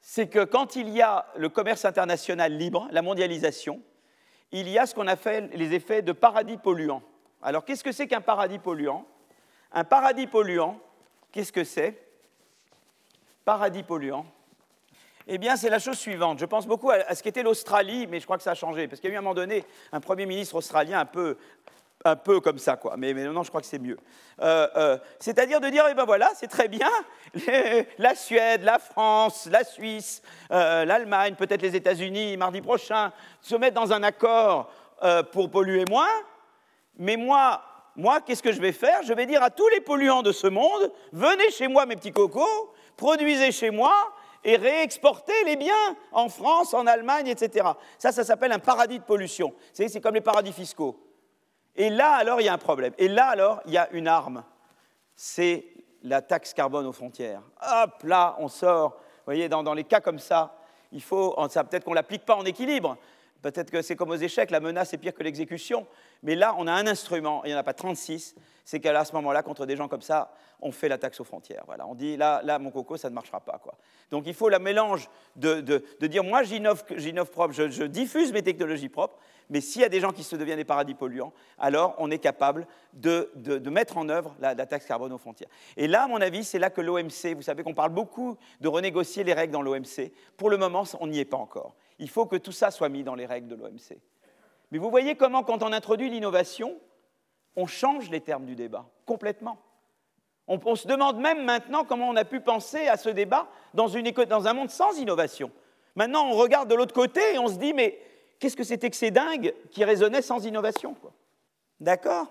c'est 0.07 0.29
que 0.29 0.45
quand 0.45 0.77
il 0.77 0.91
y 0.91 1.01
a 1.01 1.27
le 1.35 1.49
commerce 1.49 1.87
international 1.87 2.53
libre, 2.53 2.87
la 2.91 3.01
mondialisation, 3.01 3.81
il 4.53 4.69
y 4.69 4.79
a 4.79 4.85
ce 4.85 4.95
qu'on 4.95 5.07
appelle 5.07 5.49
les 5.55 5.73
effets 5.73 6.03
de 6.03 6.13
paradis 6.13 6.59
polluant. 6.59 7.03
Alors 7.41 7.65
qu'est-ce 7.65 7.83
que 7.83 7.91
c'est 7.91 8.07
qu'un 8.07 8.21
paradis 8.21 8.59
polluant? 8.59 9.07
Un 9.73 9.83
paradis 9.83 10.27
polluant, 10.27 10.79
qu'est-ce 11.33 11.53
que 11.53 11.65
c'est? 11.65 12.07
Paradis 13.47 13.83
polluant. 13.83 14.27
Eh 15.27 15.39
bien, 15.39 15.57
c'est 15.57 15.71
la 15.71 15.79
chose 15.79 15.99
suivante. 15.99 16.39
Je 16.39 16.45
pense 16.45 16.67
beaucoup 16.67 16.91
à 16.91 17.15
ce 17.15 17.23
qu'était 17.23 17.43
l'Australie, 17.43 18.07
mais 18.07 18.21
je 18.21 18.27
crois 18.27 18.37
que 18.37 18.43
ça 18.43 18.51
a 18.51 18.55
changé. 18.55 18.87
Parce 18.87 19.01
qu'il 19.01 19.09
y 19.09 19.13
a 19.13 19.15
eu 19.15 19.17
à 19.17 19.21
un 19.21 19.23
moment 19.23 19.35
donné 19.35 19.65
un 19.91 20.01
Premier 20.01 20.27
ministre 20.27 20.57
australien 20.57 21.01
un 21.01 21.07
peu 21.07 21.39
un 22.05 22.17
peu 22.17 22.41
comme 22.41 22.59
ça, 22.59 22.77
quoi. 22.77 22.95
Mais, 22.99 23.15
maintenant, 23.15 23.43
je 23.43 23.49
crois 23.49 23.63
que 23.63 23.67
c'est 23.67 23.79
mieux. 23.79 23.97
Euh, 24.41 24.69
euh, 24.77 24.99
c'est-à-dire 25.19 25.61
de 25.61 25.69
dire, 25.69 25.85
eh 25.91 25.95
ben 25.95 26.05
voilà, 26.05 26.31
c'est 26.35 26.49
très 26.49 26.69
bien, 26.69 26.91
la 27.99 28.15
Suède, 28.15 28.63
la 28.63 28.79
France, 28.79 29.49
la 29.51 29.65
Suisse, 29.65 30.23
euh, 30.51 30.85
l'Allemagne, 30.85 31.35
peut-être 31.35 31.63
les 31.63 31.75
États-Unis, 31.75 32.37
mardi 32.37 32.61
prochain, 32.61 33.13
se 33.41 33.57
mettent 33.57 33.75
dans 33.75 33.93
un 33.93 34.03
accord 34.03 34.71
pour 35.33 35.51
polluer 35.51 35.85
moins. 35.91 36.09
Mais 36.97 37.17
moi, 37.17 37.63
moi, 37.97 38.21
qu'est-ce 38.21 38.43
que 38.43 38.53
je 38.53 38.61
vais 38.61 38.73
faire? 38.73 39.03
Je 39.03 39.13
vais 39.13 39.27
dire 39.27 39.43
à 39.43 39.51
tous 39.51 39.69
les 39.69 39.81
polluants 39.81 40.23
de 40.23 40.33
ce 40.33 40.47
monde, 40.47 40.93
venez 41.13 41.51
chez 41.51 41.69
moi, 41.69 41.85
mes 41.85 41.97
petits 41.97 42.13
cocos, 42.13 42.73
produisez 42.97 43.53
chez 43.53 43.71
moi 43.71 43.93
et 44.45 44.57
réexportez 44.57 45.45
les 45.45 45.57
biens 45.57 45.97
en 46.13 46.29
France, 46.29 46.73
en 46.73 46.87
Allemagne, 46.87 47.27
etc. 47.27 47.69
Ça, 47.99 48.13
ça 48.13 48.25
s'appelle 48.25 48.53
un 48.53 48.59
paradis 48.59 48.99
de 48.99 49.05
pollution. 49.05 49.53
C'est 49.73 50.01
comme 50.01 50.15
les 50.15 50.21
paradis 50.21 50.53
fiscaux. 50.53 50.99
Et 51.77 51.91
là, 51.91 52.13
alors, 52.13 52.41
il 52.41 52.45
y 52.45 52.49
a 52.49 52.53
un 52.53 52.59
problème. 52.59 52.93
Et 52.99 53.09
là, 53.09 53.27
alors, 53.27 53.61
il 53.67 53.73
y 53.73 53.79
a 53.79 53.89
une 53.91 54.09
arme. 54.09 54.45
C'est 55.17 55.65
la 56.03 56.23
taxe 56.23 56.53
carbone 56.53 56.87
aux 56.87 56.93
frontières. 56.93 57.43
Hop, 57.63 58.03
là, 58.05 58.37
on 58.39 58.49
sort. 58.49 58.91
Vous 58.91 59.27
voyez, 59.27 59.49
dans, 59.49 59.75
les 59.75 59.85
cas 59.85 60.01
comme 60.01 60.19
ça, 60.19 60.57
il 60.93 61.03
faut, 61.03 61.35
peut-être 61.35 61.85
qu'on 61.85 61.91
ne 61.91 61.97
l'applique 61.97 62.25
pas 62.25 62.37
en 62.37 62.45
équilibre. 62.45 62.97
Peut-être 63.43 63.71
que 63.71 63.83
c'est 63.83 63.97
comme 63.97 64.11
aux 64.11 64.17
échecs, 64.17 64.51
la 64.51 64.61
menace 64.61 64.95
est 64.95 64.99
pire 64.99 65.15
que 65.15 65.23
l'exécution. 65.23 65.87
Mais 66.23 66.35
là, 66.35 66.55
on 66.59 66.67
a 66.67 66.73
un 66.73 66.87
instrument, 66.87 67.43
il 67.45 67.49
n'y 67.49 67.55
en 67.55 67.59
a 67.59 67.63
pas 67.63 67.75
36, 67.75 68.35
c'est 68.65 68.81
qu'à 68.81 69.05
ce 69.05 69.13
moment-là, 69.15 69.43
contre 69.43 69.67
des 69.67 69.77
gens 69.77 69.89
comme 69.89 70.01
ça, 70.01 70.33
on 70.63 70.73
fait 70.73 70.89
la 70.89 70.97
taxe 70.97 71.21
aux 71.21 71.25
frontières. 71.25 71.65
Voilà, 71.67 71.87
on 71.87 71.95
dit, 71.95 72.17
là, 72.17 72.41
là, 72.45 72.59
mon 72.59 72.71
coco, 72.71 72.97
ça 72.97 73.11
ne 73.11 73.15
marchera 73.15 73.41
pas. 73.41 73.59
Quoi. 73.63 73.75
Donc 74.11 74.25
il 74.27 74.33
faut 74.33 74.49
la 74.49 74.59
mélange 74.59 75.11
de, 75.37 75.61
dire, 76.07 76.25
moi, 76.25 76.43
j'innove 76.43 77.31
propre, 77.31 77.53
je 77.53 77.85
diffuse 77.85 78.33
mes 78.33 78.43
technologies 78.43 78.89
propres, 78.89 79.19
mais 79.51 79.61
s'il 79.61 79.83
y 79.83 79.85
a 79.85 79.89
des 79.89 80.01
gens 80.01 80.11
qui 80.11 80.23
se 80.23 80.37
deviennent 80.37 80.59
des 80.59 80.65
paradis 80.65 80.95
polluants, 80.95 81.33
alors 81.59 81.95
on 81.99 82.11
est 82.11 82.19
capable 82.19 82.67
de, 82.93 83.31
mettre 83.69 83.99
en 83.99 84.09
œuvre 84.09 84.35
la, 84.41 84.55
taxe 84.67 84.87
carbone 84.87 85.13
aux 85.13 85.19
frontières. 85.19 85.49
Et 85.77 85.87
là, 85.87 86.05
à 86.05 86.09
mon 86.09 86.21
avis, 86.21 86.45
c'est 86.45 86.59
là 86.59 86.71
que 86.71 86.81
l'OMC, 86.81 87.35
vous 87.35 87.43
savez 87.43 87.63
qu'on 87.63 87.75
parle 87.75 87.93
beaucoup 87.93 88.37
de 88.61 88.69
renégocier 88.69 89.25
les 89.25 89.35
règles 89.35 89.53
dans 89.53 89.63
l'OMC. 89.63 90.13
Pour 90.37 90.51
le 90.51 90.57
moment, 90.57 90.85
on 91.01 91.07
n'y 91.07 91.19
est 91.19 91.25
pas 91.25 91.37
encore. 91.37 91.75
Il 91.99 92.09
faut 92.09 92.27
que 92.27 92.37
tout 92.37 92.53
ça 92.53 92.71
soit 92.71 92.89
mis 92.89 93.05
dans 93.05 93.15
les 93.15 93.27
règles 93.27 93.49
de 93.49 93.55
l'OMC. 93.55 93.99
Mais 94.71 94.79
vous 94.79 94.91
voyez 94.91 95.15
comment, 95.15 95.43
quand 95.43 95.63
on 95.63 95.73
introduit 95.73 96.11
l'innovation, 96.11 96.77
on 97.57 97.67
change 97.67 98.11
les 98.11 98.21
termes 98.21 98.47
du 98.47 98.57
débat, 98.57 98.87
complètement. 99.07 99.59
On, 100.47 100.75
se 100.75 100.87
demande 100.87 101.19
même 101.19 101.45
maintenant 101.45 101.85
comment 101.85 102.09
on 102.09 102.17
a 102.17 102.25
pu 102.25 102.41
penser 102.41 102.87
à 102.87 102.99
ce 102.99 103.09
débat 103.09 103.49
dans, 103.73 103.87
dans 104.29 104.47
un 104.47 104.53
monde 104.53 104.69
sans 104.69 104.99
innovation. 104.99 105.51
Maintenant, 105.95 106.27
on 106.27 106.33
regarde 106.33 106.69
de 106.69 106.75
l'autre 106.75 106.93
côté 106.93 107.21
et 107.35 107.39
on 107.39 107.49
se 107.49 107.55
dit, 107.55 107.73
mais 107.73 107.99
qu'est-ce 108.39 108.57
que 108.57 108.65
c'était 108.65 108.91
que 108.91 108.97
ces 108.97 109.11
dingues 109.11 109.55
qui 109.71 109.85
raisonnaient 109.85 110.23
sans 110.23 110.45
innovation 110.45 110.97
D'accord? 111.81 112.27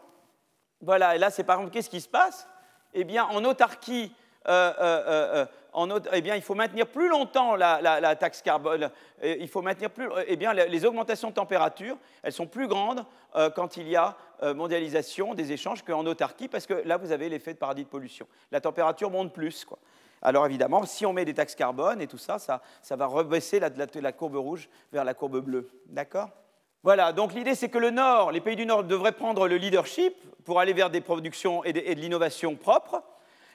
Voilà, 0.82 1.16
et 1.16 1.20
là, 1.20 1.30
c'est 1.30 1.44
par 1.44 1.58
exemple, 1.58 1.74
qu'est-ce 1.74 1.90
qui 1.90 2.02
se 2.02 2.10
passe? 2.10 2.48
Eh 2.94 3.04
bien, 3.04 3.26
en 3.26 3.44
autarquie, 3.46 4.12
euh, 4.48 4.74
euh, 4.80 5.46
euh, 5.76 6.00
eh 6.12 6.22
bien, 6.22 6.36
il 6.36 6.42
faut 6.42 6.56
maintenir 6.56 6.88
plus 6.88 7.10
longtemps 7.10 7.56
la, 7.56 8.16
taxe 8.16 8.42
carbone. 8.42 8.92
Il 9.24 9.48
faut 9.48 9.62
maintenir 9.62 9.90
plus. 9.90 10.08
Eh 10.28 10.36
bien, 10.36 10.54
les 10.54 10.86
augmentations 10.86 11.30
de 11.30 11.34
température, 11.34 11.98
elles 12.22 12.34
sont 12.34 12.46
plus 12.46 12.68
grandes 12.68 13.06
quand 13.56 13.78
il 13.78 13.88
y 13.90 13.96
a 13.96 14.16
mondialisation 14.54 15.34
des 15.34 15.52
échanges 15.52 15.82
qu'en 15.82 16.06
autarquie, 16.06 16.48
parce 16.48 16.68
que 16.68 16.76
là, 16.86 16.98
vous 16.98 17.12
avez 17.12 17.30
l'effet 17.30 17.54
de 17.54 17.58
paradis 17.58 17.86
de 17.86 17.90
pollution. 17.90 18.28
La 18.52 18.62
température 18.62 19.10
monte 19.10 19.34
plus. 19.34 19.66
Quoi. 19.66 19.80
Alors 20.24 20.46
évidemment, 20.46 20.86
si 20.86 21.06
on 21.06 21.12
met 21.12 21.26
des 21.26 21.34
taxes 21.34 21.54
carbone 21.54 22.02
et 22.02 22.08
tout 22.08 22.18
ça, 22.18 22.40
ça, 22.40 22.62
va 22.96 23.06
rebaisser 23.06 23.60
la, 23.60 24.12
courbe 24.14 24.38
rouge 24.38 24.70
vers 24.92 25.04
la 25.04 25.14
courbe 25.14 25.40
bleue. 25.42 25.70
D'accord? 25.88 26.30
Voilà, 26.82 27.12
donc 27.12 27.34
l'idée 27.34 27.56
c'est 27.56 27.70
que 27.70 27.78
le 27.78 27.92
Nord, 27.92 28.32
les 28.32 28.42
pays 28.42 28.56
du 28.56 28.66
Nord 28.66 28.86
devraient 28.86 29.12
prendre 29.12 29.48
le 29.48 29.58
leadership 29.58 30.16
pour 30.46 30.60
aller 30.60 30.74
vers 30.74 30.90
des 30.90 31.02
productions 31.02 31.64
et 31.66 31.74
de, 31.74 31.80
l'innovation 32.02 32.56
propre. 32.56 33.04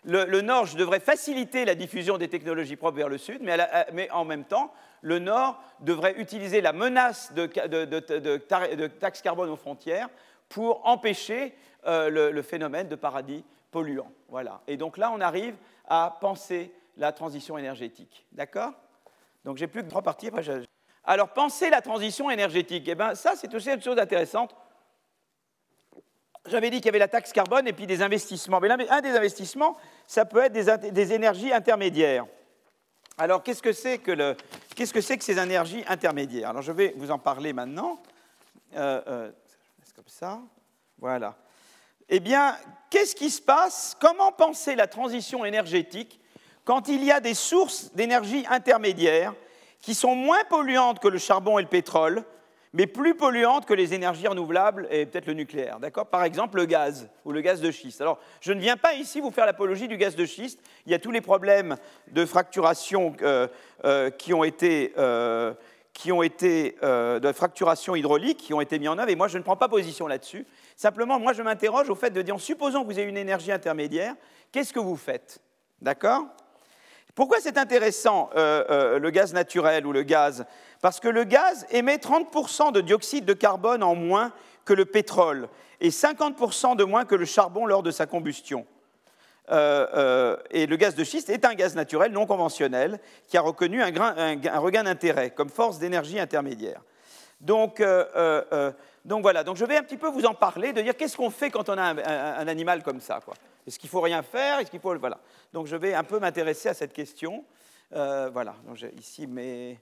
Le, 0.04 0.40
Nord 0.40 0.66
devrait 0.76 1.00
faciliter 1.00 1.64
la 1.64 1.74
diffusion 1.74 2.18
des 2.18 2.28
technologies 2.28 2.76
propres 2.76 2.96
vers 2.96 3.08
le 3.08 3.18
Sud, 3.18 3.42
mais, 3.42 4.10
en 4.10 4.24
même 4.24 4.44
temps, 4.44 4.72
le 5.02 5.18
Nord 5.18 5.60
devrait 5.80 6.14
utiliser 6.18 6.60
la 6.60 6.72
menace 6.72 7.32
de, 7.34 7.46
taxes 8.86 9.22
carbone 9.22 9.50
aux 9.50 9.56
frontières 9.56 10.08
pour 10.48 10.86
empêcher 10.86 11.54
euh, 11.86 12.08
le, 12.08 12.30
le, 12.30 12.42
phénomène 12.42 12.88
de 12.88 12.94
paradis 12.94 13.44
polluant. 13.70 14.10
Voilà. 14.28 14.60
Et 14.66 14.76
donc 14.76 14.96
là, 14.96 15.10
on 15.14 15.20
arrive 15.20 15.54
à 15.88 16.16
penser 16.20 16.72
la 16.96 17.12
transition 17.12 17.58
énergétique. 17.58 18.26
D'accord? 18.32 18.72
Donc 19.44 19.56
j'ai 19.56 19.66
plus 19.66 19.82
que 19.82 19.88
trois 19.88 20.02
parties. 20.02 20.30
Alors 21.04 21.32
penser 21.32 21.70
la 21.70 21.80
transition 21.80 22.30
énergétique, 22.30 22.84
eh 22.86 22.94
ben, 22.94 23.14
ça 23.14 23.34
c'est 23.36 23.52
aussi 23.54 23.70
une 23.70 23.82
chose 23.82 23.98
intéressante. 23.98 24.54
J'avais 26.46 26.70
dit 26.70 26.78
qu'il 26.78 26.86
y 26.86 26.88
avait 26.90 26.98
la 26.98 27.08
taxe 27.08 27.32
carbone 27.32 27.66
et 27.68 27.72
puis 27.72 27.86
des 27.86 28.02
investissements. 28.02 28.60
Mais 28.60 28.70
un 28.70 29.00
des 29.00 29.16
investissements, 29.16 29.76
ça 30.06 30.24
peut 30.24 30.44
être 30.44 30.52
des, 30.52 31.12
énergies 31.12 31.52
intermédiaires. 31.52 32.26
Alors 33.18 33.42
qu'est-ce 33.42 33.62
que 33.62 33.72
c'est 33.72 33.98
que, 33.98 34.34
ces 34.74 35.38
énergies 35.38 35.84
intermédiaires? 35.88 36.50
Alors 36.50 36.62
je 36.62 36.72
vais 36.72 36.94
vous 36.96 37.10
en 37.10 37.18
parler 37.18 37.52
maintenant. 37.52 38.00
Euh, 38.76 39.02
euh, 39.06 39.32
comme 39.94 40.08
ça. 40.08 40.40
Voilà 40.98 41.36
eh 42.08 42.20
bien, 42.20 42.56
qu'est-ce 42.90 43.14
qui 43.14 43.30
se 43.30 43.42
passe? 43.42 43.96
Comment 44.00 44.32
penser 44.32 44.74
la 44.74 44.86
transition 44.86 45.44
énergétique 45.44 46.20
quand 46.64 46.88
il 46.88 47.02
y 47.04 47.10
a 47.10 47.20
des 47.20 47.34
sources 47.34 47.92
d'énergie 47.94 48.44
intermédiaires 48.50 49.34
qui 49.80 49.94
sont 49.94 50.14
moins 50.14 50.44
polluantes 50.48 50.98
que 50.98 51.08
le 51.08 51.18
charbon 51.18 51.58
et 51.58 51.62
le 51.62 51.68
pétrole, 51.68 52.24
mais 52.72 52.86
plus 52.86 53.14
polluantes 53.14 53.64
que 53.64 53.74
les 53.74 53.94
énergies 53.94 54.26
renouvelables 54.26 54.86
et 54.90 55.06
peut-être 55.06 55.26
le 55.26 55.32
nucléaire. 55.32 55.78
D'accord? 55.80 56.06
Par 56.06 56.24
exemple, 56.24 56.58
le 56.58 56.66
gaz 56.66 57.08
ou 57.24 57.32
le 57.32 57.40
gaz 57.40 57.60
de 57.60 57.70
schiste. 57.70 58.00
Alors, 58.00 58.18
je 58.40 58.52
ne 58.52 58.60
viens 58.60 58.76
pas 58.76 58.94
ici 58.94 59.20
vous 59.20 59.30
faire 59.30 59.46
l'apologie 59.46 59.88
du 59.88 59.96
gaz 59.96 60.16
de 60.16 60.26
schiste. 60.26 60.60
Il 60.84 60.92
y 60.92 60.94
a 60.94 60.98
tous 60.98 61.10
les 61.10 61.20
problèmes 61.20 61.76
de 62.08 62.26
fracturation 62.26 63.14
euh, 63.22 63.48
euh, 63.84 64.10
qui 64.10 64.34
ont 64.34 64.44
été. 64.44 64.92
Euh, 64.98 65.54
de 66.04 67.32
fracturation 67.32 67.96
hydraulique 67.96 68.38
qui 68.38 68.54
ont 68.54 68.60
été 68.60 68.78
mis 68.78 68.86
en 68.86 68.98
œuvre, 68.98 69.10
et 69.10 69.16
moi 69.16 69.26
je 69.26 69.36
ne 69.36 69.42
prends 69.42 69.56
pas 69.56 69.68
position 69.68 70.06
là-dessus. 70.06 70.46
Simplement, 70.78 71.18
moi, 71.18 71.32
je 71.32 71.42
m'interroge 71.42 71.90
au 71.90 71.96
fait 71.96 72.10
de 72.10 72.22
dire, 72.22 72.38
supposons 72.38 72.82
que 72.82 72.86
vous 72.86 72.98
ayez 73.00 73.08
une 73.08 73.16
énergie 73.16 73.50
intermédiaire, 73.50 74.14
qu'est-ce 74.52 74.72
que 74.72 74.78
vous 74.78 74.96
faites? 74.96 75.40
D'accord? 75.82 76.26
Pourquoi 77.16 77.38
c'est 77.40 77.58
intéressant 77.58 78.30
le 78.36 79.10
gaz 79.10 79.34
naturel 79.34 79.84
ou 79.86 79.92
le 79.92 80.04
gaz? 80.04 80.46
Parce 80.80 81.00
que 81.00 81.08
le 81.08 81.24
gaz 81.24 81.66
émet 81.70 81.96
30% 81.96 82.70
de 82.70 82.80
dioxyde 82.80 83.24
de 83.24 83.32
carbone 83.32 83.82
en 83.82 83.96
moins 83.96 84.32
que 84.64 84.72
le 84.72 84.84
pétrole 84.84 85.48
et 85.80 85.90
50% 85.90 86.76
de 86.76 86.84
moins 86.84 87.04
que 87.04 87.16
le 87.16 87.24
charbon 87.24 87.66
lors 87.66 87.82
de 87.82 87.90
sa 87.90 88.06
combustion. 88.06 88.64
Euh, 89.50 89.86
euh, 89.94 90.36
et 90.50 90.66
le 90.66 90.76
gaz 90.76 90.94
de 90.94 91.04
schiste 91.04 91.30
est 91.30 91.44
un 91.44 91.54
gaz 91.54 91.74
naturel 91.74 92.12
non 92.12 92.26
conventionnel 92.26 93.00
qui 93.28 93.38
a 93.38 93.40
reconnu 93.40 93.82
un, 93.82 94.60
regain 94.60 94.84
d'intérêt 94.84 95.30
comme 95.30 95.48
force 95.48 95.78
d'énergie 95.78 96.20
intermédiaire. 96.20 96.82
Donc, 97.40 97.80
euh, 97.80 98.72
donc, 99.04 99.22
voilà, 99.22 99.44
donc 99.44 99.56
je 99.56 99.64
vais 99.64 99.76
un 99.76 99.82
petit 99.82 99.96
peu 99.96 100.08
vous 100.08 100.26
en 100.26 100.34
parler, 100.34 100.72
de 100.72 100.82
dire 100.82 100.96
qu'est-ce 100.96 101.16
qu'on 101.16 101.30
fait 101.30 101.50
quand 101.50 101.68
on 101.68 101.78
a 101.78 101.82
un, 101.82 102.48
animal 102.48 102.82
comme 102.82 103.00
ça. 103.00 103.20
Est-ce 103.66 103.78
qu'il 103.78 103.88
faut 103.88 104.00
rien 104.00 104.22
faire? 104.22 104.58
Est-ce 104.58 104.70
qu'il 104.70 104.80
faut 104.80 104.96
voilà. 104.98 105.18
Donc 105.52 105.66
je 105.66 105.76
vais 105.76 105.94
un 105.94 106.04
peu 106.04 106.18
m'intéresser 106.18 106.68
à 106.68 106.74
cette 106.74 106.92
question. 106.92 107.44
voilà, 107.90 108.54
donc 108.66 108.84
ici 108.96 109.26
mes 109.26 109.78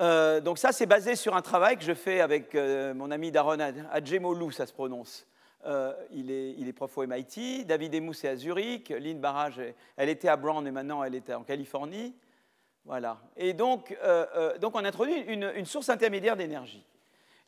euh, 0.00 0.40
donc 0.40 0.58
ça, 0.58 0.72
c'est 0.72 0.86
basé 0.86 1.16
sur 1.16 1.34
un 1.34 1.42
travail 1.42 1.76
que 1.76 1.84
je 1.84 1.94
fais 1.94 2.20
avec 2.20 2.54
euh, 2.54 2.92
mon 2.94 3.10
ami 3.10 3.30
Daron 3.30 3.58
Adjemolou, 3.92 4.50
ça 4.50 4.66
se 4.66 4.72
prononce. 4.72 5.26
Euh, 5.64 5.92
il, 6.12 6.30
est, 6.30 6.52
il, 6.58 6.68
est, 6.68 6.72
prof 6.72 6.96
au 6.98 7.06
MIT, 7.06 7.64
David 7.64 7.94
Emous 7.94 8.12
est 8.22 8.28
à 8.28 8.36
Zurich, 8.36 8.90
Lynn 8.90 9.18
Barrage, 9.18 9.60
elle 9.96 10.08
était 10.08 10.28
à 10.28 10.36
Brown 10.36 10.64
et 10.66 10.70
maintenant 10.70 11.02
elle 11.02 11.14
est 11.14 11.32
en 11.32 11.42
Californie. 11.42 12.14
Voilà. 12.86 13.18
Et 13.36 13.52
donc, 13.52 13.96
donc 14.60 14.74
on 14.76 14.84
introduit 14.84 15.18
une, 15.26 15.66
source 15.66 15.88
intermédiaire 15.88 16.36
d'énergie. 16.36 16.84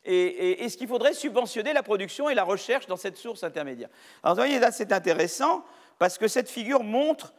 Et, 0.03 0.63
est-ce 0.63 0.77
qu'il 0.77 0.87
faudrait 0.87 1.13
subventionner 1.13 1.71
la 1.73 1.81
production 1.81 2.29
et 2.29 2.35
la 2.35 2.43
recherche 2.43 2.87
dans 2.87 2.97
cette 2.97 3.17
source 3.17 3.43
intermédiaire 3.43 3.89
Alors 4.21 4.35
vous 4.35 4.41
voyez, 4.41 4.59
là 4.59 4.71
c'est 4.71 4.91
intéressant 4.91 5.63
parce 5.97 6.17
que 6.17 6.27
cette 6.27 6.49
figure 6.49 6.83
montre 6.83 7.33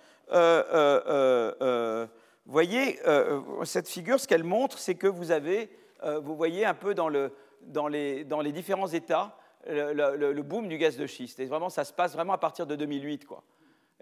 vous 2.51 2.55
voyez, 2.55 2.99
euh, 3.07 3.41
euh, 3.61 3.65
cette 3.65 3.89
figure, 3.89 4.19
ce 4.19 4.27
qu'elle 4.27 4.43
montre, 4.43 4.77
c'est 4.77 4.97
que 4.97 5.07
vous 5.07 5.31
avez, 5.31 5.71
euh, 6.03 6.19
vous 6.19 6.35
voyez 6.35 6.65
un 6.65 6.75
peu 6.75 6.95
dans 6.95 7.09
les, 7.09 8.53
différents 8.53 8.89
États 8.89 9.37
le, 9.69 10.43
boom 10.43 10.67
du 10.67 10.77
gaz 10.77 10.97
de 10.97 11.07
schiste. 11.07 11.39
Et 11.39 11.47
vraiment, 11.47 11.69
ça 11.69 11.85
se 11.85 11.93
passe 11.93 12.13
vraiment 12.13 12.33
à 12.33 12.39
partir 12.39 12.67
de 12.67 12.75
2008. 12.75 13.25
Quoi. 13.25 13.45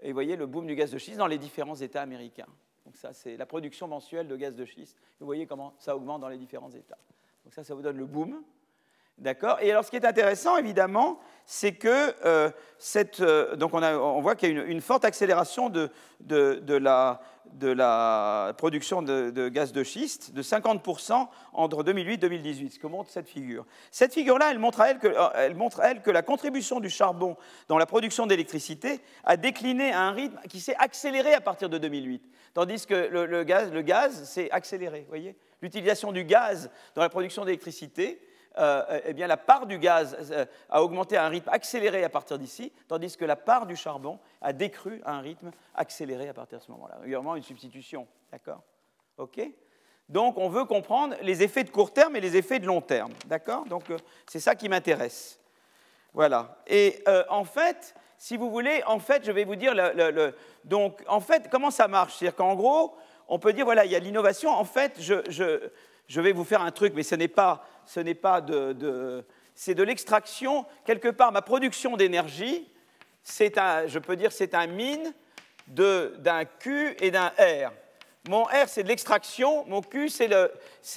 Et 0.01 0.07
vous 0.07 0.13
voyez 0.13 0.35
le 0.35 0.47
boom 0.47 0.65
du 0.65 0.73
gaz 0.73 0.89
de 0.89 0.97
schiste 0.97 1.17
dans 1.17 1.27
les 1.27 1.37
différents 1.37 1.75
États 1.75 2.01
américains. 2.01 2.47
Donc 2.89 2.97
ça, 2.97 3.13
c'est 3.13 3.37
la 3.37 3.45
production 3.45 3.87
mensuelle 3.87 4.27
de 4.27 4.35
gaz 4.35 4.55
de 4.55 4.65
schiste. 4.65 4.97
Vous 5.19 5.27
voyez 5.27 5.45
comment 5.45 5.75
ça 5.77 5.95
augmente 5.95 6.21
dans 6.21 6.27
les 6.27 6.39
différents 6.39 6.71
États. 6.71 6.97
Donc 7.45 7.53
ça, 7.53 7.63
ça 7.63 7.75
vous 7.75 7.83
donne 7.83 7.97
le 7.97 8.07
boom. 8.07 8.41
D'accord? 9.19 9.57
Et 9.61 9.69
alors, 9.71 9.83
ce 9.83 9.89
qui 9.89 9.97
est 9.97 10.05
intéressant, 10.05 10.57
évidemment, 10.57 11.19
c'est 11.45 11.73
que 11.73 12.13
cette, 12.77 13.21
donc 13.21 13.73
on, 13.73 14.21
voit 14.21 14.35
qu'il 14.35 14.49
y 14.49 14.57
a 14.57 14.61
une, 14.61 14.71
une 14.71 14.81
forte 14.81 15.03
accélération 15.03 15.69
de, 15.69 15.89
de, 16.21 16.75
la, 16.75 17.21
de 17.53 17.69
la 17.69 18.53
production 18.57 19.01
de, 19.01 19.49
gaz 19.49 19.71
de 19.71 19.83
schiste 19.83 20.33
de 20.33 20.41
50% 20.41 21.27
entre 21.53 21.83
2008 21.83 22.13
et 22.13 22.17
2018, 22.17 22.69
ce 22.73 22.79
que 22.79 22.87
montre 22.87 23.09
cette 23.09 23.27
figure? 23.27 23.65
Cette 23.91 24.13
figure-là, 24.13 24.51
elle, 24.51 24.59
montre 24.59 24.81
elle, 24.81 24.99
que, 24.99 25.07
euh, 25.07 25.29
elle 25.35 25.55
montre 25.55 25.81
elle 25.81 26.01
que 26.01 26.11
la 26.11 26.21
contribution 26.21 26.79
du 26.79 26.89
charbon 26.89 27.37
dans 27.67 27.77
la 27.77 27.85
production 27.85 28.27
d'électricité 28.27 29.01
a 29.23 29.37
décliné 29.37 29.91
à 29.91 30.01
un 30.01 30.11
rythme 30.11 30.39
qui 30.49 30.59
s'est 30.59 30.75
accéléré 30.77 31.33
à 31.33 31.41
partir 31.41 31.69
de 31.69 31.77
2008, 31.77 32.29
tandis 32.53 32.85
que 32.85 32.93
le, 32.93 33.43
gaz, 33.43 33.71
le 33.71 33.81
gaz 33.81 34.23
s'est 34.23 34.51
accéléré. 34.51 35.05
Voyez? 35.09 35.35
L'utilisation 35.61 36.11
du 36.11 36.23
gaz 36.23 36.69
dans 36.95 37.01
la 37.01 37.09
production 37.09 37.45
d'électricité 37.45 38.21
euh, 38.57 38.99
eh 39.05 39.13
bien, 39.13 39.27
la 39.27 39.37
part 39.37 39.65
du 39.65 39.77
gaz 39.77 40.17
euh, 40.31 40.45
a 40.69 40.83
augmenté 40.83 41.15
à 41.15 41.25
un 41.25 41.29
rythme 41.29 41.49
accéléré 41.49 42.03
à 42.03 42.09
partir 42.09 42.37
d'ici, 42.37 42.71
tandis 42.87 43.15
que 43.15 43.25
la 43.25 43.35
part 43.35 43.65
du 43.65 43.75
charbon 43.75 44.19
a 44.41 44.53
décru 44.53 45.01
à 45.05 45.13
un 45.13 45.21
rythme 45.21 45.51
accéléré 45.75 46.29
à 46.29 46.33
partir 46.33 46.59
de 46.59 46.63
ce 46.63 46.71
moment-là. 46.71 46.99
Il 47.05 47.11
y 47.11 47.15
a 47.15 47.19
vraiment 47.19 47.35
une 47.35 47.43
substitution, 47.43 48.07
d'accord? 48.31 48.61
OK? 49.17 49.39
Donc, 50.09 50.37
on 50.37 50.49
veut 50.49 50.65
comprendre 50.65 51.15
les 51.21 51.43
effets 51.43 51.63
de 51.63 51.69
court 51.69 51.93
terme 51.93 52.15
et 52.15 52.21
les 52.21 52.35
effets 52.35 52.59
de 52.59 52.65
long 52.65 52.81
terme, 52.81 53.13
d'accord? 53.27 53.65
Donc, 53.65 53.89
euh, 53.91 53.97
c'est 54.25 54.39
ça 54.39 54.55
qui 54.55 54.67
m'intéresse. 54.67 55.39
Voilà. 56.11 56.57
Et 56.65 57.03
en 57.29 57.43
fait, 57.43 57.93
si 58.17 58.35
vous 58.35 58.49
voulez, 58.49 58.81
en 58.87 58.97
fait, 58.97 59.23
je 59.23 59.31
vais 59.31 59.43
vous 59.43 59.55
dire, 59.55 59.75
le, 59.75 60.33
donc, 60.65 61.03
en 61.07 61.19
fait, 61.19 61.49
comment 61.51 61.69
ça 61.69 61.87
marche? 61.87 62.15
C'est-à-dire 62.15 62.35
qu'en 62.35 62.55
gros, 62.55 62.97
on 63.27 63.37
peut 63.37 63.53
dire, 63.53 63.63
voilà, 63.63 63.85
il 63.85 63.91
y 63.91 63.95
a 63.95 63.99
l'innovation. 63.99 64.49
En 64.49 64.65
fait, 64.65 64.95
je, 64.99 65.21
je, 65.29 65.69
je 66.09 66.19
vais 66.19 66.33
vous 66.33 66.43
faire 66.43 66.61
un 66.61 66.71
truc, 66.71 66.93
mais 66.95 67.03
ce 67.03 67.15
n'est 67.15 67.29
pas, 67.29 67.65
ce 67.85 68.01
n'est 68.01 68.15
pas 68.15 68.41
de, 68.41 69.23
c'est 69.55 69.75
de 69.75 69.83
l'extraction. 69.83 70.65
Quelque 70.83 71.09
part, 71.09 71.31
ma 71.31 71.43
production 71.43 71.95
d'énergie, 71.95 72.67
c'est 73.23 73.57
un, 73.57 73.87
je 73.87 73.99
peux 73.99 74.15
dire, 74.15 74.31
c'est 74.31 74.55
un 74.55 74.67
mine 74.67 75.13
d'un 75.67 76.45
Q 76.45 76.97
et 76.99 77.11
d'un 77.11 77.27
R. 77.37 77.71
Mon 78.27 78.43
R, 78.43 78.67
c'est 78.67 78.83
de 78.83 78.87
l'extraction. 78.87 79.65
Mon 79.67 79.81
Q, 79.81 80.09
c'est 80.09 80.27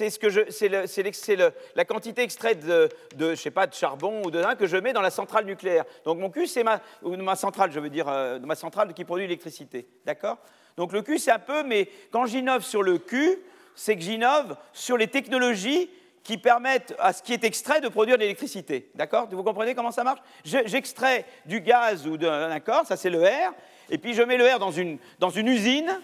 ce 0.09 0.17
que 0.19 0.29
je, 0.29 0.41
c'est 0.49 1.37
la 1.75 1.85
quantité 1.85 2.23
extraite 2.23 2.65
de, 2.65 2.89
de, 3.15 3.35
je 3.35 3.41
sais 3.41 3.51
pas, 3.51 3.67
de 3.67 3.73
charbon 3.73 4.23
ou 4.25 4.31
de 4.31 4.41
que 4.55 4.65
je 4.65 4.77
mets 4.77 4.93
dans 4.93 5.01
la 5.01 5.11
centrale 5.11 5.45
nucléaire. 5.45 5.85
Donc 6.05 6.17
mon 6.17 6.31
Q, 6.31 6.47
c'est 6.47 6.63
ma, 6.63 6.81
ma 7.03 7.35
centrale, 7.35 7.71
je 7.71 7.79
veux 7.79 7.89
dire, 7.89 8.09
euh, 8.09 8.39
ma 8.39 8.55
centrale 8.55 8.93
qui 8.93 9.05
produit 9.05 9.25
l'électricité. 9.25 9.87
D'accord? 10.05 10.39
Donc 10.75 10.91
le 10.91 11.03
Q, 11.03 11.19
c'est 11.19 11.31
un 11.31 11.39
peu, 11.39 11.63
mais 11.63 11.87
quand 12.11 12.25
j'innove 12.25 12.63
sur 12.63 12.81
le 12.81 12.97
Q, 12.97 13.39
c'est 13.75 13.95
que 13.95 14.01
j'innove 14.01 14.55
sur 14.71 14.97
les 14.97 15.07
technologies 15.07 15.89
qui 16.23 16.37
permettent 16.37 16.95
à 16.99 17.11
ce 17.11 17.21
qui 17.21 17.33
est 17.33 17.43
extrait 17.43 17.81
de 17.81 17.89
produire 17.89 18.15
de 18.15 18.21
l'électricité. 18.21 18.89
D'accord? 18.95 19.27
Vous 19.29 19.43
comprenez 19.43 19.75
comment 19.75 19.91
ça 19.91 20.03
marche? 20.03 20.21
J'extrais 20.43 21.25
du 21.45 21.59
gaz 21.61 22.07
ou 22.07 22.17
d'un 22.17 22.59
corps, 22.59 22.85
ça 22.85 22.95
c'est 22.95 23.09
le 23.09 23.23
R, 23.23 23.53
et 23.89 23.97
puis 23.97 24.13
je 24.13 24.21
mets 24.21 24.37
le 24.37 24.47
R 24.47 24.59
dans 24.59 24.71
une, 24.71 24.97
dans 25.19 25.29
une 25.29 25.47
usine, 25.47 25.99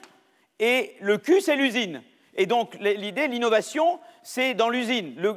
et 0.60 0.96
le 1.00 1.18
Q 1.18 1.42
c'est 1.42 1.56
l'usine. 1.56 2.04
Et 2.36 2.46
donc 2.46 2.78
l'idée, 2.80 3.28
l'innovation, 3.28 4.00
c'est 4.24 4.54
dans 4.54 4.70
l'usine. 4.70 5.14
Le, 5.18 5.34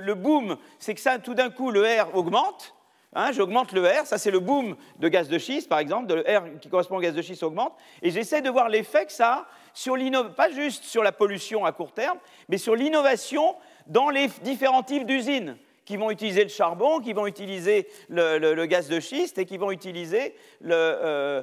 le, 0.00 0.14
boom, 0.14 0.56
c'est 0.78 0.94
que 0.94 1.00
ça, 1.00 1.18
tout 1.18 1.34
d'un 1.34 1.50
coup, 1.50 1.72
le 1.72 1.82
R 1.82 2.14
augmente, 2.14 2.75
Hein, 3.18 3.32
j'augmente 3.32 3.72
le 3.72 3.80
R, 3.82 4.04
ça 4.04 4.18
c'est 4.18 4.30
le 4.30 4.40
boom 4.40 4.76
de 4.98 5.08
gaz 5.08 5.30
de 5.30 5.38
schiste, 5.38 5.70
par 5.70 5.78
exemple, 5.78 6.12
le 6.12 6.20
R 6.20 6.60
qui 6.60 6.68
correspond 6.68 6.98
au 6.98 7.00
gaz 7.00 7.14
de 7.14 7.22
schiste 7.22 7.42
augmente, 7.42 7.72
et 8.02 8.10
j'essaie 8.10 8.42
de 8.42 8.50
voir 8.50 8.68
l'effet 8.68 9.06
que 9.06 9.12
ça 9.12 9.32
a 9.32 9.46
sur 9.72 9.96
pas 10.36 10.50
juste 10.50 10.84
sur 10.84 11.02
la 11.02 11.12
pollution 11.12 11.64
à 11.64 11.72
court 11.72 11.92
terme, 11.92 12.18
mais 12.50 12.58
sur 12.58 12.76
l'innovation 12.76 13.56
dans 13.86 14.10
les 14.10 14.28
différents 14.42 14.82
types 14.82 15.06
d'usines 15.06 15.56
qui 15.86 15.96
vont 15.96 16.10
utiliser 16.10 16.42
le 16.42 16.50
charbon, 16.50 17.00
qui 17.00 17.14
vont 17.14 17.26
utiliser 17.26 17.88
le, 18.10 18.66
gaz 18.66 18.88
de 18.88 19.00
schiste 19.00 19.38
et 19.38 19.46
qui 19.46 19.56
vont 19.56 19.70
utiliser 19.70 20.36
euh, 20.66 21.42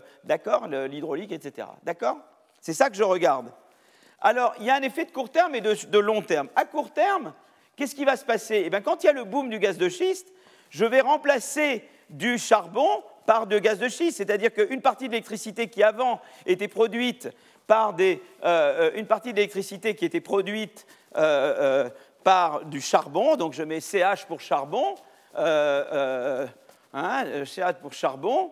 l'hydraulique, 0.88 1.32
etc. 1.32 1.68
D'accord? 1.82 2.18
C'est 2.62 2.74
ça 2.74 2.92
que 2.92 2.96
je 2.96 3.04
regarde. 3.04 3.52
Alors, 4.22 4.54
il 4.60 4.66
y 4.66 4.70
a 4.70 4.76
un 4.76 4.82
effet 4.84 5.06
de 5.06 5.12
court 5.12 5.32
terme 5.32 5.56
et 5.56 5.62
de, 5.62 5.98
long 5.98 6.22
terme. 6.22 6.50
À 6.56 6.66
court 6.66 6.92
terme, 6.92 7.34
qu'est-ce 7.76 7.96
qui 7.96 8.06
va 8.06 8.16
se 8.16 8.26
passer? 8.26 8.70
Eh 8.72 8.82
Quand 8.82 9.04
il 9.04 9.08
y 9.08 9.10
a 9.10 9.14
le 9.14 9.24
boom 9.24 9.50
du 9.50 9.58
gaz 9.58 9.78
de 9.78 9.90
schiste, 9.90 10.34
je 10.74 10.86
vais 10.86 11.02
remplacer 11.02 11.88
du 12.10 12.38
charbon 12.38 13.04
par 13.26 13.48
de 13.48 13.60
gaz 13.60 13.80
de 13.80 13.88
schiste, 13.88 14.18
c'est-à-dire 14.18 14.52
qu'une 14.52 14.82
partie 14.82 15.06
de 15.06 15.12
l'électricité 15.12 15.70
qui 15.70 15.84
avant 15.84 16.20
était 16.46 16.68
produite 16.68 17.30
par 17.68 17.94
des, 17.94 18.22
euh, 18.44 18.90
euh, 18.90 18.92
une 18.96 19.06
partie 19.06 19.34
qui 19.34 20.06
était 20.06 20.20
produite 20.20 20.86
euh, 21.16 21.90
par 22.24 22.66
du 22.66 22.82
charbon, 22.82 23.36
donc 23.36 23.54
je 23.54 23.64
mets 23.64 23.80
CH 23.80 24.26
pour 24.26 24.42
charbon, 24.42 24.96
hein, 25.36 26.46
CH 27.46 27.76
pour 27.80 27.94
charbon, 27.94 28.52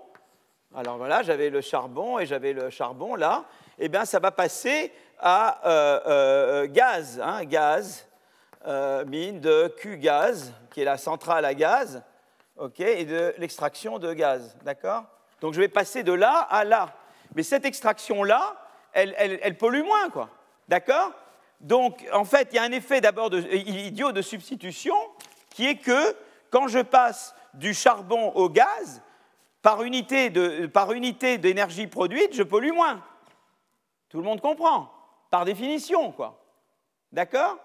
alors 0.76 0.98
voilà, 0.98 1.24
j'avais 1.24 1.50
le 1.50 1.62
charbon 1.62 2.20
et 2.20 2.26
j'avais 2.26 2.54
le 2.54 2.70
charbon 2.70 3.16
là, 3.16 3.46
eh 3.80 3.90
bien 3.90 4.06
ça 4.06 4.20
va 4.20 4.32
passer 4.32 4.94
à 5.20 6.68
gaz, 6.70 7.20
hein, 7.24 7.44
gaz, 7.46 8.08
mine 9.08 9.40
de 9.40 9.74
Q-gaz, 9.80 10.54
qui 10.72 10.82
est 10.82 10.86
la 10.86 10.98
centrale 10.98 11.46
à 11.46 11.54
gaz, 11.54 12.04
et 12.78 13.06
de 13.06 13.34
l'extraction 13.38 14.00
de 14.00 14.14
gaz. 14.14 14.56
D'accord? 14.64 15.06
Donc 15.42 15.54
je 15.54 15.60
vais 15.60 15.68
passer 15.68 16.04
de 16.04 16.14
là 16.14 16.40
à 16.50 16.64
là. 16.64 16.94
Mais 17.36 17.44
cette 17.44 17.66
extraction-là, 17.66 18.56
elle, 18.94 19.58
pollue 19.58 19.84
moins, 19.84 20.10
quoi. 20.10 20.30
D'accord? 20.68 21.12
Donc, 21.60 22.06
en 22.12 22.26
fait, 22.26 22.50
il 22.52 22.56
y 22.56 22.60
a 22.60 22.64
un 22.64 22.72
effet 22.72 23.02
d'abord 23.02 23.34
idiot 23.34 24.12
de 24.12 24.22
substitution 24.22 24.96
qui 25.50 25.68
est 25.68 25.78
que 25.78 26.16
quand 26.50 26.68
je 26.68 26.80
passe 26.80 27.36
du 27.54 27.74
charbon 27.74 28.32
au 28.32 28.50
gaz, 28.50 29.02
par 29.62 29.84
unité, 29.84 30.32
par 30.68 30.92
unité 30.92 31.38
d'énergie 31.38 31.88
produite, 31.88 32.34
je 32.34 32.44
pollue 32.44 32.72
moins. 32.72 33.02
Tout 34.10 34.18
le 34.18 34.24
monde 34.24 34.42
comprend, 34.42 34.92
par 35.30 35.46
définition, 35.46 36.12
quoi. 36.12 36.44
D'accord? 37.12 37.58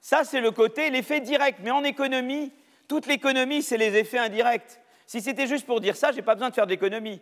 Ça, 0.00 0.24
c'est 0.24 0.40
le 0.40 0.52
côté, 0.52 0.90
l'effet 0.90 1.20
direct. 1.20 1.58
Mais 1.62 1.70
en 1.70 1.82
économie, 1.84 2.52
toute 2.88 3.06
l'économie, 3.06 3.62
c'est 3.62 3.76
les 3.76 3.96
effets 3.96 4.18
indirects. 4.18 4.80
Si 5.06 5.20
c'était 5.20 5.46
juste 5.46 5.66
pour 5.66 5.80
dire 5.80 5.96
ça, 5.96 6.10
je 6.10 6.16
n'ai 6.16 6.22
pas 6.22 6.34
besoin 6.34 6.50
de 6.50 6.54
faire 6.54 6.66
d'économie. 6.66 7.20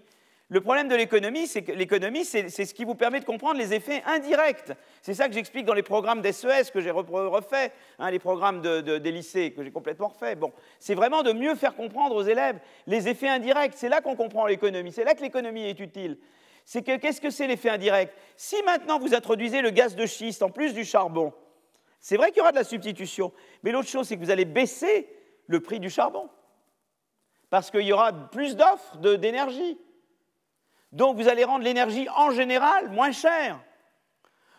Le 0.51 0.61
problème 0.61 0.89
de 0.89 0.95
l'économie, 0.95 1.47
c'est 1.47 1.63
que 1.63 1.73
l'économie, 1.73 2.25
c'est 2.25 2.49
ce 2.49 2.75
qui 2.75 2.85
vous 2.85 2.95
permet 2.95 3.19
de 3.19 3.25
comprendre 3.25 3.59
les 3.59 3.73
effets 3.73 4.03
indirects. 4.07 4.73
C'est 5.01 5.15
ça 5.15 5.27
que 5.27 5.35
j'explique 5.35 5.65
dans 5.65 5.75
les 5.75 5.83
programmes 5.83 6.21
d'SES 6.21 6.71
que 6.73 6.81
j'ai 6.81 6.91
refait, 6.91 7.73
hein, 7.99 8.11
les 8.11 8.19
programmes 8.19 8.61
des 8.61 9.11
lycées 9.11 9.53
que 9.53 9.65
j'ai 9.65 9.71
complètement 9.71 10.09
refait. 10.09 10.37
Bon, 10.37 10.53
c'est 10.79 10.95
vraiment 10.95 11.23
de 11.23 11.33
mieux 11.33 11.55
faire 11.55 11.75
comprendre 11.75 12.15
aux 12.15 12.23
élèves 12.23 12.59
les 12.87 13.09
effets 13.09 13.29
indirects. 13.29 13.73
C'est 13.75 13.89
là 13.89 14.03
qu'on 14.03 14.17
comprend 14.17 14.47
l'économie. 14.47 14.93
C'est 14.93 15.05
là 15.05 15.15
que 15.15 15.23
l'économie 15.23 15.65
est 15.65 15.81
utile. 15.81 16.19
c'est 16.65 16.83
que 16.83 16.97
qu'est-ce 16.97 17.21
que 17.21 17.31
c'est 17.31 17.47
l'effet 17.47 17.71
indirect? 17.71 18.15
Si 18.37 18.57
maintenant 18.65 18.99
vous 18.99 19.15
introduisez 19.15 19.63
le 19.63 19.71
gaz 19.71 19.97
de 19.97 20.07
schiste 20.07 20.43
en 20.43 20.51
plus 20.51 20.75
du 20.75 20.85
charbon, 20.85 21.33
c'est 22.01 22.17
vrai 22.17 22.29
qu'il 22.29 22.39
y 22.39 22.41
aura 22.41 22.53
de 22.53 22.57
la 22.57 22.65
substitution, 22.65 23.33
mais 23.63 23.73
l'autre 23.73 23.89
chose, 23.89 24.07
c'est 24.07 24.17
que 24.17 24.23
vous 24.23 24.31
allez 24.31 24.45
baisser 24.45 25.09
le 25.47 25.61
prix 25.61 25.81
du 25.81 25.91
charbon, 25.91 26.29
parce 27.51 27.71
qu'il 27.71 27.83
y 27.83 27.93
aura 27.93 28.13
plus 28.13 28.57
d'offres 28.57 28.97
d'énergie. 28.99 29.79
Donc 30.93 31.17
vous 31.17 31.29
allez 31.29 31.45
rendre 31.45 31.65
l'énergie 31.65 32.09
en 32.17 32.31
général 32.31 32.89
moins 32.91 33.13
chère. 33.13 33.61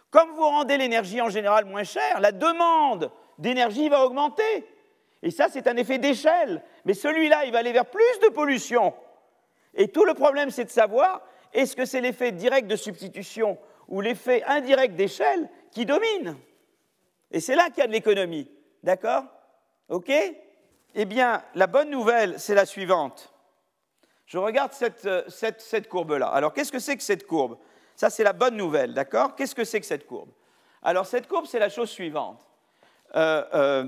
Comme 0.09 0.29
vous 0.31 0.43
rendez 0.43 0.77
l'énergie 0.77 1.21
en 1.21 1.29
général 1.29 1.65
moins 1.65 1.83
chère, 1.83 2.19
la 2.19 2.31
demande 2.31 3.11
d'énergie 3.37 3.89
va 3.89 4.05
augmenter. 4.05 4.65
Et 5.21 5.31
ça, 5.31 5.47
c'est 5.49 5.67
un 5.67 5.75
effet 5.75 5.97
d'échelle. 5.97 6.61
Mais 6.85 6.93
celui-là, 6.93 7.45
il 7.45 7.51
va 7.51 7.59
aller 7.59 7.71
vers 7.71 7.85
plus 7.85 8.19
de 8.23 8.29
pollution. 8.29 8.93
Et 9.73 9.89
tout 9.89 10.05
le 10.05 10.13
problème, 10.13 10.51
c'est 10.51 10.65
de 10.65 10.69
savoir 10.69 11.21
est-ce 11.53 11.75
que 11.75 11.85
c'est 11.85 12.01
l'effet 12.01 12.31
direct 12.31 12.67
de 12.67 12.75
substitution 12.75 13.57
ou 13.87 14.01
l'effet 14.01 14.43
indirect 14.43 14.95
d'échelle 14.95 15.49
qui 15.71 15.85
domine? 15.85 16.37
Et 17.31 17.39
c'est 17.39 17.55
là 17.55 17.69
qu'il 17.69 17.79
y 17.79 17.81
a 17.81 17.87
de 17.87 17.91
l'économie. 17.91 18.49
D'accord? 18.83 19.23
OK? 19.89 20.11
Eh 20.97 21.03
bien, 21.03 21.43
la 21.55 21.67
bonne 21.67 21.89
nouvelle, 21.89 22.39
c'est 22.39 22.55
la 22.55 22.65
suivante. 22.65 23.33
Je 24.27 24.37
regarde 24.37 24.71
cette, 24.71 25.05
euh, 25.05 25.81
courbe-là. 25.89 26.27
Alors, 26.27 26.53
qu'est-ce 26.53 26.71
que 26.71 26.79
c'est 26.79 26.95
que 26.95 27.03
cette 27.03 27.27
courbe? 27.27 27.57
Ça, 27.97 28.09
c'est 28.09 28.23
la 28.23 28.31
bonne 28.31 28.55
nouvelle, 28.55 28.93
d'accord? 28.93 29.35
Qu'est-ce 29.35 29.53
que 29.53 29.65
c'est 29.65 29.81
que 29.81 29.85
cette 29.85 30.07
courbe? 30.07 30.29
Alors, 30.81 31.05
cette 31.05 31.27
courbe, 31.27 31.47
c'est 31.47 31.59
la 31.59 31.67
chose 31.67 31.89
suivante. 31.89 32.47
Euh, 33.13 33.43
euh, 33.53 33.85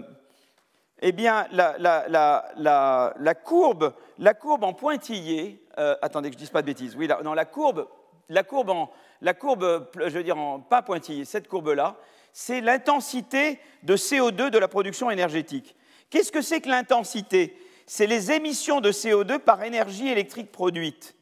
eh 0.99 1.13
bien, 1.13 1.47
la, 1.53 3.35
courbe, 3.35 3.93
la 4.17 4.33
courbe 4.33 4.65
en 4.65 4.73
pointillé, 4.73 5.63
attendez 5.77 6.29
que 6.29 6.33
je 6.33 6.39
ne 6.39 6.41
dise 6.41 6.49
pas 6.49 6.61
de 6.61 6.67
bêtises, 6.67 6.95
oui, 6.97 7.07
non, 7.23 7.33
la 7.33 7.45
courbe, 7.45 7.87
la 8.29 8.43
courbe, 8.43 8.69
en, 8.69 8.91
la 9.21 9.33
courbe, 9.33 9.89
je 9.95 10.09
veux 10.09 10.23
dire, 10.23 10.37
en, 10.37 10.59
pas 10.59 10.81
pointillé, 10.81 11.23
cette 11.23 11.47
courbe-là, 11.47 11.95
c'est 12.33 12.61
l'intensité 12.61 13.59
de 13.83 13.95
CO2 13.95 14.49
de 14.49 14.57
la 14.57 14.67
production 14.67 15.09
énergétique. 15.09 15.76
Qu'est-ce 16.09 16.31
que 16.31 16.41
c'est 16.41 16.61
que 16.61 16.69
l'intensité? 16.69 17.57
C'est 17.85 18.07
les 18.07 18.31
émissions 18.31 18.81
de 18.81 18.91
CO2 18.91 19.39
par 19.39 19.63
énergie 19.63 20.07
électrique 20.07 20.51
produite. 20.51 21.15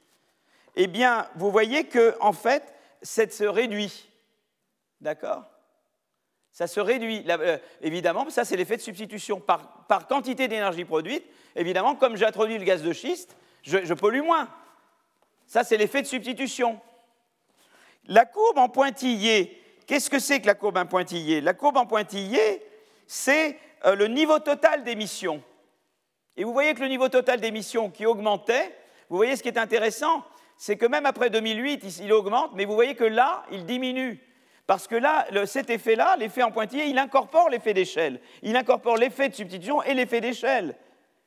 Eh 0.75 0.87
bien, 0.87 1.27
vous 1.35 1.51
voyez 1.51 1.85
que, 1.85 2.15
en 2.19 2.33
fait, 2.33 2.73
ça 3.01 3.29
se 3.29 3.43
réduit. 3.43 4.09
D'accord? 4.99 5.43
Ça 6.51 6.67
se 6.67 6.79
réduit. 6.79 7.23
Euh, 7.29 7.57
évidemment, 7.81 8.29
ça 8.29 8.45
c'est 8.45 8.55
l'effet 8.55 8.77
de 8.77 8.81
substitution. 8.81 9.41
Par, 9.41 10.07
quantité 10.07 10.47
d'énergie 10.47 10.85
produite, 10.85 11.25
évidemment, 11.55 11.95
comme 11.95 12.15
j'ai 12.15 12.25
introduit 12.25 12.57
le 12.57 12.63
gaz 12.63 12.81
de 12.81 12.93
schiste, 12.93 13.35
je, 13.61 13.93
pollue 13.93 14.21
moins. 14.21 14.49
Ça 15.47 15.65
c'est 15.65 15.77
l'effet 15.77 16.01
de 16.01 16.07
substitution. 16.07 16.79
La 18.05 18.25
courbe 18.25 18.57
en 18.57 18.69
pointillé, 18.69 19.61
qu'est-ce 19.85 20.09
que 20.09 20.19
c'est 20.19 20.39
que 20.39 20.47
la 20.47 20.55
courbe 20.55 20.77
en 20.77 20.85
pointillé? 20.85 21.41
La 21.41 21.53
courbe 21.53 21.75
en 21.75 21.85
pointillé, 21.85 22.61
c'est 23.07 23.57
euh, 23.85 23.95
le 23.95 24.07
niveau 24.07 24.39
total 24.39 24.83
d'émissions. 24.83 25.41
Et 26.37 26.43
vous 26.43 26.53
voyez 26.53 26.73
que 26.73 26.81
le 26.81 26.87
niveau 26.87 27.09
total 27.09 27.39
d'émissions 27.39 27.89
qui 27.89 28.05
augmentait, 28.05 28.75
vous 29.09 29.17
voyez 29.17 29.35
ce 29.35 29.43
qui 29.43 29.49
est 29.49 29.57
intéressant, 29.57 30.23
c'est 30.57 30.77
que 30.77 30.85
même 30.85 31.05
après 31.05 31.29
2008, 31.29 31.99
il 31.99 32.13
augmente, 32.13 32.51
mais 32.55 32.65
vous 32.65 32.75
voyez 32.75 32.95
que 32.95 33.03
là, 33.03 33.43
il 33.51 33.65
diminue. 33.65 34.21
Parce 34.67 34.87
que 34.87 34.95
là, 34.95 35.27
cet 35.45 35.69
effet-là, 35.69 36.15
l'effet 36.17 36.41
en 36.41 36.51
pointillé, 36.51 36.85
il 36.85 36.97
incorpore 36.97 37.49
l'effet 37.49 37.73
d'échelle. 37.73 38.19
Il 38.41 38.55
incorpore 38.55 38.97
l'effet 38.97 39.29
de 39.29 39.35
substitution 39.35 39.83
et 39.83 39.93
l'effet 39.93 40.21
d'échelle. 40.21 40.75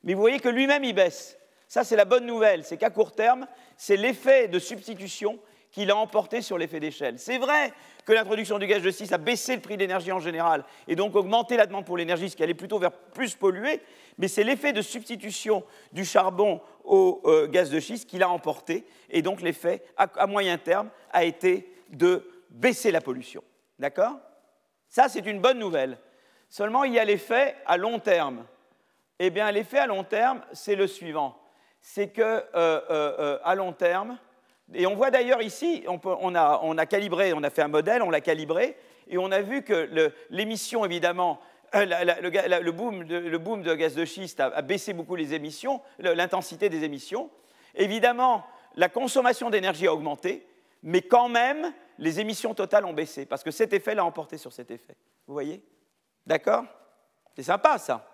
Mais 0.03 0.13
vous 0.13 0.19
voyez 0.19 0.39
que 0.39 0.49
lui-même, 0.49 0.83
il 0.83 0.93
baisse. 0.93 1.37
Ça, 1.67 1.83
c'est 1.83 1.95
la 1.95 2.05
bonne 2.05 2.25
nouvelle. 2.25 2.63
C'est 2.63 2.77
qu'à 2.77 2.89
court 2.89 3.13
terme, 3.13 3.47
c'est 3.77 3.95
l'effet 3.95 4.47
de 4.47 4.59
substitution 4.59 5.39
qu'il 5.71 5.91
a 5.91 5.95
emporté 5.95 6.41
sur 6.41 6.57
l'effet 6.57 6.79
d'échelle. 6.79 7.19
C'est 7.19 7.37
vrai 7.37 7.73
que 8.05 8.13
l'introduction 8.13 8.57
du 8.57 8.67
gaz 8.67 8.81
de 8.81 8.91
schiste 8.91 9.13
a 9.13 9.17
baissé 9.17 9.55
le 9.55 9.61
prix 9.61 9.75
de 9.75 9.81
l'énergie 9.81 10.11
en 10.11 10.19
général 10.19 10.63
et 10.87 10.95
donc 10.95 11.15
augmenté 11.15 11.57
la 11.57 11.65
demande 11.65 11.85
pour 11.85 11.97
l'énergie, 11.97 12.29
ce 12.29 12.35
qui 12.35 12.43
allait 12.43 12.53
plutôt 12.53 12.79
vers 12.79 12.91
plus 12.91 13.35
polluer, 13.35 13.81
mais 14.17 14.27
c'est 14.27 14.43
l'effet 14.43 14.73
de 14.73 14.81
substitution 14.81 15.63
du 15.91 16.05
charbon 16.05 16.61
au 16.83 17.21
euh, 17.25 17.47
gaz 17.47 17.69
de 17.69 17.79
schiste 17.79 18.09
qu'il 18.09 18.23
a 18.23 18.29
emporté 18.29 18.85
et 19.09 19.21
donc 19.21 19.41
l'effet 19.41 19.83
à 19.97 20.27
moyen 20.27 20.57
terme 20.57 20.89
a 21.11 21.23
été 21.23 21.71
de 21.89 22.27
baisser 22.49 22.91
la 22.91 23.01
pollution. 23.01 23.43
D'accord? 23.77 24.17
Ça, 24.89 25.07
c'est 25.07 25.25
une 25.25 25.39
bonne 25.39 25.59
nouvelle. 25.59 25.97
Seulement, 26.49 26.83
il 26.83 26.93
y 26.93 26.99
a 26.99 27.05
l'effet 27.05 27.55
à 27.65 27.77
long 27.77 27.99
terme. 27.99 28.45
Eh 29.19 29.29
bien, 29.29 29.51
l'effet 29.51 29.77
à 29.77 29.87
long 29.87 30.03
terme, 30.03 30.41
c'est 30.51 30.75
le 30.75 30.87
suivant. 30.87 31.39
C'est 31.79 32.09
que 32.09 32.21
euh, 32.21 32.43
euh, 32.55 33.39
à 33.43 33.53
long 33.55 33.71
terme, 33.71 34.17
et 34.73 34.85
on 34.85 34.95
voit 34.95 35.11
d'ailleurs 35.11 35.41
ici, 35.41 35.83
on, 35.87 36.35
a, 36.35 36.85
calibré, 36.85 37.33
on 37.33 37.43
a 37.43 37.49
fait 37.49 37.61
un 37.61 37.67
modèle, 37.67 38.01
on 38.01 38.09
l'a 38.09 38.21
calibré, 38.21 38.77
et 39.07 39.17
on 39.17 39.31
a 39.31 39.41
vu 39.41 39.63
que 39.63 40.11
l'émission, 40.29 40.85
évidemment, 40.85 41.39
le, 41.73 42.71
boom 42.71 43.03
de, 43.63 43.75
gaz 43.75 43.95
de 43.95 44.05
schiste 44.05 44.39
a 44.39 44.61
baissé 44.61 44.93
beaucoup 44.93 45.15
les 45.15 45.33
émissions, 45.33 45.81
l'intensité 45.99 46.69
des 46.69 46.83
émissions. 46.83 47.29
Évidemment, 47.75 48.45
la 48.75 48.89
consommation 48.89 49.49
d'énergie 49.49 49.87
a 49.87 49.93
augmenté, 49.93 50.45
mais 50.83 51.01
quand 51.01 51.29
même, 51.29 51.73
les 51.97 52.19
émissions 52.19 52.53
totales 52.53 52.85
ont 52.85 52.93
baissé, 52.93 53.25
parce 53.25 53.43
que 53.43 53.51
cet 53.51 53.73
effet 53.73 53.95
l'a 53.95 54.05
emporté 54.05 54.37
sur 54.37 54.53
cet 54.53 54.71
effet. 54.71 54.95
Vous 55.27 55.33
voyez? 55.33 55.63
D'accord? 56.25 56.63
C'est 57.35 57.43
sympa, 57.43 57.77
ça. 57.77 58.07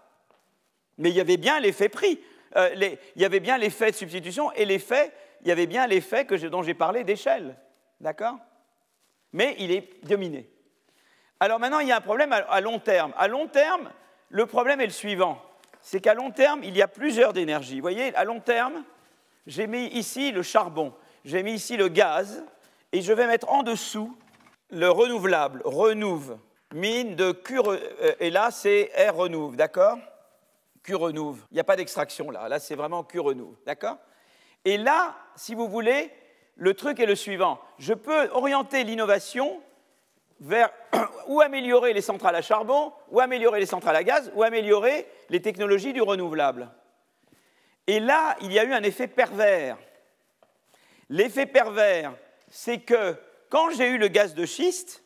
Mais 0.97 1.09
il 1.09 1.15
y 1.15 1.21
avait 1.21 1.37
bien 1.37 1.59
l'effet 1.59 1.89
prix. 1.89 2.19
Euh, 2.55 2.69
il 3.15 3.21
y 3.21 3.25
avait 3.25 3.41
bien 3.41 3.57
l'effet 3.57 3.91
de 3.91 3.95
substitution 3.95 4.51
et 4.53 4.65
l'effet, 4.65 5.11
il 5.41 5.47
y 5.47 5.51
avait 5.51 5.67
bien 5.67 5.87
l'effet 5.87 6.25
dont 6.25 6.63
j'ai 6.63 6.73
parlé 6.73 7.03
d'échelle. 7.03 7.57
D'accord? 7.99 8.37
Mais 9.33 9.55
il 9.59 9.71
est 9.71 10.05
dominé. 10.05 10.49
Alors 11.39 11.59
maintenant, 11.59 11.79
il 11.79 11.87
y 11.87 11.91
a 11.91 11.97
un 11.97 12.01
problème 12.01 12.33
à 12.33 12.61
long 12.61 12.79
terme. 12.79 13.13
À 13.17 13.27
long 13.27 13.47
terme, 13.47 13.91
le 14.29 14.45
problème 14.45 14.81
est 14.81 14.85
le 14.85 14.91
suivant. 14.91 15.41
C'est 15.81 15.99
qu'à 15.99 16.13
long 16.13 16.31
terme, 16.31 16.63
il 16.63 16.75
y 16.75 16.81
a 16.81 16.87
plusieurs 16.87 17.37
énergies. 17.37 17.75
Vous 17.75 17.81
voyez, 17.81 18.15
à 18.15 18.23
long 18.23 18.39
terme, 18.39 18.83
j'ai 19.45 19.67
mis 19.67 19.85
ici 19.87 20.31
le 20.31 20.41
charbon, 20.41 20.93
j'ai 21.23 21.43
mis 21.43 21.53
ici 21.53 21.77
le 21.77 21.87
gaz, 21.87 22.43
et 22.91 23.01
je 23.01 23.13
vais 23.13 23.27
mettre 23.27 23.49
en 23.49 23.61
dessous 23.61 24.17
le 24.71 24.89
renouvelable, 24.89 25.61
renouve, 25.63 26.37
mine 26.73 27.15
de 27.15 27.31
Q, 27.31 27.59
euh, 27.59 28.15
et 28.19 28.31
là 28.31 28.49
c'est 28.49 28.91
R 28.97 29.15
renouve, 29.15 29.55
d'accord? 29.55 29.99
Q 30.81 30.95
renouve. 30.95 31.45
Il 31.51 31.55
n'y 31.55 31.59
a 31.59 31.63
pas 31.63 31.75
d'extraction 31.75 32.31
là, 32.31 32.49
là 32.49 32.59
c'est 32.59 32.75
vraiment 32.75 33.03
Q 33.03 33.19
renouve, 33.19 33.55
d'accord? 33.65 33.97
Et 34.63 34.77
là, 34.77 35.15
si 35.35 35.55
vous 35.55 35.67
voulez, 35.67 36.11
le 36.55 36.73
truc 36.73 36.99
est 36.99 37.05
le 37.05 37.15
suivant. 37.15 37.59
Je 37.79 37.93
peux 37.93 38.29
orienter 38.31 38.83
l'innovation 38.83 39.61
vers 40.39 40.71
ou 41.27 41.41
améliorer 41.41 41.93
les 41.93 42.01
centrales 42.01 42.35
à 42.35 42.41
charbon, 42.41 42.93
ou 43.09 43.19
améliorer 43.19 43.59
les 43.59 43.65
centrales 43.65 43.95
à 43.95 44.03
gaz, 44.03 44.31
ou 44.35 44.43
améliorer 44.43 45.07
les 45.29 45.41
technologies 45.41 45.93
du 45.93 46.01
renouvelable. 46.01 46.69
Et 47.87 47.99
là, 47.99 48.35
il 48.41 48.51
y 48.51 48.59
a 48.59 48.63
eu 48.63 48.73
un 48.73 48.83
effet 48.83 49.07
pervers. 49.07 49.77
L'effet 51.09 51.45
pervers, 51.45 52.13
c'est 52.49 52.79
que 52.79 53.15
quand 53.49 53.69
j'ai 53.71 53.89
eu 53.89 53.97
le 53.97 54.07
gaz 54.07 54.33
de 54.33 54.45
schiste, 54.45 55.03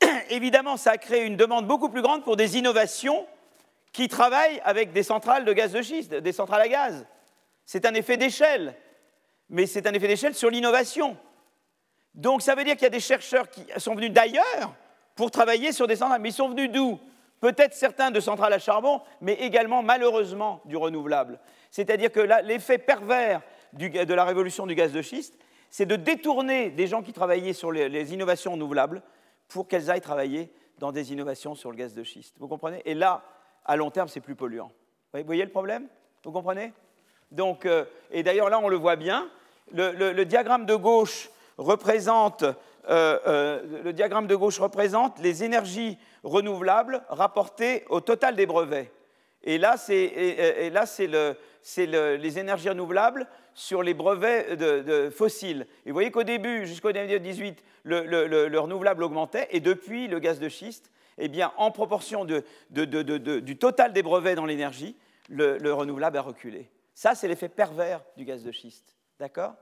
évidemment, 0.30 0.76
ça 0.76 0.92
a 0.92 0.98
créé 0.98 1.24
une 1.24 1.36
demande 1.36 1.66
beaucoup 1.66 1.90
plus 1.90 2.02
grande 2.02 2.24
pour 2.24 2.36
des 2.36 2.56
innovations 2.56 3.26
qui 3.92 4.08
travaillent 4.08 4.60
avec 4.64 4.92
des 4.92 5.02
centrales 5.02 5.44
de 5.44 5.52
gaz 5.52 5.72
de 5.72 5.82
schiste, 5.82 6.14
des 6.14 6.32
centrales 6.32 6.62
à 6.62 6.68
gaz. 6.68 7.06
C'est 7.66 7.84
un 7.84 7.94
effet 7.94 8.16
d'échelle, 8.16 8.74
mais 9.50 9.66
c'est 9.66 9.86
un 9.86 9.92
effet 9.92 10.08
d'échelle 10.08 10.34
sur 10.34 10.50
l'innovation. 10.50 11.16
Donc 12.14 12.42
ça 12.42 12.54
veut 12.54 12.64
dire 12.64 12.74
qu'il 12.74 12.82
y 12.82 12.86
a 12.86 12.90
des 12.90 13.00
chercheurs 13.00 13.48
qui 13.48 13.64
sont 13.76 13.94
venus 13.94 14.12
d'ailleurs 14.12 14.74
pour 15.14 15.30
travailler 15.30 15.72
sur 15.72 15.86
des 15.86 15.96
centrales, 15.96 16.20
mais 16.20 16.30
ils 16.30 16.34
sont 16.34 16.48
venus 16.48 16.70
d'où? 16.70 16.98
Peut-être 17.40 17.74
certains 17.74 18.10
de 18.10 18.18
centrales 18.18 18.52
à 18.52 18.58
charbon, 18.58 19.00
mais 19.20 19.34
également 19.34 19.82
malheureusement 19.82 20.60
du 20.64 20.76
renouvelable. 20.76 21.38
C'est-à-dire 21.70 22.10
que 22.10 22.20
l'effet 22.42 22.78
pervers 22.78 23.42
de 23.72 24.14
la 24.14 24.24
révolution 24.24 24.66
du 24.66 24.74
gaz 24.74 24.92
de 24.92 25.02
schiste, 25.02 25.34
c'est 25.70 25.86
de 25.86 25.96
détourner 25.96 26.70
des 26.70 26.86
gens 26.86 27.02
qui 27.02 27.12
travaillaient 27.12 27.52
sur 27.52 27.70
les, 27.70 28.14
innovations 28.14 28.52
renouvelables 28.52 29.02
pour 29.48 29.68
qu'elles 29.68 29.90
aillent 29.90 30.00
travailler 30.00 30.50
dans 30.78 30.92
des 30.92 31.12
innovations 31.12 31.54
sur 31.54 31.70
le 31.70 31.76
gaz 31.76 31.94
de 31.94 32.02
schiste. 32.02 32.36
Vous 32.38 32.48
comprenez? 32.48 32.82
Et 32.84 32.94
là, 32.94 33.22
à 33.64 33.76
long 33.76 33.90
terme, 33.90 34.08
c'est 34.08 34.20
plus 34.20 34.34
polluant. 34.34 34.72
Vous 35.12 35.22
voyez 35.24 35.44
le 35.44 35.50
problème? 35.50 35.86
Vous 36.24 36.32
comprenez? 36.32 36.72
Donc, 37.30 37.66
euh, 37.66 37.84
et 38.10 38.22
d'ailleurs, 38.22 38.48
là, 38.48 38.58
on 38.58 38.68
le 38.68 38.76
voit 38.76 38.96
bien. 38.96 39.28
Le, 39.72 40.24
diagramme 40.24 40.66
de 40.66 40.74
gauche 40.74 41.30
représente 41.56 42.44
euh, 42.90 43.18
euh, 43.26 43.82
le 43.84 43.92
diagramme 43.92 44.26
de 44.26 44.34
gauche 44.34 44.58
représente 44.58 45.18
les 45.18 45.44
énergies 45.44 45.98
renouvelables 46.22 47.02
rapportées 47.10 47.84
au 47.90 48.00
total 48.00 48.34
des 48.34 48.46
brevets. 48.46 48.90
Et 49.44 49.58
là, 49.58 49.76
c'est 49.76 50.12
les 51.06 52.38
énergies 52.38 52.68
renouvelables 52.70 53.26
sur 53.54 53.82
les 53.82 53.94
brevets 53.94 54.56
de, 54.56 55.10
fossiles. 55.10 55.66
Et 55.84 55.90
vous 55.90 55.94
voyez 55.94 56.10
qu'au 56.10 56.22
début, 56.22 56.66
jusqu'au 56.66 56.92
2018, 56.92 57.62
le, 57.84 58.04
le, 58.26 58.58
renouvelable 58.58 59.02
augmentait, 59.02 59.48
et 59.50 59.60
depuis, 59.60 60.08
le 60.08 60.18
gaz 60.18 60.40
de 60.40 60.48
schiste, 60.48 60.90
eh 61.18 61.28
bien, 61.28 61.52
en 61.56 61.70
proportion 61.70 62.24
du 62.24 63.58
total 63.58 63.92
des 63.92 64.02
brevets 64.02 64.34
dans 64.34 64.46
l'énergie, 64.46 64.96
le, 65.28 65.72
renouvelable 65.72 66.18
a 66.18 66.22
reculé. 66.22 66.70
Ça, 66.94 67.14
c'est 67.14 67.28
l'effet 67.28 67.48
pervers 67.48 68.02
du 68.16 68.24
gaz 68.24 68.42
de 68.42 68.52
schiste. 68.52 68.96
D'accord? 69.18 69.54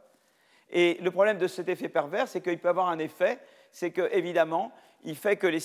Et 0.71 0.99
le 1.01 1.11
problème 1.11 1.39
de 1.39 1.47
cet 1.47 1.69
effet 1.69 1.89
pervers, 1.89 2.29
c'est 2.29 2.41
qu'il 2.41 2.59
peut 2.59 2.69
avoir 2.69 2.89
un 2.89 2.99
effet, 2.99 3.39
c'est 3.71 3.91
que, 3.91 4.09
évidemment, 4.13 4.73
il 5.05 5.15
fait 5.15 5.37
que 5.37 5.47
les, 5.47 5.61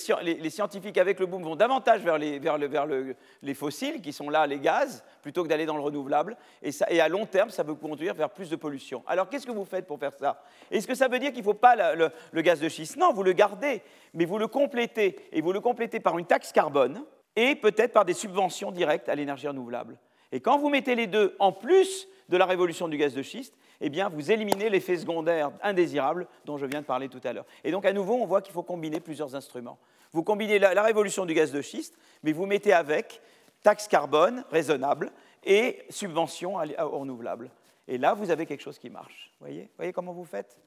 scientifiques 0.50 0.98
avec 0.98 1.18
le 1.18 1.26
boom 1.26 1.42
vont 1.42 1.56
davantage 1.56 2.02
vers, 2.02 2.16
les, 2.16 3.54
fossiles, 3.54 4.00
qui 4.00 4.12
sont 4.12 4.30
là 4.30 4.46
les 4.46 4.60
gaz, 4.60 5.04
plutôt 5.20 5.42
que 5.42 5.48
d'aller 5.48 5.66
dans 5.66 5.76
le 5.76 5.82
renouvelable. 5.82 6.36
Et, 6.62 7.00
à 7.00 7.08
long 7.08 7.26
terme, 7.26 7.50
ça 7.50 7.64
peut 7.64 7.74
conduire 7.74 8.14
vers 8.14 8.30
plus 8.30 8.48
de 8.48 8.56
pollution. 8.56 9.02
Alors 9.06 9.28
qu'est-ce 9.28 9.46
que 9.46 9.52
vous 9.52 9.64
faites 9.64 9.86
pour 9.86 9.98
faire 9.98 10.12
ça? 10.12 10.44
Est-ce 10.70 10.86
que 10.86 10.94
ça 10.94 11.08
veut 11.08 11.18
dire 11.18 11.30
qu'il 11.30 11.40
ne 11.40 11.44
faut 11.44 11.54
pas 11.54 11.94
le, 11.94 12.10
le, 12.30 12.42
gaz 12.42 12.60
de 12.60 12.68
schiste? 12.68 12.96
Non, 12.96 13.12
vous 13.12 13.24
le 13.24 13.32
gardez, 13.32 13.82
mais 14.14 14.24
vous 14.24 14.38
le 14.38 14.46
complétez. 14.46 15.16
Et 15.32 15.40
vous 15.40 15.52
le 15.52 15.60
complétez 15.60 15.98
par 15.98 16.16
une 16.18 16.26
taxe 16.26 16.52
carbone 16.52 17.04
et 17.34 17.56
peut-être 17.56 17.92
par 17.92 18.04
des 18.04 18.14
subventions 18.14 18.70
directes 18.70 19.08
à 19.08 19.16
l'énergie 19.16 19.48
renouvelable. 19.48 19.98
Et 20.30 20.40
quand 20.40 20.58
vous 20.58 20.68
mettez 20.68 20.94
les 20.94 21.08
deux 21.08 21.34
en 21.40 21.50
plus 21.50 22.08
de 22.28 22.36
la 22.36 22.46
révolution 22.46 22.88
du 22.88 22.96
gaz 22.96 23.14
de 23.14 23.22
schiste, 23.22 23.54
eh 23.84 23.90
bien, 23.90 24.08
vous 24.08 24.30
éliminez 24.30 24.70
l'effet 24.70 24.96
secondaire 24.96 25.50
indésirable 25.60 26.28
dont 26.44 26.56
je 26.56 26.66
viens 26.66 26.80
de 26.80 26.86
parler 26.86 27.08
tout 27.08 27.20
à 27.24 27.32
l'heure. 27.32 27.44
Et 27.64 27.72
donc, 27.72 27.84
à 27.84 27.92
nouveau, 27.92 28.14
on 28.14 28.26
voit 28.26 28.40
qu'il 28.40 28.52
faut 28.52 28.62
combiner 28.62 29.00
plusieurs 29.00 29.34
instruments. 29.34 29.76
Vous 30.12 30.22
combinez 30.22 30.60
la, 30.60 30.82
révolution 30.82 31.26
du 31.26 31.34
gaz 31.34 31.50
de 31.50 31.60
schiste, 31.60 31.98
mais 32.22 32.32
vous 32.32 32.46
mettez 32.46 32.72
avec 32.72 33.20
taxe 33.62 33.88
carbone 33.88 34.44
raisonnable 34.52 35.10
et 35.42 35.82
subvention 35.90 36.54
aux 36.56 36.98
renouvelables. 36.98 37.50
Et 37.88 37.98
là, 37.98 38.14
vous 38.14 38.30
avez 38.30 38.46
quelque 38.46 38.62
chose 38.62 38.78
qui 38.78 38.88
marche. 38.88 39.32
Voyez, 39.40 39.68
voyez 39.76 39.92
comment 39.92 40.12
vous 40.12 40.24
faites 40.24 40.60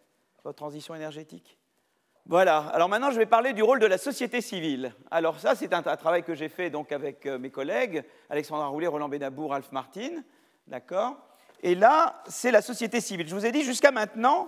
votre 0.43 0.57
transition 0.57 0.93
énergétique? 0.93 1.57
Voilà. 2.25 2.57
Alors 2.73 2.89
maintenant, 2.89 3.11
je 3.11 3.17
vais 3.17 3.25
parler 3.25 3.53
du 3.53 3.63
rôle 3.63 3.79
de 3.79 3.85
la 3.85 3.97
société 3.97 4.41
civile. 4.41 4.93
Alors 5.09 5.39
ça, 5.39 5.55
c'est 5.55 5.73
un, 5.73 5.81
travail 5.83 6.23
que 6.23 6.33
j'ai 6.33 6.49
fait 6.49 6.69
donc 6.69 6.91
avec 6.91 7.25
euh, 7.27 7.37
mes 7.37 7.51
collègues, 7.51 8.03
Alexandra 8.29 8.67
Roulet, 8.67 8.87
Roland 8.87 9.07
Benabour, 9.07 9.53
Alf 9.53 9.71
Martin. 9.71 10.23
D'accord? 10.67 11.15
Et 11.63 11.75
là, 11.75 12.21
c'est 12.27 12.51
la 12.51 12.61
société 12.61 13.01
civile. 13.01 13.27
Je 13.27 13.35
vous 13.35 13.45
ai 13.45 13.51
dit 13.51 13.63
jusqu'à 13.63 13.91
maintenant, 13.91 14.47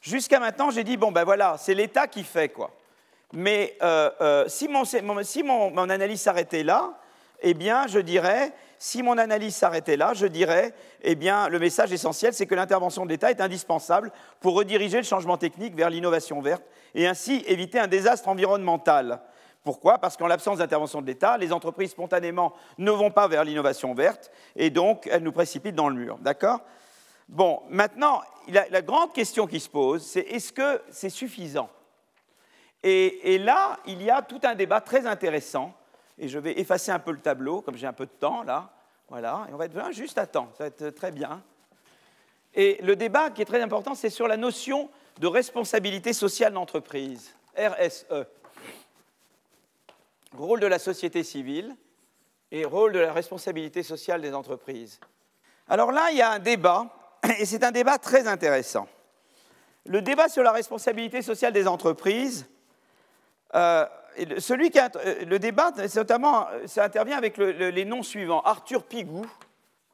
jusqu'à 0.00 0.40
maintenant, 0.40 0.70
j'ai 0.70 0.84
dit 0.84 0.96
bon 0.96 1.12
ben 1.12 1.24
voilà, 1.24 1.56
c'est 1.58 1.74
l'État 1.74 2.06
qui 2.06 2.24
fait 2.24 2.48
quoi. 2.48 2.70
Mais 3.32 3.76
euh, 3.82 4.10
euh, 4.20 4.44
si, 4.48 4.68
mon, 4.68 5.70
mon 5.70 5.90
analyse 5.90 6.20
s'arrêtait 6.20 6.62
là, 6.62 6.98
eh 7.40 7.54
bien, 7.54 7.86
je 7.86 7.98
dirais, 7.98 8.52
si 8.78 9.02
mon 9.02 9.18
analyse 9.18 9.54
s'arrêtait 9.54 9.96
là, 9.96 10.12
je 10.14 10.26
dirais, 10.26 10.72
eh 11.02 11.14
bien, 11.14 11.48
le 11.48 11.58
message 11.58 11.92
essentiel, 11.92 12.32
c'est 12.32 12.46
que 12.46 12.54
l'intervention 12.54 13.04
de 13.04 13.10
l'État 13.10 13.30
est 13.30 13.40
indispensable 13.40 14.10
pour 14.40 14.54
rediriger 14.54 14.98
le 14.98 15.04
changement 15.04 15.36
technique 15.36 15.74
vers 15.74 15.90
l'innovation 15.90 16.40
verte 16.40 16.62
et 16.94 17.06
ainsi 17.06 17.44
éviter 17.46 17.78
un 17.78 17.86
désastre 17.86 18.28
environnemental. 18.28 19.20
Pourquoi? 19.62 19.98
Parce 19.98 20.16
qu'en 20.16 20.26
l'absence 20.26 20.58
d'intervention 20.58 21.02
de 21.02 21.06
l'État, 21.06 21.36
les 21.36 21.52
entreprises 21.52 21.90
spontanément 21.90 22.54
ne 22.78 22.90
vont 22.90 23.10
pas 23.10 23.28
vers 23.28 23.44
l'innovation 23.44 23.92
verte 23.94 24.30
et 24.56 24.70
donc 24.70 25.08
elles 25.10 25.22
nous 25.22 25.32
précipitent 25.32 25.74
dans 25.74 25.88
le 25.88 25.96
mur. 25.96 26.18
D'accord? 26.20 26.60
Bon, 27.28 27.60
maintenant, 27.68 28.22
la, 28.48 28.80
grande 28.80 29.12
question 29.12 29.46
qui 29.46 29.60
se 29.60 29.68
pose, 29.68 30.02
c'est 30.02 30.20
est-ce 30.20 30.52
que 30.52 30.80
c'est 30.90 31.10
suffisant? 31.10 31.68
Et, 32.82 33.38
là, 33.38 33.78
il 33.86 34.02
y 34.02 34.08
a 34.08 34.22
tout 34.22 34.40
un 34.44 34.54
débat 34.54 34.80
très 34.80 35.06
intéressant, 35.06 35.74
et 36.18 36.28
je 36.28 36.38
vais 36.38 36.58
effacer 36.58 36.90
un 36.90 36.98
peu 36.98 37.10
le 37.10 37.18
tableau, 37.18 37.60
comme 37.60 37.76
j'ai 37.76 37.86
un 37.86 37.92
peu 37.92 38.06
de 38.06 38.12
temps 38.12 38.42
là. 38.44 38.70
Voilà, 39.10 39.46
et 39.48 39.52
on 39.52 39.56
va 39.56 39.66
être 39.66 39.92
juste 39.92 40.16
à 40.18 40.26
temps, 40.26 40.48
ça 40.56 40.64
va 40.64 40.68
être 40.68 40.90
très 40.90 41.10
bien. 41.10 41.42
Et 42.54 42.78
le 42.82 42.96
débat 42.96 43.30
qui 43.30 43.42
est 43.42 43.46
très 43.46 43.62
important, 43.62 43.94
c'est 43.94 44.10
sur 44.10 44.28
la 44.28 44.36
notion 44.36 44.88
de 45.18 45.26
responsabilité 45.26 46.12
sociale 46.12 46.52
d'entreprise, 46.52 47.34
RSE 47.56 48.06
rôle 50.36 50.60
de 50.60 50.66
la 50.66 50.78
société 50.78 51.22
civile 51.22 51.76
et 52.50 52.64
rôle 52.64 52.92
de 52.92 52.98
la 52.98 53.12
responsabilité 53.12 53.82
sociale 53.82 54.20
des 54.20 54.34
entreprises. 54.34 55.00
Alors 55.68 55.92
là, 55.92 56.08
il 56.10 56.18
y 56.18 56.22
a 56.22 56.30
un 56.30 56.38
débat, 56.38 56.86
et 57.38 57.44
c'est 57.44 57.64
un 57.64 57.70
débat 57.70 57.98
très 57.98 58.26
intéressant. 58.26 58.88
Le 59.86 60.02
débat 60.02 60.28
sur 60.28 60.42
la 60.42 60.52
responsabilité 60.52 61.22
sociale 61.22 61.52
des 61.52 61.66
entreprises, 61.66 62.46
euh, 63.54 63.86
celui 64.38 64.70
qui 64.70 64.78
euh, 64.78 65.24
le 65.24 65.38
débat, 65.38 65.72
notamment, 65.94 66.46
ça 66.66 66.84
intervient 66.84 67.16
avec 67.16 67.38
les 67.38 67.84
noms 67.84 68.02
suivants. 68.02 68.42
Arthur 68.42 68.84
Pigou, 68.84 69.24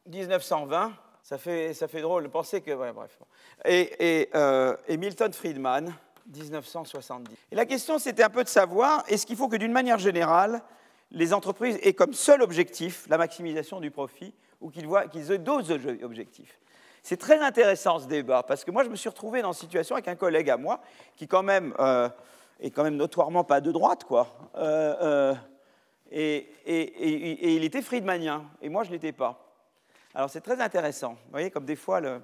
1920, 0.07 0.93
ça 1.23 1.39
fait, 1.39 1.75
ça 1.75 1.89
fait 1.89 2.01
drôle 2.01 2.25
de 2.25 2.29
penser 2.29 2.61
que... 2.61 2.75
bref. 2.93 3.19
Et, 3.65 4.29
euh, 4.35 4.77
et 4.89 4.97
Milton 4.97 5.33
Friedman, 5.33 5.95
1970. 6.27 7.35
Et 7.51 7.55
la 7.55 7.67
question, 7.67 7.99
c'était 7.99 8.23
un 8.23 8.31
peu 8.31 8.45
de 8.45 8.49
savoir, 8.49 9.05
est-ce 9.09 9.27
qu'il 9.27 9.37
faut 9.37 9.49
que 9.49 9.57
d'une 9.57 9.73
manière 9.73 9.99
générale, 9.99 10.63
les 11.11 11.33
entreprises 11.33 11.79
aient 11.83 11.93
comme 11.93 12.15
seul 12.15 12.43
objectif 12.43 13.07
la 13.09 13.19
maximisation 13.19 13.81
du 13.81 13.91
profit 13.91 14.35
ou 14.61 14.71
qu'ils 14.71 14.89
qu'ils 15.11 15.33
aient 15.33 15.39
d'autres 15.39 15.73
objectifs? 16.03 16.59
C'est 17.03 17.19
très 17.19 17.39
intéressant 17.41 17.99
ce 17.99 18.07
débat, 18.07 18.43
parce 18.43 18.65
que 18.65 18.71
moi, 18.71 18.83
je 18.83 18.89
me 18.89 18.97
suis 18.97 19.11
retrouvé 19.11 19.43
dans 19.43 19.53
une 19.53 19.59
situation 19.59 19.95
avec 19.95 20.09
un 20.09 20.15
collègue 20.15 20.49
à 20.49 20.57
moi 20.57 20.81
qui, 21.17 21.29
quand 21.29 21.43
même, 21.43 21.75
euh, 21.79 22.09
est 22.61 22.71
quand 22.71 22.83
même 22.83 22.97
notoirement 22.97 23.45
pas 23.45 23.61
de 23.61 23.71
droite, 23.71 24.05
quoi. 24.05 24.29
Euh, 24.57 24.95
euh, 25.03 25.35
et, 26.11 26.49
et, 26.65 27.57
il 27.57 27.65
était 27.65 27.83
friedmanien, 27.83 28.45
et 28.63 28.71
moi, 28.71 28.85
je 28.85 28.89
ne 28.89 28.95
l'étais 28.95 29.13
pas. 29.13 29.53
Alors, 30.15 30.31
c'est 30.31 30.41
très 30.41 30.61
intéressant. 30.63 31.11
Vous 31.11 31.33
voyez, 31.33 31.51
comme 31.51 31.67
des 31.67 31.77
fois, 31.77 32.01
le, 32.01 32.23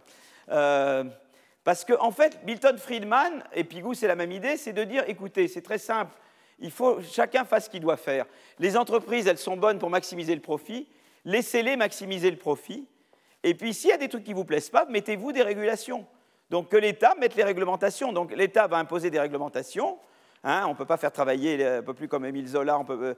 parce 1.64 1.84
qu'en 1.84 2.02
en 2.02 2.10
fait, 2.10 2.38
Milton 2.44 2.78
Friedman, 2.78 3.44
et 3.54 3.64
Pigou, 3.64 3.94
c'est 3.94 4.06
la 4.06 4.16
même 4.16 4.32
idée, 4.32 4.56
c'est 4.56 4.72
de 4.72 4.84
dire, 4.84 5.04
écoutez, 5.06 5.48
c'est 5.48 5.62
très 5.62 5.78
simple, 5.78 6.16
il 6.58 6.70
faut 6.70 7.00
chacun 7.02 7.44
fasse 7.44 7.66
ce 7.66 7.70
qu'il 7.70 7.80
doit 7.80 7.96
faire. 7.96 8.26
Les 8.58 8.76
entreprises, 8.76 9.26
elles 9.26 9.38
sont 9.38 9.56
bonnes 9.56 9.78
pour 9.78 9.90
maximiser 9.90 10.34
le 10.34 10.40
profit, 10.40 10.88
laissez-les 11.24 11.76
maximiser 11.76 12.30
le 12.30 12.36
profit. 12.36 12.86
Et 13.42 13.54
puis, 13.54 13.72
s'il 13.72 13.90
y 13.90 13.92
a 13.92 13.96
des 13.96 14.08
trucs 14.08 14.24
qui 14.24 14.30
ne 14.30 14.36
vous 14.36 14.44
plaisent 14.44 14.70
pas, 14.70 14.84
mettez-vous 14.86 15.32
des 15.32 15.42
régulations. 15.42 16.06
Donc, 16.50 16.68
que 16.68 16.76
l'État 16.76 17.14
mette 17.18 17.36
les 17.36 17.44
réglementations. 17.44 18.12
Donc, 18.12 18.32
l'État 18.32 18.66
va 18.66 18.76
imposer 18.78 19.10
des 19.10 19.20
réglementations. 19.20 19.98
Hein, 20.42 20.62
on 20.66 20.70
ne 20.70 20.74
peut 20.74 20.86
pas 20.86 20.96
faire 20.96 21.12
travailler, 21.12 21.80
on 21.80 21.82
peut 21.82 21.92
plus 21.92 22.08
comme 22.08 22.24
Émile 22.24 22.48
Zola, 22.48 22.78
on 22.78 22.84
peut, 22.84 23.14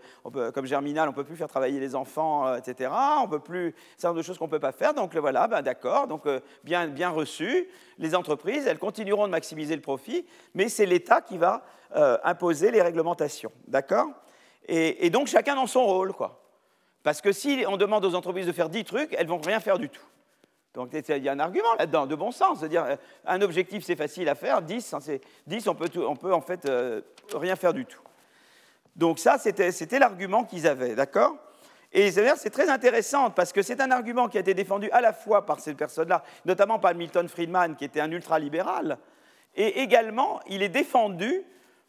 comme 0.53 0.67
Germinal, 0.67 1.09
on 1.09 1.13
ne 1.13 1.17
peut 1.17 1.23
plus 1.23 1.37
faire 1.37 1.49
travailler 1.49 1.79
les 1.79 1.95
enfants, 1.95 2.49
euh, 2.49 2.57
etc. 2.57 2.91
On 3.23 3.29
peut 3.29 3.39
plus, 3.39 3.77
c'est 3.97 4.09
un 4.09 4.13
de 4.13 4.23
choses 4.23 4.39
qu'on 4.39 4.47
ne 4.47 4.51
peut 4.51 4.59
pas 4.59 4.73
faire. 4.73 4.93
Donc 4.93 5.15
voilà, 5.17 5.47
ben, 5.47 5.63
d'accord, 5.63 6.09
donc 6.09 6.27
euh, 6.27 6.41
bien, 6.65 6.89
bien 6.89 7.11
reçu. 7.11 7.69
Les 7.99 8.17
entreprises, 8.17 8.67
elles 8.67 8.81
continueront 8.81 9.27
de 9.27 9.31
maximiser 9.31 9.77
le 9.77 9.83
profit, 9.83 10.27
mais 10.55 10.69
c'est 10.69 10.85
l'État 10.85 11.21
qui 11.21 11.39
va 11.39 11.63
euh, 11.95 12.19
imposer 12.25 12.73
les 12.73 12.83
réglementations, 12.83 13.53
d'accord? 13.69 14.09
Et, 14.67 15.07
et, 15.07 15.11
donc 15.11 15.29
chacun 15.29 15.55
dans 15.55 15.69
son 15.69 15.85
rôle, 15.87 16.13
quoi. 16.13 16.41
Parce 17.05 17.21
que 17.21 17.31
si 17.31 17.65
on 17.69 17.77
demande 17.77 18.05
aux 18.05 18.17
entreprises 18.17 18.47
de 18.47 18.53
faire 18.53 18.69
10 18.69 18.85
trucs, 18.85 19.15
elles 19.17 19.27
vont 19.29 19.39
rien 19.39 19.61
faire 19.61 19.79
du 19.79 19.89
tout. 19.89 20.03
Donc 20.75 20.91
il 20.93 21.23
y 21.23 21.29
a 21.29 21.33
un 21.33 21.39
argument 21.39 21.75
là-dedans, 21.79 22.07
de 22.07 22.15
bon 22.15 22.31
sens, 22.31 22.61
c'est-à-dire 22.61 22.85
euh, 22.85 22.97
un 23.27 23.43
objectif 23.43 23.85
c'est 23.85 23.97
facile 23.97 24.29
à 24.29 24.35
faire, 24.35 24.63
10, 24.63 24.95
10 25.47 25.69
on, 25.69 25.75
peut 25.75 25.91
on 25.97 26.17
peut 26.17 26.33
en 26.33 26.41
fait 26.41 26.65
euh, 26.65 27.03
rien 27.35 27.57
faire 27.57 27.75
du 27.75 27.85
tout. 27.85 28.01
Donc 28.97 29.19
ça 29.19 29.37
c'était 29.39 29.99
l'argument 29.99 30.45
qu'ils 30.45 30.67
avaient, 30.67 30.95
d'accord? 30.95 31.37
Et 31.93 32.11
c'est 32.11 32.49
très 32.49 32.71
intéressant 32.71 33.31
parce 33.31 33.53
que 33.53 33.61
c'est 33.61 33.83
un 33.83 33.91
argument 33.91 34.29
qui 34.29 34.39
a 34.39 34.41
été 34.41 34.55
défendu 34.55 34.91
à 34.93 35.03
la 35.03 35.13
fois 35.13 35.45
par 35.45 35.61
ces 35.61 35.75
personnes-là, 35.75 36.25
notamment 36.47 36.79
par 36.79 36.95
Milton 36.95 37.29
Friedman 37.29 37.77
qui 37.77 37.85
était 37.85 38.01
un 38.01 38.11
ultralibéral, 38.11 38.97
et 39.55 39.83
également 39.83 40.41
il 40.49 40.63
est 40.63 40.71
défendu 40.71 41.43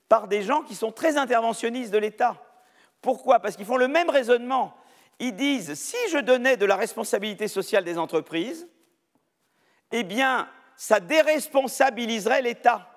par 0.10 0.28
des 0.28 0.44
gens 0.44 0.62
qui 0.62 0.76
sont 0.76 0.92
très 0.92 1.16
interventionnistes 1.16 1.94
de 1.94 1.98
l'État. 1.98 2.36
Pourquoi? 3.02 3.40
Parce 3.40 3.56
qu'ils 3.56 3.66
font 3.66 3.78
le 3.78 3.88
même 3.88 4.10
raisonnement. 4.10 4.74
Ils 5.20 5.36
disent, 5.36 5.74
si 5.76 5.96
je 6.12 6.18
donnais 6.18 6.58
de 6.58 6.66
la 6.66 6.76
responsabilité 6.76 7.48
sociale 7.48 7.86
des 7.86 7.98
entreprises, 7.98 8.68
eh 9.96 10.04
bien, 10.04 10.50
ça 10.76 11.00
déresponsabiliserait 11.00 12.42
l'État. 12.42 12.90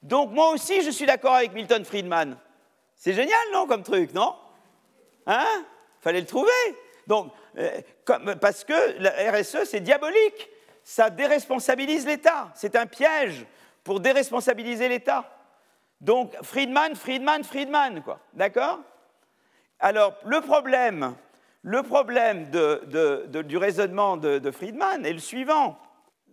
Donc 0.00 0.30
moi 0.30 0.50
aussi, 0.50 0.82
je 0.82 0.90
suis 0.90 1.04
d'accord 1.04 1.34
avec 1.34 1.52
Milton 1.52 1.84
Friedman. 1.84 2.38
C'est 2.94 3.12
génial, 3.12 3.38
non, 3.52 3.66
comme 3.66 3.82
truc, 3.82 4.14
non? 4.14 4.34
Hein? 5.26 5.64
Fallait 6.00 6.20
le 6.20 6.26
trouver. 6.26 6.50
Donc, 7.08 7.32
euh, 7.58 7.80
parce 8.40 8.62
que 8.62 9.00
la 9.00 9.32
RSE, 9.32 9.64
c'est 9.64 9.80
diabolique. 9.80 10.48
Ça 10.84 11.10
déresponsabilise 11.10 12.06
l'État. 12.06 12.52
C'est 12.54 12.76
un 12.76 12.86
piège 12.86 13.44
pour 13.82 13.98
déresponsabiliser 13.98 14.88
l'État. 14.88 15.28
Donc, 16.00 16.32
Friedman, 16.42 16.94
Friedman, 16.94 17.42
Friedman, 17.42 18.02
quoi. 18.02 18.20
D'accord? 18.34 18.78
Alors, 19.80 20.14
le 20.24 20.40
problème, 20.40 21.16
le 21.62 21.82
problème 21.82 22.50
du 22.50 23.56
raisonnement 23.56 24.16
de 24.16 24.50
Friedman 24.52 25.04
est 25.04 25.12
le 25.12 25.18
suivant 25.18 25.76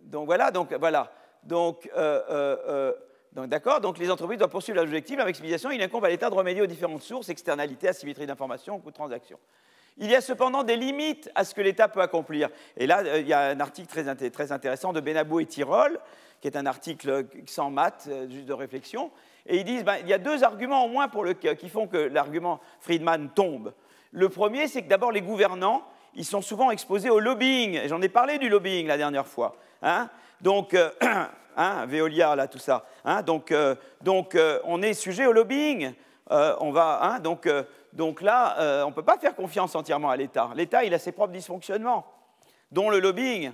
donc 0.04 0.26
voilà, 0.26 0.50
donc 0.50 0.72
voilà. 0.74 1.10
Donc, 1.42 1.90
euh, 1.96 2.20
euh, 2.30 2.56
euh, 2.68 2.92
donc 3.32 3.48
d'accord, 3.48 3.80
donc 3.80 3.98
les 3.98 4.10
entreprises 4.10 4.38
doivent 4.38 4.50
poursuivre 4.50 4.80
l'objectif, 4.80 5.18
la 5.18 5.24
maximisation, 5.24 5.70
il 5.70 5.82
incombe 5.82 6.04
à 6.04 6.08
l'État 6.08 6.30
de 6.30 6.34
remédier 6.34 6.62
aux 6.62 6.66
différentes 6.66 7.02
sources, 7.02 7.28
externalités, 7.28 7.88
asymétrie 7.88 8.26
d'information, 8.26 8.78
coût 8.78 8.90
de 8.90 8.94
transaction. 8.94 9.38
Il 9.98 10.10
y 10.10 10.16
a 10.16 10.20
cependant 10.20 10.64
des 10.64 10.76
limites 10.76 11.30
à 11.34 11.44
ce 11.44 11.54
que 11.54 11.60
l'État 11.60 11.88
peut 11.88 12.00
accomplir. 12.00 12.48
Et 12.76 12.86
là, 12.86 13.18
il 13.18 13.28
y 13.28 13.32
a 13.32 13.48
un 13.50 13.60
article 13.60 13.88
très, 13.88 14.30
très 14.30 14.50
intéressant 14.50 14.92
de 14.92 15.00
Benabou 15.00 15.38
et 15.38 15.46
Tirol, 15.46 16.00
qui 16.40 16.48
est 16.48 16.56
un 16.56 16.66
article 16.66 17.26
sans 17.46 17.70
maths, 17.70 18.08
juste 18.28 18.46
de 18.46 18.52
réflexion, 18.52 19.12
et 19.46 19.58
ils 19.58 19.64
disent 19.64 19.84
ben, 19.84 19.96
il 20.00 20.08
y 20.08 20.12
a 20.12 20.18
deux 20.18 20.42
arguments 20.42 20.84
au 20.84 20.88
moins 20.88 21.08
pour 21.08 21.24
le, 21.24 21.34
qui 21.34 21.68
font 21.68 21.86
que 21.86 21.96
l'argument 21.96 22.60
Friedman 22.80 23.30
tombe. 23.34 23.72
Le 24.10 24.28
premier, 24.28 24.68
c'est 24.68 24.82
que 24.82 24.88
d'abord 24.88 25.12
les 25.12 25.22
gouvernants, 25.22 25.84
ils 26.14 26.24
sont 26.24 26.42
souvent 26.42 26.70
exposés 26.70 27.10
au 27.10 27.20
lobbying. 27.20 27.80
J'en 27.86 28.00
ai 28.00 28.08
parlé 28.08 28.38
du 28.38 28.48
lobbying 28.48 28.86
la 28.86 28.96
dernière 28.96 29.26
fois. 29.26 29.56
Hein? 29.84 30.08
Donc, 30.40 30.72
euh, 30.72 30.90
hein, 31.56 31.86
Veolia, 31.86 32.34
là, 32.34 32.48
tout 32.48 32.58
ça. 32.58 32.86
Hein? 33.04 33.22
Donc, 33.22 33.52
euh, 33.52 33.74
donc 34.00 34.34
euh, 34.34 34.58
on 34.64 34.82
est 34.82 34.94
sujet 34.94 35.26
au 35.26 35.32
lobbying. 35.32 35.92
on 36.30 36.72
va, 36.72 37.18
donc, 37.22 37.46
donc 37.92 38.22
là, 38.22 38.84
on 38.86 38.88
ne 38.88 38.94
peut 38.94 39.04
pas 39.04 39.18
faire 39.18 39.36
confiance 39.36 39.74
entièrement 39.74 40.08
à 40.08 40.16
l'État. 40.16 40.50
L'État, 40.56 40.82
il 40.84 40.94
a 40.94 40.98
ses 40.98 41.12
propres 41.12 41.34
dysfonctionnements, 41.34 42.06
dont 42.72 42.88
le 42.88 42.98
lobbying. 42.98 43.52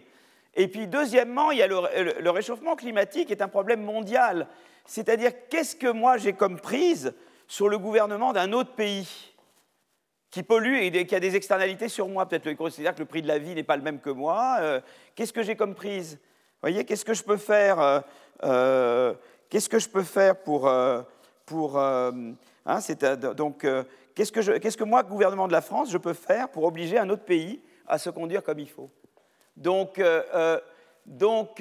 Et 0.55 0.69
puis, 0.69 0.87
deuxièmement, 0.87 1.51
il 1.51 1.59
y 1.59 1.63
a 1.63 1.67
le, 1.67 2.21
le 2.21 2.31
réchauffement 2.31 2.77
climatique 2.77 3.31
est 3.33 3.43
un 3.43 3.49
problème 3.49 3.83
mondial. 3.83 4.47
C'est-à-dire, 4.87 5.33
qu'est-ce 5.49 5.75
que 5.75 5.89
moi 5.89 6.17
j'ai 6.17 6.33
comme 6.33 6.61
prise 6.61 7.13
sur 7.49 7.69
le 7.69 7.79
gouvernement 7.79 8.33
d'un 8.33 8.53
autre 8.53 8.73
pays? 8.75 9.30
Qui 10.31 10.43
pollue 10.43 10.77
et 10.77 11.07
qui 11.07 11.15
a 11.15 11.21
des 11.21 11.37
externalités 11.37 11.89
sur 11.89 12.09
moi 12.09 12.27
Peut-être 12.27 12.45
qu'il 12.45 12.57
considère 12.57 12.95
que 12.95 13.01
le 13.01 13.07
prix 13.07 13.23
de 13.23 13.29
la 13.29 13.39
vie 13.39 13.55
n'est 13.55 13.63
pas 13.63 13.77
le 13.77 13.83
même 13.83 14.01
que 14.01 14.11
moi. 14.11 14.59
qu'est-ce 15.15 15.33
que 15.33 15.43
j'ai 15.43 15.57
comme 15.57 15.75
prise? 15.75 16.19
Voyez, 16.63 16.85
qu'est-ce 16.85 17.05
que 17.05 17.15
je 17.15 17.23
peux 17.23 17.39
faire 17.39 17.81
euh, 17.81 18.01
euh, 18.45 19.15
Qu'est-ce 19.49 19.69
que 19.69 19.79
je 19.79 19.89
peux 19.89 20.03
faire 20.03 20.37
pour... 20.37 20.69
Euh, 20.69 21.03
pour 21.47 21.79
hein, 21.79 22.13
donc, 23.37 23.67
qu'est-ce 24.15 24.31
que, 24.31 24.59
qu'est-ce 24.59 24.77
que 24.77 24.85
moi, 24.85 25.03
gouvernement 25.03 25.49
de 25.49 25.53
la 25.53 25.63
France, 25.63 25.91
je 25.91 25.99
peux 25.99 26.13
faire 26.13 26.49
pour 26.49 26.63
obliger 26.63 26.97
un 26.97 27.11
autre 27.11 27.25
pays 27.25 27.61
à 27.89 27.99
se 27.99 28.09
conduire 28.09 28.45
comme 28.45 28.61
il 28.61 28.69
faut? 28.69 28.89
Donc, 29.57 30.01
donc, 31.05 31.61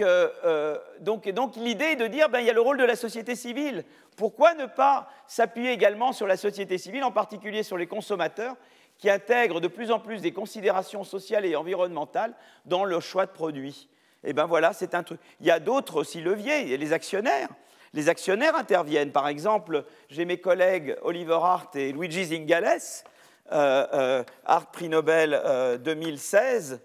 donc, 1.00 1.28
donc 1.30 1.56
l'idée 1.56 1.86
est 1.86 1.96
de 1.96 2.06
dire, 2.06 2.30
ben, 2.30 2.40
il 2.42 2.46
y 2.46 2.52
a 2.52 2.54
le 2.54 2.62
rôle 2.62 2.78
de 2.78 2.84
la 2.84 2.96
société 2.96 3.36
civile. 3.36 3.84
Pourquoi 4.20 4.54
ne 4.54 4.66
pas 4.66 5.08
s'appuyer 5.28 5.72
également 5.72 6.12
sur 6.12 6.28
la 6.28 6.36
société 6.36 6.78
civile, 6.78 7.06
en 7.06 7.12
particulier 7.14 7.64
sur 7.64 7.78
les 7.78 7.88
consommateurs, 7.88 8.58
qui 8.98 9.10
intègrent 9.10 9.62
de 9.62 9.70
plus 9.70 9.92
en 9.92 10.00
plus 10.02 10.22
des 10.22 10.34
considérations 10.34 11.06
sociales 11.06 11.46
et 11.46 11.56
environnementales 11.56 12.36
dans 12.66 12.84
le 12.84 13.00
choix 13.00 13.26
de 13.26 13.32
produits? 13.32 13.88
Eh 14.26 14.34
bien 14.34 14.46
voilà, 14.46 14.74
c'est 14.74 14.94
un 14.94 15.04
truc. 15.04 15.22
Il 15.40 15.48
y 15.48 15.52
a 15.52 15.62
d'autres 15.62 16.02
aussi 16.02 16.20
leviers, 16.20 16.76
les 16.76 16.92
actionnaires. 16.92 17.48
Les 17.94 18.10
actionnaires 18.10 18.58
interviennent. 18.58 19.14
Par 19.14 19.30
exemple, 19.30 19.86
j'ai 20.10 20.26
mes 20.26 20.38
collègues 20.38 20.98
Oliver 21.02 21.40
Hart 21.42 21.74
et 21.78 21.94
Luigi 21.94 22.26
Zingales, 22.26 22.82
euh, 23.54 23.88
euh, 23.94 24.24
Hart 24.44 24.70
Prix 24.74 24.90
Nobel 24.90 25.80
2016, 25.82 26.82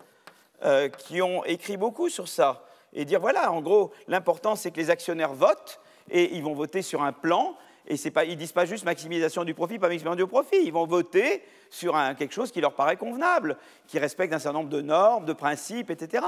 euh, 0.64 0.88
qui 0.88 1.20
ont 1.20 1.44
écrit 1.44 1.78
beaucoup 1.78 2.08
sur 2.08 2.28
ça. 2.28 2.64
Et 2.92 3.04
dire, 3.04 3.18
voilà, 3.18 3.50
en 3.50 3.60
gros, 3.60 3.92
l'important, 4.06 4.54
c'est 4.54 4.70
que 4.70 4.76
les 4.76 4.90
actionnaires 4.90 5.34
votent, 5.34 5.80
et 6.10 6.34
ils 6.34 6.42
vont 6.42 6.54
voter 6.54 6.82
sur 6.82 7.02
un 7.02 7.12
plan, 7.12 7.56
et 7.86 8.10
pas, 8.10 8.24
ils 8.24 8.30
ne 8.30 8.36
disent 8.36 8.52
pas 8.52 8.64
juste 8.64 8.84
maximisation 8.84 9.44
du 9.44 9.52
profit, 9.52 9.78
pas 9.78 9.88
maximisation 9.88 10.16
du 10.16 10.26
profit. 10.26 10.56
Ils 10.64 10.72
vont 10.72 10.86
voter 10.86 11.42
sur 11.68 11.94
quelque 12.16 12.32
chose 12.32 12.50
qui 12.50 12.62
leur 12.62 12.74
paraît 12.74 12.96
convenable, 12.96 13.58
qui 13.86 13.98
respecte 13.98 14.32
un 14.32 14.38
certain 14.38 14.58
nombre 14.58 14.70
de 14.70 14.80
normes, 14.80 15.26
de 15.26 15.34
principes, 15.34 15.90
etc 15.90 16.24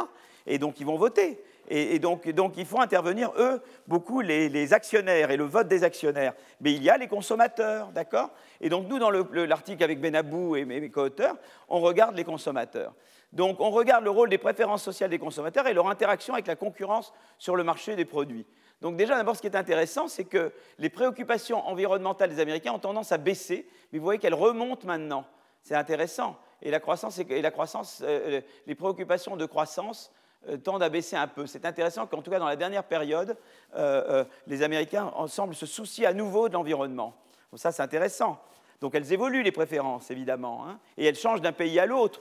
et 0.47 0.59
donc 0.59 0.81
ils 0.81 0.86
vont 0.86 0.97
voter. 0.97 1.43
Et, 1.69 1.98
donc, 1.98 2.28
donc, 2.28 2.53
il 2.59 2.65
faut 2.65 2.81
intervenir, 2.81 3.32
eux, 3.39 3.61
beaucoup 3.89 4.20
les, 4.20 4.73
actionnaires 4.73 5.32
et 5.32 5.36
le 5.36 5.43
vote 5.43 5.66
des 5.66 5.82
actionnaires. 5.82 6.32
Mais 6.61 6.73
il 6.73 6.81
y 6.81 6.89
a 6.89 6.97
les 6.97 7.09
consommateurs, 7.09 7.89
d'accord? 7.89 8.31
Et 8.61 8.69
donc 8.69 8.86
nous, 8.86 9.01
dans 9.01 9.11
l'article 9.11 9.82
avec 9.82 10.01
Benabou 10.01 10.55
et 10.55 10.65
mes, 10.65 10.89
co-auteurs, 10.90 11.35
on 11.69 11.81
regarde 11.81 12.15
les 12.15 12.23
consommateurs. 12.23 12.94
Donc 13.32 13.57
on 13.59 13.70
regarde 13.70 14.05
le 14.05 14.11
rôle 14.11 14.28
des 14.28 14.39
préférences 14.39 14.85
sociales 14.85 15.11
des 15.11 15.19
consommateurs 15.19 15.66
et 15.66 15.74
leur 15.74 15.90
interaction 15.90 16.35
avec 16.35 16.47
la 16.47 16.55
concurrence 16.55 17.12
sur 17.36 17.57
le 17.57 17.65
marché 17.65 17.97
des 17.97 18.05
produits. 18.05 18.47
Donc 18.82 18.97
déjà, 18.97 19.16
d'abord, 19.16 19.36
ce 19.36 19.40
qui 19.40 19.47
est 19.47 19.57
intéressant, 19.57 20.09
c'est 20.09 20.24
que 20.24 20.53
les 20.78 20.90
préoccupations 20.90 21.66
environnementales 21.66 22.31
des 22.31 22.40
Américains 22.40 22.73
ont 22.73 22.78
tendance 22.78 23.12
à 23.12 23.19
baisser, 23.19 23.69
mais 23.90 23.98
vous 23.98 24.05
voyez 24.05 24.19
qu'elles 24.19 24.35
remontent 24.35 24.86
maintenant. 24.86 25.24
C'est 25.62 25.74
intéressant. 25.74 26.36
Et 26.62 26.70
la 26.70 26.81
croissance, 26.81 27.19
et 27.19 27.43
la 27.43 27.51
croissance 27.51 28.03
euh, 28.05 28.40
les 28.66 28.74
préoccupations 28.74 29.36
de 29.36 29.47
croissance 29.47 30.12
euh, 30.48 30.57
tendent 30.57 30.82
à 30.82 30.89
baisser 30.89 31.16
un 31.16 31.27
peu. 31.27 31.47
C'est 31.47 31.65
intéressant 31.65 32.07
qu'en 32.07 32.23
tout 32.23 32.31
cas 32.31 32.39
dans 32.39 32.47
la 32.47 32.57
dernière 32.57 32.85
période, 32.85 33.36
euh, 33.77 34.24
les 34.47 34.62
Américains 34.62 35.12
semblent 35.27 35.55
se 35.55 35.66
soucier 35.66 36.07
à 36.07 36.12
nouveau 36.12 36.48
de 36.48 36.55
l'environnement. 36.55 37.15
ça, 37.55 37.73
c'est 37.73 37.82
intéressant. 37.82 38.39
Donc 38.81 38.94
elles 38.94 39.12
évoluent 39.12 39.43
les 39.43 39.53
préférences, 39.53 40.11
évidemment, 40.11 40.66
hein, 40.69 40.78
et 40.98 41.07
elles 41.07 41.16
changent 41.16 41.40
d'un 41.40 41.53
pays 41.53 41.81
à 41.81 41.86
l'autre. 41.86 42.20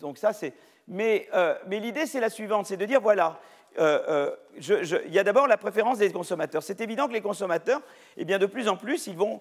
donc 0.00 0.18
ça, 0.18 0.32
c'est. 0.32 0.52
Mais, 0.88 1.28
mais 1.66 1.80
l'idée, 1.80 2.06
c'est 2.06 2.20
la 2.20 2.30
suivante, 2.30 2.66
c'est 2.66 2.76
de 2.76 2.84
dire 2.86 3.00
voilà, 3.00 3.40
il 3.78 5.12
y 5.12 5.18
a 5.18 5.24
d'abord 5.24 5.46
la 5.46 5.56
préférence 5.56 5.98
des 5.98 6.10
consommateurs. 6.12 6.62
C'est 6.62 6.80
évident 6.80 7.08
que 7.08 7.12
les 7.12 7.20
consommateurs, 7.20 7.80
eh 8.16 8.24
bien, 8.24 8.38
de 8.38 8.46
plus 8.46 8.68
en 8.68 8.76
plus, 8.76 9.06
ils 9.06 9.16
vont 9.16 9.40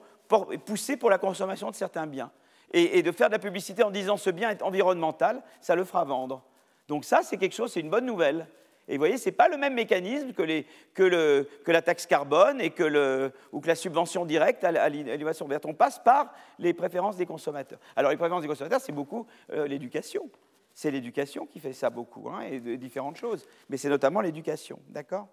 pousser 0.66 0.98
pour 0.98 1.10
la 1.10 1.18
consommation 1.18 1.70
de 1.70 1.76
certains 1.76 2.08
biens. 2.08 2.32
Et, 2.74 3.04
de 3.04 3.12
faire 3.12 3.30
de 3.30 3.34
la 3.34 3.40
publicité 3.40 3.84
en 3.84 3.92
disant 3.92 4.18
ce 4.18 4.30
bien 4.30 4.50
est 4.50 4.62
environnemental, 4.62 5.42
ça 5.62 5.76
le 5.76 5.86
fera 5.86 6.04
vendre. 6.04 6.44
Donc 6.88 7.06
ça, 7.06 7.22
c'est 7.24 7.38
quelque 7.38 7.56
chose, 7.56 7.72
c'est 7.72 7.80
une 7.80 7.90
bonne 7.90 8.06
nouvelle. 8.06 8.48
Et 8.88 8.94
vous 8.94 9.00
voyez, 9.00 9.18
ce 9.18 9.30
n'est 9.30 9.36
pas 9.36 9.48
le 9.48 9.58
même 9.58 9.74
mécanisme 9.74 10.34
que, 10.34 11.72
la 11.72 11.82
taxe 11.82 12.06
carbone 12.06 12.60
et 12.60 12.72
que 12.72 13.32
ou 13.52 13.62
que 13.62 13.68
la 13.68 13.76
subvention 13.76 14.26
directe 14.26 14.64
à, 14.64 14.90
l'innovation 14.90 15.48
verte. 15.48 15.66
On 15.66 15.74
passe 15.74 16.00
par 16.00 16.34
les 16.60 16.74
préférences 16.74 17.16
des 17.16 17.26
consommateurs. 17.26 17.80
Alors 17.96 18.12
les 18.12 18.18
préférences 18.18 18.42
des 18.42 18.48
consommateurs, 18.48 18.82
c'est 18.82 18.92
beaucoup 18.92 19.26
euh, 19.52 19.68
l'éducation. 19.68 20.30
C'est 20.76 20.92
l'éducation 20.92 21.48
qui 21.48 21.60
fait 21.60 21.74
ça 21.74 21.90
beaucoup, 21.90 22.30
hein, 22.30 22.42
et 22.42 22.60
de, 22.60 22.76
différentes 22.76 23.18
choses. 23.18 23.48
Mais 23.70 23.78
c'est 23.78 23.90
notamment 23.90 24.22
l'éducation, 24.22 24.80
d'accord? 24.90 25.28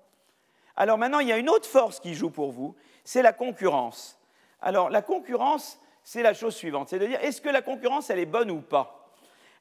Alors 0.77 0.97
maintenant, 0.97 1.19
il 1.19 1.29
y 1.29 1.33
a 1.33 1.37
une 1.37 1.51
autre 1.51 1.69
force 1.69 2.01
qui 2.01 2.15
joue 2.15 2.31
pour 2.31 2.53
vous, 2.53 2.75
c'est 3.05 3.21
la 3.21 3.35
concurrence. 3.35 4.19
Alors 4.63 4.89
la 4.89 5.03
concurrence, 5.03 5.79
c'est 6.03 6.23
la 6.23 6.33
chose 6.33 6.55
suivante, 6.55 6.89
c'est 6.89 6.99
de 6.99 7.07
dire, 7.07 7.21
est-ce 7.23 7.43
que 7.43 7.51
la 7.51 7.61
concurrence, 7.61 8.09
elle 8.09 8.21
est 8.21 8.27
bonne 8.27 8.51
ou 8.51 8.61
pas? 8.61 9.11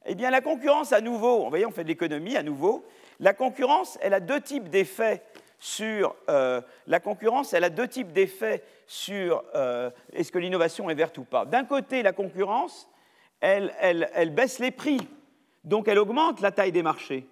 Eh 0.06 0.14
bien, 0.14 0.30
la 0.30 0.40
concurrence, 0.40 0.92
à 0.92 1.00
nouveau, 1.00 1.48
voyez, 1.48 1.66
on 1.66 1.70
fait 1.70 1.84
de 1.84 1.88
l'économie 1.88 2.36
à 2.36 2.42
nouveau. 2.42 2.84
La 3.20 3.34
concurrence, 3.34 3.98
elle 4.00 4.14
a 4.14 4.20
deux 4.20 4.40
types 4.40 4.68
d'effets 4.68 5.22
sur 5.58 6.16
euh, 6.28 6.60
la 6.88 6.98
concurrence, 6.98 7.52
elle 7.52 7.62
a 7.62 7.70
deux 7.70 7.86
types 7.86 8.12
d'effets 8.12 8.64
sur 8.88 9.44
euh, 9.54 9.90
est-ce 10.12 10.32
que 10.32 10.38
l'innovation 10.38 10.90
est 10.90 10.94
verte 10.94 11.18
ou 11.18 11.24
pas? 11.24 11.44
D'un 11.44 11.64
côté, 11.64 12.02
la 12.02 12.12
concurrence, 12.12 12.88
elle, 13.40 14.32
baisse 14.34 14.58
les 14.58 14.72
prix, 14.72 14.98
donc 15.64 15.88
elle 15.88 15.98
augmente 15.98 16.40
la 16.40 16.50
taille 16.50 16.72
des 16.72 16.82
marchés. 16.82 17.26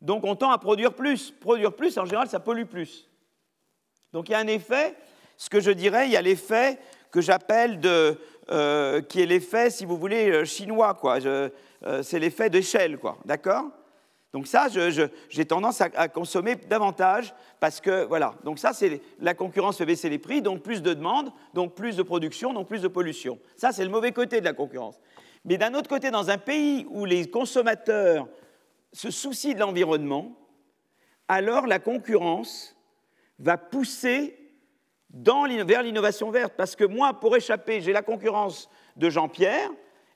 Donc 0.00 0.24
on 0.24 0.36
tend 0.36 0.50
à 0.50 0.58
produire 0.58 0.94
plus. 0.94 1.30
Produire 1.30 1.72
plus, 1.72 1.96
en 1.98 2.04
général, 2.04 2.28
ça 2.28 2.40
pollue 2.40 2.64
plus. 2.64 3.08
Donc 4.12 4.28
il 4.28 4.32
y 4.32 4.34
a 4.34 4.38
un 4.38 4.46
effet, 4.46 4.96
ce 5.36 5.50
que 5.50 5.60
je 5.60 5.70
dirais, 5.70 6.06
il 6.06 6.12
y 6.12 6.16
a 6.16 6.22
l'effet 6.22 6.78
que 7.10 7.20
j'appelle 7.20 7.80
de, 7.80 8.18
euh, 8.50 9.00
qui 9.02 9.20
est 9.20 9.26
l'effet, 9.26 9.70
si 9.70 9.84
vous 9.84 9.96
voulez, 9.96 10.44
chinois, 10.44 10.94
quoi. 10.94 11.18
Euh, 11.24 11.48
c'est 12.02 12.18
l'effet 12.18 12.50
d'échelle, 12.50 12.98
quoi. 12.98 13.18
D'accord? 13.24 13.70
Donc 14.32 14.46
ça, 14.46 14.68
j'ai 15.28 15.44
tendance 15.44 15.80
à, 15.80 16.08
consommer 16.08 16.54
davantage 16.54 17.34
parce 17.58 17.80
que, 17.80 18.04
voilà. 18.04 18.34
Donc 18.44 18.60
ça, 18.60 18.72
c'est 18.72 19.00
la 19.18 19.34
concurrence 19.34 19.78
fait 19.78 19.86
baisser 19.86 20.08
les 20.08 20.18
prix, 20.18 20.40
donc 20.40 20.62
plus 20.62 20.82
de 20.82 20.94
demandes, 20.94 21.32
donc 21.52 21.74
plus 21.74 21.96
de 21.96 22.02
production, 22.04 22.52
donc 22.52 22.68
plus 22.68 22.80
de 22.80 22.88
pollution. 22.88 23.40
Ça, 23.56 23.72
c'est 23.72 23.84
le 23.84 23.90
mauvais 23.90 24.12
côté 24.12 24.40
de 24.40 24.44
la 24.44 24.52
concurrence. 24.52 25.00
Mais 25.44 25.56
d'un 25.56 25.74
autre 25.74 25.88
côté, 25.88 26.10
dans 26.10 26.30
un 26.30 26.38
pays 26.38 26.86
où 26.90 27.04
les 27.04 27.30
consommateurs 27.30 28.28
se 28.92 29.10
soucient 29.10 29.54
de 29.54 29.60
l'environnement, 29.60 30.36
alors 31.28 31.66
la 31.66 31.78
concurrence 31.78 32.76
va 33.38 33.56
pousser 33.56 34.36
vers 35.12 35.82
l'innovation 35.82 36.30
verte. 36.30 36.54
Parce 36.56 36.76
que 36.76 36.84
moi, 36.84 37.14
pour 37.14 37.36
échapper, 37.36 37.80
j'ai 37.80 37.92
la 37.92 38.02
concurrence 38.02 38.68
de 38.96 39.10
Jean-Pierre, 39.10 39.70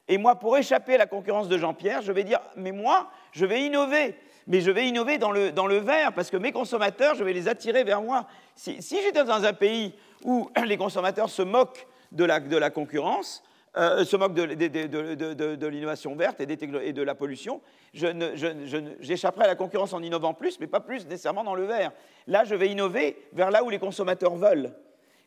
et 0.06 0.18
moi, 0.18 0.38
pour 0.38 0.56
échapper 0.58 0.96
à 0.96 0.98
la 0.98 1.06
concurrence 1.06 1.48
de 1.48 1.56
Jean-Pierre, 1.56 2.02
je 2.02 2.12
vais 2.12 2.24
dire, 2.24 2.40
mais 2.56 2.72
moi, 2.72 3.10
je 3.32 3.46
vais 3.46 3.62
innover. 3.62 4.14
Mais 4.46 4.60
je 4.60 4.70
vais 4.70 4.86
innover 4.86 5.16
dans 5.16 5.30
le, 5.32 5.76
vert, 5.78 6.12
parce 6.12 6.30
que 6.30 6.36
mes 6.36 6.52
consommateurs, 6.52 7.14
je 7.14 7.24
vais 7.24 7.32
les 7.32 7.48
attirer 7.48 7.84
vers 7.84 8.02
moi. 8.02 8.26
Si, 8.54 8.78
j'étais 8.82 9.24
dans 9.24 9.44
un 9.44 9.54
pays 9.54 9.94
où 10.22 10.50
les 10.66 10.76
consommateurs 10.76 11.30
se 11.30 11.40
moquent 11.40 11.86
de 12.12 12.24
la 12.24 12.70
concurrence, 12.70 13.42
euh, 13.76 14.04
se 14.04 14.16
moquent 14.16 14.34
de, 14.34 15.66
l'innovation 15.66 16.14
verte 16.14 16.40
et, 16.40 16.46
de 16.46 17.02
la 17.02 17.14
pollution, 17.14 17.60
j'échapperai 17.92 19.44
à 19.44 19.48
la 19.48 19.56
concurrence 19.56 19.92
en 19.92 20.02
innovant 20.02 20.34
plus, 20.34 20.60
mais 20.60 20.66
pas 20.66 20.80
plus 20.80 21.06
nécessairement 21.06 21.44
dans 21.44 21.54
le 21.54 21.64
vert. 21.64 21.92
Là, 22.26 22.44
je 22.44 22.54
vais 22.54 22.68
innover 22.68 23.16
vers 23.32 23.50
là 23.50 23.64
où 23.64 23.70
les 23.70 23.78
consommateurs 23.78 24.36
veulent. 24.36 24.72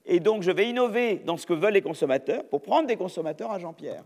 Et 0.06 0.22
donc, 0.22 0.44
je 0.44 0.52
vais 0.52 0.70
innover 0.70 1.16
dans 1.16 1.36
ce 1.36 1.46
que 1.46 1.54
veulent 1.54 1.74
les 1.74 1.82
consommateurs 1.82 2.46
pour 2.46 2.62
prendre 2.62 2.88
des 2.88 2.96
consommateurs 2.96 3.52
à 3.52 3.60
Jean-Pierre. 3.60 4.04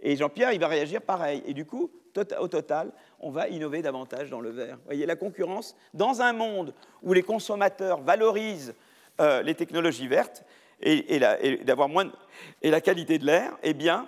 Et 0.00 0.16
Jean-Pierre, 0.16 0.52
il 0.52 0.60
va 0.60 0.68
réagir 0.68 1.02
pareil. 1.02 1.42
Et 1.46 1.52
du 1.52 1.66
coup, 1.66 1.90
au 2.38 2.48
total, 2.48 2.92
on 3.20 3.30
va 3.30 3.48
innover 3.48 3.82
davantage 3.82 4.30
dans 4.30 4.40
le 4.40 4.50
verre. 4.50 4.76
Vous 4.76 4.86
voyez, 4.86 5.06
la 5.06 5.16
concurrence, 5.16 5.76
dans 5.94 6.22
un 6.22 6.32
monde 6.32 6.74
où 7.02 7.12
les 7.12 7.22
consommateurs 7.22 8.00
valorisent 8.00 8.74
euh, 9.20 9.42
les 9.42 9.54
technologies 9.54 10.08
vertes 10.08 10.44
et, 10.82 11.20
d'avoir 11.64 11.88
moins 11.88 12.10
et 12.60 12.70
la 12.70 12.80
qualité 12.80 13.18
de 13.18 13.26
l'air, 13.26 13.56
eh 13.62 13.74
bien, 13.74 14.06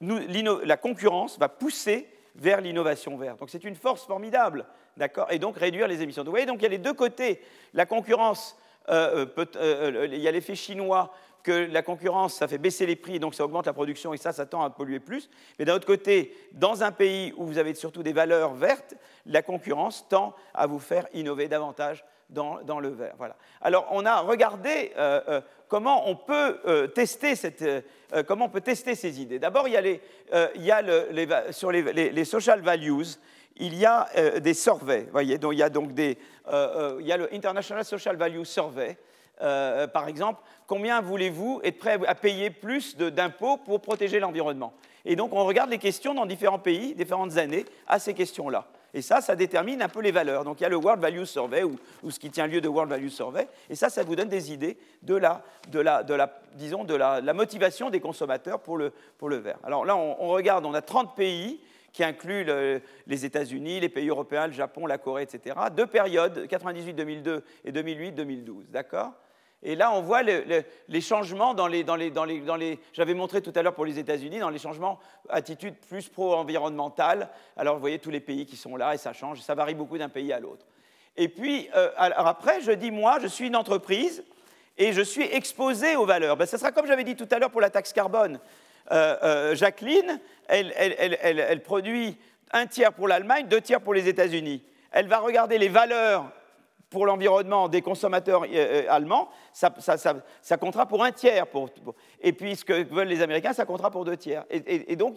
la 0.00 0.76
concurrence 0.76 1.38
va 1.38 1.48
pousser 1.48 2.08
vers 2.34 2.60
l'innovation 2.60 3.16
verte. 3.16 3.38
Donc 3.38 3.50
c'est 3.50 3.64
une 3.64 3.76
force 3.76 4.06
formidable, 4.06 4.66
d'accord? 4.96 5.26
Et 5.30 5.38
donc 5.38 5.56
réduire 5.56 5.88
les 5.88 6.02
émissions. 6.02 6.24
Vous 6.24 6.30
voyez, 6.30 6.46
donc 6.46 6.60
il 6.60 6.62
y 6.62 6.66
a 6.66 6.70
les 6.70 6.78
deux 6.78 6.94
côtés. 6.94 7.40
La 7.74 7.86
concurrence 7.86 8.56
il 8.88 10.18
y 10.18 10.28
a 10.28 10.32
l'effet 10.32 10.54
chinois 10.54 11.12
que 11.42 11.68
la 11.72 11.82
concurrence, 11.82 12.34
ça 12.34 12.46
fait 12.46 12.58
baisser 12.58 12.86
les 12.86 12.96
prix, 12.96 13.18
donc 13.18 13.34
ça 13.34 13.44
augmente 13.44 13.66
la 13.66 13.72
production 13.72 14.14
et 14.14 14.16
ça, 14.16 14.32
ça 14.32 14.46
tend 14.46 14.62
à 14.62 14.70
polluer 14.70 15.00
plus. 15.00 15.28
Mais 15.58 15.64
d'un 15.64 15.74
autre 15.74 15.86
côté, 15.86 16.36
dans 16.52 16.84
un 16.84 16.92
pays 16.92 17.34
où 17.36 17.44
vous 17.44 17.58
avez 17.58 17.74
surtout 17.74 18.02
des 18.02 18.12
valeurs 18.12 18.54
vertes, 18.54 18.94
la 19.26 19.42
concurrence 19.42 20.06
tend 20.08 20.34
à 20.54 20.66
vous 20.66 20.78
faire 20.78 21.06
innover 21.14 21.48
davantage 21.48 22.04
dans, 22.30 22.80
le 22.80 22.88
vert. 22.88 23.14
Voilà. 23.18 23.36
Alors, 23.60 23.88
on 23.90 24.06
a 24.06 24.20
regardé 24.20 24.92
euh, 24.96 25.20
euh, 25.28 25.40
comment, 25.72 26.06
on 26.06 26.16
peut, 26.16 26.60
euh, 26.66 26.86
tester 26.86 27.34
cette, 27.34 27.64
comment 28.28 28.44
on 28.44 28.50
peut 28.50 28.60
tester 28.60 28.94
ces 28.94 29.22
idées. 29.22 29.38
D'abord, 29.38 29.68
il 29.68 29.72
y 29.72 29.76
a, 29.78 29.80
les, 29.80 31.28
sur 31.50 31.72
les, 31.72 32.24
social 32.26 32.60
values, 32.60 33.06
il 33.56 33.74
y 33.74 33.86
a 33.86 34.06
des 34.38 34.52
surveys. 34.52 35.08
Il 35.22 35.30
y 35.30 35.62
a 35.62 35.70
donc 35.70 35.94
des, 35.94 36.18
il 36.52 37.06
y 37.06 37.10
a 37.12 37.16
le 37.16 37.34
International 37.34 37.86
Social 37.86 38.16
Value 38.16 38.44
Survey. 38.44 38.98
par 39.38 40.08
exemple, 40.08 40.42
combien 40.66 41.00
voulez-vous 41.00 41.62
être 41.64 41.78
prêt 41.78 41.98
à 42.06 42.14
payer 42.14 42.50
plus 42.50 42.94
d'impôts 42.94 43.56
pour 43.56 43.80
protéger 43.80 44.20
l'environnement? 44.20 44.74
Et 45.06 45.16
donc, 45.16 45.32
on 45.32 45.46
regarde 45.46 45.70
les 45.70 45.78
questions 45.78 46.12
dans 46.12 46.26
différents 46.26 46.58
pays, 46.58 46.94
différentes 46.94 47.38
années, 47.38 47.64
à 47.86 47.98
ces 47.98 48.12
questions-là. 48.12 48.66
Et 48.94 49.02
ça, 49.02 49.20
ça 49.20 49.34
détermine 49.36 49.80
un 49.82 49.88
peu 49.88 50.00
les 50.00 50.10
valeurs. 50.10 50.44
Donc 50.44 50.60
il 50.60 50.64
y 50.64 50.66
a 50.66 50.68
le 50.68 50.76
World 50.76 51.00
Value 51.00 51.24
Survey, 51.24 51.62
ou, 51.62 51.78
ce 52.10 52.18
qui 52.18 52.30
tient 52.30 52.46
lieu 52.46 52.60
de 52.60 52.68
World 52.68 52.90
Value 52.90 53.08
Survey, 53.08 53.48
et 53.70 53.74
ça, 53.74 53.88
ça 53.88 54.02
vous 54.02 54.16
donne 54.16 54.28
des 54.28 54.52
idées 54.52 54.76
de 55.02 55.14
la, 55.14 55.42
motivation 57.32 57.90
des 57.90 58.00
consommateurs 58.00 58.60
pour 58.60 58.76
le, 58.76 58.92
pour 59.18 59.28
le 59.28 59.36
verre. 59.36 59.58
Alors 59.64 59.84
là, 59.84 59.96
on, 59.96 60.28
regarde, 60.28 60.66
on 60.66 60.74
a 60.74 60.82
30 60.82 61.14
pays 61.16 61.60
qui 61.92 62.04
incluent 62.04 62.46
les 63.06 63.24
États-Unis, 63.24 63.80
les 63.80 63.88
pays 63.88 64.08
européens, 64.08 64.46
le 64.46 64.52
Japon, 64.52 64.86
la 64.86 64.98
Corée, 64.98 65.22
etc. 65.22 65.56
Deux 65.76 65.86
périodes, 65.86 66.46
98-2002 66.46 67.42
et 67.64 67.72
2008-2012, 67.72 68.70
d'accord? 68.70 69.12
Et 69.62 69.76
là, 69.76 69.92
on 69.92 70.00
voit 70.00 70.22
les 70.22 71.00
changements 71.00 71.54
dans 71.54 71.68
les, 71.68 71.84
J'avais 72.92 73.14
montré 73.14 73.40
tout 73.42 73.52
à 73.54 73.62
l'heure 73.62 73.74
pour 73.74 73.84
les 73.84 73.98
États-Unis, 73.98 74.40
dans 74.40 74.50
les 74.50 74.58
changements 74.58 74.98
attitudes 75.28 75.76
plus 75.88 76.08
pro-environnementales. 76.08 77.28
Alors, 77.56 77.76
vous 77.76 77.80
voyez 77.80 78.00
tous 78.00 78.10
les 78.10 78.20
pays 78.20 78.44
qui 78.44 78.56
sont 78.56 78.76
là 78.76 78.94
et 78.94 78.98
ça 78.98 79.12
change. 79.12 79.40
Ça 79.40 79.54
varie 79.54 79.74
beaucoup 79.74 79.98
d'un 79.98 80.08
pays 80.08 80.32
à 80.32 80.40
l'autre. 80.40 80.66
Et 81.16 81.28
puis, 81.28 81.68
euh, 81.76 81.90
après, 81.96 82.60
je 82.60 82.72
dis, 82.72 82.90
moi, 82.90 83.18
je 83.22 83.28
suis 83.28 83.46
une 83.46 83.56
entreprise 83.56 84.24
et 84.78 84.92
je 84.92 85.02
suis 85.02 85.24
exposé 85.32 85.94
aux 85.94 86.06
valeurs. 86.06 86.36
Ben, 86.36 86.46
ça 86.46 86.58
sera 86.58 86.72
comme 86.72 86.86
j'avais 86.86 87.04
dit 87.04 87.14
tout 87.14 87.28
à 87.30 87.38
l'heure 87.38 87.50
pour 87.50 87.60
la 87.60 87.70
taxe 87.70 87.92
carbone. 87.92 88.40
Euh, 88.90 89.16
euh, 89.22 89.54
Jacqueline, 89.54 90.18
elle 90.48 91.62
produit 91.62 92.16
un 92.50 92.66
tiers 92.66 92.92
pour 92.92 93.06
l'Allemagne, 93.06 93.46
deux 93.46 93.60
tiers 93.60 93.80
pour 93.80 93.94
les 93.94 94.08
États-Unis. 94.08 94.60
Elle 94.90 95.06
va 95.06 95.18
regarder 95.18 95.56
les 95.56 95.68
valeurs 95.68 96.32
pour 96.92 97.06
l'environnement 97.06 97.68
des 97.68 97.80
consommateurs 97.80 98.42
euh, 98.44 98.46
euh, 98.54 98.86
allemands, 98.88 99.30
ça, 99.52 99.70
comptera 100.58 100.86
pour 100.86 101.02
un 101.02 101.10
tiers. 101.10 101.46
et 102.20 102.32
puis 102.32 102.54
ce 102.54 102.64
que 102.64 102.84
veulent 102.84 103.08
les 103.08 103.22
Américains, 103.22 103.54
ça 103.54 103.64
comptera 103.64 103.90
pour 103.90 104.04
deux 104.04 104.16
tiers. 104.16 104.44
Et, 104.50 104.94
donc, 104.94 105.16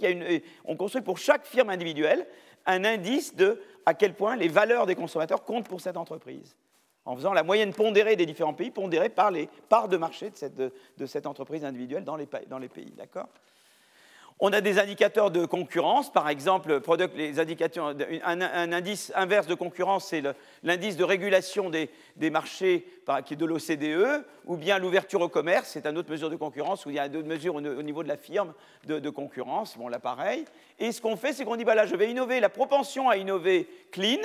on 0.63 0.75
construit 0.77 1.01
pour 1.01 1.17
chaque 1.17 1.45
firme 1.45 1.69
individuelle 1.69 2.25
un 2.65 2.83
indice 2.85 3.35
de 3.35 3.61
à 3.85 3.93
quel 3.93 4.15
point 4.15 4.35
les 4.35 4.47
valeurs 4.47 4.85
des 4.87 4.95
consommateurs 4.95 5.43
comptent 5.43 5.67
pour 5.67 5.81
cette 5.81 5.97
entreprise. 5.97 6.55
En 7.03 7.15
faisant 7.15 7.33
la 7.33 7.43
moyenne 7.43 7.71
pondérée 7.71 8.15
des 8.15 8.25
différents 8.25 8.55
pays, 8.55 8.71
pondérée 8.71 9.09
par 9.09 9.29
les 9.29 9.47
parts 9.69 9.89
de 9.89 9.97
marché 9.97 10.31
de 10.31 10.35
cette, 10.35 10.55
de 10.55 11.05
cette 11.05 11.27
entreprise 11.27 11.63
individuelle 11.63 12.03
dans 12.03 12.15
les, 12.15 12.27
dans 12.47 12.57
les 12.57 12.69
pays. 12.69 12.91
D'accord? 12.97 13.27
On 14.39 14.51
a 14.51 14.59
des 14.59 14.79
indicateurs 14.79 15.31
de 15.31 15.45
concurrence, 15.45 16.11
par 16.11 16.27
exemple, 16.27 16.81
les 17.15 17.39
indicateurs, 17.39 17.95
un, 18.25 18.41
indice 18.41 19.13
inverse 19.15 19.47
de 19.47 19.55
concurrence, 19.55 20.07
c'est 20.07 20.21
l'indice 20.61 20.97
de 20.97 21.05
régulation 21.05 21.69
des, 21.69 21.89
marchés 22.29 22.85
qui 23.25 23.33
est 23.33 23.37
de 23.37 23.45
l'OCDE, 23.45 24.25
ou 24.45 24.57
bien 24.57 24.77
l'ouverture 24.77 25.21
au 25.21 25.29
commerce, 25.29 25.69
c'est 25.69 25.85
une 25.85 25.97
autre 25.97 26.11
mesure 26.11 26.29
de 26.29 26.35
concurrence, 26.35 26.85
où 26.85 26.89
il 26.89 26.97
y 26.97 26.99
a 26.99 27.07
d'autres 27.07 27.29
mesures 27.29 27.55
au, 27.55 27.61
niveau 27.61 28.03
de 28.03 28.09
la 28.09 28.17
firme 28.17 28.53
de, 28.85 29.09
concurrence, 29.09 29.77
bon 29.77 29.87
là 29.87 29.99
pareil. 29.99 30.43
Et 30.79 30.91
ce 30.91 30.99
qu'on 30.99 31.15
fait, 31.15 31.31
c'est 31.31 31.45
qu'on 31.45 31.55
dit, 31.55 31.63
bah 31.63 31.75
là, 31.75 31.85
je 31.85 31.95
vais 31.95 32.11
innover, 32.11 32.41
la 32.41 32.49
propension 32.49 33.09
à 33.09 33.15
innover 33.15 33.69
clean, 33.91 34.19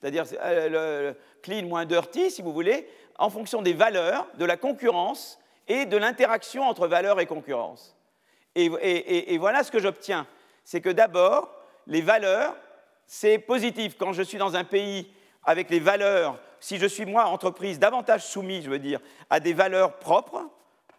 c'est-à-dire 0.00 0.26
euh, 0.44 1.12
clean 1.42 1.66
moins 1.66 1.86
dirty, 1.86 2.30
si 2.30 2.40
vous 2.40 2.52
voulez, 2.52 2.86
en 3.18 3.30
fonction 3.30 3.62
des 3.62 3.72
valeurs, 3.72 4.28
de 4.38 4.44
la 4.44 4.56
concurrence 4.56 5.40
et 5.66 5.86
de 5.86 5.96
l'interaction 5.96 6.62
entre 6.62 6.86
valeurs 6.86 7.18
et 7.18 7.26
concurrence. 7.26 7.96
Et, 8.54 9.38
voilà 9.38 9.62
ce 9.62 9.70
que 9.70 9.78
j'obtiens. 9.78 10.26
C'est 10.64 10.80
que 10.80 10.90
d'abord, 10.90 11.50
les 11.86 12.00
valeurs, 12.00 12.56
c'est 13.06 13.38
positif. 13.38 13.96
Quand 13.98 14.12
je 14.12 14.22
suis 14.22 14.38
dans 14.38 14.56
un 14.56 14.64
pays 14.64 15.10
avec 15.44 15.70
les 15.70 15.80
valeurs, 15.80 16.38
si 16.60 16.78
je 16.78 16.86
suis 16.86 17.06
moi, 17.06 17.26
entreprise, 17.26 17.78
davantage 17.78 18.24
soumis, 18.26 18.62
je 18.62 18.70
veux 18.70 18.78
dire, 18.78 19.00
à 19.30 19.40
des 19.40 19.52
valeurs 19.52 19.98
propres, 19.98 20.48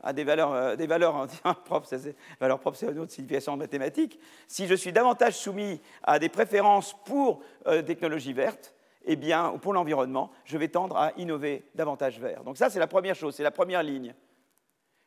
à 0.03 0.13
des 0.13 0.23
valeurs, 0.23 0.53
euh, 0.53 0.75
des 0.75 0.87
valeurs 0.87 1.27
propres, 1.65 1.87
c'est, 1.87 2.15
valeurs 2.39 2.59
propres, 2.59 2.77
c'est 2.77 2.87
une 2.87 2.99
autre 2.99 3.11
signification 3.11 3.55
mathématique, 3.55 4.19
si 4.47 4.67
je 4.67 4.73
suis 4.73 4.91
davantage 4.91 5.35
soumis 5.35 5.79
à 6.03 6.17
des 6.17 6.29
préférences 6.29 6.95
pour 7.05 7.41
euh, 7.67 7.81
technologies 7.83 8.33
vertes, 8.33 8.73
eh 9.05 9.15
bien, 9.15 9.57
pour 9.61 9.73
l'environnement, 9.73 10.31
je 10.45 10.57
vais 10.57 10.67
tendre 10.67 10.97
à 10.97 11.11
innover 11.17 11.63
davantage 11.75 12.19
vert. 12.19 12.43
Donc 12.43 12.57
ça, 12.57 12.69
c'est 12.69 12.79
la 12.79 12.87
première 12.87 13.15
chose, 13.15 13.35
c'est 13.35 13.43
la 13.43 13.51
première 13.51 13.83
ligne. 13.83 14.13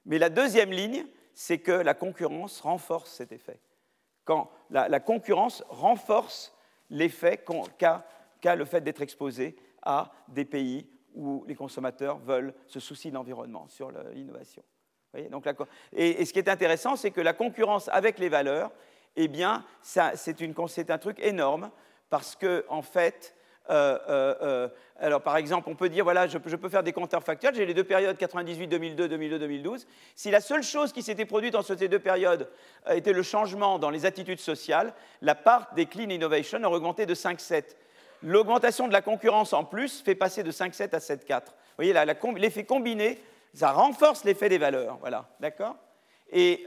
Mais 0.06 0.18
la 0.18 0.28
deuxième 0.28 0.72
ligne, 0.72 1.06
c'est 1.34 1.58
que 1.58 1.72
la 1.72 1.94
concurrence 1.94 2.60
renforce 2.60 3.12
cet 3.12 3.32
effet. 3.32 3.60
Quand 4.24 4.50
la, 4.70 5.00
concurrence 5.00 5.62
renforce 5.68 6.54
l'effet 6.90 7.44
qu'a 7.78 8.56
le 8.56 8.64
fait 8.64 8.80
d'être 8.80 9.02
exposé 9.02 9.56
à 9.82 10.10
des 10.28 10.44
pays 10.44 10.88
où 11.14 11.44
les 11.46 11.54
consommateurs 11.54 12.18
veulent 12.18 12.54
se 12.66 12.80
soucier 12.80 13.10
de 13.10 13.16
l'environnement, 13.16 13.68
sur 13.68 13.90
l'innovation. 14.12 14.62
et, 15.92 16.24
ce 16.24 16.32
qui 16.32 16.38
est 16.38 16.48
intéressant, 16.48 16.96
c'est 16.96 17.10
que 17.10 17.20
la 17.20 17.34
concurrence 17.34 17.88
avec 17.88 18.18
les 18.18 18.28
valeurs, 18.28 18.72
eh 19.16 19.28
bien, 19.28 19.64
c'est 19.82 20.90
un 20.90 20.98
truc 20.98 21.20
énorme 21.20 21.70
parce 22.10 22.34
que, 22.34 22.64
en 22.68 22.82
fait, 22.82 23.34
euh, 23.70 23.98
euh, 24.08 24.34
euh, 24.42 24.68
alors, 25.00 25.22
par 25.22 25.36
exemple, 25.36 25.68
on 25.68 25.74
peut 25.74 25.88
dire, 25.88 26.04
voilà, 26.04 26.26
je, 26.26 26.38
peux 26.38 26.68
faire 26.68 26.82
des 26.82 26.92
compteurs 26.92 27.22
factuels, 27.22 27.54
j'ai 27.54 27.66
les 27.66 27.74
deux 27.74 27.84
périodes 27.84 28.16
98, 28.16 28.68
2002, 28.68 29.08
2002, 29.08 29.38
2012. 29.38 29.86
Si 30.14 30.30
la 30.30 30.40
seule 30.40 30.62
chose 30.62 30.92
qui 30.92 31.02
s'était 31.02 31.24
produite 31.24 31.54
entre 31.54 31.74
ces 31.76 31.88
deux 31.88 31.98
périodes 31.98 32.48
était 32.88 33.12
le 33.12 33.22
changement 33.22 33.78
dans 33.78 33.90
les 33.90 34.06
attitudes 34.06 34.40
sociales, 34.40 34.92
la 35.20 35.34
part 35.34 35.68
des 35.74 35.86
clean 35.86 36.10
innovation 36.10 36.62
aurait 36.62 36.76
augmenté 36.76 37.06
de 37.06 37.14
5,7. 37.14 37.76
L'augmentation 38.22 38.86
de 38.86 38.92
la 38.92 39.02
concurrence 39.02 39.52
en 39.52 39.64
plus 39.64 40.00
fait 40.00 40.14
passer 40.14 40.42
de 40.42 40.52
5,7 40.52 40.94
à 40.94 40.98
7,4. 40.98 41.42
Vous 41.46 41.52
voyez, 41.76 41.94
l'effet 42.36 42.64
combiné, 42.64 43.20
ça 43.52 43.72
renforce 43.72 44.24
l'effet 44.24 44.48
des 44.48 44.58
valeurs. 44.58 44.98
Voilà, 45.00 45.26
d'accord? 45.40 45.76
Et, 46.32 46.66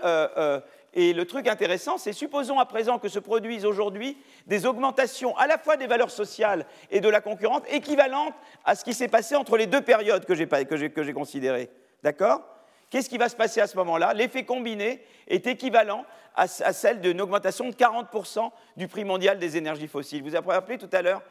et 1.00 1.14
le 1.14 1.26
truc 1.26 1.48
intéressant, 1.48 2.00
c'est 2.00 2.12
supposons 2.12 2.60
à 2.60 2.66
présent 2.66 2.98
que 2.98 3.08
se 3.08 3.20
produisent 3.20 3.66
aujourd'hui 3.66 4.18
des 4.48 4.66
augmentations 4.66 5.38
à 5.38 5.46
la 5.46 5.60
fois 5.60 5.78
des 5.78 5.86
valeurs 5.86 6.10
sociales 6.10 6.66
et 6.90 7.02
de 7.02 7.08
la 7.08 7.22
concurrence 7.22 7.62
équivalentes 7.70 8.34
à 8.66 8.74
ce 8.74 8.84
qui 8.84 8.96
s'est 8.96 9.08
passé 9.08 9.36
entre 9.36 9.58
les 9.58 9.68
deux 9.68 9.82
périodes 9.82 10.26
que 10.26 10.34
j'ai 10.34 11.14
considérées. 11.14 11.70
D'accord? 12.02 12.42
Qu'est-ce 12.90 13.10
qui 13.10 13.20
va 13.20 13.30
se 13.30 13.36
passer 13.36 13.62
à 13.62 13.68
ce 13.68 13.78
moment-là? 13.78 14.16
L'effet 14.16 14.44
combiné 14.44 15.04
est 15.28 15.46
équivalent 15.46 16.04
à, 16.36 16.48
celle 16.48 17.00
d'une 17.00 17.22
augmentation 17.22 17.70
de 17.70 17.76
40% 17.76 18.50
du 18.76 18.88
prix 18.88 19.04
mondial 19.04 19.38
des 19.38 19.56
énergies 19.56 19.88
fossiles. 19.88 20.24
Vous 20.24 20.34
avez 20.34 20.52
rappelé 20.52 20.80
tout 20.80 20.90
à 20.92 21.04
l'heure 21.04 21.22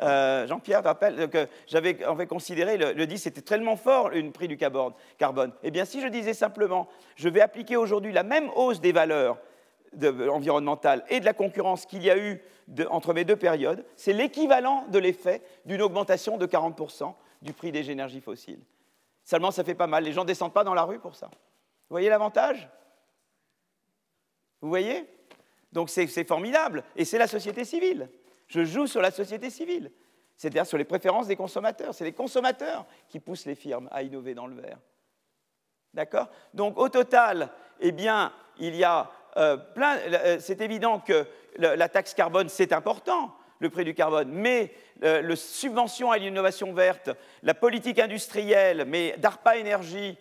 euh, 0.00 0.46
Jean-Pierre 0.46 0.82
rappelle 0.82 1.28
que 1.28 1.48
j'avais 1.66 1.94
considéré 2.26 2.76
le, 2.76 2.92
le 2.92 3.06
10, 3.06 3.18
c'était 3.18 3.42
tellement 3.42 3.76
fort 3.76 4.10
le 4.10 4.30
prix 4.30 4.48
du 4.48 4.56
carbone. 4.56 5.52
Eh 5.62 5.70
bien, 5.70 5.84
si 5.84 6.00
je 6.00 6.08
disais 6.08 6.34
simplement, 6.34 6.88
je 7.16 7.28
vais 7.28 7.40
appliquer 7.40 7.76
aujourd'hui 7.76 8.12
la 8.12 8.22
même 8.22 8.50
hausse 8.54 8.80
des 8.80 8.92
valeurs 8.92 9.38
environnementales 10.30 11.04
et 11.08 11.20
de 11.20 11.24
la 11.24 11.32
concurrence 11.32 11.86
qu'il 11.86 12.02
y 12.02 12.10
a 12.10 12.16
eu 12.16 12.40
entre 12.88 13.12
mes 13.12 13.24
deux 13.24 13.36
périodes, 13.36 13.84
c'est 13.96 14.12
l'équivalent 14.12 14.84
de 14.88 14.98
l'effet 14.98 15.42
d'une 15.64 15.82
augmentation 15.82 16.36
de 16.36 16.46
40% 16.46 17.12
du 17.42 17.52
prix 17.52 17.72
des 17.72 17.90
énergies 17.90 18.20
fossiles. 18.20 18.60
Seulement, 19.24 19.50
ça 19.50 19.64
fait 19.64 19.74
pas 19.74 19.86
mal. 19.86 20.04
Les 20.04 20.12
gens 20.12 20.22
ne 20.22 20.28
descendent 20.28 20.52
pas 20.52 20.64
dans 20.64 20.74
la 20.74 20.84
rue 20.84 20.98
pour 20.98 21.16
ça. 21.16 21.26
Vous 21.26 21.94
voyez 21.94 22.08
l'avantage? 22.08 22.68
Vous 24.60 24.68
voyez? 24.68 25.06
Donc 25.72 25.90
c'est 25.90 26.24
formidable. 26.24 26.84
Et 26.96 27.04
c'est 27.04 27.18
la 27.18 27.26
société 27.26 27.64
civile. 27.64 28.08
Je 28.50 28.64
joue 28.64 28.88
sur 28.88 29.00
la 29.00 29.12
société 29.12 29.48
civile, 29.48 29.92
c'est-à-dire 30.36 30.66
sur 30.66 30.76
les 30.76 30.84
préférences 30.84 31.28
des 31.28 31.36
consommateurs. 31.36 31.94
C'est 31.94 32.04
les 32.04 32.12
consommateurs 32.12 32.84
qui 33.08 33.20
poussent 33.20 33.46
les 33.46 33.54
firmes 33.54 33.88
à 33.92 34.02
innover 34.02 34.34
dans 34.34 34.48
le 34.48 34.60
verre. 34.60 34.78
D'accord? 35.94 36.28
Donc 36.52 36.76
au 36.76 36.88
total, 36.88 37.50
eh 37.78 37.92
bien, 37.92 38.32
il 38.58 38.74
y 38.74 38.82
a 38.82 39.08
euh, 39.36 39.56
plein. 39.56 39.98
Euh, 39.98 40.38
c'est 40.40 40.60
évident 40.60 40.98
que 40.98 41.26
la 41.58 41.88
taxe 41.88 42.12
carbone, 42.12 42.48
c'est 42.48 42.72
important, 42.72 43.32
le 43.60 43.70
prix 43.70 43.84
du 43.84 43.94
carbone, 43.94 44.30
mais 44.32 44.72
euh, 45.04 45.22
la 45.22 45.36
subvention 45.36 46.10
à 46.10 46.18
l'innovation 46.18 46.72
verte, 46.72 47.10
la 47.44 47.54
politique 47.54 48.00
industrielle, 48.00 48.84
mais 48.84 49.14
DARPA 49.18 49.58
Énergie, 49.58 50.18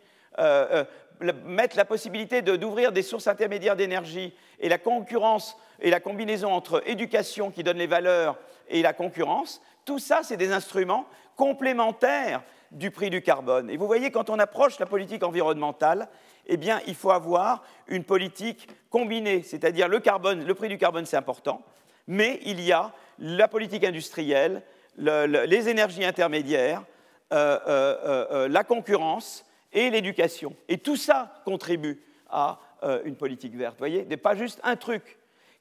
mettre 1.45 1.76
la 1.76 1.85
possibilité 1.85 2.41
d'ouvrir 2.41 2.91
des 2.91 3.01
sources 3.01 3.27
intermédiaires 3.27 3.76
d'énergie 3.76 4.34
et 4.60 4.69
la 4.69 4.77
concurrence 4.77 5.57
et 5.81 5.89
la 5.89 5.99
combinaison 5.99 6.51
entre 6.51 6.84
éducation 6.88 7.51
qui 7.51 7.64
donne 7.64 7.77
les 7.77 7.88
valeurs 7.88 8.38
et 8.68 8.81
la 8.81 8.93
concurrence, 8.93 9.61
tout 9.85 9.99
ça, 9.99 10.22
c'est 10.23 10.38
des 10.38 10.51
instruments 10.51 11.06
complémentaires 11.35 12.43
du 12.72 12.91
prix 12.91 13.10
du 13.10 13.22
carbone. 13.22 13.69
Et 13.69 13.77
vous 13.77 13.88
voyez, 13.88 14.11
quand 14.11 14.30
on 14.30 14.38
approche 14.39 14.80
la 14.80 14.85
politique 14.85 15.23
environnementale, 15.23 16.07
eh 16.45 16.57
bien, 16.57 16.81
il 16.88 16.95
faut 16.95 17.11
avoir 17.11 17.64
une 17.88 18.03
politique 18.03 18.68
combinée, 18.89 19.43
c'est-à-dire 19.43 19.88
le, 19.88 19.99
le 20.45 20.53
prix 20.53 20.69
du 20.69 20.77
carbone, 20.77 21.06
c'est 21.06 21.18
important, 21.18 21.64
mais 22.07 22.39
il 22.43 22.61
y 22.61 22.72
a 22.72 22.91
la 23.19 23.47
politique 23.47 23.84
industrielle, 23.84 24.64
les 24.97 25.69
énergies 25.69 26.03
intermédiaires, 26.06 26.84
euh, 27.31 27.60
euh, 27.68 28.26
euh, 28.31 28.47
la 28.47 28.64
concurrence 28.64 29.45
et 29.72 29.91
l'éducation. 29.91 30.56
Et 30.68 30.80
tout 30.80 30.95
ça 30.95 31.41
contribue 31.45 32.01
à 32.27 32.60
une 33.03 33.15
politique 33.15 33.56
verte. 33.56 33.73
Vous 33.73 33.80
voyez, 33.80 34.03
pas 34.18 34.35
juste 34.35 34.60
un 34.64 34.77
truc. 34.77 35.18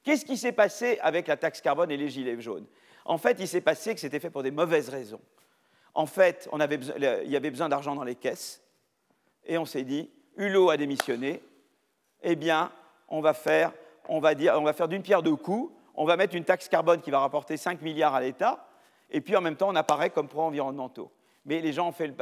Qu'est-ce 0.09 0.25
qui 0.25 0.37
s'est 0.37 0.53
passé 0.53 0.97
avec 1.03 1.27
la 1.27 1.37
taxe 1.37 1.61
carbone 1.61 1.91
et 1.91 1.95
les 1.95 2.09
gilets 2.09 2.41
jaunes? 2.41 2.65
En 3.05 3.19
fait, 3.19 3.37
il 3.39 3.47
s'est 3.47 3.61
passé 3.61 3.93
que 3.93 4.01
c'était 4.01 4.19
fait 4.19 4.31
pour 4.31 4.41
des 4.41 4.49
mauvaises 4.49 4.89
raisons. 4.89 5.21
En 5.93 6.07
fait, 6.07 6.49
on 6.51 6.59
avait 6.59 6.79
il 6.95 7.31
y 7.31 7.35
avait 7.35 7.51
besoin 7.51 7.69
d'argent 7.69 7.93
dans 7.93 8.03
les 8.03 8.15
caisses, 8.15 8.59
et 9.45 9.59
on 9.59 9.65
s'est 9.65 9.83
dit, 9.83 10.09
Hulot 10.35 10.71
a 10.71 10.77
démissionné, 10.77 11.43
eh 12.23 12.35
bien, 12.35 12.71
on 13.07 13.21
va 13.21 13.35
faire, 13.35 13.71
on 14.07 14.15
on 14.15 14.63
va 14.63 14.73
faire 14.73 14.87
d'une 14.87 15.03
pierre 15.03 15.21
deux 15.21 15.35
coups, 15.35 15.71
on 15.93 16.05
va 16.05 16.17
mettre 16.17 16.33
une 16.33 16.43
taxe 16.43 16.67
carbone 16.69 17.01
qui 17.01 17.11
va 17.11 17.19
rapporter 17.19 17.55
5 17.55 17.79
milliards 17.83 18.15
à 18.15 18.21
l'État, 18.21 18.67
et 19.11 19.21
puis 19.21 19.35
en 19.35 19.41
même 19.41 19.57
temps, 19.57 19.69
on 19.69 19.75
apparaît 19.75 20.09
comme 20.09 20.27
pro-environnementaux. 20.27 21.11
Mais 21.49 21.61
les 21.61 21.73
gens 21.73 21.87
ont 21.87 21.91
fait 21.91 22.05
le, 22.05 22.13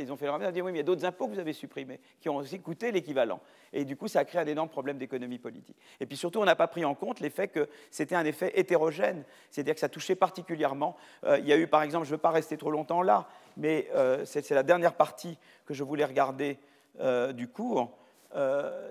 ils 0.00 0.10
ont 0.10 0.16
fait 0.16 0.26
le 0.26 0.32
ils 0.40 0.46
ont 0.48 0.50
dit 0.50 0.60
oui, 0.60 0.72
mais 0.72 0.78
il 0.78 0.80
y 0.80 0.80
a 0.80 0.82
d'autres 0.82 1.04
impôts 1.04 1.28
que 1.28 1.34
vous 1.34 1.38
avez 1.38 1.52
supprimés, 1.52 2.00
qui 2.20 2.28
ont 2.28 2.34
aussi 2.34 2.58
coûté 2.58 2.90
l'équivalent. 2.90 3.38
Et 3.72 3.84
du 3.84 3.96
coup, 3.96 4.08
ça 4.08 4.18
a 4.18 4.24
créé 4.24 4.40
un 4.40 4.46
énorme 4.46 4.70
problème 4.70 4.98
d'économie 4.98 5.38
politique. 5.38 5.76
Et 6.00 6.06
puis 6.06 6.16
surtout, 6.16 6.40
on 6.40 6.44
n'a 6.44 6.56
pas 6.56 6.66
pris 6.66 6.84
en 6.84 6.96
compte 6.96 7.20
l'effet 7.20 7.46
que 7.46 7.68
c'était 7.92 8.16
un 8.16 8.24
effet 8.24 8.50
hétérogène, 8.56 9.22
c'est-à-dire 9.50 9.74
que 9.74 9.80
ça 9.80 9.88
touchait 9.88 10.16
particulièrement. 10.16 10.96
Euh, 11.22 11.38
il 11.38 11.46
y 11.46 11.52
a 11.52 11.56
eu, 11.58 11.68
par 11.68 11.82
exemple, 11.84 12.06
je 12.06 12.10
ne 12.10 12.16
veux 12.16 12.20
pas 12.20 12.32
rester 12.32 12.56
trop 12.56 12.72
longtemps 12.72 13.02
là, 13.02 13.28
mais 13.56 13.86
euh, 13.94 14.24
c'est 14.24 14.50
la 14.50 14.64
dernière 14.64 14.94
partie 14.94 15.38
que 15.64 15.74
je 15.74 15.84
voulais 15.84 16.04
regarder 16.04 16.58
euh, 16.98 17.32
du 17.32 17.46
cours. 17.46 17.96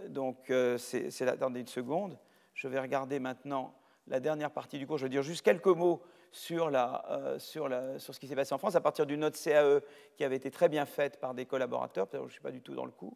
donc, 0.07 0.38
c'est 0.77 1.27
attendez 1.27 1.59
une 1.59 1.68
seconde. 1.68 2.18
Je 2.53 2.69
vais 2.69 2.80
regarder 2.80 3.19
maintenant 3.19 3.73
la 4.07 4.22
dernière 4.22 4.51
partie 4.51 4.80
du 4.80 4.88
cours. 4.88 4.97
Je 4.97 5.03
vais 5.03 5.09
dire 5.09 5.22
juste 5.22 5.41
quelques 5.41 5.65
mots 5.65 6.01
sur, 6.31 6.71
euh, 6.73 7.39
sur, 7.39 7.69
sur 7.97 8.15
ce 8.15 8.19
qui 8.19 8.27
s'est 8.27 8.35
passé 8.35 8.53
en 8.53 8.57
France 8.57 8.75
à 8.75 8.81
partir 8.81 9.05
d'une 9.05 9.19
note 9.19 9.35
CAE 9.35 9.81
qui 10.15 10.23
avait 10.23 10.37
été 10.37 10.49
très 10.49 10.69
bien 10.69 10.85
faite 10.85 11.19
par 11.19 11.33
des 11.33 11.45
collaborateurs, 11.45 12.07
je 12.13 12.17
ne 12.17 12.29
suis 12.29 12.41
pas 12.41 12.51
du 12.51 12.61
tout 12.61 12.73
dans 12.73 12.85
le 12.85 12.91
coup. 12.91 13.15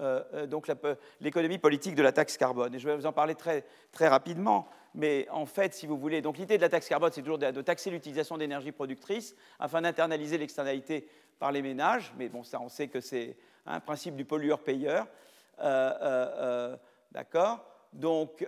Euh, 0.00 0.22
euh, 0.32 0.46
donc 0.46 0.70
l'économie 1.20 1.58
politique 1.58 1.94
de 1.94 2.02
la 2.02 2.12
taxe 2.12 2.36
carbone. 2.36 2.74
Et 2.74 2.78
je 2.78 2.88
vais 2.88 2.96
vous 2.96 3.06
en 3.06 3.12
parler 3.12 3.34
très, 3.34 3.64
très 3.90 4.08
rapidement. 4.08 4.66
Mais 4.94 5.26
en 5.30 5.46
fait, 5.46 5.74
si 5.74 5.86
vous 5.86 5.98
voulez, 5.98 6.20
donc 6.20 6.38
l'idée 6.38 6.56
de 6.56 6.62
la 6.62 6.68
taxe 6.68 6.88
carbone, 6.88 7.10
c'est 7.12 7.22
toujours 7.22 7.38
de, 7.38 7.62
taxer 7.62 7.90
l'utilisation 7.90 8.36
d'énergie 8.36 8.72
productrice 8.72 9.34
afin 9.58 9.80
d'internaliser 9.82 10.36
l'externalité 10.38 11.08
par 11.38 11.52
les 11.52 11.62
ménages. 11.62 12.12
Mais 12.18 12.28
bon, 12.28 12.42
ça, 12.42 12.60
on 12.60 12.68
sait 12.68 12.88
que 12.88 13.00
c'est 13.00 13.36
un 13.66 13.80
principe 13.80 14.16
du 14.16 14.24
pollueur-payeur. 14.24 15.06
D'accord? 17.12 17.64
Donc, 17.92 18.46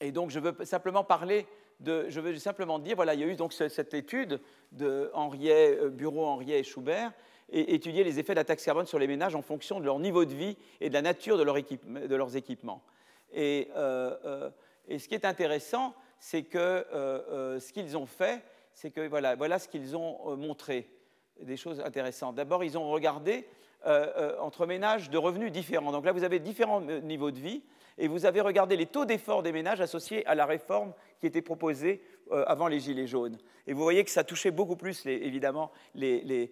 et 0.00 0.12
donc, 0.12 0.30
je 0.30 0.38
veux 0.38 0.54
simplement 0.64 1.04
parler 1.04 1.46
je 1.84 2.20
veux 2.20 2.36
simplement 2.36 2.78
dire, 2.78 2.96
voilà, 2.96 3.14
il 3.14 3.20
y 3.20 3.24
a 3.24 3.26
eu 3.26 3.36
donc 3.36 3.52
cette 3.52 3.94
étude 3.94 4.40
de 4.72 5.10
Henriet, 5.14 5.76
euh, 5.76 5.90
Bureau 5.90 6.26
Henriet 6.26 6.60
et 6.60 6.64
Schubert, 6.64 7.12
et 7.50 7.74
étudier 7.74 8.04
les 8.04 8.18
effets 8.18 8.32
de 8.34 8.38
la 8.38 8.44
taxe 8.44 8.64
carbone 8.64 8.86
sur 8.86 8.98
les 8.98 9.06
ménages 9.06 9.34
en 9.34 9.42
fonction 9.42 9.80
de 9.80 9.84
leur 9.84 9.98
niveau 9.98 10.24
de 10.24 10.34
vie 10.34 10.56
et 10.80 10.88
de 10.88 10.94
la 10.94 11.02
nature 11.02 11.38
de, 11.38 11.44
leurs 12.14 12.36
équipements. 12.36 12.82
Et, 13.32 13.68
euh, 13.76 14.14
euh, 14.24 14.50
et, 14.86 14.98
ce 14.98 15.08
qui 15.08 15.14
est 15.14 15.24
intéressant, 15.24 15.94
c'est 16.20 16.42
que 16.42 16.84
ce 16.90 17.72
qu'ils 17.72 17.96
ont 17.96 18.06
fait, 18.06 18.42
c'est 18.74 18.90
que 18.90 19.06
voilà, 19.08 19.34
voilà 19.34 19.58
ce 19.58 19.68
qu'ils 19.68 19.96
ont 19.96 20.36
montré, 20.36 20.90
des 21.40 21.56
choses 21.56 21.80
intéressantes. 21.80 22.34
D'abord, 22.34 22.64
ils 22.64 22.76
ont 22.76 22.90
regardé 22.90 23.46
entre 23.84 24.66
ménages 24.66 25.08
de 25.08 25.16
revenus 25.16 25.52
différents. 25.52 25.92
Donc 25.92 26.04
là, 26.04 26.12
vous 26.12 26.24
avez 26.24 26.40
différents 26.40 26.80
niveaux 26.80 27.30
de 27.30 27.38
vie 27.38 27.62
et 27.98 28.08
vous 28.08 28.26
avez 28.26 28.40
regardé 28.40 28.76
les 28.76 28.86
taux 28.86 29.04
d'effort 29.04 29.42
des 29.42 29.52
ménages 29.52 29.80
associés 29.80 30.24
à 30.26 30.34
la 30.34 30.46
réforme 30.46 30.92
qui 31.20 31.26
était 31.26 31.42
proposée 31.42 32.02
euh, 32.30 32.44
avant 32.46 32.68
les 32.68 32.78
Gilets 32.78 33.06
jaunes. 33.06 33.36
Et 33.66 33.72
vous 33.72 33.82
voyez 33.82 34.04
que 34.04 34.10
ça 34.10 34.24
touchait 34.24 34.52
beaucoup 34.52 34.76
plus, 34.76 35.04
évidemment, 35.06 35.72
les, 35.94 36.50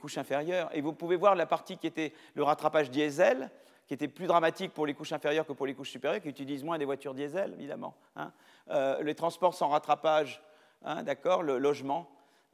couches 0.00 0.18
inférieures. 0.18 0.70
Et 0.72 0.80
vous 0.80 0.92
pouvez 0.92 1.16
voir 1.16 1.34
la 1.34 1.46
partie 1.46 1.76
qui 1.76 1.86
était 1.86 2.12
le 2.34 2.44
rattrapage 2.44 2.90
diesel, 2.90 3.50
qui 3.88 3.94
était 3.94 4.08
plus 4.08 4.26
dramatique 4.26 4.72
pour 4.72 4.86
les 4.86 4.94
couches 4.94 5.12
inférieures 5.12 5.46
que 5.46 5.52
pour 5.52 5.66
les 5.66 5.74
couches 5.74 5.90
supérieures, 5.90 6.22
qui 6.22 6.28
utilisent 6.28 6.64
moins 6.64 6.78
des 6.78 6.84
voitures 6.84 7.14
diesel, 7.14 7.54
évidemment. 7.58 7.94
Hein. 8.14 8.32
Euh, 8.70 9.02
les 9.02 9.14
transports 9.14 9.54
sans 9.54 9.68
rattrapage, 9.68 10.42
hein, 10.84 11.02
d'accord, 11.02 11.42
le 11.42 11.58
logement. 11.58 12.08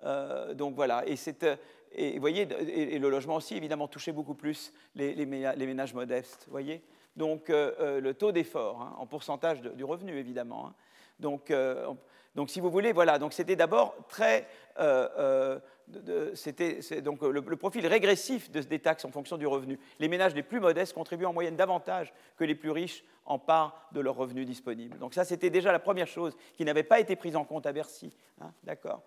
Euh, 0.05 0.55
donc 0.55 0.75
voilà. 0.75 1.05
Et, 1.07 2.19
voyez, 2.19 2.49
et, 2.95 2.99
le 2.99 3.11
logement 3.11 3.37
aussi, 3.37 3.57
évidemment, 3.57 3.89
touchait 3.89 4.13
beaucoup 4.13 4.35
plus 4.35 4.73
les, 4.95 5.27
ménages 5.27 5.95
modestes. 5.95 6.47
voyez 6.51 6.83
donc 7.17 7.51
euh, 7.51 7.73
euh, 7.81 8.01
le 8.01 8.15
taux 8.15 8.33
d'effort, 8.33 8.81
hein, 8.81 8.95
en 8.99 9.07
pourcentage 9.07 9.61
du 9.61 9.85
revenu 9.85 10.17
évidemment. 10.17 10.69
Hein. 10.69 10.75
Donc, 11.21 11.51
euh, 11.51 11.87
donc, 12.35 12.49
si 12.49 12.61
vous 12.61 12.71
voulez, 12.71 12.93
voilà, 12.93 13.19
donc 13.19 13.35
c'était 13.35 13.57
d'abord 13.57 13.95
très, 14.09 14.49
c'était 16.35 17.03
donc 17.03 17.21
le, 17.21 17.57
profil 17.57 17.87
régressif 17.87 18.51
de, 18.51 18.61
des 18.61 18.79
taxes 18.79 19.05
en 19.05 19.11
fonction 19.11 19.37
du 19.37 19.47
revenu. 19.47 19.79
Les 19.99 20.09
ménages 20.09 20.35
les 20.35 20.43
plus 20.43 20.59
modestes 20.59 20.95
contribuent 20.95 21.27
en 21.27 21.35
moyenne 21.35 21.57
davantage 21.57 22.15
que 22.39 22.45
les 22.45 22.55
plus 22.55 22.71
riches 22.71 23.05
en 23.27 23.39
part 23.39 23.89
de 23.93 24.01
leurs 24.01 24.17
revenus 24.17 24.47
disponibles. 24.47 24.99
Donc 24.99 25.13
ça, 25.13 25.25
c'était 25.27 25.51
déjà 25.51 25.73
la 25.73 25.79
première 25.79 26.07
chose 26.07 26.35
qui 26.55 26.65
n'avait 26.65 26.83
pas 26.83 27.01
été 27.01 27.17
prise 27.17 27.37
en 27.37 27.45
compte 27.45 27.67
à 27.67 27.73
Bercy, 27.73 28.17
hein, 28.41 28.51
d'accord. 28.65 29.03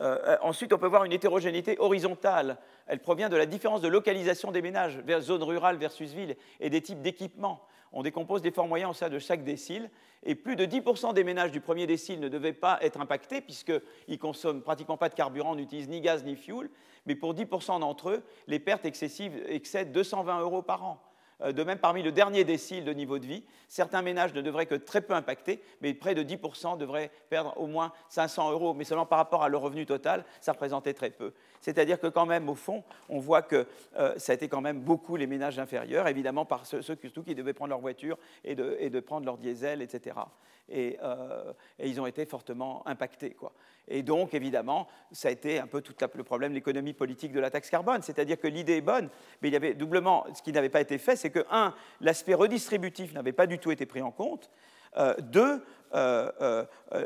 Euh, 0.00 0.36
ensuite, 0.42 0.72
on 0.72 0.78
peut 0.78 0.86
voir 0.86 1.04
une 1.04 1.12
hétérogénéité 1.12 1.76
horizontale. 1.78 2.58
Elle 2.86 3.00
provient 3.00 3.28
de 3.28 3.36
la 3.36 3.46
différence 3.46 3.80
de 3.80 3.88
localisation 3.88 4.50
des 4.50 4.62
ménages 4.62 4.98
vers 4.98 5.20
zone 5.20 5.42
rurale 5.42 5.76
versus 5.76 6.12
ville 6.12 6.36
et 6.60 6.70
des 6.70 6.80
types 6.80 7.00
d'équipements. 7.00 7.60
On 7.92 8.02
décompose 8.02 8.42
l'effort 8.42 8.66
moyen 8.66 8.88
au 8.88 8.92
sein 8.92 9.08
de 9.08 9.20
chaque 9.20 9.44
décile 9.44 9.88
et 10.24 10.34
plus 10.34 10.56
de 10.56 10.66
10% 10.66 11.14
des 11.14 11.22
ménages 11.22 11.52
du 11.52 11.60
premier 11.60 11.86
décile 11.86 12.18
ne 12.18 12.28
devaient 12.28 12.52
pas 12.52 12.78
être 12.82 13.00
impactés 13.00 13.40
puisqu'ils 13.40 14.18
consomment 14.18 14.62
pratiquement 14.62 14.96
pas 14.96 15.08
de 15.08 15.14
carburant, 15.14 15.54
n'utilisent 15.54 15.88
ni 15.88 16.00
gaz 16.00 16.24
ni 16.24 16.34
fuel, 16.34 16.70
mais 17.06 17.14
pour 17.14 17.34
10% 17.34 17.78
d'entre 17.78 18.10
eux, 18.10 18.24
les 18.48 18.58
pertes 18.58 18.84
excessives 18.84 19.40
excèdent 19.46 19.92
220 19.92 20.40
euros 20.40 20.62
par 20.62 20.84
an. 20.84 21.00
Euh, 21.42 21.52
de 21.52 21.62
même, 21.62 21.78
parmi 21.78 22.02
le 22.02 22.12
dernier 22.12 22.44
décile 22.44 22.84
de 22.84 22.92
niveau 22.92 23.18
de 23.18 23.26
vie, 23.26 23.44
certains 23.68 24.02
ménages 24.02 24.34
ne 24.34 24.42
devraient 24.42 24.66
que 24.66 24.74
très 24.74 25.00
peu 25.00 25.14
impacter, 25.14 25.62
mais 25.80 25.94
près 25.94 26.14
de 26.14 26.22
10% 26.22 26.78
devraient 26.78 27.10
perdre 27.28 27.54
au 27.56 27.66
moins 27.66 27.92
500 28.08 28.52
euros, 28.52 28.74
mais 28.74 28.84
seulement 28.84 29.06
par 29.06 29.18
rapport 29.18 29.42
à 29.42 29.48
leur 29.48 29.60
revenu 29.60 29.86
total, 29.86 30.24
ça 30.40 30.52
représentait 30.52 30.94
très 30.94 31.10
peu. 31.10 31.32
C'est-à-dire 31.60 31.98
que 31.98 32.08
quand 32.08 32.26
même, 32.26 32.48
au 32.48 32.54
fond, 32.54 32.84
on 33.08 33.18
voit 33.18 33.42
que 33.42 33.66
euh, 33.96 34.14
ça 34.18 34.32
a 34.32 34.34
été 34.34 34.48
quand 34.48 34.60
même 34.60 34.80
beaucoup 34.80 35.16
les 35.16 35.26
ménages 35.26 35.58
inférieurs, 35.58 36.06
évidemment 36.08 36.44
par 36.44 36.66
ceux, 36.66 36.82
qui 36.82 37.34
devaient 37.34 37.54
prendre 37.54 37.70
leur 37.70 37.80
voiture 37.80 38.18
et 38.44 38.54
de, 38.54 39.00
prendre 39.00 39.24
leur 39.26 39.38
diesel, 39.38 39.82
etc. 39.82 40.16
Euh, 40.72 41.52
et, 41.78 41.88
ils 41.88 42.00
ont 42.00 42.06
été 42.06 42.24
fortement 42.24 42.86
impactés. 42.86 43.30
Quoi. 43.30 43.52
Et 43.86 44.02
donc, 44.02 44.32
évidemment, 44.32 44.88
ça 45.12 45.28
a 45.28 45.30
été 45.30 45.58
un 45.58 45.66
peu 45.66 45.82
tout 45.82 45.94
le 46.14 46.24
problème 46.24 46.52
de 46.52 46.54
l'économie 46.54 46.94
politique 46.94 47.32
de 47.32 47.40
la 47.40 47.50
taxe 47.50 47.68
carbone. 47.68 48.02
C'est-à-dire 48.02 48.38
que 48.38 48.48
l'idée 48.48 48.78
est 48.78 48.80
bonne, 48.80 49.10
mais 49.42 49.48
il 49.48 49.52
y 49.52 49.56
avait 49.56 49.74
doublement, 49.74 50.24
ce 50.34 50.42
qui 50.42 50.52
n'avait 50.52 50.70
pas 50.70 50.80
été 50.80 50.98
fait, 50.98 51.16
c'est 51.16 51.30
que, 51.30 51.44
un, 51.50 51.74
l'aspect 52.00 52.34
redistributif 52.34 53.12
n'avait 53.12 53.32
pas 53.32 53.46
du 53.46 53.58
tout 53.58 53.70
été 53.70 53.84
pris 53.86 54.02
en 54.02 54.10
compte. 54.10 54.50
Euh, 54.96 55.14
deux, 55.18 55.62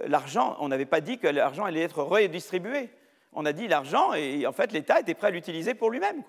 l'argent, 0.07 0.57
on 0.61 0.69
n'avait 0.69 0.87
pas 0.87 1.01
dit 1.01 1.19
que 1.19 1.27
l'argent 1.27 1.65
allait 1.65 1.83
être 1.83 2.03
redistribué 2.03 2.91
on 3.33 3.45
a 3.47 3.53
dit 3.53 3.69
l'argent 3.69 4.15
et 4.15 4.47
en 4.47 4.53
fait 4.53 4.73
l'État 4.73 5.01
était 5.01 5.15
prêt 5.15 5.29
à 5.29 5.31
l'utiliser 5.31 5.75
pour 5.75 5.91
lui-même. 5.91 6.23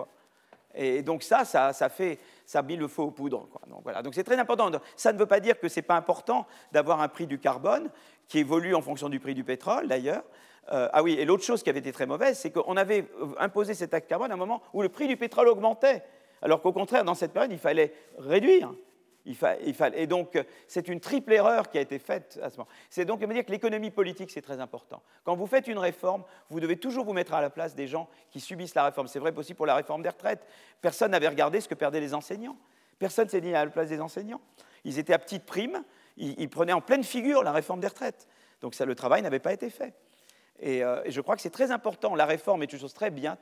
Et 0.75 1.01
donc 1.01 1.23
ça, 1.23 1.45
ça, 1.45 1.73
ça, 1.73 1.89
fait, 1.89 2.19
ça 2.49 2.63
mis 2.63 2.75
le 2.75 2.87
feu 2.87 3.03
aux 3.03 3.11
poudres. 3.11 3.47
Donc 3.67 3.81
voilà. 3.83 4.01
Donc 4.01 4.15
c'est 4.15 4.23
très 4.23 4.39
important. 4.39 4.71
Ça 4.95 5.13
ne 5.13 5.19
veut 5.19 5.27
pas 5.27 5.39
dire 5.39 5.59
que 5.59 5.69
ce 5.69 5.75
n'est 5.75 5.83
pas 5.83 5.95
important 5.95 6.47
d'avoir 6.71 6.99
un 6.99 7.07
prix 7.07 7.27
du 7.27 7.37
carbone 7.37 7.91
qui 8.27 8.39
évolue 8.39 8.73
en 8.73 8.81
fonction 8.81 9.07
du 9.07 9.19
prix 9.19 9.35
du 9.35 9.43
pétrole 9.43 9.87
d'ailleurs. 9.87 10.23
Euh, 10.71 10.89
ah 10.91 11.03
oui, 11.03 11.13
et 11.13 11.25
l'autre 11.25 11.43
chose 11.43 11.61
qui 11.61 11.69
avait 11.69 11.77
été 11.77 11.91
très 11.91 12.07
mauvaise, 12.07 12.39
c'est 12.39 12.49
qu'on 12.49 12.75
avait 12.75 13.05
imposé 13.37 13.75
cet 13.75 13.93
acte 13.93 14.09
carbone 14.09 14.31
à 14.31 14.33
un 14.33 14.37
moment 14.37 14.63
où 14.73 14.81
le 14.81 14.89
prix 14.89 15.07
du 15.07 15.15
pétrole 15.15 15.47
augmentait, 15.47 16.03
alors 16.41 16.59
qu'au 16.63 16.73
contraire, 16.73 17.03
dans 17.03 17.13
cette 17.13 17.33
période, 17.33 17.51
il 17.51 17.59
fallait 17.59 17.93
réduire 18.17 18.73
et 19.25 20.07
donc, 20.07 20.37
c'est 20.67 20.87
une 20.87 20.99
triple 20.99 21.33
erreur 21.33 21.69
qui 21.69 21.77
a 21.77 21.81
été 21.81 21.99
faite 21.99 22.39
à 22.41 22.49
ce 22.49 22.57
moment. 22.57 22.69
C'est 22.89 23.05
donc 23.05 23.21
me 23.21 23.33
dire 23.33 23.45
que 23.45 23.51
l'économie 23.51 23.91
politique, 23.91 24.31
c'est 24.31 24.41
très 24.41 24.59
important. 24.59 25.01
Quand 25.23 25.35
vous 25.35 25.45
faites 25.45 25.67
une 25.67 25.77
réforme, 25.77 26.23
vous 26.49 26.59
devez 26.59 26.77
toujours 26.77 27.05
vous 27.05 27.13
mettre 27.13 27.33
à 27.33 27.41
la 27.41 27.49
place 27.49 27.75
des 27.75 27.87
gens 27.87 28.09
qui 28.31 28.39
subissent 28.39 28.75
la 28.75 28.85
réforme. 28.85 29.07
C'est 29.07 29.19
vrai 29.19 29.33
aussi 29.35 29.53
pour 29.53 29.65
la 29.65 29.75
réforme 29.75 30.01
des 30.01 30.09
retraites. 30.09 30.45
Personne 30.81 31.11
n'avait 31.11 31.27
regardé 31.27 31.61
ce 31.61 31.67
que 31.67 31.75
perdaient 31.75 31.99
les 31.99 32.13
enseignants. 32.13 32.57
Personne 32.97 33.25
ne 33.25 33.29
s'est 33.29 33.41
dit 33.41 33.53
à 33.53 33.65
la 33.65 33.71
place 33.71 33.89
des 33.89 34.01
enseignants. 34.01 34.41
Ils 34.83 34.99
étaient 34.99 35.13
à 35.13 35.19
petite 35.19 35.45
prime, 35.45 35.83
ils, 36.17 36.49
prenaient 36.49 36.73
en 36.73 36.81
pleine 36.81 37.03
figure 37.03 37.43
la 37.43 37.51
réforme 37.51 37.79
des 37.79 37.87
retraites. 37.87 38.27
Donc 38.61 38.75
ça, 38.75 38.85
le 38.85 38.95
travail 38.95 39.21
n'avait 39.21 39.39
pas 39.39 39.53
été 39.53 39.69
fait. 39.69 39.93
Euh, 40.63 41.01
et, 41.05 41.11
je 41.11 41.21
crois 41.21 41.35
que 41.35 41.41
c'est 41.41 41.49
très 41.49 41.71
important. 41.71 42.15
La 42.15 42.25
réforme 42.25 42.63
est 42.63 42.71
une 42.71 42.79
chose 42.79 42.93
très 42.93 43.09
bien, 43.09 43.37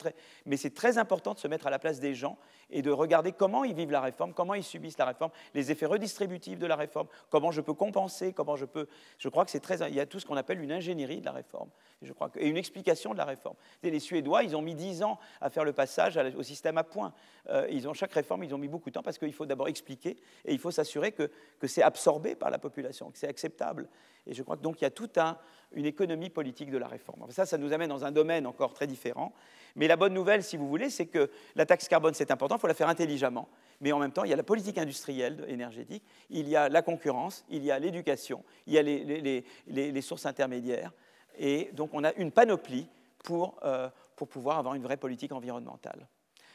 mais 0.46 0.56
c'est 0.56 0.74
très 0.74 0.98
important 0.98 1.34
de 1.34 1.38
se 1.38 1.48
mettre 1.48 1.66
à 1.66 1.70
la 1.70 1.78
place 1.78 2.00
des 2.00 2.14
gens 2.14 2.38
et 2.70 2.82
de 2.82 2.90
regarder 2.90 3.32
comment 3.32 3.64
ils 3.64 3.74
vivent 3.74 3.90
la 3.90 4.00
réforme, 4.00 4.32
comment 4.32 4.54
ils 4.54 4.64
subissent 4.64 4.98
la 4.98 5.06
réforme, 5.06 5.30
les 5.54 5.70
effets 5.70 5.86
redistributifs 5.86 6.58
de 6.58 6.66
la 6.66 6.76
réforme, 6.76 7.08
comment 7.30 7.50
je 7.50 7.60
peux 7.60 7.74
compenser, 7.74 8.32
comment 8.32 8.56
je 8.56 8.64
peux. 8.64 8.88
Je 9.18 9.28
crois 9.28 9.44
que 9.44 9.50
c'est 9.50 9.60
très. 9.60 9.78
Il 9.88 9.94
y 9.94 10.00
a 10.00 10.06
tout 10.06 10.20
ce 10.20 10.26
qu'on 10.26 10.36
appelle 10.36 10.60
une 10.60 10.72
ingénierie 10.72 11.20
de 11.20 11.24
la 11.24 11.32
réforme, 11.32 11.70
et, 12.02 12.06
je 12.06 12.12
crois 12.12 12.30
une 12.36 12.56
explication 12.56 13.12
de 13.12 13.18
la 13.18 13.24
réforme. 13.24 13.56
les 13.82 14.00
Suédois, 14.00 14.42
ils 14.42 14.56
ont 14.56 14.62
mis 14.62 14.74
dix 14.74 15.02
ans 15.02 15.18
à 15.40 15.50
faire 15.50 15.64
le 15.64 15.72
passage 15.72 16.18
au 16.36 16.42
système 16.42 16.78
à 16.78 16.84
points. 16.84 17.12
Euh, 17.48 17.66
ils 17.70 17.88
ont 17.88 17.94
chaque 17.94 18.12
réforme, 18.12 18.44
ils 18.44 18.54
ont 18.54 18.58
mis 18.58 18.68
beaucoup 18.68 18.90
de 18.90 18.94
temps 18.94 19.02
parce 19.02 19.18
qu'il 19.18 19.32
faut 19.32 19.46
d'abord 19.46 19.68
expliquer 19.68 20.16
et 20.44 20.52
il 20.52 20.58
faut 20.58 20.70
s'assurer 20.70 21.12
que, 21.12 21.30
que 21.58 21.66
c'est 21.66 21.82
absorbé 21.82 22.34
par 22.34 22.50
la 22.50 22.58
population, 22.58 23.10
que 23.10 23.18
c'est 23.18 23.28
acceptable. 23.28 23.88
Et 24.26 24.34
je 24.34 24.42
crois 24.42 24.56
que 24.56 24.62
donc 24.62 24.80
il 24.80 24.84
y 24.84 24.86
a 24.86 24.90
toute 24.90 25.16
un, 25.16 25.38
une 25.72 25.86
économie 25.86 26.30
politique 26.30 26.70
de 26.70 26.78
la 26.78 26.88
réforme. 26.88 27.30
Ça, 27.30 27.46
ça 27.46 27.58
nous 27.58 27.72
amène 27.72 27.88
dans 27.88 28.04
un 28.04 28.12
domaine 28.12 28.46
encore 28.46 28.72
très 28.72 28.86
différent. 28.86 29.32
Mais 29.76 29.86
la 29.86 29.96
bonne 29.96 30.14
nouvelle, 30.14 30.42
si 30.42 30.56
vous 30.56 30.68
voulez, 30.68 30.90
c'est 30.90 31.06
que 31.06 31.30
la 31.54 31.66
taxe 31.66 31.88
carbone, 31.88 32.14
c'est 32.14 32.30
important, 32.30 32.56
il 32.56 32.60
faut 32.60 32.66
la 32.66 32.74
faire 32.74 32.88
intelligemment. 32.88 33.48
Mais 33.80 33.92
en 33.92 33.98
même 33.98 34.12
temps, 34.12 34.24
il 34.24 34.30
y 34.30 34.32
a 34.32 34.36
la 34.36 34.42
politique 34.42 34.78
industrielle 34.78 35.44
énergétique, 35.48 36.02
il 36.30 36.48
y 36.48 36.56
a 36.56 36.68
la 36.68 36.82
concurrence, 36.82 37.44
il 37.48 37.64
y 37.64 37.70
a 37.70 37.78
l'éducation, 37.78 38.44
il 38.66 38.74
y 38.74 38.78
a 38.78 38.82
les, 38.82 40.02
sources 40.02 40.26
intermédiaires. 40.26 40.92
Et 41.38 41.70
donc, 41.74 41.90
on 41.92 42.02
a 42.02 42.12
une 42.14 42.32
panoplie 42.32 42.88
pour, 43.22 43.56
euh, 43.62 43.88
pour 44.16 44.28
pouvoir 44.28 44.58
avoir 44.58 44.74
une 44.74 44.82
vraie 44.82 44.96
politique 44.96 45.32
environnementale. 45.32 46.08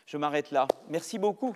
Je 0.05 0.17
m'arrête 0.17 0.51
là. 0.51 0.67
Merci 0.89 1.17
beaucoup. 1.17 1.55